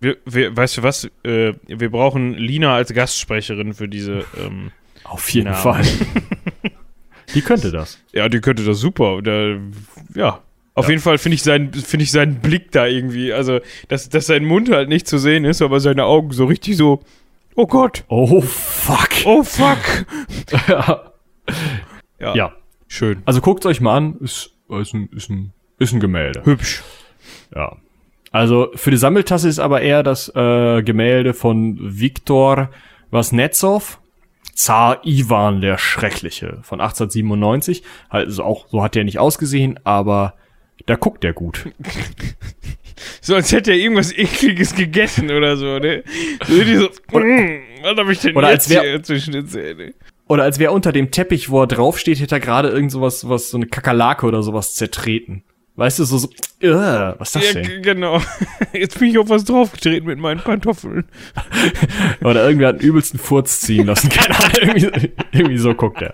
Wir, 0.00 0.16
wir, 0.24 0.56
weißt 0.56 0.78
du 0.78 0.82
was? 0.82 1.04
Äh, 1.24 1.52
wir 1.66 1.90
brauchen 1.90 2.34
Lina 2.34 2.74
als 2.74 2.94
Gastsprecherin 2.94 3.74
für 3.74 3.88
diese. 3.88 4.24
Ähm, 4.38 4.70
Auf 5.04 5.28
jeden 5.30 5.50
Namen. 5.50 5.62
Fall. 5.62 5.84
Die 7.34 7.42
könnte 7.42 7.70
das. 7.70 8.02
ja, 8.12 8.28
die 8.28 8.40
könnte 8.40 8.64
das 8.64 8.80
super. 8.80 9.22
Da, 9.22 9.56
ja. 10.14 10.42
Auf 10.74 10.88
jeden 10.88 11.00
Fall 11.00 11.18
finde 11.18 11.34
ich, 11.34 11.42
seinen, 11.42 11.72
finde 11.72 12.04
ich 12.04 12.10
seinen 12.10 12.36
Blick 12.36 12.70
da 12.72 12.86
irgendwie. 12.86 13.32
Also, 13.32 13.60
dass, 13.88 14.08
dass 14.08 14.26
sein 14.26 14.44
Mund 14.44 14.70
halt 14.70 14.88
nicht 14.88 15.08
zu 15.08 15.18
sehen 15.18 15.44
ist, 15.44 15.62
aber 15.62 15.80
seine 15.80 16.04
Augen 16.04 16.32
so 16.32 16.46
richtig 16.46 16.76
so. 16.76 17.00
Oh 17.56 17.66
Gott. 17.66 18.04
Oh, 18.08 18.40
fuck. 18.40 19.08
Oh 19.24 19.42
fuck. 19.42 20.06
ja. 20.68 21.12
Ja. 22.20 22.34
ja. 22.34 22.52
Schön. 22.86 23.22
Also 23.24 23.40
guckt 23.40 23.66
euch 23.66 23.80
mal 23.80 23.96
an. 23.96 24.16
Ist, 24.20 24.52
ist, 24.68 24.94
ein, 24.94 25.08
ist, 25.14 25.30
ein, 25.30 25.52
ist 25.78 25.92
ein 25.92 26.00
Gemälde. 26.00 26.44
Hübsch. 26.44 26.82
Ja. 27.54 27.76
Also 28.32 28.68
für 28.74 28.90
die 28.90 28.96
Sammeltasse 28.96 29.48
ist 29.48 29.58
aber 29.58 29.80
eher 29.80 30.02
das 30.02 30.28
äh, 30.34 30.82
Gemälde 30.82 31.34
von 31.34 31.78
Viktor 31.80 32.70
Wasnetsov, 33.10 34.00
Zar 34.54 35.04
Ivan 35.04 35.60
der 35.60 35.78
Schreckliche 35.78 36.58
von 36.62 36.80
1897. 36.80 37.82
Also 38.08 38.44
auch 38.44 38.68
so 38.68 38.82
hat 38.82 38.94
der 38.94 39.04
nicht 39.04 39.18
ausgesehen, 39.18 39.80
aber 39.84 40.34
da 40.90 40.96
guckt 40.96 41.24
er 41.24 41.32
gut. 41.32 41.64
So, 43.22 43.34
als 43.34 43.50
hätte 43.50 43.70
er 43.70 43.78
irgendwas 43.78 44.12
ekliges 44.12 44.74
gegessen 44.74 45.30
oder 45.30 45.56
so, 45.56 45.78
ne? 45.78 46.04
So, 46.46 46.54
so, 46.54 47.18
mm, 47.18 47.60
was 47.82 47.96
hab 47.96 48.08
ich 48.10 48.18
denn 48.20 48.36
Oder 48.36 48.50
jetzt 48.50 48.66
als 48.66 48.70
wär- 48.70 48.82
hier 48.82 49.02
zwischen 49.02 49.32
den 49.32 49.46
Zähnen? 49.46 49.94
Oder 50.28 50.42
als 50.44 50.58
wäre 50.58 50.72
unter 50.72 50.92
dem 50.92 51.10
Teppich, 51.10 51.48
wo 51.48 51.62
er 51.62 51.66
draufsteht, 51.66 52.20
hätte 52.20 52.34
er 52.36 52.40
gerade 52.40 52.68
irgend 52.68 52.92
sowas, 52.92 53.26
was, 53.26 53.48
so 53.50 53.56
eine 53.56 53.66
Kakerlake 53.66 54.26
oder 54.26 54.42
sowas 54.42 54.74
zertreten. 54.74 55.44
Weißt 55.76 55.98
du, 55.98 56.04
so, 56.04 56.18
so 56.18 56.28
uh, 56.62 57.14
was 57.18 57.34
ist 57.34 57.36
das 57.36 57.54
Ja, 57.54 57.62
denn? 57.62 57.82
genau. 57.82 58.20
Jetzt 58.74 58.98
bin 58.98 59.08
ich 59.08 59.18
auf 59.18 59.30
was 59.30 59.44
draufgetreten 59.44 60.06
mit 60.06 60.18
meinen 60.18 60.40
Pantoffeln. 60.40 61.04
Oder 62.22 62.44
irgendwer 62.44 62.68
hat 62.68 62.82
den 62.82 62.88
übelsten 62.88 63.18
Furz 63.18 63.60
ziehen 63.62 63.86
lassen. 63.86 64.10
Keine 64.10 64.36
Ahnung, 64.38 64.76
irgendwie, 64.76 65.12
irgendwie 65.32 65.58
so 65.58 65.72
guckt 65.74 66.02
er. 66.02 66.12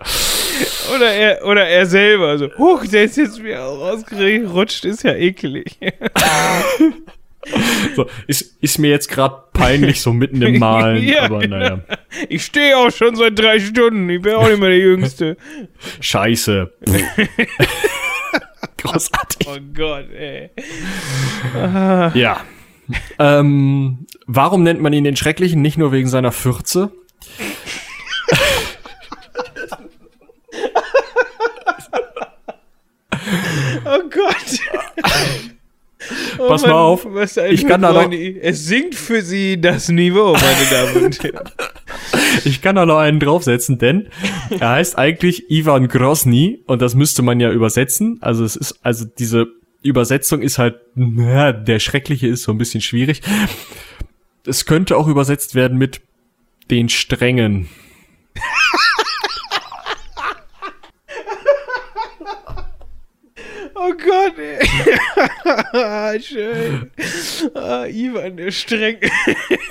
Oder 0.94 1.12
er, 1.12 1.44
oder 1.46 1.66
er 1.66 1.84
selber. 1.86 2.38
So, 2.38 2.48
huch, 2.58 2.86
der 2.86 3.04
ist 3.04 3.16
jetzt 3.16 3.42
wieder 3.42 3.60
rausgerutscht, 3.60 4.84
ist 4.84 5.02
ja 5.02 5.14
ekelig. 5.14 5.78
So, 7.94 8.06
ist, 8.26 8.56
ist 8.60 8.78
mir 8.78 8.90
jetzt 8.90 9.08
gerade 9.08 9.36
peinlich, 9.52 10.00
so 10.00 10.12
mitten 10.12 10.42
im 10.42 10.58
Malen, 10.58 11.00
Ja, 11.04 11.22
aber 11.22 11.46
naja. 11.46 11.78
Ich 12.28 12.44
stehe 12.44 12.76
auch 12.76 12.90
schon 12.90 13.14
seit 13.14 13.38
drei 13.38 13.60
Stunden. 13.60 14.10
Ich 14.10 14.20
bin 14.20 14.34
auch 14.34 14.48
nicht 14.48 14.58
mehr 14.58 14.70
der 14.70 14.78
Jüngste. 14.80 15.36
Scheiße. 16.00 16.72
Großartig. 18.78 19.46
Oh 19.48 19.58
Gott, 19.74 20.10
ey. 20.10 20.50
Ja. 21.54 22.40
ähm, 23.20 24.06
warum 24.26 24.64
nennt 24.64 24.80
man 24.82 24.92
ihn 24.92 25.04
den 25.04 25.16
Schrecklichen? 25.16 25.62
Nicht 25.62 25.78
nur 25.78 25.92
wegen 25.92 26.08
seiner 26.08 26.32
Fürze. 26.32 26.90
Oh 33.84 34.02
Gott. 34.10 34.60
Oh 36.38 36.48
Pass 36.48 36.62
mal 36.62 36.72
auf. 36.72 37.06
Ich 37.50 37.66
kann 37.66 37.82
da 37.82 37.92
Freunde. 37.92 38.40
Es 38.40 38.66
sinkt 38.66 38.94
für 38.94 39.22
sie 39.22 39.60
das 39.60 39.88
Niveau, 39.88 40.34
meine 40.34 40.70
Damen 40.70 41.06
und 41.06 41.22
Herren. 41.22 41.50
Ich 42.44 42.60
kann 42.60 42.76
da 42.76 42.84
noch 42.86 42.98
einen 42.98 43.18
draufsetzen, 43.18 43.78
denn 43.78 44.08
er 44.50 44.70
heißt 44.70 44.98
eigentlich 44.98 45.50
Ivan 45.50 45.88
Grosny 45.88 46.62
und 46.66 46.82
das 46.82 46.94
müsste 46.94 47.22
man 47.22 47.40
ja 47.40 47.50
übersetzen. 47.50 48.18
Also 48.20 48.44
es 48.44 48.56
ist, 48.56 48.78
also 48.82 49.06
diese 49.06 49.46
Übersetzung 49.82 50.42
ist 50.42 50.58
halt, 50.58 50.76
na, 50.94 51.52
der 51.52 51.78
Schreckliche 51.78 52.28
ist 52.28 52.42
so 52.42 52.52
ein 52.52 52.58
bisschen 52.58 52.82
schwierig. 52.82 53.22
Es 54.46 54.66
könnte 54.66 54.96
auch 54.96 55.08
übersetzt 55.08 55.54
werden 55.54 55.78
mit 55.78 56.02
den 56.70 56.88
Strengen. 56.88 57.68
Oh 63.78 63.92
Gott, 63.92 64.38
ey. 64.38 66.20
Schön. 66.22 66.90
Ah, 67.54 67.84
Ivan, 67.84 68.38
der 68.38 68.50
streng. 68.50 68.96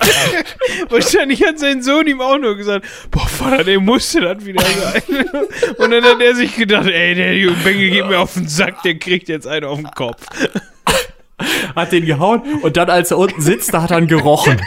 Wahrscheinlich 0.88 1.42
hat 1.42 1.58
sein 1.58 1.82
Sohn 1.82 2.06
ihm 2.06 2.20
auch 2.20 2.38
nur 2.38 2.56
gesagt, 2.56 2.86
boah, 3.10 3.26
Vater, 3.26 3.64
der 3.64 3.80
musste 3.80 4.20
das 4.20 4.46
wieder 4.46 4.62
sein. 4.62 5.02
Und 5.78 5.90
dann 5.90 6.04
hat 6.04 6.20
er 6.20 6.36
sich 6.36 6.54
gedacht, 6.54 6.86
ey, 6.86 7.16
der 7.16 7.36
junge 7.36 7.56
Bengel 7.64 7.90
geht 7.90 8.06
mir 8.06 8.20
auf 8.20 8.34
den 8.34 8.46
Sack, 8.46 8.80
der 8.84 8.96
kriegt 8.96 9.28
jetzt 9.28 9.48
einen 9.48 9.64
auf 9.64 9.78
den 9.78 9.90
Kopf. 9.90 10.24
Hat 11.74 11.90
den 11.90 12.06
gehauen 12.06 12.42
und 12.62 12.78
dann, 12.78 12.88
als 12.88 13.10
er 13.10 13.18
unten 13.18 13.42
sitzt, 13.42 13.74
da 13.74 13.82
hat 13.82 13.90
er 13.90 13.98
ihn 13.98 14.06
gerochen. 14.06 14.58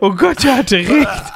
Oh 0.00 0.10
Gott, 0.10 0.42
der 0.42 0.56
hatte 0.56 0.76
recht. 0.76 1.32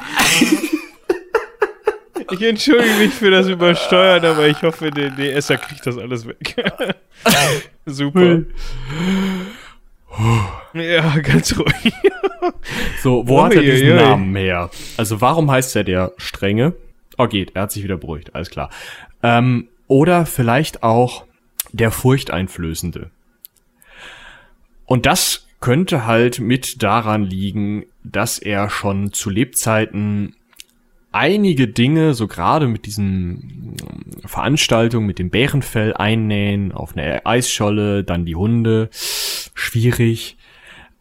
Ich 2.31 2.41
entschuldige 2.41 2.95
mich 2.95 3.13
für 3.13 3.31
das 3.31 3.47
Übersteuern, 3.47 4.25
aber 4.25 4.47
ich 4.47 4.61
hoffe, 4.61 4.91
der 4.91 5.11
DSer 5.11 5.57
kriegt 5.57 5.85
das 5.85 5.97
alles 5.97 6.27
weg. 6.27 6.55
Super. 7.85 8.41
Ja, 10.73 11.17
ganz 11.19 11.57
ruhig. 11.57 11.93
So, 13.01 13.27
wo 13.27 13.43
hat 13.43 13.53
er 13.53 13.61
diesen 13.61 13.87
Uiuiui. 13.87 14.01
Namen 14.01 14.35
her? 14.35 14.69
Also 14.97 15.21
warum 15.21 15.49
heißt 15.49 15.75
er 15.75 15.83
der 15.83 16.13
Strenge? 16.17 16.73
Oh, 17.17 17.27
geht, 17.27 17.55
er 17.55 17.63
hat 17.63 17.71
sich 17.71 17.83
wieder 17.83 17.97
beruhigt, 17.97 18.35
alles 18.35 18.49
klar. 18.49 18.69
Ähm, 19.23 19.69
oder 19.87 20.25
vielleicht 20.25 20.83
auch 20.83 21.25
der 21.71 21.91
Furchteinflößende. 21.91 23.09
Und 24.85 25.05
das 25.05 25.46
könnte 25.59 26.05
halt 26.05 26.39
mit 26.39 26.83
daran 26.83 27.23
liegen, 27.23 27.85
dass 28.03 28.37
er 28.39 28.69
schon 28.69 29.13
zu 29.13 29.29
Lebzeiten 29.29 30.35
einige 31.11 31.67
Dinge, 31.67 32.13
so 32.13 32.27
gerade 32.27 32.67
mit 32.67 32.85
diesen 32.85 33.75
ähm, 33.81 34.05
Veranstaltungen, 34.25 35.07
mit 35.07 35.19
dem 35.19 35.29
Bärenfell 35.29 35.93
einnähen, 35.93 36.71
auf 36.71 36.95
einer 36.95 37.21
Eisscholle, 37.25 38.03
dann 38.03 38.25
die 38.25 38.35
Hunde, 38.35 38.89
schwierig. 38.91 40.37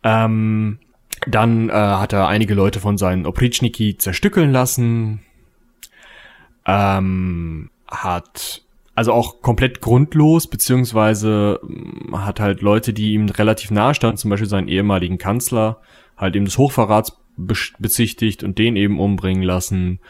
Ähm, 0.03 0.79
dann 1.27 1.69
äh, 1.69 1.73
hat 1.73 2.13
er 2.13 2.29
einige 2.29 2.55
Leute 2.55 2.81
von 2.81 2.97
seinen 2.99 3.27
Opričniki 3.27 3.99
zerstückeln 3.99 4.53
lassen. 4.53 5.21
Ähm, 6.65 7.71
hat 7.87 8.63
also 8.97 9.13
auch 9.13 9.43
komplett 9.43 9.81
grundlos, 9.81 10.49
beziehungsweise 10.49 11.61
ähm, 11.63 12.25
hat 12.25 12.41
halt 12.41 12.63
Leute, 12.63 12.93
die 12.93 13.13
ihm 13.13 13.29
relativ 13.29 13.71
nahe 13.71 13.95
standen, 13.95 14.17
zum 14.17 14.31
Beispiel 14.31 14.49
seinen 14.49 14.69
ehemaligen 14.69 15.19
Kanzler, 15.19 15.81
halt 16.17 16.35
eben 16.35 16.47
des 16.47 16.59
Hochverrats 16.59 17.19
bezichtigt 17.37 18.43
und 18.43 18.59
den 18.59 18.75
eben 18.75 18.99
umbringen 18.99 19.43
lassen. 19.43 20.01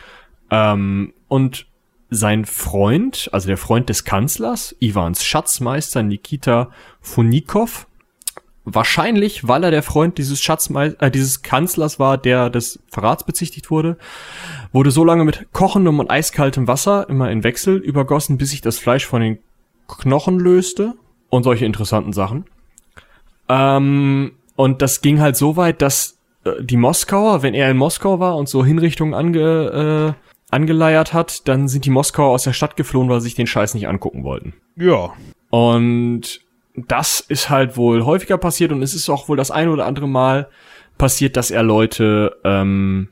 Ähm, 0.51 1.13
und 1.27 1.67
sein 2.09 2.45
Freund, 2.45 3.29
also 3.33 3.49
der 3.49 3.57
Freund 3.57 3.89
des 3.89 4.05
Kanzlers, 4.05 4.77
Ivans 4.79 5.25
Schatzmeister 5.25 6.05
Nikita 6.05 6.71
Funikov, 7.01 7.89
wahrscheinlich, 8.67 9.49
weil 9.49 9.65
er 9.65 9.71
der 9.71 9.83
Freund 9.83 10.19
dieses 10.19 10.43
Schatzmeister, 10.43 11.07
äh, 11.07 11.11
dieses 11.11 11.43
Kanzlers 11.43 11.99
war, 11.99 12.19
der 12.19 12.51
des 12.51 12.81
Verrats 12.91 13.25
bezichtigt 13.25 13.71
wurde, 13.71 13.97
wurde 14.73 14.91
so 14.91 15.05
lange 15.05 15.25
mit 15.25 15.53
kochendem 15.53 16.01
und 16.01 16.11
eiskaltem 16.11 16.69
Wasser 16.69 17.09
immer 17.09 17.31
in 17.31 17.45
Wechsel 17.45 17.77
übergossen, 17.77 18.37
bis 18.37 18.51
sich 18.51 18.61
das 18.61 18.79
Fleisch 18.79 19.07
von 19.07 19.23
den 19.23 19.39
Knochen 19.87 20.39
löste 20.41 20.95
und 21.31 21.45
solche 21.45 21.65
interessanten 21.65 22.13
Sachen. 22.13 22.45
Ähm, 23.49 24.33
und 24.57 24.83
das 24.83 25.01
ging 25.01 25.21
halt 25.21 25.37
so 25.37 25.57
weit, 25.57 25.81
dass 25.81 26.19
äh, 26.45 26.63
die 26.63 26.77
Moskauer, 26.77 27.43
wenn 27.43 27.55
er 27.55 27.71
in 27.71 27.77
Moskau 27.77 28.19
war 28.19 28.37
und 28.37 28.49
so 28.49 28.65
Hinrichtungen 28.65 29.15
ange, 29.15 30.17
äh, 30.19 30.53
angeleiert 30.53 31.13
hat, 31.13 31.47
dann 31.47 31.69
sind 31.69 31.85
die 31.85 31.91
Moskauer 31.91 32.31
aus 32.31 32.43
der 32.43 32.53
Stadt 32.53 32.77
geflohen, 32.77 33.09
weil 33.09 33.21
sie 33.21 33.29
sich 33.29 33.35
den 33.37 33.47
Scheiß 33.47 33.75
nicht 33.75 33.87
angucken 33.87 34.25
wollten. 34.25 34.55
Ja. 34.77 35.13
Und 35.51 36.41
das 36.77 37.21
ist 37.21 37.49
halt 37.49 37.77
wohl 37.77 38.05
häufiger 38.05 38.39
passiert 38.39 38.73
und 38.73 38.83
es 38.83 38.95
ist 38.95 39.09
auch 39.09 39.29
wohl 39.29 39.37
das 39.37 39.51
ein 39.51 39.69
oder 39.69 39.87
andere 39.87 40.09
Mal 40.09 40.49
passiert, 40.99 41.37
dass 41.37 41.51
er 41.51 41.63
Leute 41.63 42.37
ähm, 42.45 43.09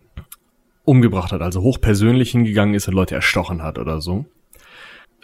umgebracht 0.85 1.32
hat, 1.32 1.41
also 1.41 1.62
hochpersönlich 1.62 2.31
hingegangen 2.31 2.74
ist 2.74 2.89
und 2.89 2.95
Leute 2.95 3.15
erstochen 3.15 3.62
hat 3.62 3.78
oder 3.78 4.01
so. 4.01 4.27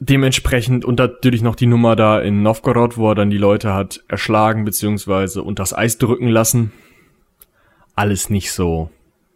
Dementsprechend 0.00 0.86
und 0.86 0.98
natürlich 0.98 1.42
noch 1.42 1.54
die 1.54 1.66
Nummer 1.66 1.94
da 1.94 2.20
in 2.20 2.42
Novgorod, 2.42 2.96
wo 2.96 3.10
er 3.10 3.14
dann 3.14 3.28
die 3.28 3.38
Leute 3.38 3.74
hat 3.74 4.02
erschlagen 4.08 4.64
beziehungsweise 4.64 5.42
unters 5.42 5.74
Eis 5.74 5.98
drücken 5.98 6.28
lassen. 6.28 6.72
Alles 7.94 8.30
nicht 8.30 8.52
so, 8.52 8.88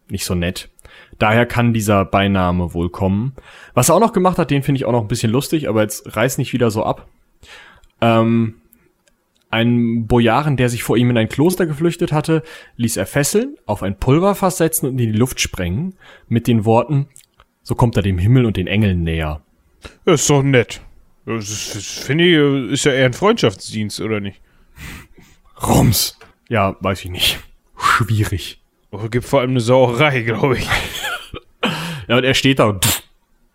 nicht 0.08 0.24
so 0.24 0.34
nett. 0.34 0.70
Daher 1.18 1.44
kann 1.44 1.74
dieser 1.74 2.06
Beiname 2.06 2.72
wohl 2.72 2.88
kommen. 2.88 3.34
Was 3.74 3.90
er 3.90 3.96
auch 3.96 4.00
noch 4.00 4.14
gemacht 4.14 4.38
hat, 4.38 4.50
den 4.50 4.62
finde 4.62 4.78
ich 4.78 4.86
auch 4.86 4.92
noch 4.92 5.02
ein 5.02 5.08
bisschen 5.08 5.30
lustig, 5.30 5.68
aber 5.68 5.82
jetzt 5.82 6.16
reiß 6.16 6.38
nicht 6.38 6.54
wieder 6.54 6.70
so 6.70 6.82
ab. 6.82 7.08
Ähm, 8.00 8.54
ein 9.54 10.06
Bojaren, 10.06 10.56
der 10.56 10.68
sich 10.68 10.82
vor 10.82 10.96
ihm 10.96 11.10
in 11.10 11.16
ein 11.16 11.28
Kloster 11.28 11.66
geflüchtet 11.66 12.12
hatte, 12.12 12.42
ließ 12.76 12.96
er 12.96 13.06
fesseln, 13.06 13.56
auf 13.66 13.82
ein 13.82 13.98
Pulverfass 13.98 14.58
setzen 14.58 14.86
und 14.86 14.92
in 14.98 15.12
die 15.12 15.18
Luft 15.18 15.40
sprengen, 15.40 15.94
mit 16.28 16.46
den 16.46 16.64
Worten, 16.64 17.06
so 17.62 17.74
kommt 17.74 17.96
er 17.96 18.02
dem 18.02 18.18
Himmel 18.18 18.44
und 18.44 18.56
den 18.56 18.66
Engeln 18.66 19.02
näher. 19.02 19.42
Das 20.04 20.22
ist 20.22 20.30
doch 20.30 20.42
nett. 20.42 20.80
Das, 21.26 22.02
finde 22.04 22.24
ich, 22.24 22.72
ist 22.72 22.84
ja 22.84 22.92
eher 22.92 23.06
ein 23.06 23.14
Freundschaftsdienst, 23.14 24.00
oder 24.00 24.20
nicht? 24.20 24.40
Rums. 25.66 26.18
Ja, 26.48 26.76
weiß 26.80 27.04
ich 27.04 27.10
nicht. 27.10 27.38
Schwierig. 27.78 28.60
Oh, 28.90 29.08
gibt 29.08 29.24
vor 29.24 29.40
allem 29.40 29.50
eine 29.50 29.60
Sauerei, 29.60 30.22
glaube 30.22 30.58
ich. 30.58 30.68
Ja, 32.06 32.18
und 32.18 32.24
er 32.24 32.34
steht 32.34 32.58
da 32.58 32.66
und. 32.66 33.03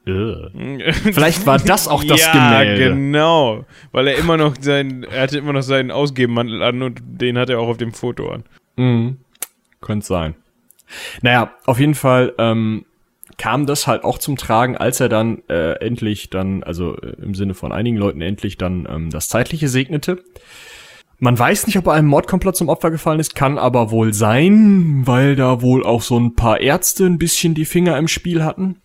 Vielleicht 0.06 1.46
war 1.46 1.60
das 1.60 1.88
auch 1.88 2.04
das 2.04 2.22
ja, 2.22 2.32
Gemälde. 2.32 2.96
genau. 2.96 3.66
Weil 3.92 4.08
er 4.08 4.18
immer 4.18 4.38
noch 4.38 4.56
sein, 4.60 5.04
er 5.04 5.24
hatte 5.24 5.38
immer 5.38 5.54
noch 5.54 5.62
seinen 5.62 5.92
Ausgebenmantel 5.92 6.64
an 6.64 6.82
und 6.82 7.02
den 7.04 7.38
hat 7.38 7.50
er 7.50 7.60
auch 7.60 7.68
auf 7.68 7.78
dem 7.78 7.94
Foto 7.94 8.30
an. 8.30 8.44
Mhm. 8.76 9.18
Könnte 9.82 10.06
sein. 10.06 10.36
Naja, 11.22 11.52
auf 11.66 11.80
jeden 11.80 11.96
Fall 11.96 12.34
ähm, 12.38 12.86
kam 13.38 13.66
das 13.66 13.88
halt 13.88 14.04
auch 14.04 14.18
zum 14.18 14.38
Tragen, 14.38 14.78
als 14.78 15.00
er 15.00 15.10
dann 15.10 15.42
äh, 15.48 15.74
endlich 15.80 16.30
dann, 16.30 16.64
also 16.64 16.98
äh, 16.98 17.16
im 17.22 17.36
Sinne 17.36 17.54
von 17.54 17.72
einigen 17.72 17.98
Leuten 17.98 18.22
endlich 18.22 18.58
dann 18.58 18.88
ähm, 18.90 19.10
das 19.10 19.30
Zeitliche 19.30 19.70
segnete. 19.70 20.24
Man 21.20 21.38
weiß 21.38 21.68
nicht, 21.68 21.78
ob 21.78 21.88
er 21.88 21.94
einem 21.94 22.08
Mordkomplott 22.08 22.56
zum 22.56 22.70
Opfer 22.70 22.92
gefallen 22.92 23.20
ist, 23.20 23.36
kann 23.36 23.58
aber 23.58 23.92
wohl 23.92 24.14
sein, 24.14 25.02
weil 25.06 25.36
da 25.36 25.62
wohl 25.62 25.86
auch 25.86 26.02
so 26.02 26.18
ein 26.18 26.36
paar 26.36 26.62
Ärzte 26.62 27.06
ein 27.06 27.18
bisschen 27.18 27.56
die 27.56 27.66
Finger 27.66 27.98
im 27.98 28.08
Spiel 28.08 28.44
hatten. 28.44 28.78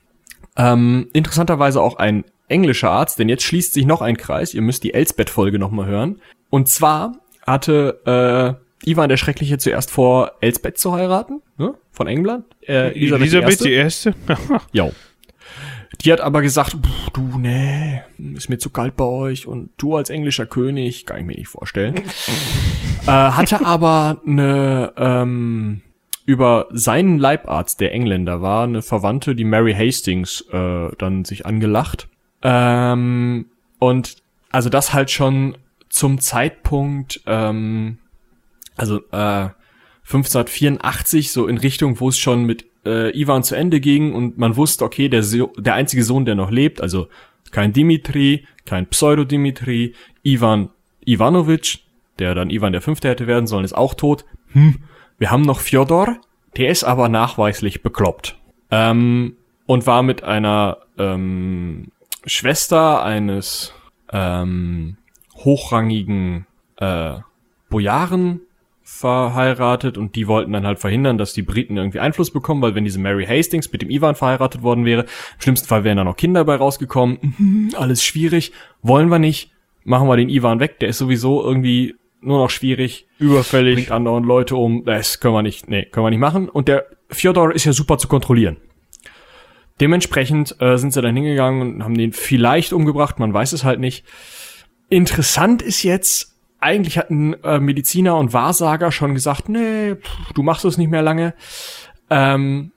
Ähm, 0.56 1.08
interessanterweise 1.12 1.80
auch 1.80 1.96
ein 1.96 2.24
englischer 2.48 2.90
Arzt, 2.90 3.18
denn 3.18 3.28
jetzt 3.28 3.42
schließt 3.42 3.72
sich 3.74 3.86
noch 3.86 4.02
ein 4.02 4.16
Kreis. 4.16 4.54
Ihr 4.54 4.62
müsst 4.62 4.84
die 4.84 4.94
Elsbeth-Folge 4.94 5.58
nochmal 5.58 5.86
hören. 5.86 6.20
Und 6.50 6.68
zwar 6.68 7.12
hatte 7.46 8.58
äh, 8.84 8.90
Ivan 8.90 9.08
der 9.08 9.16
Schreckliche 9.16 9.58
zuerst 9.58 9.90
vor, 9.90 10.32
Elsbeth 10.40 10.78
zu 10.78 10.92
heiraten, 10.92 11.40
ne? 11.56 11.74
von 11.90 12.06
England. 12.06 12.44
Äh, 12.66 12.92
Elisabeth, 12.92 13.64
die 13.64 13.72
Erste? 13.72 14.14
Ja. 14.72 14.90
Die 16.00 16.12
hat 16.12 16.20
aber 16.20 16.42
gesagt, 16.42 16.72
"Pff, 16.72 17.10
du, 17.12 17.38
nee, 17.38 18.02
ist 18.34 18.48
mir 18.48 18.58
zu 18.58 18.68
kalt 18.70 18.96
bei 18.96 19.04
euch 19.04 19.46
und 19.46 19.70
du 19.76 19.96
als 19.96 20.10
englischer 20.10 20.44
König, 20.44 21.06
kann 21.06 21.20
ich 21.20 21.24
mir 21.24 21.36
nicht 21.36 21.48
vorstellen. 21.48 21.94
äh, 23.06 23.10
hatte 23.10 23.64
aber 23.64 24.20
eine, 24.26 24.92
ähm, 24.96 25.82
über 26.26 26.68
seinen 26.70 27.18
Leibarzt, 27.18 27.80
der 27.80 27.92
Engländer 27.92 28.40
war, 28.40 28.64
eine 28.64 28.82
Verwandte, 28.82 29.34
die 29.34 29.44
Mary 29.44 29.74
Hastings, 29.74 30.42
äh, 30.50 30.88
dann 30.98 31.24
sich 31.24 31.44
angelacht. 31.44 32.08
Ähm, 32.42 33.46
und 33.78 34.16
also 34.50 34.70
das 34.70 34.94
halt 34.94 35.10
schon 35.10 35.56
zum 35.88 36.20
Zeitpunkt, 36.20 37.20
ähm, 37.26 37.98
also 38.76 38.98
äh, 39.12 39.48
1584 40.06 41.32
so 41.32 41.46
in 41.46 41.58
Richtung, 41.58 42.00
wo 42.00 42.08
es 42.08 42.18
schon 42.18 42.44
mit 42.44 42.64
äh, 42.84 43.18
Ivan 43.18 43.42
zu 43.42 43.54
Ende 43.54 43.80
ging 43.80 44.12
und 44.14 44.38
man 44.38 44.56
wusste, 44.56 44.84
okay, 44.84 45.08
der, 45.08 45.22
so 45.22 45.52
der 45.58 45.74
einzige 45.74 46.04
Sohn, 46.04 46.24
der 46.24 46.34
noch 46.34 46.50
lebt, 46.50 46.80
also 46.80 47.08
kein 47.50 47.72
Dimitri, 47.72 48.46
kein 48.66 48.86
Pseudo-Dimitri, 48.86 49.94
Ivan 50.22 50.70
Ivanovic, 51.06 51.80
der 52.18 52.34
dann 52.34 52.50
Ivan 52.50 52.72
der 52.72 52.80
Fünfte 52.80 53.08
hätte 53.08 53.26
werden 53.26 53.46
sollen, 53.46 53.64
ist 53.64 53.76
auch 53.76 53.94
tot. 53.94 54.24
Hm, 54.52 54.76
wir 55.18 55.30
haben 55.30 55.42
noch 55.42 55.60
Fjodor, 55.60 56.16
der 56.56 56.70
ist 56.70 56.84
aber 56.84 57.08
nachweislich 57.08 57.82
bekloppt. 57.82 58.38
Ähm, 58.70 59.36
und 59.66 59.86
war 59.86 60.02
mit 60.02 60.22
einer 60.22 60.78
ähm, 60.98 61.88
Schwester 62.26 63.02
eines 63.02 63.72
ähm, 64.12 64.96
hochrangigen 65.36 66.46
äh, 66.76 67.14
Bojaren 67.70 68.40
verheiratet 68.82 69.96
und 69.96 70.14
die 70.14 70.28
wollten 70.28 70.52
dann 70.52 70.66
halt 70.66 70.78
verhindern, 70.78 71.16
dass 71.16 71.32
die 71.32 71.42
Briten 71.42 71.78
irgendwie 71.78 72.00
Einfluss 72.00 72.30
bekommen, 72.30 72.60
weil 72.60 72.74
wenn 72.74 72.84
diese 72.84 73.00
Mary 73.00 73.24
Hastings 73.24 73.72
mit 73.72 73.80
dem 73.80 73.90
Ivan 73.90 74.14
verheiratet 74.14 74.62
worden 74.62 74.84
wäre, 74.84 75.02
im 75.02 75.40
schlimmsten 75.40 75.66
Fall 75.66 75.84
wären 75.84 75.96
da 75.96 76.04
noch 76.04 76.16
Kinder 76.16 76.44
bei 76.44 76.56
rausgekommen. 76.56 77.18
Mhm, 77.38 77.70
alles 77.76 78.04
schwierig, 78.04 78.52
wollen 78.82 79.08
wir 79.08 79.18
nicht, 79.18 79.50
machen 79.84 80.06
wir 80.06 80.16
den 80.16 80.28
Ivan 80.28 80.60
weg, 80.60 80.78
der 80.80 80.90
ist 80.90 80.98
sowieso 80.98 81.42
irgendwie 81.42 81.94
nur 82.24 82.38
noch 82.38 82.50
schwierig, 82.50 83.06
Überfällig. 83.18 83.90
andauernd 83.90 84.26
Leute 84.26 84.56
um, 84.56 84.84
das 84.84 85.20
können 85.20 85.34
wir 85.34 85.42
nicht, 85.42 85.68
nee, 85.68 85.84
können 85.84 86.06
wir 86.06 86.10
nicht 86.10 86.20
machen. 86.20 86.48
Und 86.48 86.68
der 86.68 86.86
Fjodor 87.10 87.54
ist 87.54 87.64
ja 87.64 87.72
super 87.72 87.98
zu 87.98 88.08
kontrollieren. 88.08 88.56
Dementsprechend 89.80 90.60
äh, 90.60 90.76
sind 90.76 90.92
sie 90.92 91.02
dann 91.02 91.16
hingegangen 91.16 91.60
und 91.76 91.84
haben 91.84 91.96
den 91.96 92.12
vielleicht 92.12 92.72
umgebracht, 92.72 93.18
man 93.18 93.34
weiß 93.34 93.52
es 93.52 93.64
halt 93.64 93.80
nicht. 93.80 94.04
Interessant 94.88 95.62
ist 95.62 95.82
jetzt, 95.82 96.36
eigentlich 96.60 96.96
hatten 96.96 97.34
äh, 97.42 97.58
Mediziner 97.58 98.16
und 98.16 98.32
Wahrsager 98.32 98.92
schon 98.92 99.14
gesagt, 99.14 99.48
nee, 99.48 99.96
pff, 99.96 100.32
du 100.34 100.42
machst 100.42 100.64
es 100.64 100.78
nicht 100.78 100.90
mehr 100.90 101.02
lange. 101.02 101.34
Ähm, 102.08 102.70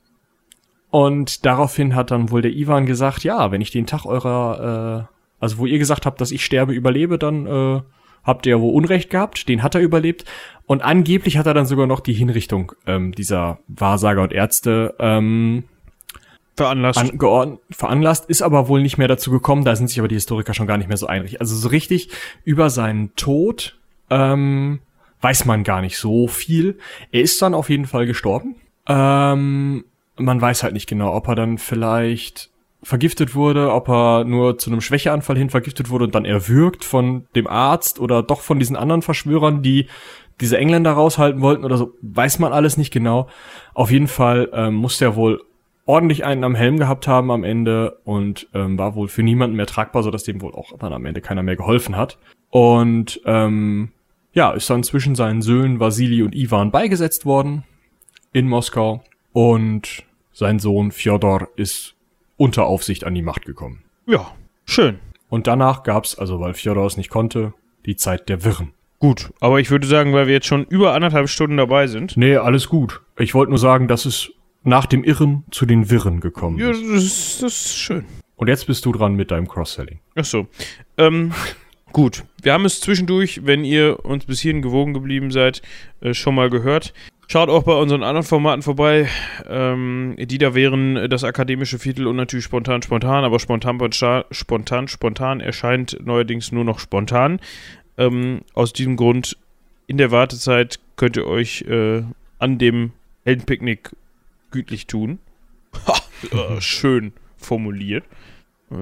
und 0.89 1.45
daraufhin 1.45 1.95
hat 1.95 2.11
dann 2.11 2.31
wohl 2.31 2.41
der 2.41 2.51
Ivan 2.51 2.85
gesagt, 2.85 3.23
ja, 3.23 3.51
wenn 3.51 3.61
ich 3.61 3.71
den 3.71 3.85
Tag 3.85 4.05
eurer, 4.05 5.07
äh, 5.09 5.13
also 5.39 5.59
wo 5.59 5.65
ihr 5.65 5.77
gesagt 5.77 6.05
habt, 6.05 6.19
dass 6.21 6.31
ich 6.31 6.43
sterbe, 6.43 6.73
überlebe, 6.73 7.17
dann 7.17 7.45
äh, 7.45 7.81
habt 8.23 8.45
ihr 8.45 8.59
wohl 8.59 8.73
Unrecht 8.73 9.09
gehabt. 9.09 9.47
Den 9.49 9.63
hat 9.63 9.75
er 9.75 9.81
überlebt. 9.81 10.25
Und 10.65 10.81
angeblich 10.81 11.37
hat 11.37 11.45
er 11.45 11.53
dann 11.53 11.65
sogar 11.65 11.87
noch 11.87 12.01
die 12.01 12.13
Hinrichtung 12.13 12.73
ähm, 12.85 13.13
dieser 13.13 13.59
Wahrsager 13.67 14.21
und 14.21 14.33
Ärzte 14.33 14.95
ähm, 14.99 15.63
Veranlasst. 16.57 16.99
angeordnet, 16.99 17.59
veranlasst, 17.69 18.25
ist 18.29 18.41
aber 18.41 18.67
wohl 18.67 18.81
nicht 18.81 18.97
mehr 18.97 19.07
dazu 19.07 19.29
gekommen, 19.31 19.63
da 19.63 19.75
sind 19.75 19.89
sich 19.89 19.99
aber 19.99 20.07
die 20.07 20.15
Historiker 20.15 20.55
schon 20.55 20.67
gar 20.67 20.77
nicht 20.77 20.87
mehr 20.87 20.97
so 20.97 21.07
einig. 21.07 21.39
Also 21.39 21.55
so 21.55 21.69
richtig 21.69 22.09
über 22.43 22.69
seinen 22.69 23.15
Tod 23.15 23.77
ähm, 24.09 24.79
weiß 25.21 25.45
man 25.45 25.63
gar 25.63 25.81
nicht 25.81 25.97
so 25.97 26.27
viel. 26.27 26.79
Er 27.11 27.21
ist 27.21 27.41
dann 27.41 27.53
auf 27.53 27.69
jeden 27.69 27.85
Fall 27.85 28.07
gestorben. 28.07 28.55
Ähm, 28.87 29.85
man 30.17 30.41
weiß 30.41 30.63
halt 30.63 30.73
nicht 30.73 30.87
genau, 30.87 31.13
ob 31.13 31.27
er 31.27 31.35
dann 31.35 31.59
vielleicht 31.59 32.49
vergiftet 32.83 33.35
wurde, 33.35 33.71
ob 33.73 33.89
er 33.89 34.23
nur 34.23 34.57
zu 34.57 34.69
einem 34.69 34.81
Schwächeanfall 34.81 35.37
hin 35.37 35.49
vergiftet 35.49 35.89
wurde 35.89 36.05
und 36.05 36.15
dann 36.15 36.25
erwürgt 36.25 36.85
von 36.85 37.25
dem 37.35 37.47
Arzt 37.47 37.99
oder 37.99 38.23
doch 38.23 38.41
von 38.41 38.59
diesen 38.59 38.75
anderen 38.75 39.01
Verschwörern, 39.01 39.61
die 39.63 39.87
diese 40.39 40.57
Engländer 40.57 40.91
raushalten 40.91 41.41
wollten 41.41 41.65
oder 41.65 41.77
so, 41.77 41.93
weiß 42.01 42.39
man 42.39 42.53
alles 42.53 42.77
nicht 42.77 42.93
genau. 42.93 43.27
Auf 43.73 43.89
jeden 43.89 44.07
Fall 44.07 44.49
ähm, 44.53 44.75
muss 44.75 45.01
er 45.01 45.15
wohl 45.15 45.41
ordentlich 45.85 46.25
einen 46.25 46.43
am 46.43 46.53
Helm 46.53 46.77
gehabt 46.77 47.07
haben 47.07 47.31
am 47.31 47.43
Ende 47.43 47.97
und 48.03 48.47
ähm, 48.53 48.77
war 48.77 48.93
wohl 48.93 49.07
für 49.07 49.23
niemanden 49.23 49.55
mehr 49.55 49.65
tragbar, 49.65 50.03
sodass 50.03 50.23
dem 50.23 50.41
wohl 50.41 50.53
auch 50.53 50.77
dann 50.77 50.93
am 50.93 51.05
Ende 51.05 51.21
keiner 51.21 51.43
mehr 51.43 51.55
geholfen 51.55 51.95
hat. 51.95 52.17
Und 52.49 53.21
ähm, 53.25 53.89
ja, 54.33 54.51
ist 54.51 54.69
dann 54.69 54.83
zwischen 54.83 55.15
seinen 55.15 55.41
Söhnen 55.41 55.79
Vasili 55.79 56.21
und 56.21 56.35
Ivan 56.35 56.71
beigesetzt 56.71 57.25
worden 57.25 57.63
in 58.33 58.47
Moskau 58.47 59.01
und 59.33 60.03
sein 60.31 60.59
Sohn 60.59 60.91
Fjodor 60.91 61.47
ist 61.55 61.96
unter 62.37 62.65
Aufsicht 62.65 63.03
an 63.03 63.13
die 63.15 63.21
Macht 63.21 63.45
gekommen. 63.45 63.83
Ja, 64.05 64.31
schön. 64.65 64.99
Und 65.29 65.47
danach 65.47 65.83
gab's, 65.83 66.15
also 66.17 66.39
weil 66.39 66.53
Fjodor 66.53 66.85
es 66.85 66.97
nicht 66.97 67.09
konnte, 67.09 67.53
die 67.85 67.95
Zeit 67.95 68.29
der 68.29 68.43
Wirren. 68.43 68.73
Gut, 68.99 69.31
aber 69.39 69.59
ich 69.59 69.69
würde 69.69 69.85
sagen, 69.85 70.13
weil 70.13 70.25
wir 70.27 70.33
jetzt 70.33 70.47
schon 70.47 70.63
über 70.65 70.93
anderthalb 70.93 71.29
Stunden 71.29 71.57
dabei 71.57 71.87
sind. 71.87 72.17
Nee, 72.17 72.37
alles 72.37 72.67
gut. 72.67 73.01
Ich 73.17 73.33
wollte 73.35 73.51
nur 73.51 73.59
sagen, 73.59 73.87
dass 73.87 74.05
es 74.05 74.31
nach 74.63 74.85
dem 74.85 75.03
Irren 75.03 75.43
zu 75.51 75.65
den 75.65 75.89
Wirren 75.91 76.19
gekommen 76.19 76.57
Ja, 76.57 76.71
ist. 76.71 76.81
das 76.81 77.03
ist, 77.03 77.43
das 77.43 77.65
ist 77.65 77.77
schön. 77.77 78.05
Und 78.35 78.47
jetzt 78.47 78.65
bist 78.67 78.85
du 78.85 78.91
dran 78.91 79.15
mit 79.15 79.31
deinem 79.31 79.47
Cross-Selling. 79.47 79.99
Ach 80.15 80.25
so. 80.25 80.47
Ähm, 80.97 81.31
gut. 81.91 82.23
Wir 82.41 82.53
haben 82.53 82.65
es 82.65 82.81
zwischendurch, 82.81 83.41
wenn 83.45 83.63
ihr 83.65 84.03
uns 84.05 84.25
bis 84.25 84.39
hierhin 84.39 84.61
gewogen 84.61 84.93
geblieben 84.93 85.31
seid, 85.31 85.61
äh, 86.01 86.13
schon 86.13 86.35
mal 86.35 86.49
gehört. 86.49 86.93
Schaut 87.29 87.49
auch 87.49 87.63
bei 87.63 87.73
unseren 87.73 88.03
anderen 88.03 88.25
Formaten 88.25 88.61
vorbei. 88.61 89.09
Ähm, 89.47 90.15
die 90.17 90.37
da 90.37 90.55
wären 90.55 91.09
das 91.09 91.25
akademische 91.25 91.77
Viertel 91.77 92.07
und 92.07 92.15
natürlich 92.15 92.45
spontan, 92.45 92.81
spontan, 92.81 93.25
aber 93.25 93.39
spontan, 93.39 93.79
spontan, 94.31 94.87
spontan, 94.87 95.41
erscheint 95.41 95.97
neuerdings 96.05 96.53
nur 96.53 96.63
noch 96.63 96.79
spontan. 96.79 97.41
Ähm, 97.97 98.41
aus 98.53 98.71
diesem 98.71 98.95
Grund, 98.95 99.37
in 99.87 99.97
der 99.97 100.11
Wartezeit 100.11 100.79
könnt 100.95 101.17
ihr 101.17 101.27
euch 101.27 101.63
äh, 101.63 102.03
an 102.39 102.59
dem 102.59 102.93
Heldenpicknick 103.25 103.91
gütlich 104.51 104.87
tun. 104.87 105.19
Ha, 105.85 105.95
äh, 106.31 106.61
schön 106.61 107.11
formuliert. 107.37 108.05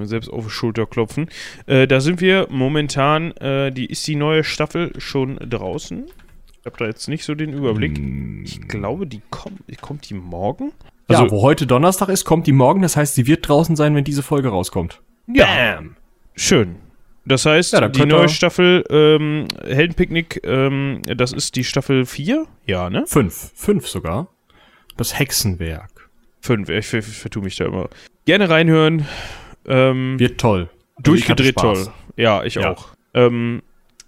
Selbst 0.02 0.28
auf 0.28 0.44
die 0.44 0.50
Schulter 0.50 0.86
klopfen. 0.86 1.28
Äh, 1.66 1.86
da 1.86 2.00
sind 2.00 2.20
wir 2.20 2.46
momentan, 2.50 3.32
äh, 3.36 3.72
die 3.72 3.86
ist 3.86 4.06
die 4.06 4.16
neue 4.16 4.44
Staffel 4.44 4.92
schon 4.98 5.36
draußen. 5.38 6.06
Ich 6.66 6.72
habe 6.72 6.78
da 6.82 6.86
jetzt 6.86 7.06
nicht 7.08 7.22
so 7.22 7.36
den 7.36 7.52
Überblick. 7.52 7.96
Ich 8.42 8.60
glaube, 8.66 9.06
die 9.06 9.22
kommt, 9.30 9.60
kommt 9.80 10.10
die 10.10 10.14
morgen? 10.14 10.72
Also, 11.06 11.26
ja, 11.26 11.30
wo 11.30 11.42
heute 11.42 11.64
Donnerstag 11.64 12.08
ist, 12.08 12.24
kommt 12.24 12.48
die 12.48 12.52
morgen. 12.52 12.82
Das 12.82 12.96
heißt, 12.96 13.14
sie 13.14 13.28
wird 13.28 13.48
draußen 13.48 13.76
sein, 13.76 13.94
wenn 13.94 14.02
diese 14.02 14.24
Folge 14.24 14.48
rauskommt. 14.48 15.00
Ja. 15.28 15.80
Schön. 16.34 16.74
Das 17.24 17.46
heißt, 17.46 17.72
Ja, 17.74 17.88
die 17.88 18.04
neue 18.04 18.28
Staffel 18.28 18.82
ähm, 18.90 19.46
Heldenpicknick, 19.64 20.40
ähm, 20.44 21.02
das 21.04 21.32
ist 21.32 21.54
die 21.54 21.62
Staffel 21.62 22.04
4? 22.04 22.46
Ja, 22.66 22.90
ne? 22.90 23.04
Fünf. 23.06 23.52
Fünf 23.54 23.86
sogar. 23.86 24.26
Das 24.96 25.16
Hexenwerk. 25.16 26.10
5. 26.40 26.68
Ich, 26.70 26.86
ver- 26.88 27.00
vertue 27.02 27.44
mich 27.44 27.54
da 27.54 27.66
immer. 27.66 27.88
Gerne 28.24 28.50
reinhören. 28.50 29.06
Ähm, 29.68 30.18
Wird 30.18 30.40
toll. 30.40 30.68
durchgedreht 31.00 31.56
Also 31.58 31.70
ich 31.70 31.78
hatte 31.78 31.92
toll. 31.92 31.94
Ja, 32.16 32.42
ich 32.42 32.54
Ja. 32.56 32.72
auch. 32.72 32.88
Ähm, 33.14 33.62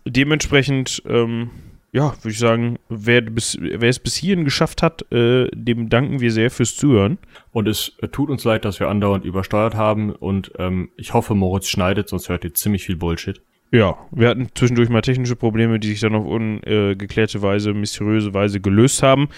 dementsprechend, 0.05 1.05
ähm, 1.09 1.51
ja, 1.91 2.13
würde 2.23 2.31
ich 2.31 2.39
sagen, 2.39 2.79
wer, 2.89 3.23
bis, 3.23 3.57
wer 3.61 3.89
es 3.89 3.99
bis 3.99 4.15
hierhin 4.15 4.45
geschafft 4.45 4.83
hat, 4.83 5.11
äh, 5.11 5.49
dem 5.55 5.89
danken 5.89 6.21
wir 6.21 6.31
sehr 6.31 6.51
fürs 6.51 6.77
Zuhören. 6.77 7.19
Und 7.53 7.67
es 7.67 7.93
äh, 8.01 8.09
tut 8.09 8.29
uns 8.29 8.45
leid, 8.45 8.65
dass 8.65 8.79
wir 8.79 8.89
andauernd 8.89 9.25
übersteuert 9.25 9.75
haben. 9.75 10.13
Und 10.13 10.53
ähm, 10.59 10.91
ich 10.97 11.15
hoffe, 11.15 11.35
Moritz 11.35 11.69
schneidet, 11.69 12.09
sonst 12.09 12.29
hört 12.29 12.45
ihr 12.45 12.53
ziemlich 12.53 12.85
viel 12.85 12.97
Bullshit. 12.97 13.41
Ja, 13.71 13.97
wir 14.11 14.29
hatten 14.29 14.49
zwischendurch 14.55 14.89
mal 14.89 15.03
technische 15.03 15.37
Probleme, 15.37 15.79
die 15.79 15.89
sich 15.89 16.01
dann 16.01 16.15
auf 16.15 16.25
ungeklärte 16.27 17.43
Weise, 17.43 17.75
mysteriöse 17.75 18.33
Weise 18.33 18.61
gelöst 18.61 19.03
haben. 19.03 19.29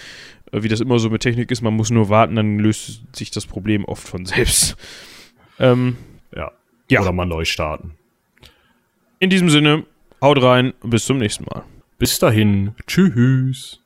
Äh, 0.50 0.62
wie 0.62 0.68
das 0.68 0.80
immer 0.80 0.98
so 0.98 1.08
mit 1.08 1.22
Technik 1.22 1.50
ist, 1.50 1.62
man 1.62 1.74
muss 1.74 1.90
nur 1.90 2.08
warten, 2.08 2.34
dann 2.36 2.58
löst 2.58 3.02
sich 3.14 3.30
das 3.30 3.46
Problem 3.46 3.84
oft 3.84 4.06
von 4.06 4.26
selbst. 4.26 4.76
Ähm, 5.62 5.98
Ja. 6.34 6.52
Ja. 6.88 7.02
Oder 7.02 7.12
mal 7.12 7.26
neu 7.26 7.44
starten. 7.44 7.92
in 9.18 9.28
diesem 9.28 9.50
Sinne, 9.50 9.84
haut 10.22 10.42
rein, 10.42 10.72
bis 10.82 11.04
zum 11.04 11.18
nächsten 11.18 11.44
Mal. 11.44 11.64
Bis 12.00 12.18
dahin. 12.18 12.72
Tschüss. 12.86 13.78